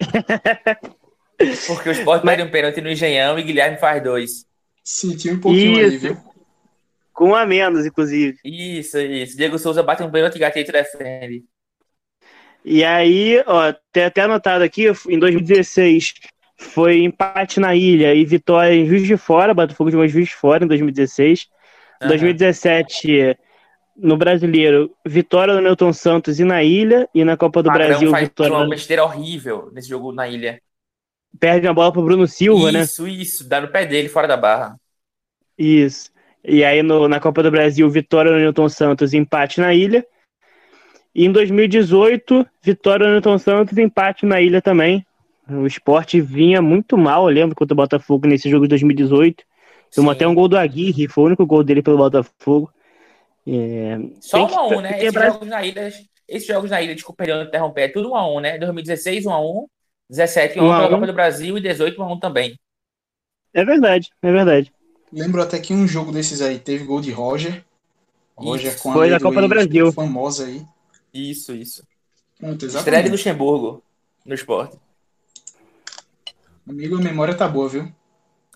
Porque 1.66 1.88
o 1.90 1.92
Sport 1.92 2.24
Mas... 2.24 2.36
perde 2.36 2.48
um 2.48 2.50
pênalti 2.50 2.80
no 2.80 2.90
Engenhão 2.90 3.38
e 3.38 3.42
Guilherme 3.42 3.76
faz 3.76 4.02
dois. 4.02 4.46
Sentiu 4.82 5.34
um 5.34 5.40
pouquinho 5.40 5.80
isso. 5.80 5.92
aí, 5.92 5.98
viu? 5.98 6.16
Com 7.12 7.30
um 7.30 7.34
a 7.34 7.44
menos, 7.44 7.84
inclusive. 7.84 8.38
Isso, 8.44 8.98
isso. 8.98 9.36
Diego 9.36 9.58
Souza 9.58 9.82
bate 9.82 10.02
um 10.02 10.10
pênalti 10.10 10.36
e 10.36 10.38
Gatito 10.38 10.72
defende. 10.72 11.44
E 12.64 12.82
aí, 12.84 13.42
ó, 13.46 13.74
tem 13.92 14.04
até 14.04 14.22
anotado 14.22 14.64
aqui, 14.64 14.86
em 15.08 15.18
2016 15.18 16.14
foi 16.58 17.02
empate 17.02 17.60
na 17.60 17.74
ilha 17.74 18.14
e 18.14 18.24
vitória 18.24 18.74
em 18.74 18.86
Juiz 18.86 19.06
de 19.06 19.16
Fora, 19.16 19.54
Botafogo 19.54 19.90
de 19.90 20.08
Juiz 20.08 20.28
de 20.28 20.34
Fora 20.34 20.64
em 20.64 20.68
2016. 20.68 21.48
Uhum. 22.02 22.08
2017, 22.08 23.38
no 23.96 24.16
Brasileiro, 24.16 24.94
vitória 25.04 25.54
do 25.54 25.60
Newton 25.60 25.92
Santos 25.92 26.38
e 26.38 26.44
na 26.44 26.62
ilha, 26.62 27.08
e 27.14 27.24
na 27.24 27.36
Copa 27.36 27.62
do 27.62 27.68
Padrão 27.68 27.88
Brasil, 27.88 28.10
faz 28.10 28.28
vitória. 28.28 28.52
uma 28.52 28.68
besteira 28.68 29.04
horrível 29.04 29.70
nesse 29.72 29.88
jogo 29.88 30.12
na 30.12 30.28
ilha 30.28 30.60
perde 31.38 31.66
a 31.66 31.72
bola 31.72 31.92
pro 31.92 32.02
Bruno 32.02 32.26
Silva, 32.26 32.64
isso, 32.64 32.72
né? 32.72 32.82
Isso, 32.82 33.08
isso, 33.08 33.48
dá 33.48 33.60
no 33.60 33.68
pé 33.68 33.86
dele, 33.86 34.08
fora 34.08 34.26
da 34.26 34.36
barra. 34.36 34.76
Isso. 35.58 36.10
E 36.44 36.64
aí 36.64 36.82
no, 36.82 37.08
na 37.08 37.20
Copa 37.20 37.42
do 37.42 37.50
Brasil, 37.50 37.88
vitória 37.90 38.30
no 38.30 38.38
Newton 38.38 38.68
Santos, 38.68 39.14
empate 39.14 39.60
na 39.60 39.74
ilha. 39.74 40.06
E 41.14 41.24
em 41.24 41.32
2018, 41.32 42.46
vitória 42.62 43.06
no 43.06 43.12
Newton 43.14 43.38
Santos, 43.38 43.78
empate 43.78 44.26
na 44.26 44.40
ilha 44.40 44.60
também. 44.60 45.04
O 45.48 45.66
esporte 45.66 46.20
vinha 46.20 46.60
muito 46.60 46.98
mal, 46.98 47.28
eu 47.28 47.34
lembro, 47.34 47.56
contra 47.56 47.72
o 47.72 47.76
Botafogo 47.76 48.26
nesse 48.26 48.50
jogo 48.50 48.64
de 48.64 48.70
2018. 48.70 49.44
Tomou 49.94 50.12
até 50.12 50.26
um 50.26 50.34
gol 50.34 50.48
do 50.48 50.58
Aguirre, 50.58 51.08
foi 51.08 51.24
o 51.24 51.26
único 51.28 51.46
gol 51.46 51.64
dele 51.64 51.82
pelo 51.82 51.96
Botafogo. 51.96 52.70
É... 53.46 53.98
Só 54.20 54.46
um 54.46 54.58
a 54.58 54.66
um, 54.66 54.80
né? 54.80 54.98
Esses 54.98 55.12
jogos 55.12 55.48
na 55.48 55.64
ilha, 55.64 55.88
esses 56.28 56.46
jogos 56.46 56.70
na 56.70 56.82
ilha, 56.82 56.94
desculpa, 56.94 57.24
interromper, 57.24 57.82
é 57.82 57.88
tudo 57.88 58.10
um 58.10 58.16
a 58.16 58.28
um, 58.28 58.40
né? 58.40 58.58
2016, 58.58 59.26
um 59.26 59.32
a 59.32 59.40
um. 59.40 59.66
17 60.08 60.60
1 60.60 60.64
um 60.64 60.68
pela 60.68 60.88
Copa 60.88 61.06
do 61.06 61.12
Brasil 61.12 61.58
e 61.58 61.60
18 61.60 62.00
1 62.00 62.20
também. 62.20 62.58
É 63.52 63.64
verdade, 63.64 64.10
é 64.22 64.30
verdade. 64.30 64.72
Lembro 65.12 65.42
até 65.42 65.58
que 65.58 65.72
um 65.72 65.86
jogo 65.86 66.12
desses 66.12 66.40
aí 66.40 66.58
teve 66.58 66.84
gol 66.84 67.00
de 67.00 67.10
Roger. 67.10 67.64
Roger 68.36 68.72
isso. 68.72 68.82
com 68.82 68.90
a 68.90 68.94
Foi 68.94 69.10
na 69.10 69.20
Copa 69.20 69.40
do 69.40 69.48
Brasil. 69.48 69.92
Famosa 69.92 70.46
aí. 70.46 70.64
Isso, 71.12 71.54
isso. 71.54 71.82
Pronto, 72.38 72.66
Estreia 72.66 73.02
de 73.02 73.08
Luxemburgo 73.08 73.82
no 74.24 74.34
esporte. 74.34 74.76
Amigo, 76.68 76.96
a 76.96 77.00
memória 77.00 77.34
tá 77.34 77.48
boa, 77.48 77.68
viu? 77.68 77.90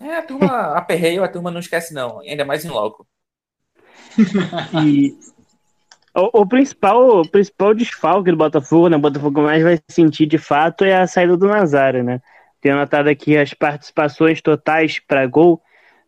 É, 0.01 0.17
a 0.17 0.21
turma 0.21 0.75
aperreio, 0.75 1.23
a 1.23 1.27
turma 1.27 1.51
não 1.51 1.59
esquece, 1.59 1.93
não. 1.93 2.19
Ainda 2.21 2.43
mais 2.43 2.65
em 2.65 2.69
loco. 2.69 3.05
e 4.83 5.15
o, 6.13 6.41
o, 6.41 6.45
principal, 6.45 7.21
o 7.21 7.27
principal 7.27 7.73
desfalque 7.73 8.31
do 8.31 8.37
Botafogo, 8.37 8.89
né? 8.89 8.97
O 8.97 8.99
Botafogo 8.99 9.41
mais 9.43 9.63
vai 9.63 9.79
sentir 9.87 10.25
de 10.25 10.37
fato 10.37 10.83
é 10.83 10.93
a 10.93 11.07
saída 11.07 11.37
do 11.37 11.47
Nazário, 11.47 12.03
né? 12.03 12.21
Tenho 12.59 12.75
notado 12.75 13.07
aqui 13.07 13.37
as 13.37 13.53
participações 13.53 14.41
totais 14.41 14.99
para 14.99 15.25
gol, 15.25 15.61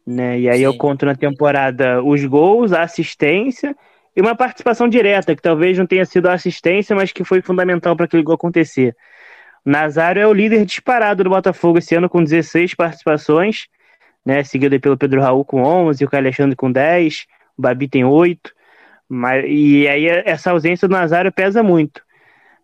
né? 0.06 0.40
E 0.40 0.50
aí 0.50 0.60
Sim. 0.60 0.66
eu 0.66 0.78
conto 0.78 1.06
na 1.06 1.16
temporada 1.16 2.04
os 2.04 2.24
gols, 2.26 2.74
a 2.74 2.84
assistência 2.84 3.76
e 4.16 4.22
uma 4.22 4.36
participação 4.36 4.90
direta, 4.90 5.36
que 5.36 5.42
talvez 5.42 5.78
não 5.78 5.88
tenha 5.88 6.06
sido 6.06 6.28
a 6.28 6.34
assistência, 6.34 6.96
mas 6.96 7.12
que 7.12 7.24
foi 7.24 7.42
fundamental 7.42 7.96
para 7.96 8.06
aquele 8.06 8.24
gol 8.24 8.36
acontecer. 8.36 8.96
O 9.66 9.70
Nazário 9.70 10.22
é 10.22 10.28
o 10.28 10.34
líder 10.34 10.66
disparado 10.66 11.24
do 11.24 11.30
Botafogo 11.30 11.78
esse 11.78 11.96
ano 11.96 12.10
com 12.10 12.22
16 12.22 12.76
participações, 12.76 13.68
né? 14.26 14.44
Seguido 14.44 14.80
pelo 14.80 14.98
Pedro 14.98 15.22
Raul 15.22 15.46
com 15.46 15.64
11, 15.64 16.04
o 16.04 16.10
Caio 16.10 16.24
Alexandre 16.24 16.56
com 16.56 16.72
10, 16.72 17.26
o 17.58 17.62
Babi 17.62 17.88
tem 17.88 18.04
8. 18.04 18.52
Mas, 19.10 19.46
e 19.48 19.88
aí 19.88 20.08
essa 20.08 20.52
ausência 20.52 20.88
do 20.88 20.94
Nazário 20.94 21.32
pesa 21.32 21.62
muito. 21.62 22.02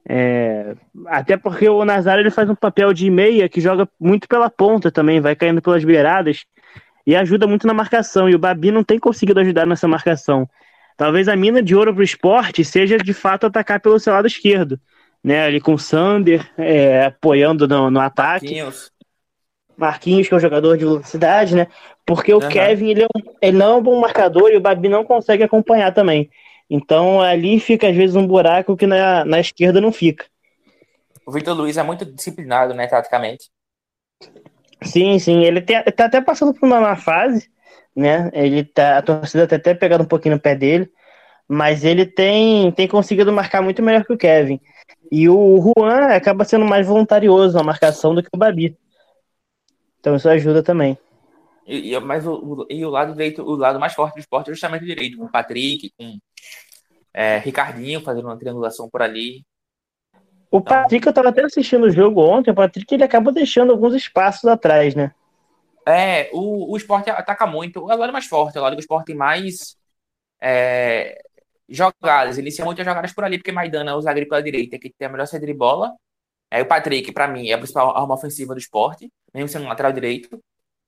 É, 0.08 0.76
até 1.08 1.38
porque 1.38 1.70
o 1.70 1.86
Nazário 1.86 2.22
ele 2.22 2.32
faz 2.32 2.50
um 2.50 2.56
papel 2.56 2.94
de 2.94 3.10
meia 3.12 3.48
que 3.48 3.62
joga 3.62 3.88
muito 4.00 4.28
pela 4.28 4.50
ponta 4.50 4.90
também, 4.90 5.22
vai 5.22 5.36
caindo 5.36 5.62
pelas 5.62 5.84
beiradas 5.84 6.46
e 7.06 7.16
ajuda 7.16 7.46
muito 7.46 7.68
na 7.68 7.74
marcação. 7.74 8.30
E 8.30 8.36
o 8.36 8.40
Babi 8.40 8.72
não 8.72 8.84
tem 8.84 8.98
conseguido 8.98 9.40
ajudar 9.40 9.68
nessa 9.68 9.88
marcação. 9.88 10.50
Talvez 10.98 11.28
a 11.28 11.36
mina 11.36 11.62
de 11.62 11.76
ouro 11.76 11.94
para 11.94 12.02
o 12.02 12.04
esporte 12.04 12.66
seja 12.66 12.98
de 12.98 13.14
fato 13.14 13.46
atacar 13.46 13.80
pelo 13.80 14.00
seu 14.00 14.12
lado 14.12 14.28
esquerdo, 14.28 14.80
né? 15.24 15.46
Ali 15.46 15.62
com 15.62 15.74
o 15.74 15.80
Sander 15.80 16.50
é, 16.58 17.06
apoiando 17.06 17.68
no, 17.68 17.90
no 17.90 18.00
ataque. 18.00 18.46
Marquinhos. 18.46 18.92
Marquinhos, 19.80 20.28
que 20.28 20.34
é 20.34 20.38
um 20.38 20.42
jogador 20.42 20.78
de 20.78 20.86
velocidade, 20.86 21.56
né? 21.56 21.68
Porque 22.06 22.34
o 22.34 22.42
uhum. 22.42 22.50
Kevin, 22.50 22.90
ele, 22.90 23.04
é 23.04 23.06
um, 23.06 23.34
ele 23.42 23.58
não 23.58 23.74
é 23.74 23.76
um 23.76 23.84
bom 23.84 24.00
marcador 24.00 24.52
e 24.52 24.58
o 24.58 24.62
Babi 24.62 24.90
não 24.90 25.04
consegue 25.04 25.44
acompanhar 25.44 25.94
também. 25.94 26.30
Então 26.70 27.22
ali 27.22 27.60
fica 27.60 27.90
às 27.90 27.96
vezes 27.96 28.16
um 28.16 28.28
buraco 28.28 28.78
que 28.78 28.86
na, 28.86 29.26
na 29.26 29.40
esquerda 29.40 29.82
não 29.82 29.92
fica. 29.92 30.26
O 31.26 31.32
Vitor 31.32 31.56
Luiz 31.56 31.78
é 31.78 31.84
muito 31.84 32.06
disciplinado, 32.06 32.74
né, 32.74 32.88
taticamente. 32.88 33.50
Sim, 34.84 35.20
sim. 35.20 35.44
Ele 35.44 35.62
tem, 35.62 35.84
tá 35.84 36.06
até 36.06 36.22
passando 36.22 36.54
por 36.54 36.66
uma 36.66 36.80
má 36.80 36.96
fase, 36.96 37.50
né? 37.96 38.30
Ele 38.34 38.64
tá, 38.64 38.98
a 38.98 39.02
torcida 39.02 39.48
tá 39.48 39.56
até 39.56 39.74
pegando 39.74 40.04
um 40.04 40.08
pouquinho 40.08 40.36
no 40.36 40.42
pé 40.42 40.56
dele, 40.56 40.90
mas 41.48 41.84
ele 41.84 42.06
tem, 42.06 42.72
tem 42.72 42.88
conseguido 42.88 43.32
marcar 43.32 43.62
muito 43.62 43.84
melhor 43.84 44.06
que 44.06 44.14
o 44.14 44.18
Kevin. 44.18 44.60
E 45.12 45.28
o 45.28 45.74
Juan 45.78 46.08
acaba 46.08 46.46
sendo 46.46 46.66
mais 46.66 46.88
voluntarioso 46.88 47.58
na 47.58 47.64
marcação 47.64 48.14
do 48.14 48.22
que 48.22 48.30
o 48.32 48.38
Babi. 48.38 48.78
Então 50.00 50.16
isso 50.16 50.30
ajuda 50.30 50.64
também. 50.64 50.98
E, 51.66 51.94
e, 51.94 52.00
mas 52.00 52.26
o, 52.26 52.34
o, 52.34 52.68
e 52.70 52.84
o 52.84 52.90
lado 52.90 53.14
direito, 53.14 53.44
o 53.44 53.56
lado 53.56 53.80
mais 53.80 53.94
forte 53.94 54.16
do 54.16 54.20
esporte 54.20 54.50
é 54.50 54.54
justamente 54.54 54.84
o 54.84 54.88
direito, 54.88 55.18
com 55.18 55.26
o 55.26 55.32
Patrick, 55.32 55.92
com 55.98 56.18
é, 57.14 57.38
Ricardinho 57.38 58.02
fazendo 58.02 58.26
uma 58.26 58.38
triangulação 58.38 58.90
por 58.90 59.02
ali. 59.02 59.44
O 60.52 60.58
então... 60.58 60.62
Patrick, 60.62 61.06
eu 61.06 61.14
tava 61.14 61.30
até 61.30 61.44
assistindo 61.44 61.84
o 61.84 61.92
jogo 61.92 62.22
ontem, 62.22 62.50
o 62.50 62.56
Patrick 62.56 62.92
ele 62.94 63.04
acaba 63.04 63.32
deixando 63.32 63.72
alguns 63.72 63.94
espaços 63.94 64.46
atrás, 64.46 64.96
né? 64.96 65.14
É, 65.88 66.30
o, 66.34 66.72
o 66.72 66.78
esporte 66.78 67.10
ataca 67.10 67.46
muito, 67.46 67.80
é 67.92 67.96
o 67.96 67.98
lado 67.98 68.14
mais 68.14 68.26
forte, 68.26 68.58
é 68.58 68.60
o 68.60 68.64
lado 68.64 68.76
do 68.76 68.80
esporte 68.80 69.14
mais 69.14 69.78
é, 70.42 71.20
jogadas, 71.68 72.38
inicia 72.38 72.66
muitas 72.66 72.86
jogadas 72.86 73.14
por 73.14 73.24
ali, 73.24 73.38
porque 73.38 73.52
Maidana 73.52 73.96
usa 73.96 74.12
a 74.12 74.14
pela 74.14 74.42
direita, 74.42 74.80
que 74.80 74.92
tem 74.92 75.08
a 75.08 75.12
melhor 75.12 75.28
saída 75.28 75.46
de 75.46 75.54
bola. 75.54 75.94
É, 76.52 76.62
o 76.62 76.66
Patrick, 76.66 77.12
para 77.12 77.28
mim, 77.28 77.50
é 77.50 77.54
a 77.54 77.58
principal 77.58 77.96
arma 77.96 78.16
ofensiva 78.16 78.54
do 78.54 78.60
esporte, 78.60 79.12
mesmo 79.34 79.50
sendo 79.50 79.66
um 79.66 79.70
lateral 79.70 79.92
direito. 79.92 80.42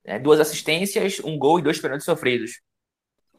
É, 0.03 0.17
duas 0.17 0.39
assistências, 0.39 1.19
um 1.19 1.37
gol 1.37 1.59
e 1.59 1.61
dois 1.61 1.79
pênaltis 1.79 2.05
sofridos. 2.05 2.61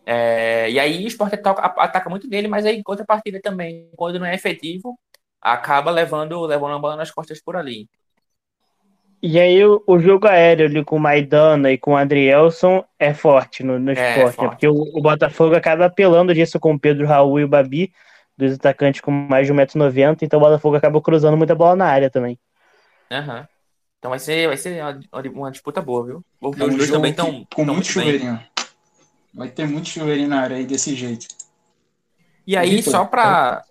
É, 0.07 0.71
e 0.71 0.79
aí 0.79 1.05
o 1.05 1.09
esporte 1.09 1.35
ataca, 1.35 1.67
ataca, 1.81 2.11
muito 2.11 2.29
dele, 2.29 2.49
mas 2.49 2.67
aí 2.67 2.77
em 2.77 2.83
contrapartida 2.83 3.41
também, 3.41 3.89
quando 3.97 4.19
não 4.19 4.27
é 4.27 4.35
efetivo, 4.35 4.99
acaba 5.41 5.91
levando, 5.91 6.41
levando 6.45 6.75
a 6.75 6.79
bola 6.79 6.97
nas 6.97 7.11
costas 7.11 7.41
por 7.41 7.57
ali. 7.57 7.89
E 9.23 9.39
aí 9.39 9.65
o, 9.65 9.83
o, 9.87 10.01
jogo 10.01 10.27
aéreo 10.27 10.67
ali 10.67 10.85
com 10.85 10.97
o 10.97 11.01
Maidana 11.01 11.71
e 11.71 11.79
com 11.79 11.93
o 11.93 11.97
Adrielson 11.97 12.85
é 12.99 13.15
forte 13.15 13.63
no, 13.63 13.79
no 13.79 13.93
é, 13.93 13.95
esporte, 13.95 14.19
é 14.19 14.23
forte. 14.23 14.41
Né? 14.41 14.49
porque 14.49 14.69
o, 14.69 14.75
o, 14.75 15.01
Botafogo 15.01 15.55
acaba 15.55 15.85
apelando 15.85 16.35
disso 16.35 16.59
com 16.59 16.75
o 16.75 16.79
Pedro 16.79 17.07
Raul 17.07 17.39
e 17.39 17.45
o 17.45 17.49
Babi, 17.49 17.93
dos 18.49 18.55
atacantes 18.55 19.01
com 19.01 19.11
mais 19.11 19.47
de 19.47 19.53
1,90m, 19.53 20.19
então 20.23 20.39
o 20.39 20.43
Botafogo 20.43 20.77
acaba 20.77 21.01
cruzando 21.01 21.37
muita 21.37 21.55
bola 21.55 21.77
na 21.77 21.87
área 21.87 22.11
também. 22.11 22.39
Uhum. 23.11 23.47
Então 23.99 24.11
vai 24.11 24.19
ser, 24.19 24.49
vai 24.49 24.57
ser 24.57 24.83
uma, 25.33 25.51
disputa 25.51 25.81
boa, 25.81 26.05
viu? 26.05 26.25
Porque 26.41 26.61
é 26.61 26.65
um 26.65 26.69
os 26.69 26.77
dois 26.77 26.91
também 26.91 27.11
estão. 27.13 27.47
Com 27.55 27.65
muito, 27.65 27.73
muito 27.75 27.87
chuveirinho. 27.87 28.41
Vai 29.33 29.49
ter 29.49 29.67
muito 29.67 29.89
chuveirinho 29.89 30.29
na 30.29 30.41
área 30.41 30.57
aí 30.57 30.67
desse 30.67 30.95
jeito. 30.95 31.29
E 32.47 32.57
aí, 32.57 32.77
Vitor, 32.77 32.91
só 32.91 33.05
pra. 33.05 33.63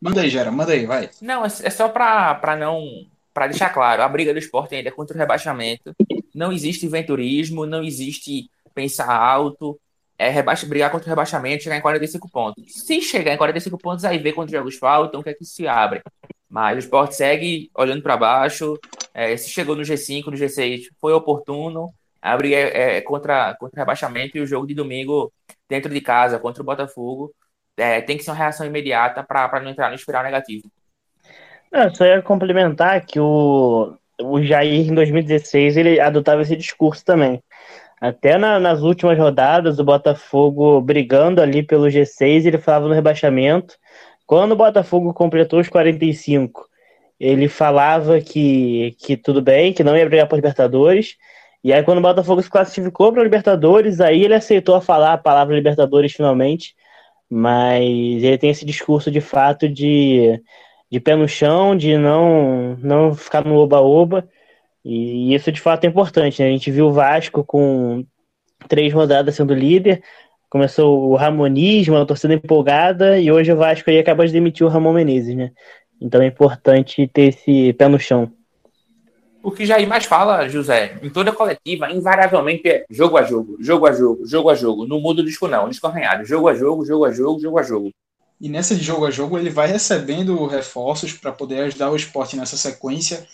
Manda 0.00 0.20
aí, 0.20 0.30
Gera, 0.30 0.50
manda 0.50 0.72
aí, 0.72 0.86
vai. 0.86 1.10
Não, 1.20 1.44
é, 1.44 1.48
é 1.48 1.70
só 1.70 1.88
pra, 1.88 2.34
pra 2.34 2.56
não 2.56 3.06
para 3.32 3.46
deixar 3.46 3.70
claro, 3.70 4.02
a 4.02 4.08
briga 4.08 4.32
do 4.32 4.38
esporte 4.38 4.74
ainda 4.74 4.88
é 4.88 4.92
contra 4.92 5.16
o 5.16 5.18
rebaixamento. 5.18 5.94
Não 6.34 6.52
existe 6.52 6.88
venturismo, 6.88 7.64
não 7.64 7.82
existe 7.82 8.50
pensar 8.74 9.10
alto. 9.10 9.80
É 10.20 10.28
rebaixa, 10.28 10.66
brigar 10.66 10.90
contra 10.90 11.06
o 11.06 11.08
rebaixamento, 11.08 11.62
chegar 11.62 11.78
em 11.78 11.80
45 11.80 12.30
pontos. 12.30 12.64
Se 12.74 13.00
chegar 13.00 13.32
em 13.32 13.38
45 13.38 13.78
pontos, 13.78 14.04
aí 14.04 14.18
vê 14.18 14.32
quantos 14.34 14.52
jogos 14.52 14.76
faltam, 14.76 15.20
o 15.20 15.22
que 15.22 15.30
é 15.30 15.34
que 15.34 15.44
se 15.46 15.66
abre. 15.66 16.02
Mas 16.46 16.76
o 16.76 16.78
esporte 16.80 17.14
segue 17.14 17.70
olhando 17.74 18.02
para 18.02 18.18
baixo. 18.18 18.78
É, 19.14 19.34
se 19.36 19.48
chegou 19.48 19.74
no 19.74 19.82
G5, 19.82 20.26
no 20.26 20.36
G6, 20.36 20.88
foi 21.00 21.14
oportuno. 21.14 21.88
A 22.20 22.36
briga 22.36 22.56
é, 22.56 22.98
é 22.98 23.00
contra, 23.00 23.54
contra 23.54 23.78
o 23.78 23.80
rebaixamento 23.80 24.36
e 24.36 24.42
o 24.42 24.46
jogo 24.46 24.66
de 24.66 24.74
domingo 24.74 25.32
dentro 25.66 25.90
de 25.90 26.00
casa 26.02 26.38
contra 26.38 26.62
o 26.62 26.66
Botafogo 26.66 27.32
é, 27.80 28.00
tem 28.00 28.16
que 28.16 28.22
ser 28.22 28.30
uma 28.30 28.36
reação 28.36 28.66
imediata 28.66 29.22
para 29.22 29.60
não 29.60 29.70
entrar 29.70 29.88
no 29.88 29.94
espiral 29.94 30.22
negativo. 30.22 30.70
Não, 31.72 31.92
só 31.94 32.04
ia 32.04 32.20
complementar 32.20 33.06
que 33.06 33.18
o, 33.18 33.96
o 34.20 34.42
Jair, 34.42 34.88
em 34.90 34.94
2016, 34.94 35.76
ele 35.76 36.00
adotava 36.00 36.42
esse 36.42 36.56
discurso 36.56 37.04
também. 37.04 37.42
Até 38.00 38.38
na, 38.38 38.58
nas 38.58 38.80
últimas 38.82 39.18
rodadas, 39.18 39.78
o 39.78 39.84
Botafogo 39.84 40.80
brigando 40.80 41.42
ali 41.42 41.62
pelo 41.62 41.86
G6, 41.86 42.46
ele 42.46 42.58
falava 42.58 42.88
no 42.88 42.94
rebaixamento. 42.94 43.76
Quando 44.26 44.52
o 44.52 44.56
Botafogo 44.56 45.12
completou 45.12 45.60
os 45.60 45.68
45, 45.68 46.66
ele 47.18 47.48
falava 47.48 48.20
que, 48.20 48.96
que 48.98 49.16
tudo 49.16 49.42
bem, 49.42 49.72
que 49.72 49.84
não 49.84 49.96
ia 49.96 50.06
brigar 50.06 50.26
para 50.26 50.36
Libertadores. 50.36 51.16
E 51.62 51.72
aí, 51.72 51.82
quando 51.82 51.98
o 51.98 52.02
Botafogo 52.02 52.42
se 52.42 52.50
classificou 52.50 53.12
para 53.12 53.22
Libertadores, 53.22 54.00
aí 54.00 54.24
ele 54.24 54.34
aceitou 54.34 54.80
falar 54.80 55.12
a 55.14 55.18
palavra 55.18 55.54
Libertadores 55.54 56.12
finalmente. 56.12 56.74
Mas 57.28 57.82
ele 57.84 58.38
tem 58.38 58.50
esse 58.50 58.64
discurso 58.64 59.10
de 59.10 59.20
fato 59.20 59.68
de 59.68 60.40
de 60.90 60.98
pé 60.98 61.14
no 61.14 61.28
chão, 61.28 61.76
de 61.76 61.96
não, 61.96 62.76
não 62.76 63.14
ficar 63.14 63.44
no 63.44 63.54
oba-oba. 63.56 64.28
E 64.84 65.34
isso 65.34 65.52
de 65.52 65.60
fato 65.60 65.84
é 65.84 65.88
importante. 65.88 66.40
Né? 66.40 66.48
A 66.48 66.52
gente 66.52 66.70
viu 66.70 66.86
o 66.86 66.92
Vasco 66.92 67.44
com 67.44 68.04
três 68.68 68.92
rodadas 68.92 69.34
sendo 69.34 69.54
líder. 69.54 70.02
Começou 70.48 71.10
o 71.10 71.14
Ramonismo, 71.14 71.96
a 71.96 72.06
torcida 72.06 72.34
empolgada, 72.34 73.20
e 73.20 73.30
hoje 73.30 73.52
o 73.52 73.56
Vasco 73.56 73.88
aí 73.88 73.98
acaba 73.98 74.26
de 74.26 74.32
demitir 74.32 74.66
o 74.66 74.68
Ramon 74.68 74.92
Menezes, 74.92 75.36
né? 75.36 75.52
Então 76.00 76.20
é 76.20 76.26
importante 76.26 77.06
ter 77.06 77.28
esse 77.28 77.72
pé 77.74 77.86
no 77.86 78.00
chão. 78.00 78.32
O 79.42 79.50
que 79.50 79.64
Jair 79.64 79.88
mais 79.88 80.04
fala, 80.04 80.48
José, 80.48 80.98
em 81.02 81.08
toda 81.08 81.32
coletiva, 81.32 81.90
invariavelmente 81.90 82.68
é 82.68 82.84
jogo 82.90 83.16
a 83.16 83.22
jogo, 83.22 83.56
jogo 83.58 83.86
a 83.86 83.92
jogo, 83.92 84.26
jogo 84.26 84.50
a 84.50 84.54
jogo. 84.54 84.86
Não 84.86 85.00
muda 85.00 85.22
o 85.22 85.24
disco, 85.24 85.48
não. 85.48 85.64
O 85.66 85.70
disco 85.70 85.86
arranhado. 85.86 86.26
Jogo 86.26 86.48
a 86.48 86.54
jogo, 86.54 86.84
jogo 86.84 87.04
a 87.06 87.12
jogo, 87.12 87.40
jogo 87.40 87.58
a 87.58 87.62
jogo. 87.62 87.90
E 88.38 88.48
nessa 88.48 88.74
de 88.74 88.82
jogo 88.82 89.06
a 89.06 89.10
jogo 89.10 89.38
ele 89.38 89.50
vai 89.50 89.68
recebendo 89.68 90.46
reforços 90.46 91.12
para 91.12 91.32
poder 91.32 91.60
ajudar 91.60 91.90
o 91.90 91.96
esporte 91.96 92.36
nessa 92.36 92.56
sequência. 92.56 93.26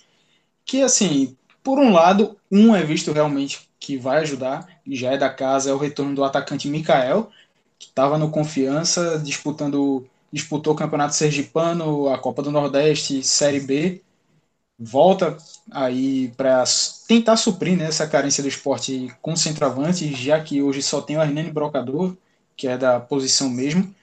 Que 0.67 0.83
assim, 0.83 1.37
por 1.63 1.79
um 1.79 1.93
lado, 1.93 2.37
um 2.51 2.75
é 2.75 2.83
visto 2.83 3.13
realmente 3.13 3.67
que 3.79 3.97
vai 3.97 4.19
ajudar, 4.19 4.69
e 4.85 4.97
já 4.97 5.13
é 5.13 5.19
da 5.19 5.31
casa, 5.31 5.71
é 5.71 5.73
o 5.73 5.79
retorno 5.79 6.15
do 6.15 6.25
atacante 6.25 6.69
Mikael, 6.69 7.31
que 7.79 7.87
estava 7.87 8.19
no 8.19 8.31
confiança, 8.31 9.19
disputando, 9.19 10.07
disputou 10.33 10.75
o 10.75 10.77
Campeonato 10.77 11.15
Sergipano, 11.15 12.09
a 12.09 12.19
Copa 12.19 12.43
do 12.43 12.51
Nordeste, 12.51 13.23
Série 13.23 13.61
B. 13.61 14.03
Volta 14.79 15.39
aí 15.71 16.33
para 16.37 16.65
tentar 17.07 17.37
suprir 17.37 17.79
né, 17.79 17.85
essa 17.85 18.07
carência 18.07 18.43
do 18.43 18.49
esporte 18.49 19.11
com 19.23 19.37
centroavante, 19.37 20.15
já 20.15 20.41
que 20.41 20.61
hoje 20.63 20.83
só 20.83 21.01
tem 21.01 21.17
o 21.17 21.23
Hernani 21.23 21.51
Brocador, 21.51 22.17
que 22.57 22.67
é 22.67 22.77
da 22.77 22.99
posição 22.99 23.49
mesmo. 23.49 23.95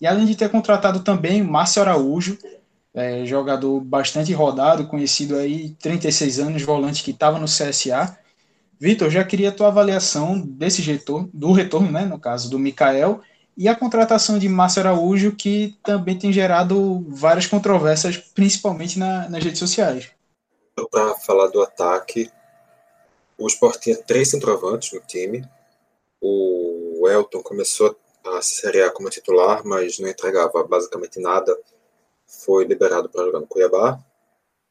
E 0.00 0.06
além 0.06 0.24
de 0.26 0.34
ter 0.34 0.48
contratado 0.50 1.00
também 1.00 1.42
o 1.42 1.50
Márcio 1.50 1.82
Araújo, 1.82 2.38
é, 2.96 3.26
jogador 3.26 3.78
bastante 3.80 4.32
rodado, 4.32 4.86
conhecido 4.86 5.36
aí, 5.36 5.76
36 5.78 6.40
anos, 6.40 6.62
volante 6.62 7.04
que 7.04 7.10
estava 7.10 7.38
no 7.38 7.44
CSA. 7.44 8.18
Vitor, 8.80 9.10
já 9.10 9.22
queria 9.22 9.50
a 9.50 9.52
tua 9.52 9.68
avaliação 9.68 10.40
desse 10.40 10.80
retorno, 10.80 11.28
do 11.32 11.52
retorno, 11.52 11.92
né, 11.92 12.06
no 12.06 12.18
caso, 12.18 12.48
do 12.48 12.58
Mikael, 12.58 13.20
e 13.54 13.68
a 13.68 13.76
contratação 13.76 14.38
de 14.38 14.48
Márcio 14.48 14.80
Araújo, 14.80 15.32
que 15.32 15.78
também 15.82 16.18
tem 16.18 16.32
gerado 16.32 17.04
várias 17.08 17.46
controvérsias, 17.46 18.16
principalmente 18.16 18.98
na, 18.98 19.28
nas 19.28 19.44
redes 19.44 19.58
sociais. 19.58 20.10
Para 20.90 21.14
falar 21.16 21.48
do 21.48 21.62
ataque, 21.62 22.30
o 23.36 23.46
Sport 23.46 23.78
tinha 23.80 23.96
três 23.96 24.30
centroavantes 24.30 24.92
no 24.92 25.00
time. 25.00 25.46
O 26.20 27.06
Elton 27.08 27.42
começou 27.42 27.94
a 28.24 28.40
Série 28.40 28.82
A 28.82 28.90
como 28.90 29.10
titular, 29.10 29.62
mas 29.64 29.98
não 29.98 30.08
entregava 30.08 30.62
basicamente 30.64 31.20
nada. 31.20 31.54
Foi 32.26 32.64
liberado 32.64 33.08
para 33.08 33.24
jogar 33.24 33.40
no 33.40 33.46
Cuiabá. 33.46 33.98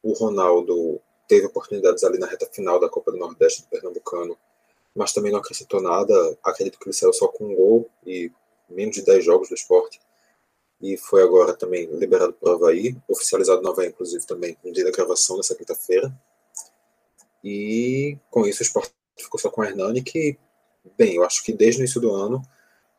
O 0.03 0.13
Ronaldo 0.13 1.01
teve 1.27 1.47
oportunidades 1.47 2.03
ali 2.03 2.19
na 2.19 2.27
reta 2.27 2.45
final 2.51 2.79
da 2.79 2.89
Copa 2.89 3.11
do 3.11 3.17
Nordeste 3.17 3.63
do 3.63 3.67
Pernambucano, 3.69 4.37
mas 4.95 5.13
também 5.13 5.31
não 5.31 5.39
acrescentou 5.39 5.81
nada. 5.81 6.37
Acredito 6.43 6.79
que 6.79 6.87
ele 6.87 6.95
saiu 6.95 7.13
só 7.13 7.27
com 7.27 7.45
um 7.45 7.55
gol 7.55 7.89
e 8.05 8.31
menos 8.69 8.95
de 8.95 9.03
10 9.03 9.23
jogos 9.23 9.49
do 9.49 9.55
esporte. 9.55 9.99
E 10.81 10.97
foi 10.97 11.23
agora 11.23 11.53
também 11.53 11.85
liberado 11.87 12.33
para 12.33 12.51
o 12.51 12.55
Havaí, 12.55 12.95
oficializado 13.07 13.61
no 13.61 13.69
Havaí, 13.69 13.87
inclusive, 13.87 14.25
também 14.25 14.57
no 14.63 14.71
dia 14.71 14.83
da 14.83 14.91
gravação, 14.91 15.37
nessa 15.37 15.55
quinta-feira. 15.55 16.13
E 17.43 18.17
com 18.29 18.45
isso 18.45 18.61
o 18.61 18.65
esporte 18.65 18.93
ficou 19.17 19.39
só 19.39 19.49
com 19.49 19.61
o 19.61 19.63
Hernani, 19.63 20.03
que, 20.03 20.37
bem, 20.97 21.15
eu 21.15 21.23
acho 21.23 21.43
que 21.43 21.53
desde 21.53 21.79
o 21.79 21.81
início 21.81 22.01
do 22.01 22.13
ano 22.13 22.41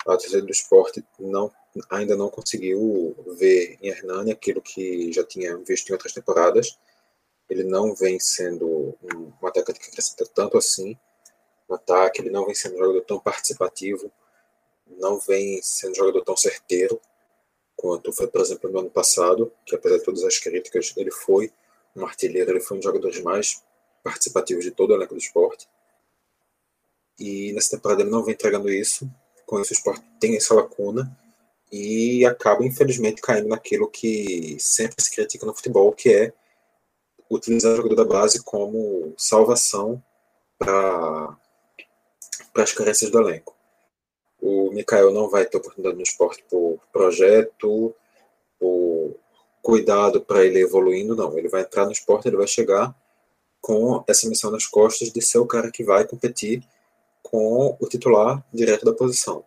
a 0.07 0.17
torcida 0.17 0.41
do 0.41 0.51
esporte 0.51 1.05
não, 1.19 1.51
ainda 1.91 2.17
não 2.17 2.29
conseguiu 2.29 3.17
ver 3.39 3.79
em 3.81 3.89
Hernani 3.89 4.33
aquilo 4.33 4.61
que 4.63 5.13
já 5.13 5.25
tinha 5.25 5.57
visto 5.59 5.89
em 5.89 5.93
outras 5.93 6.13
temporadas. 6.13 6.79
Ele 7.49 7.65
não 7.65 7.95
vem 7.95 8.19
sendo 8.19 8.97
um, 9.03 9.33
um 9.41 9.47
atacante 9.47 9.81
que 9.81 9.89
acrescenta 9.89 10.27
tanto 10.27 10.59
assim 10.59 10.99
no 11.69 11.75
ataque, 11.75 12.21
ele 12.21 12.31
não 12.31 12.47
vem 12.47 12.55
sendo 12.55 12.77
um 12.77 12.79
jogador 12.79 13.03
tão 13.03 13.19
participativo, 13.19 14.11
não 14.99 15.19
vem 15.19 15.61
sendo 15.63 15.93
um 15.93 15.97
jogador 15.97 16.23
tão 16.23 16.37
certeiro 16.37 17.01
quanto 17.77 18.13
foi, 18.13 18.27
por 18.27 18.41
exemplo, 18.41 18.71
no 18.71 18.79
ano 18.79 18.91
passado, 18.91 19.53
que 19.65 19.75
apesar 19.75 19.99
de 19.99 20.05
todas 20.05 20.25
as 20.25 20.39
críticas, 20.39 20.95
ele 20.97 21.11
foi 21.11 21.53
um 21.95 22.05
artilheiro, 22.05 22.51
ele 22.51 22.61
foi 22.61 22.77
um 22.77 22.81
dos 22.81 22.87
jogadores 22.87 23.21
mais 23.23 23.63
participativos 24.03 24.65
de 24.65 24.71
todo 24.71 24.91
o 24.91 24.95
elenco 24.95 25.15
do 25.15 25.21
esporte. 25.21 25.69
E 27.19 27.53
nessa 27.53 27.77
temporada 27.77 28.03
ele 28.03 28.11
não 28.11 28.23
vem 28.23 28.35
entregando 28.35 28.71
isso, 28.71 29.11
com 29.45 29.61
isso 29.61 29.73
o 29.73 29.77
esporte 29.77 30.05
tem 30.21 30.37
essa 30.37 30.55
lacuna 30.55 31.17
e 31.71 32.25
acaba, 32.25 32.65
infelizmente, 32.65 33.21
caindo 33.21 33.49
naquilo 33.49 33.89
que 33.89 34.57
sempre 34.59 35.03
se 35.03 35.11
critica 35.11 35.47
no 35.47 35.55
futebol, 35.55 35.93
que 35.93 36.13
é 36.13 36.33
utilizar 37.31 37.73
o 37.73 37.77
jogador 37.77 37.97
da 37.97 38.05
base 38.05 38.43
como 38.43 39.13
salvação 39.17 40.03
para 40.59 41.37
as 42.55 42.73
carências 42.73 43.11
do 43.11 43.19
elenco. 43.21 43.55
O 44.41 44.71
Mikael 44.71 45.13
não 45.13 45.29
vai 45.29 45.45
ter 45.45 45.57
oportunidade 45.57 45.97
no 45.97 46.03
esporte 46.03 46.45
por 46.49 46.79
projeto, 46.93 47.95
por 48.59 49.17
cuidado 49.61 50.21
para 50.21 50.45
ele 50.45 50.61
evoluindo, 50.61 51.17
não. 51.17 51.37
Ele 51.37 51.49
vai 51.49 51.63
entrar 51.63 51.85
no 51.85 51.93
esporte, 51.93 52.29
ele 52.29 52.37
vai 52.37 52.47
chegar 52.47 52.95
com 53.61 54.05
essa 54.07 54.29
missão 54.29 54.51
nas 54.51 54.67
costas 54.67 55.11
de 55.11 55.21
ser 55.21 55.39
o 55.39 55.47
cara 55.47 55.73
que 55.73 55.83
vai 55.83 56.07
competir 56.07 56.63
com 57.23 57.77
o 57.81 57.89
titular 57.89 58.45
direto 58.53 58.85
da 58.85 58.93
posição. 58.93 59.45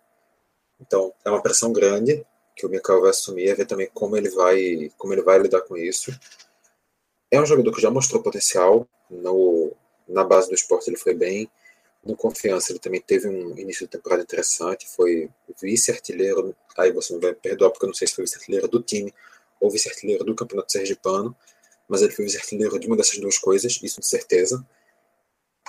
Então, 0.79 1.13
é 1.25 1.29
uma 1.29 1.41
pressão 1.41 1.71
grande 1.73 2.25
que 2.55 2.65
o 2.65 2.69
Mikael 2.69 3.01
vai 3.01 3.11
assumir, 3.11 3.49
é 3.49 3.55
ver 3.55 3.65
também 3.65 3.89
como 3.93 4.17
ele 4.17 4.29
vai, 4.29 4.91
como 4.97 5.13
ele 5.13 5.21
vai 5.21 5.39
lidar 5.39 5.61
com 5.61 5.77
isso. 5.77 6.11
É 7.31 7.39
um 7.39 7.45
jogador 7.45 7.73
que 7.73 7.81
já 7.81 7.89
mostrou 7.89 8.21
potencial 8.21 8.87
no, 9.09 9.71
na 10.07 10.23
base 10.23 10.49
do 10.49 10.55
esporte, 10.55 10.89
ele 10.89 10.97
foi 10.97 11.13
bem. 11.13 11.49
No 12.03 12.15
Confiança, 12.15 12.71
ele 12.71 12.79
também 12.79 13.01
teve 13.01 13.27
um 13.27 13.57
início 13.57 13.85
de 13.85 13.91
temporada 13.91 14.23
interessante, 14.23 14.87
foi 14.87 15.29
vice-artilheiro, 15.61 16.55
aí 16.77 16.91
você 16.91 17.13
me 17.13 17.19
vai 17.19 17.33
perdoar 17.33 17.71
porque 17.71 17.85
eu 17.85 17.89
não 17.89 17.93
sei 17.93 18.07
se 18.07 18.15
foi 18.15 18.23
vice-artilheiro 18.23 18.67
do 18.67 18.81
time 18.81 19.13
ou 19.59 19.69
vice-artilheiro 19.69 20.23
do 20.23 20.35
Campeonato 20.35 20.71
Sergipano, 20.71 21.35
mas 21.87 22.01
ele 22.01 22.11
foi 22.11 22.25
vice-artilheiro 22.25 22.79
de 22.79 22.87
uma 22.87 22.95
dessas 22.95 23.19
duas 23.19 23.37
coisas, 23.37 23.79
isso 23.81 23.99
de 23.99 24.07
certeza. 24.07 24.65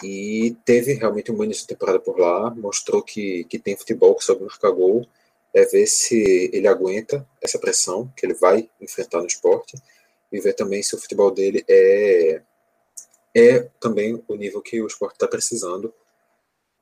E 0.02 0.56
teve 0.64 0.94
realmente 0.94 1.30
um 1.30 1.44
início 1.44 1.62
de 1.62 1.68
temporada 1.68 2.00
por 2.00 2.18
lá, 2.18 2.50
mostrou 2.54 3.02
que, 3.02 3.44
que 3.44 3.58
tem 3.58 3.76
futebol, 3.76 4.14
que 4.14 4.24
soube 4.24 4.44
marcar 4.44 4.70
gol, 4.70 5.06
é 5.52 5.64
ver 5.64 5.86
se 5.86 6.50
ele 6.52 6.68
aguenta 6.68 7.26
essa 7.40 7.58
pressão 7.58 8.10
que 8.16 8.24
ele 8.24 8.34
vai 8.34 8.70
enfrentar 8.80 9.20
no 9.20 9.26
esporte 9.26 9.76
e 10.32 10.40
ver 10.40 10.54
também 10.54 10.82
se 10.82 10.94
o 10.94 10.98
futebol 10.98 11.30
dele 11.30 11.64
é, 11.68 12.42
é 13.34 13.68
também 13.80 14.22
o 14.28 14.34
nível 14.36 14.62
que 14.62 14.80
o 14.80 14.86
esporte 14.86 15.14
está 15.14 15.26
precisando 15.26 15.92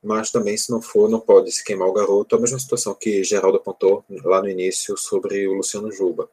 mas 0.02 0.30
também, 0.30 0.56
se 0.56 0.70
não 0.70 0.80
for, 0.80 1.08
não 1.08 1.20
pode 1.20 1.50
se 1.50 1.64
queimar 1.64 1.88
o 1.88 1.92
garoto. 1.92 2.36
A 2.36 2.40
mesma 2.40 2.58
situação 2.58 2.94
que 2.94 3.24
Geraldo 3.24 3.56
apontou 3.58 4.04
lá 4.24 4.40
no 4.40 4.48
início 4.48 4.96
sobre 4.96 5.46
o 5.48 5.54
Luciano 5.54 5.90
Juba. 5.90 6.30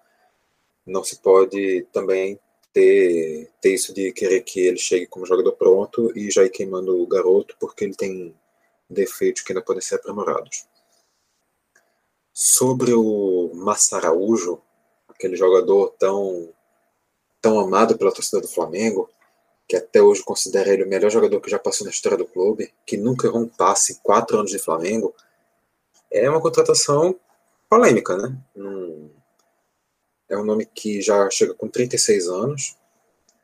Não 0.86 1.04
se 1.04 1.18
pode 1.18 1.88
também 1.92 2.40
ter, 2.76 3.50
ter 3.62 3.74
isso 3.74 3.94
de 3.94 4.12
querer 4.12 4.42
que 4.42 4.60
ele 4.60 4.78
chegue 4.78 5.08
como 5.08 5.26
jogador 5.26 5.54
pronto 5.54 6.12
e 6.14 6.30
já 6.30 6.44
ir 6.44 6.50
queimando 6.50 7.02
o 7.02 7.08
garoto, 7.08 7.56
porque 7.58 7.86
ele 7.86 7.96
tem 7.96 8.36
defeitos 8.90 9.42
que 9.42 9.54
ainda 9.54 9.64
podem 9.64 9.82
ser 9.82 9.96
aprimorados. 9.96 10.68
Sobre 12.34 12.94
o 12.94 13.50
Massaraújo, 13.54 14.62
aquele 15.08 15.38
jogador 15.38 15.96
tão, 15.98 16.50
tão 17.42 17.58
amado 17.62 17.98
pela 17.98 18.12
torcida 18.12 18.42
do 18.42 18.48
Flamengo, 18.50 19.10
que 19.70 19.78
até 19.78 20.02
hoje 20.02 20.22
considera 20.22 20.70
ele 20.70 20.84
o 20.84 20.90
melhor 20.90 21.10
jogador 21.10 21.40
que 21.40 21.50
já 21.50 21.58
passou 21.58 21.86
na 21.86 21.92
história 21.92 22.18
do 22.18 22.28
clube, 22.28 22.74
que 22.86 22.98
nunca 22.98 23.26
errou 23.26 23.40
um 23.40 23.48
passe 23.48 24.02
quatro 24.04 24.38
anos 24.38 24.52
de 24.52 24.60
Flamengo, 24.60 25.16
é 26.12 26.30
uma 26.30 26.42
contratação 26.42 27.18
polêmica, 27.70 28.18
né? 28.18 28.38
É 30.30 30.38
um 30.38 30.44
nome 30.44 30.66
que 30.66 31.02
já 31.02 31.30
chega 31.30 31.54
com 31.54 31.68
36 31.68 32.28
anos, 32.28 32.76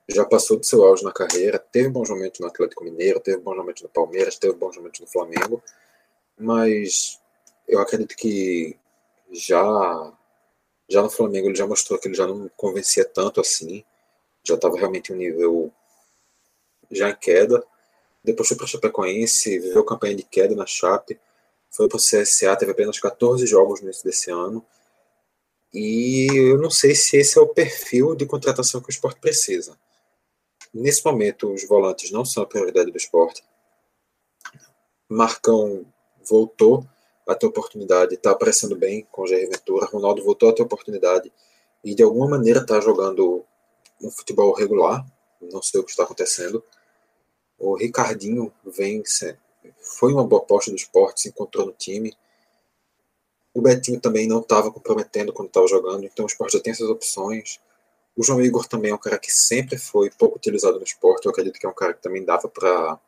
já 0.09 0.25
passou 0.25 0.57
do 0.57 0.65
seu 0.65 0.83
auge 0.83 1.03
na 1.03 1.11
carreira, 1.11 1.59
teve 1.59 1.89
bons 1.89 2.09
momentos 2.09 2.39
no 2.39 2.47
Atlético 2.47 2.83
Mineiro, 2.83 3.19
teve 3.19 3.37
bons 3.37 3.55
momentos 3.55 3.83
no 3.83 3.89
Palmeiras, 3.89 4.37
teve 4.37 4.53
bons 4.53 4.75
momentos 4.75 4.99
no 4.99 5.07
Flamengo, 5.07 5.63
mas 6.37 7.19
eu 7.67 7.79
acredito 7.79 8.15
que 8.15 8.77
já 9.31 10.13
já 10.89 11.01
no 11.01 11.09
Flamengo 11.09 11.47
ele 11.47 11.55
já 11.55 11.65
mostrou 11.65 11.97
que 11.97 12.07
ele 12.07 12.15
já 12.15 12.27
não 12.27 12.49
convencia 12.57 13.05
tanto 13.05 13.39
assim, 13.39 13.85
já 14.43 14.55
estava 14.55 14.75
realmente 14.75 15.13
um 15.13 15.15
nível 15.15 15.71
já 16.91 17.09
em 17.09 17.15
queda. 17.15 17.63
Depois 18.23 18.47
foi 18.47 18.57
para 18.57 18.67
Chapecoense, 18.67 19.59
viveu 19.59 19.83
campanha 19.83 20.15
de 20.15 20.23
queda 20.23 20.55
na 20.55 20.65
Chape. 20.65 21.19
Foi 21.69 21.87
para 21.87 21.97
o 21.97 21.99
CSA, 21.99 22.55
teve 22.57 22.71
apenas 22.71 22.99
14 22.99 23.45
jogos 23.47 23.79
no 23.79 23.87
início 23.87 24.03
desse 24.03 24.29
ano. 24.29 24.65
E 25.73 26.27
eu 26.31 26.57
não 26.57 26.69
sei 26.69 26.93
se 26.95 27.17
esse 27.17 27.37
é 27.37 27.41
o 27.41 27.47
perfil 27.47 28.15
de 28.15 28.25
contratação 28.25 28.81
que 28.81 28.89
o 28.89 28.91
esporte 28.91 29.21
precisa. 29.21 29.77
Nesse 30.73 31.05
momento, 31.05 31.51
os 31.51 31.67
volantes 31.67 32.11
não 32.11 32.25
são 32.25 32.43
a 32.43 32.45
prioridade 32.45 32.91
do 32.91 32.97
esporte. 32.97 33.43
Marcão 35.09 35.85
voltou 36.29 36.85
a 37.27 37.35
ter 37.35 37.45
oportunidade, 37.45 38.15
está 38.15 38.31
aparecendo 38.31 38.75
bem 38.75 39.07
com 39.11 39.23
o 39.23 39.27
Jair 39.27 39.49
Ventura. 39.49 39.85
Ronaldo 39.85 40.23
voltou 40.23 40.49
a 40.49 40.53
ter 40.53 40.63
oportunidade 40.63 41.31
e 41.83 41.95
de 41.95 42.03
alguma 42.03 42.29
maneira 42.29 42.61
está 42.61 42.79
jogando 42.79 43.45
um 44.01 44.11
futebol 44.11 44.53
regular. 44.53 45.05
Não 45.41 45.61
sei 45.61 45.79
o 45.79 45.83
que 45.83 45.91
está 45.91 46.03
acontecendo. 46.03 46.63
O 47.57 47.75
Ricardinho 47.75 48.53
vem, 48.65 49.03
foi 49.79 50.13
uma 50.13 50.23
boa 50.23 50.41
aposta 50.41 50.71
do 50.71 50.77
esporte, 50.77 51.21
se 51.21 51.29
encontrou 51.29 51.65
no 51.65 51.73
time. 51.73 52.15
O 53.53 53.61
Betinho 53.61 53.99
também 53.99 54.27
não 54.27 54.39
estava 54.39 54.71
comprometendo 54.71 55.33
quando 55.33 55.49
estava 55.49 55.67
jogando, 55.67 56.05
então 56.05 56.25
o 56.25 56.27
esporte 56.27 56.53
já 56.53 56.63
tem 56.63 56.71
essas 56.71 56.89
opções. 56.89 57.59
O 58.15 58.23
João 58.23 58.41
Igor 58.41 58.67
também 58.67 58.91
é 58.91 58.95
um 58.95 58.99
cara 58.99 59.19
que 59.19 59.31
sempre 59.31 59.77
foi 59.77 60.09
pouco 60.09 60.37
utilizado 60.37 60.77
no 60.77 60.83
esporte. 60.83 61.25
Eu 61.25 61.31
acredito 61.31 61.59
que 61.59 61.65
é 61.65 61.69
um 61.69 61.73
cara 61.73 61.93
que 61.93 62.01
também 62.01 62.23
dava 62.23 62.47
para 62.47 62.99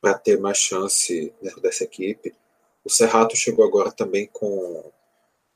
para 0.00 0.18
ter 0.18 0.38
mais 0.38 0.58
chance 0.58 1.32
dentro 1.40 1.62
dessa 1.62 1.82
equipe. 1.82 2.34
O 2.84 2.90
Serrato 2.90 3.34
chegou 3.34 3.64
agora 3.64 3.90
também 3.90 4.28
com, 4.30 4.92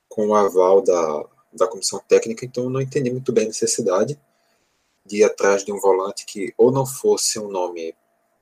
com 0.08 0.28
o 0.28 0.34
aval 0.34 0.80
da, 0.80 1.24
da 1.52 1.66
comissão 1.66 2.00
técnica, 2.08 2.46
então 2.46 2.70
não 2.70 2.80
entendi 2.80 3.10
muito 3.10 3.30
bem 3.30 3.44
a 3.44 3.48
necessidade 3.48 4.18
de 5.04 5.18
ir 5.18 5.24
atrás 5.24 5.64
de 5.64 5.70
um 5.70 5.78
volante 5.78 6.24
que 6.24 6.54
ou 6.56 6.72
não 6.72 6.86
fosse 6.86 7.38
um 7.38 7.48
nome 7.48 7.94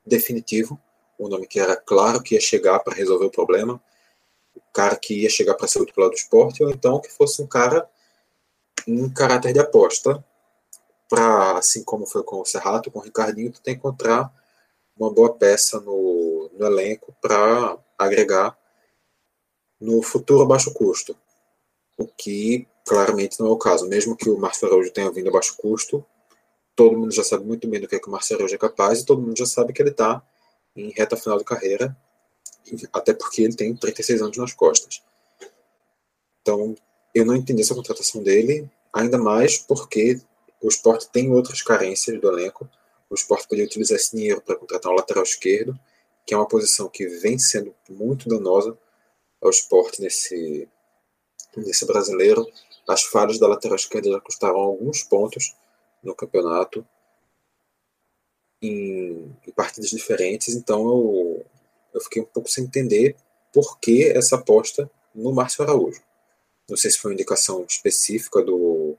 definitivo, 0.06 0.80
um 1.18 1.28
nome 1.28 1.48
que 1.48 1.58
era 1.58 1.74
claro 1.74 2.22
que 2.22 2.36
ia 2.36 2.40
chegar 2.40 2.78
para 2.78 2.94
resolver 2.94 3.26
o 3.26 3.30
problema, 3.30 3.82
o 4.56 4.72
cara 4.72 4.96
que 4.96 5.22
ia 5.22 5.30
chegar 5.30 5.54
para 5.54 5.68
ser 5.68 5.80
o 5.80 5.86
titular 5.86 6.10
do 6.10 6.16
esporte, 6.16 6.62
ou 6.62 6.70
então 6.70 7.00
que 7.00 7.12
fosse 7.12 7.42
um 7.42 7.46
cara 7.46 7.88
em 8.86 9.08
caráter 9.12 9.52
de 9.52 9.60
aposta, 9.60 10.24
para, 11.08 11.58
assim 11.58 11.84
como 11.84 12.06
foi 12.06 12.22
com 12.22 12.40
o 12.40 12.44
Serrato, 12.44 12.90
com 12.90 12.98
o 12.98 13.02
Ricardinho, 13.02 13.52
tu 13.52 13.60
tem 13.60 13.74
que 13.74 13.78
encontrar 13.78 14.32
uma 14.96 15.12
boa 15.12 15.32
peça 15.34 15.80
no, 15.80 16.50
no 16.52 16.66
elenco 16.66 17.14
para 17.20 17.78
agregar 17.98 18.56
no 19.80 20.02
futuro 20.02 20.42
a 20.42 20.46
baixo 20.46 20.72
custo. 20.72 21.16
O 21.98 22.06
que 22.06 22.66
claramente 22.84 23.38
não 23.40 23.48
é 23.48 23.50
o 23.50 23.58
caso. 23.58 23.88
Mesmo 23.88 24.16
que 24.16 24.28
o 24.28 24.38
Márcio 24.38 24.66
Araújo 24.66 24.92
tenha 24.92 25.10
vindo 25.10 25.28
a 25.28 25.32
baixo 25.32 25.56
custo, 25.56 26.04
todo 26.74 26.96
mundo 26.96 27.12
já 27.12 27.24
sabe 27.24 27.44
muito 27.44 27.66
bem 27.68 27.80
do 27.80 27.88
que, 27.88 27.96
é 27.96 27.98
que 27.98 28.08
o 28.08 28.12
Marcelo 28.12 28.44
hoje 28.44 28.54
é 28.54 28.58
capaz 28.58 29.00
e 29.00 29.06
todo 29.06 29.20
mundo 29.20 29.36
já 29.36 29.46
sabe 29.46 29.72
que 29.72 29.82
ele 29.82 29.90
está 29.90 30.22
em 30.76 30.90
reta 30.90 31.16
final 31.16 31.38
de 31.38 31.44
carreira, 31.44 31.96
até 32.92 33.14
porque 33.14 33.42
ele 33.42 33.54
tem 33.54 33.74
36 33.74 34.22
anos 34.22 34.36
nas 34.36 34.52
costas. 34.52 35.02
Então, 36.42 36.74
eu 37.14 37.24
não 37.24 37.34
entendi 37.34 37.62
essa 37.62 37.74
contratação 37.74 38.22
dele, 38.22 38.70
ainda 38.92 39.18
mais 39.18 39.58
porque 39.58 40.20
o 40.60 40.68
esporte 40.68 41.08
tem 41.10 41.30
outras 41.32 41.62
carências 41.62 42.20
do 42.20 42.28
elenco. 42.28 42.68
O 43.08 43.14
esporte 43.14 43.48
poderia 43.48 43.66
utilizar 43.66 43.96
esse 43.96 44.16
dinheiro 44.16 44.40
para 44.40 44.56
contratar 44.56 44.92
um 44.92 44.96
lateral 44.96 45.22
esquerdo, 45.22 45.78
que 46.26 46.34
é 46.34 46.36
uma 46.36 46.48
posição 46.48 46.88
que 46.88 47.06
vem 47.06 47.38
sendo 47.38 47.74
muito 47.88 48.28
danosa 48.28 48.76
ao 49.40 49.50
esporte 49.50 50.00
nesse, 50.00 50.68
nesse 51.56 51.86
brasileiro. 51.86 52.46
As 52.86 53.02
falhas 53.02 53.38
da 53.38 53.46
lateral 53.46 53.76
esquerda 53.76 54.10
já 54.10 54.20
custaram 54.20 54.56
alguns 54.56 55.02
pontos 55.02 55.54
no 56.02 56.14
campeonato 56.14 56.86
em 58.62 59.32
partidas 59.54 59.90
diferentes, 59.90 60.54
então 60.54 60.80
eu, 60.80 61.46
eu 61.96 62.00
fiquei 62.02 62.22
um 62.22 62.26
pouco 62.26 62.48
sem 62.48 62.64
entender 62.64 63.16
por 63.52 63.78
que 63.80 64.04
essa 64.04 64.36
aposta 64.36 64.90
no 65.14 65.32
Márcio 65.32 65.64
Araújo. 65.64 66.02
Não 66.68 66.76
sei 66.76 66.90
se 66.90 66.98
foi 66.98 67.10
uma 67.10 67.14
indicação 67.14 67.64
específica 67.66 68.42
do, 68.42 68.96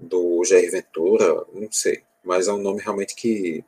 do 0.00 0.42
Jair 0.44 0.70
Ventura, 0.70 1.46
não 1.52 1.70
sei. 1.70 2.02
Mas 2.24 2.48
é 2.48 2.52
um 2.52 2.58
nome 2.58 2.82
realmente 2.82 3.14
que 3.14 3.64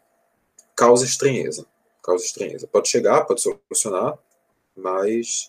causa 0.74 1.04
estranheza. 1.04 1.64
Causa 2.02 2.24
estranheza. 2.24 2.66
Pode 2.66 2.88
chegar, 2.88 3.24
pode 3.24 3.40
solucionar, 3.40 4.18
mas 4.74 5.48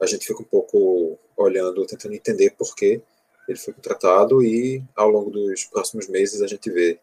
a 0.00 0.06
gente 0.06 0.26
fica 0.26 0.42
um 0.42 0.46
pouco 0.46 1.18
olhando, 1.36 1.86
tentando 1.86 2.14
entender 2.14 2.50
por 2.50 2.74
que 2.74 3.00
ele 3.48 3.58
foi 3.58 3.72
contratado 3.72 4.44
e 4.44 4.84
ao 4.94 5.08
longo 5.08 5.30
dos 5.30 5.64
próximos 5.64 6.06
meses 6.08 6.42
a 6.42 6.46
gente 6.46 6.70
vê. 6.70 6.98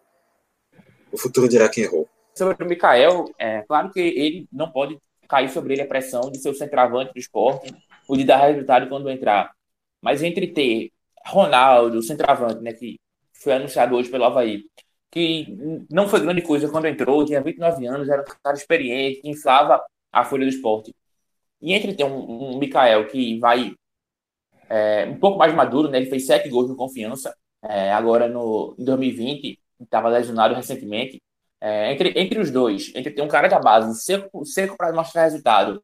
O 1.12 1.18
futuro 1.18 1.48
dirá 1.48 1.68
quem 1.70 1.86
errou. 1.86 2.08
Sobre 2.36 2.64
o 2.64 2.68
Mikael, 2.68 3.26
é 3.40 3.62
claro 3.64 3.92
que 3.92 4.00
ele 4.00 4.48
não 4.52 4.70
pode 4.70 5.00
cair 5.28 5.50
sobre 5.50 5.74
ele 5.74 5.82
a 5.84 5.88
pressão 5.88 6.32
de 6.32 6.40
ser 6.40 6.50
o 6.50 6.56
centroavante 6.56 7.14
do 7.14 7.20
esporte, 7.20 7.74
ou 8.08 8.18
de 8.18 8.24
dar 8.24 8.38
resultado 8.48 8.88
quando 8.90 9.10
entrar. 9.10 9.52
Mas 10.02 10.24
entre 10.24 10.48
ter 10.48 10.92
Ronaldo, 11.26 12.00
o 12.00 12.04
centroavante, 12.04 12.62
né, 12.62 12.74
que 12.74 13.00
foi 13.34 13.54
anunciado 13.54 13.96
hoje 13.96 14.10
pelo 14.10 14.24
Havaí, 14.26 14.64
que 15.12 15.48
não 15.90 16.08
foi 16.08 16.22
grande 16.22 16.42
coisa 16.42 16.70
quando 16.70 16.88
entrou, 16.88 17.26
tinha 17.26 17.42
29 17.42 17.86
anos, 17.88 18.10
era 18.10 18.22
um 18.22 18.26
cara 18.44 18.58
experiente, 18.58 19.22
que 19.22 19.30
inflava 19.30 19.82
a 20.12 20.24
folha 20.26 20.46
do 20.46 20.50
esporte. 20.50 20.94
E 21.62 21.74
entre 21.74 21.96
ter 21.96 22.04
um, 22.04 22.54
um 22.56 22.60
Mikael 22.60 23.08
que 23.08 23.40
vai 23.40 23.76
é, 24.70 25.06
um 25.06 25.20
pouco 25.20 25.38
mais 25.38 25.54
maduro, 25.54 25.90
né? 25.90 25.98
Ele 25.98 26.10
fez 26.10 26.26
sete 26.26 26.50
gols 26.50 26.70
no 26.70 26.76
Confiança, 26.76 27.36
é, 27.64 27.92
agora 27.92 28.28
no, 28.28 28.76
em 28.78 28.84
2020, 28.84 29.60
estava 29.82 30.10
lesionado 30.10 30.56
recentemente. 30.56 31.22
É, 31.60 31.92
entre, 31.92 32.14
entre 32.16 32.40
os 32.40 32.52
dois, 32.52 32.92
entre 32.96 33.12
ter 33.12 33.22
um 33.22 33.28
cara 33.28 33.48
da 33.48 33.60
base 33.60 34.00
seco, 34.02 34.46
seco 34.46 34.78
para 34.78 34.94
mostrar 34.94 35.24
resultado 35.24 35.82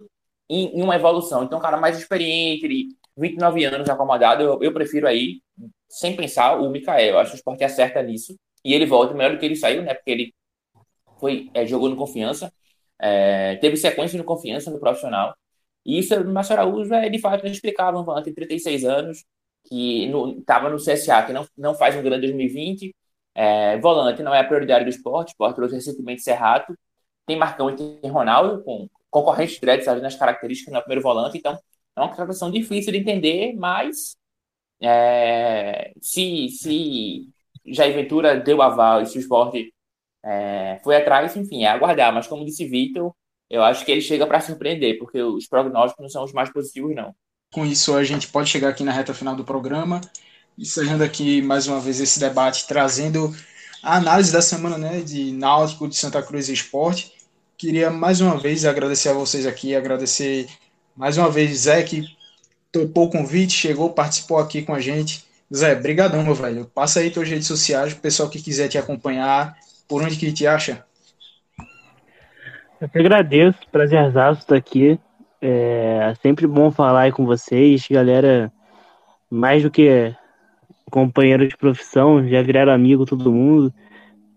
em, 0.49 0.79
em, 0.79 0.83
uma 0.83 0.95
evolução, 0.95 1.43
então 1.43 1.57
um 1.57 1.61
cara 1.61 1.77
mais 1.77 1.97
experiente, 1.97 2.89
29 3.17 3.65
anos 3.65 3.89
acomodado, 3.89 4.43
eu, 4.43 4.59
eu 4.61 4.73
prefiro 4.73 5.07
aí 5.07 5.41
sem 5.89 6.15
pensar 6.15 6.55
o 6.59 6.69
Mikael. 6.69 7.13
Eu 7.15 7.19
acho 7.19 7.31
que 7.31 7.37
o 7.37 7.39
esporte 7.39 7.63
acerta 7.63 8.01
nisso. 8.01 8.35
E 8.65 8.73
ele 8.73 8.85
volta 8.85 9.13
melhor 9.13 9.33
do 9.33 9.39
que 9.39 9.45
ele 9.45 9.55
saiu, 9.55 9.83
né? 9.83 9.93
Porque 9.93 10.11
ele 10.11 10.35
foi, 11.19 11.49
é, 11.53 11.65
jogou 11.65 11.89
no 11.89 11.95
confiança, 11.95 12.51
é, 12.99 13.55
teve 13.57 13.77
sequência 13.77 14.17
no 14.17 14.23
confiança 14.23 14.71
no 14.71 14.79
profissional. 14.79 15.35
E 15.85 15.99
isso, 15.99 16.15
o 16.15 16.33
Márcio 16.33 16.53
Araújo, 16.53 16.93
é, 16.93 17.09
de 17.09 17.19
fato, 17.19 17.45
explicava 17.47 17.99
um 17.99 18.03
volante 18.05 18.29
de 18.29 18.35
36 18.35 18.85
anos, 18.85 19.25
que 19.65 20.05
estava 20.39 20.69
no, 20.69 20.75
no 20.75 20.81
CSA, 20.81 21.23
que 21.23 21.33
não, 21.33 21.47
não 21.57 21.75
faz 21.75 21.95
um 21.95 22.03
grande 22.03 22.27
2020. 22.27 22.95
É, 23.35 23.77
volante 23.79 24.21
não 24.21 24.33
é 24.33 24.39
a 24.39 24.43
prioridade 24.43 24.85
do 24.85 24.89
esporte, 24.89 25.29
o 25.29 25.31
esporte 25.31 25.55
trouxe 25.55 25.75
recentemente 25.75 26.21
Serrato. 26.21 26.77
Tem 27.25 27.37
Marcão 27.37 27.69
e 27.69 27.75
tem 27.75 28.11
Ronaldo, 28.11 28.63
com 28.63 28.87
concorrentes 29.09 29.59
diretos 29.59 29.87
ali 29.87 30.01
nas 30.01 30.15
características 30.15 30.73
no 30.73 30.81
primeiro 30.81 31.01
volante. 31.01 31.37
Então, 31.37 31.57
é 31.95 31.99
uma 31.99 32.09
contratação 32.09 32.51
difícil 32.51 32.91
de 32.91 32.99
entender, 32.99 33.53
mas 33.55 34.15
é, 34.81 35.93
se, 36.01 36.49
se 36.49 37.29
Jair 37.65 37.93
Ventura 37.93 38.39
deu 38.39 38.61
aval 38.61 39.01
e 39.01 39.05
se 39.05 39.17
o 39.17 39.21
esporte 39.21 39.73
é, 40.23 40.79
foi 40.83 40.95
atrás, 40.95 41.35
enfim, 41.35 41.63
é 41.63 41.67
aguardar. 41.67 42.13
Mas 42.13 42.27
como 42.27 42.45
disse 42.45 42.67
Vitor, 42.67 43.13
eu 43.49 43.63
acho 43.63 43.85
que 43.85 43.91
ele 43.91 44.01
chega 44.01 44.25
para 44.25 44.41
surpreender, 44.41 44.97
porque 44.97 45.21
os 45.21 45.47
prognósticos 45.47 46.01
não 46.01 46.09
são 46.09 46.23
os 46.23 46.33
mais 46.33 46.51
positivos, 46.51 46.95
não. 46.95 47.13
Com 47.53 47.65
isso, 47.65 47.95
a 47.95 48.03
gente 48.03 48.27
pode 48.27 48.49
chegar 48.49 48.69
aqui 48.69 48.83
na 48.83 48.91
reta 48.91 49.13
final 49.13 49.35
do 49.35 49.45
programa, 49.45 50.01
encerrando 50.57 51.03
aqui 51.03 51.41
mais 51.41 51.67
uma 51.67 51.79
vez 51.79 51.99
esse 51.99 52.19
debate, 52.19 52.67
trazendo 52.67 53.33
a 53.81 53.97
análise 53.97 54.31
da 54.31 54.41
semana 54.41 54.77
né, 54.77 55.01
de 55.01 55.31
Náutico, 55.31 55.87
de 55.87 55.95
Santa 55.95 56.21
Cruz 56.21 56.49
e 56.49 56.53
Esporte. 56.53 57.11
Queria 57.57 57.89
mais 57.89 58.21
uma 58.21 58.37
vez 58.37 58.65
agradecer 58.65 59.09
a 59.09 59.13
vocês 59.13 59.45
aqui, 59.45 59.75
agradecer 59.75 60.47
mais 60.95 61.17
uma 61.17 61.29
vez 61.29 61.61
Zé, 61.61 61.83
que 61.83 62.05
topou 62.71 63.07
o 63.07 63.09
convite, 63.09 63.53
chegou, 63.53 63.89
participou 63.89 64.37
aqui 64.37 64.61
com 64.61 64.73
a 64.73 64.79
gente. 64.79 65.25
Zé, 65.53 65.75
brigadão, 65.75 66.23
meu 66.23 66.33
velho. 66.33 66.65
Passa 66.73 66.99
aí 66.99 67.11
tuas 67.11 67.29
redes 67.29 67.47
sociais, 67.47 67.93
o 67.93 67.97
pessoal 67.97 68.29
que 68.29 68.41
quiser 68.41 68.67
te 68.67 68.77
acompanhar, 68.77 69.55
por 69.87 70.01
onde 70.01 70.17
que 70.17 70.31
te 70.31 70.47
acha? 70.47 70.83
Eu 72.81 72.89
que 72.89 72.97
agradeço, 72.97 73.59
prazerzaço 73.71 74.41
estar 74.41 74.55
aqui. 74.55 74.99
É 75.41 76.13
sempre 76.21 76.47
bom 76.47 76.71
falar 76.71 77.01
aí 77.01 77.11
com 77.11 77.25
vocês, 77.25 77.85
galera, 77.89 78.51
mais 79.29 79.61
do 79.61 79.69
que 79.69 80.15
companheiro 80.93 81.47
de 81.47 81.57
profissão, 81.57 82.27
já 82.27 82.39
viraram 82.43 82.71
amigo 82.71 83.03
todo 83.03 83.31
mundo. 83.31 83.73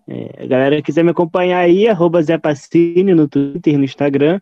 É, 0.09 0.47
galera 0.47 0.81
quiser 0.81 1.05
me 1.05 1.11
acompanhar 1.11 1.59
aí, 1.59 1.87
arroba 1.87 2.23
Zé 2.23 2.39
Pacini 2.39 3.15
no 3.15 3.29
Twitter 3.29 3.75
e 3.75 3.77
no 3.77 3.85
Instagram. 3.85 4.41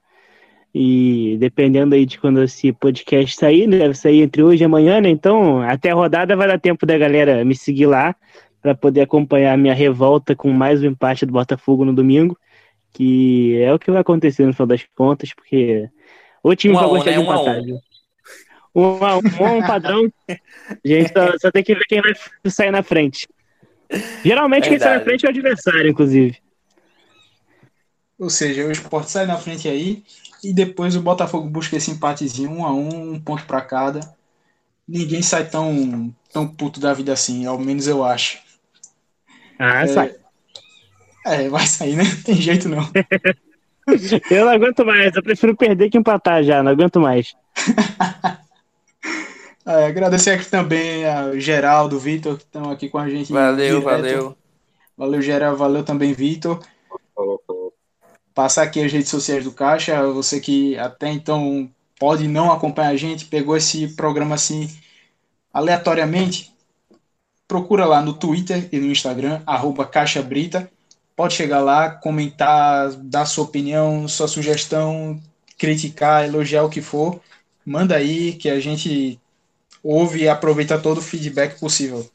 E 0.73 1.37
dependendo 1.41 1.93
aí 1.95 2.07
de 2.07 2.21
quando 2.21 2.41
esse 2.45 2.73
podcast 2.73 3.37
sair, 3.37 3.67
né, 3.67 3.79
deve 3.79 3.95
sair 3.95 4.23
entre 4.23 4.45
hoje 4.45 4.63
e 4.63 4.65
amanhã, 4.65 5.01
né? 5.01 5.09
Então, 5.09 5.61
até 5.61 5.91
a 5.91 5.95
rodada 5.95 6.37
vai 6.37 6.47
dar 6.47 6.61
tempo 6.61 6.87
da 6.87 6.97
galera 6.97 7.45
me 7.45 7.57
seguir 7.57 7.87
lá 7.87 8.15
para 8.63 8.77
poder 8.77 9.01
acompanhar 9.01 9.53
a 9.53 9.57
minha 9.57 9.75
revolta 9.75 10.37
com 10.37 10.53
mais 10.53 10.85
um 10.85 10.87
empate 10.87 11.27
do 11.27 11.33
Botafogo 11.33 11.85
no 11.85 11.93
domingo, 11.93 12.39
que 12.93 13.61
é 13.61 13.75
o 13.75 13.79
que 13.79 13.91
vai 13.91 14.01
acontecer 14.01 14.47
no 14.47 14.53
final 14.53 14.69
das 14.69 14.85
contas, 14.95 15.35
porque 15.35 15.89
o 16.45 16.55
time 16.55 16.75
um 16.75 16.79
vai 16.79 16.89
gostar 16.89 17.11
um, 17.11 17.15
né? 17.15 17.19
de 17.19 17.25
empatar. 17.25 17.59
Um, 17.61 17.79
um, 18.75 18.99
um, 18.99 19.59
um 19.59 19.67
padrão, 19.67 20.13
a 20.29 20.35
gente 20.85 21.13
só, 21.13 21.39
só, 21.39 21.51
tem 21.51 21.63
que 21.63 21.75
ver 21.75 21.85
quem 21.87 22.03
vai 22.03 22.13
sair 22.47 22.71
na 22.71 22.83
frente. 22.83 23.29
Geralmente 24.25 24.69
Verdade. 24.69 24.69
quem 24.69 24.79
sai 24.79 24.99
na 24.99 25.05
frente 25.05 25.25
é 25.25 25.29
o 25.29 25.31
adversário, 25.31 25.91
inclusive. 25.91 26.39
Ou 28.19 28.31
seja, 28.31 28.65
o 28.65 28.73
esporte 28.73 29.11
sai 29.11 29.27
na 29.27 29.37
frente 29.37 29.69
aí 29.69 30.03
e 30.43 30.53
depois 30.53 30.97
o 30.97 31.01
Botafogo 31.01 31.49
busca 31.49 31.77
esse 31.77 31.91
empatezinho, 31.91 32.51
um 32.51 32.65
a 32.65 32.73
um, 32.73 33.13
um 33.13 33.21
ponto 33.21 33.45
para 33.45 33.61
cada. 33.61 34.01
Ninguém 34.87 35.23
sai 35.23 35.49
tão, 35.49 36.15
tão 36.33 36.47
puto 36.47 36.79
da 36.79 36.93
vida 36.93 37.13
assim, 37.13 37.47
ao 37.47 37.59
menos 37.59 37.87
eu 37.87 38.05
acho. 38.05 38.39
Ah, 39.59 39.83
é, 39.83 39.87
sai. 39.87 40.15
É, 41.27 41.49
vai 41.49 41.67
sair, 41.67 41.97
né? 41.97 42.05
Tem 42.25 42.35
jeito 42.35 42.69
não. 42.69 42.89
eu 44.31 44.45
não 44.45 44.53
aguento 44.53 44.85
mais, 44.85 45.15
eu 45.15 45.23
prefiro 45.23 45.57
perder 45.57 45.91
que 45.91 45.99
empatar 45.99 46.43
já, 46.43 46.63
não 46.63 46.73
aguento 46.73 47.01
mais. 47.01 47.35
É, 49.67 49.87
agradecer 49.87 50.31
aqui 50.31 50.47
também 50.47 51.09
ao 51.09 51.39
Geraldo, 51.39 51.99
Vitor, 51.99 52.37
que 52.37 52.45
estão 52.45 52.71
aqui 52.71 52.89
com 52.89 52.99
a 52.99 53.09
gente. 53.09 53.33
Valeu, 53.33 53.81
direto. 53.81 53.85
valeu. 53.85 54.37
Valeu, 54.97 55.23
Geraldo, 55.23 55.59
valeu 55.59 55.83
também, 55.83 56.13
Vitor. 56.13 56.61
Passar 58.35 58.65
aqui 58.65 58.83
as 58.83 58.93
redes 58.93 59.09
sociais 59.09 59.45
do 59.45 59.53
Caixa, 59.53 60.03
você 60.13 60.41
que 60.41 60.77
até 60.79 61.11
então 61.11 61.71
pode 61.99 62.29
não 62.29 62.53
acompanhar 62.53 62.91
a 62.91 62.97
gente, 62.97 63.27
pegou 63.27 63.57
esse 63.57 63.89
programa 63.95 64.35
assim 64.35 64.69
aleatoriamente, 65.53 66.53
procura 67.47 67.87
lá 67.87 68.03
no 68.03 68.13
Twitter 68.13 68.69
e 68.73 68.79
no 68.79 68.91
Instagram, 68.91 69.41
arroba 69.47 69.87
Caixa 69.87 70.21
Brita. 70.21 70.71
Pode 71.17 71.35
chegar 71.35 71.61
lá, 71.61 71.91
comentar, 71.91 72.91
dar 72.97 73.25
sua 73.25 73.45
opinião, 73.45 74.09
sua 74.09 74.27
sugestão, 74.27 75.21
criticar, 75.57 76.25
elogiar 76.25 76.65
o 76.65 76.69
que 76.69 76.83
for. 76.83 77.21
Manda 77.65 77.95
aí 77.95 78.33
que 78.33 78.51
a 78.51 78.59
gente 78.59 79.21
ouve 79.85 80.23
e 80.23 80.29
aproveita 80.29 80.79
todo 80.79 80.99
o 80.99 81.03
feedback 81.03 81.61
possível. 81.61 82.11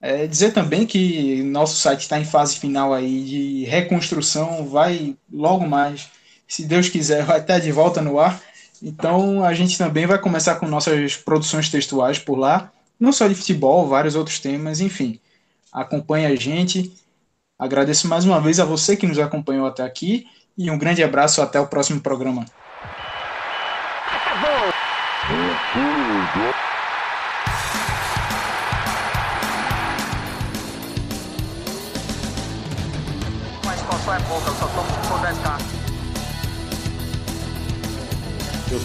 É 0.00 0.26
dizer 0.26 0.52
também 0.52 0.86
que 0.86 1.42
nosso 1.42 1.76
site 1.76 2.00
está 2.00 2.20
em 2.20 2.24
fase 2.24 2.58
final 2.58 2.92
aí 2.92 3.24
de 3.24 3.64
reconstrução, 3.64 4.68
vai 4.68 5.16
logo 5.32 5.66
mais, 5.66 6.08
se 6.46 6.64
Deus 6.64 6.88
quiser, 6.88 7.24
vai 7.24 7.40
estar 7.40 7.58
de 7.58 7.72
volta 7.72 8.00
no 8.00 8.20
ar. 8.20 8.40
Então 8.82 9.42
a 9.42 9.54
gente 9.54 9.78
também 9.78 10.06
vai 10.06 10.20
começar 10.20 10.56
com 10.56 10.66
nossas 10.66 11.16
produções 11.16 11.70
textuais 11.70 12.18
por 12.18 12.36
lá 12.38 12.70
não 12.98 13.12
só 13.12 13.26
de 13.26 13.34
futebol, 13.34 13.86
vários 13.86 14.14
outros 14.14 14.38
temas, 14.38 14.80
enfim. 14.80 15.20
Acompanhe 15.72 16.26
a 16.26 16.36
gente. 16.36 16.92
Agradeço 17.58 18.08
mais 18.08 18.24
uma 18.24 18.40
vez 18.40 18.60
a 18.60 18.64
você 18.64 18.96
que 18.96 19.06
nos 19.06 19.18
acompanhou 19.18 19.66
até 19.66 19.82
aqui 19.82 20.26
e 20.56 20.70
um 20.70 20.78
grande 20.78 21.02
abraço 21.02 21.42
até 21.42 21.60
o 21.60 21.66
próximo 21.66 22.00
programa. 22.00 22.44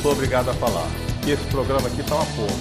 Sou 0.01 0.11
obrigado 0.13 0.49
a 0.49 0.53
falar 0.53 0.87
que 1.23 1.31
esse 1.31 1.43
programa 1.45 1.87
aqui 1.87 2.01
tá 2.03 2.15
uma 2.15 2.25
porra. 2.25 2.55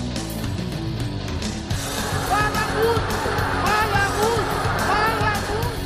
Fala 2.29 2.67
muito! 2.75 3.19
Fala 3.65 4.09
muito! 4.19 4.55
Fala 4.89 5.33
muito! 5.49 5.79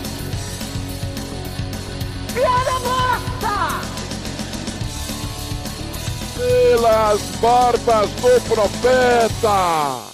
Piada 2.34 2.76
morta! 2.80 3.56
Pelas 6.36 7.20
barbas 7.40 8.10
do 8.10 8.40
profeta! 8.48 10.11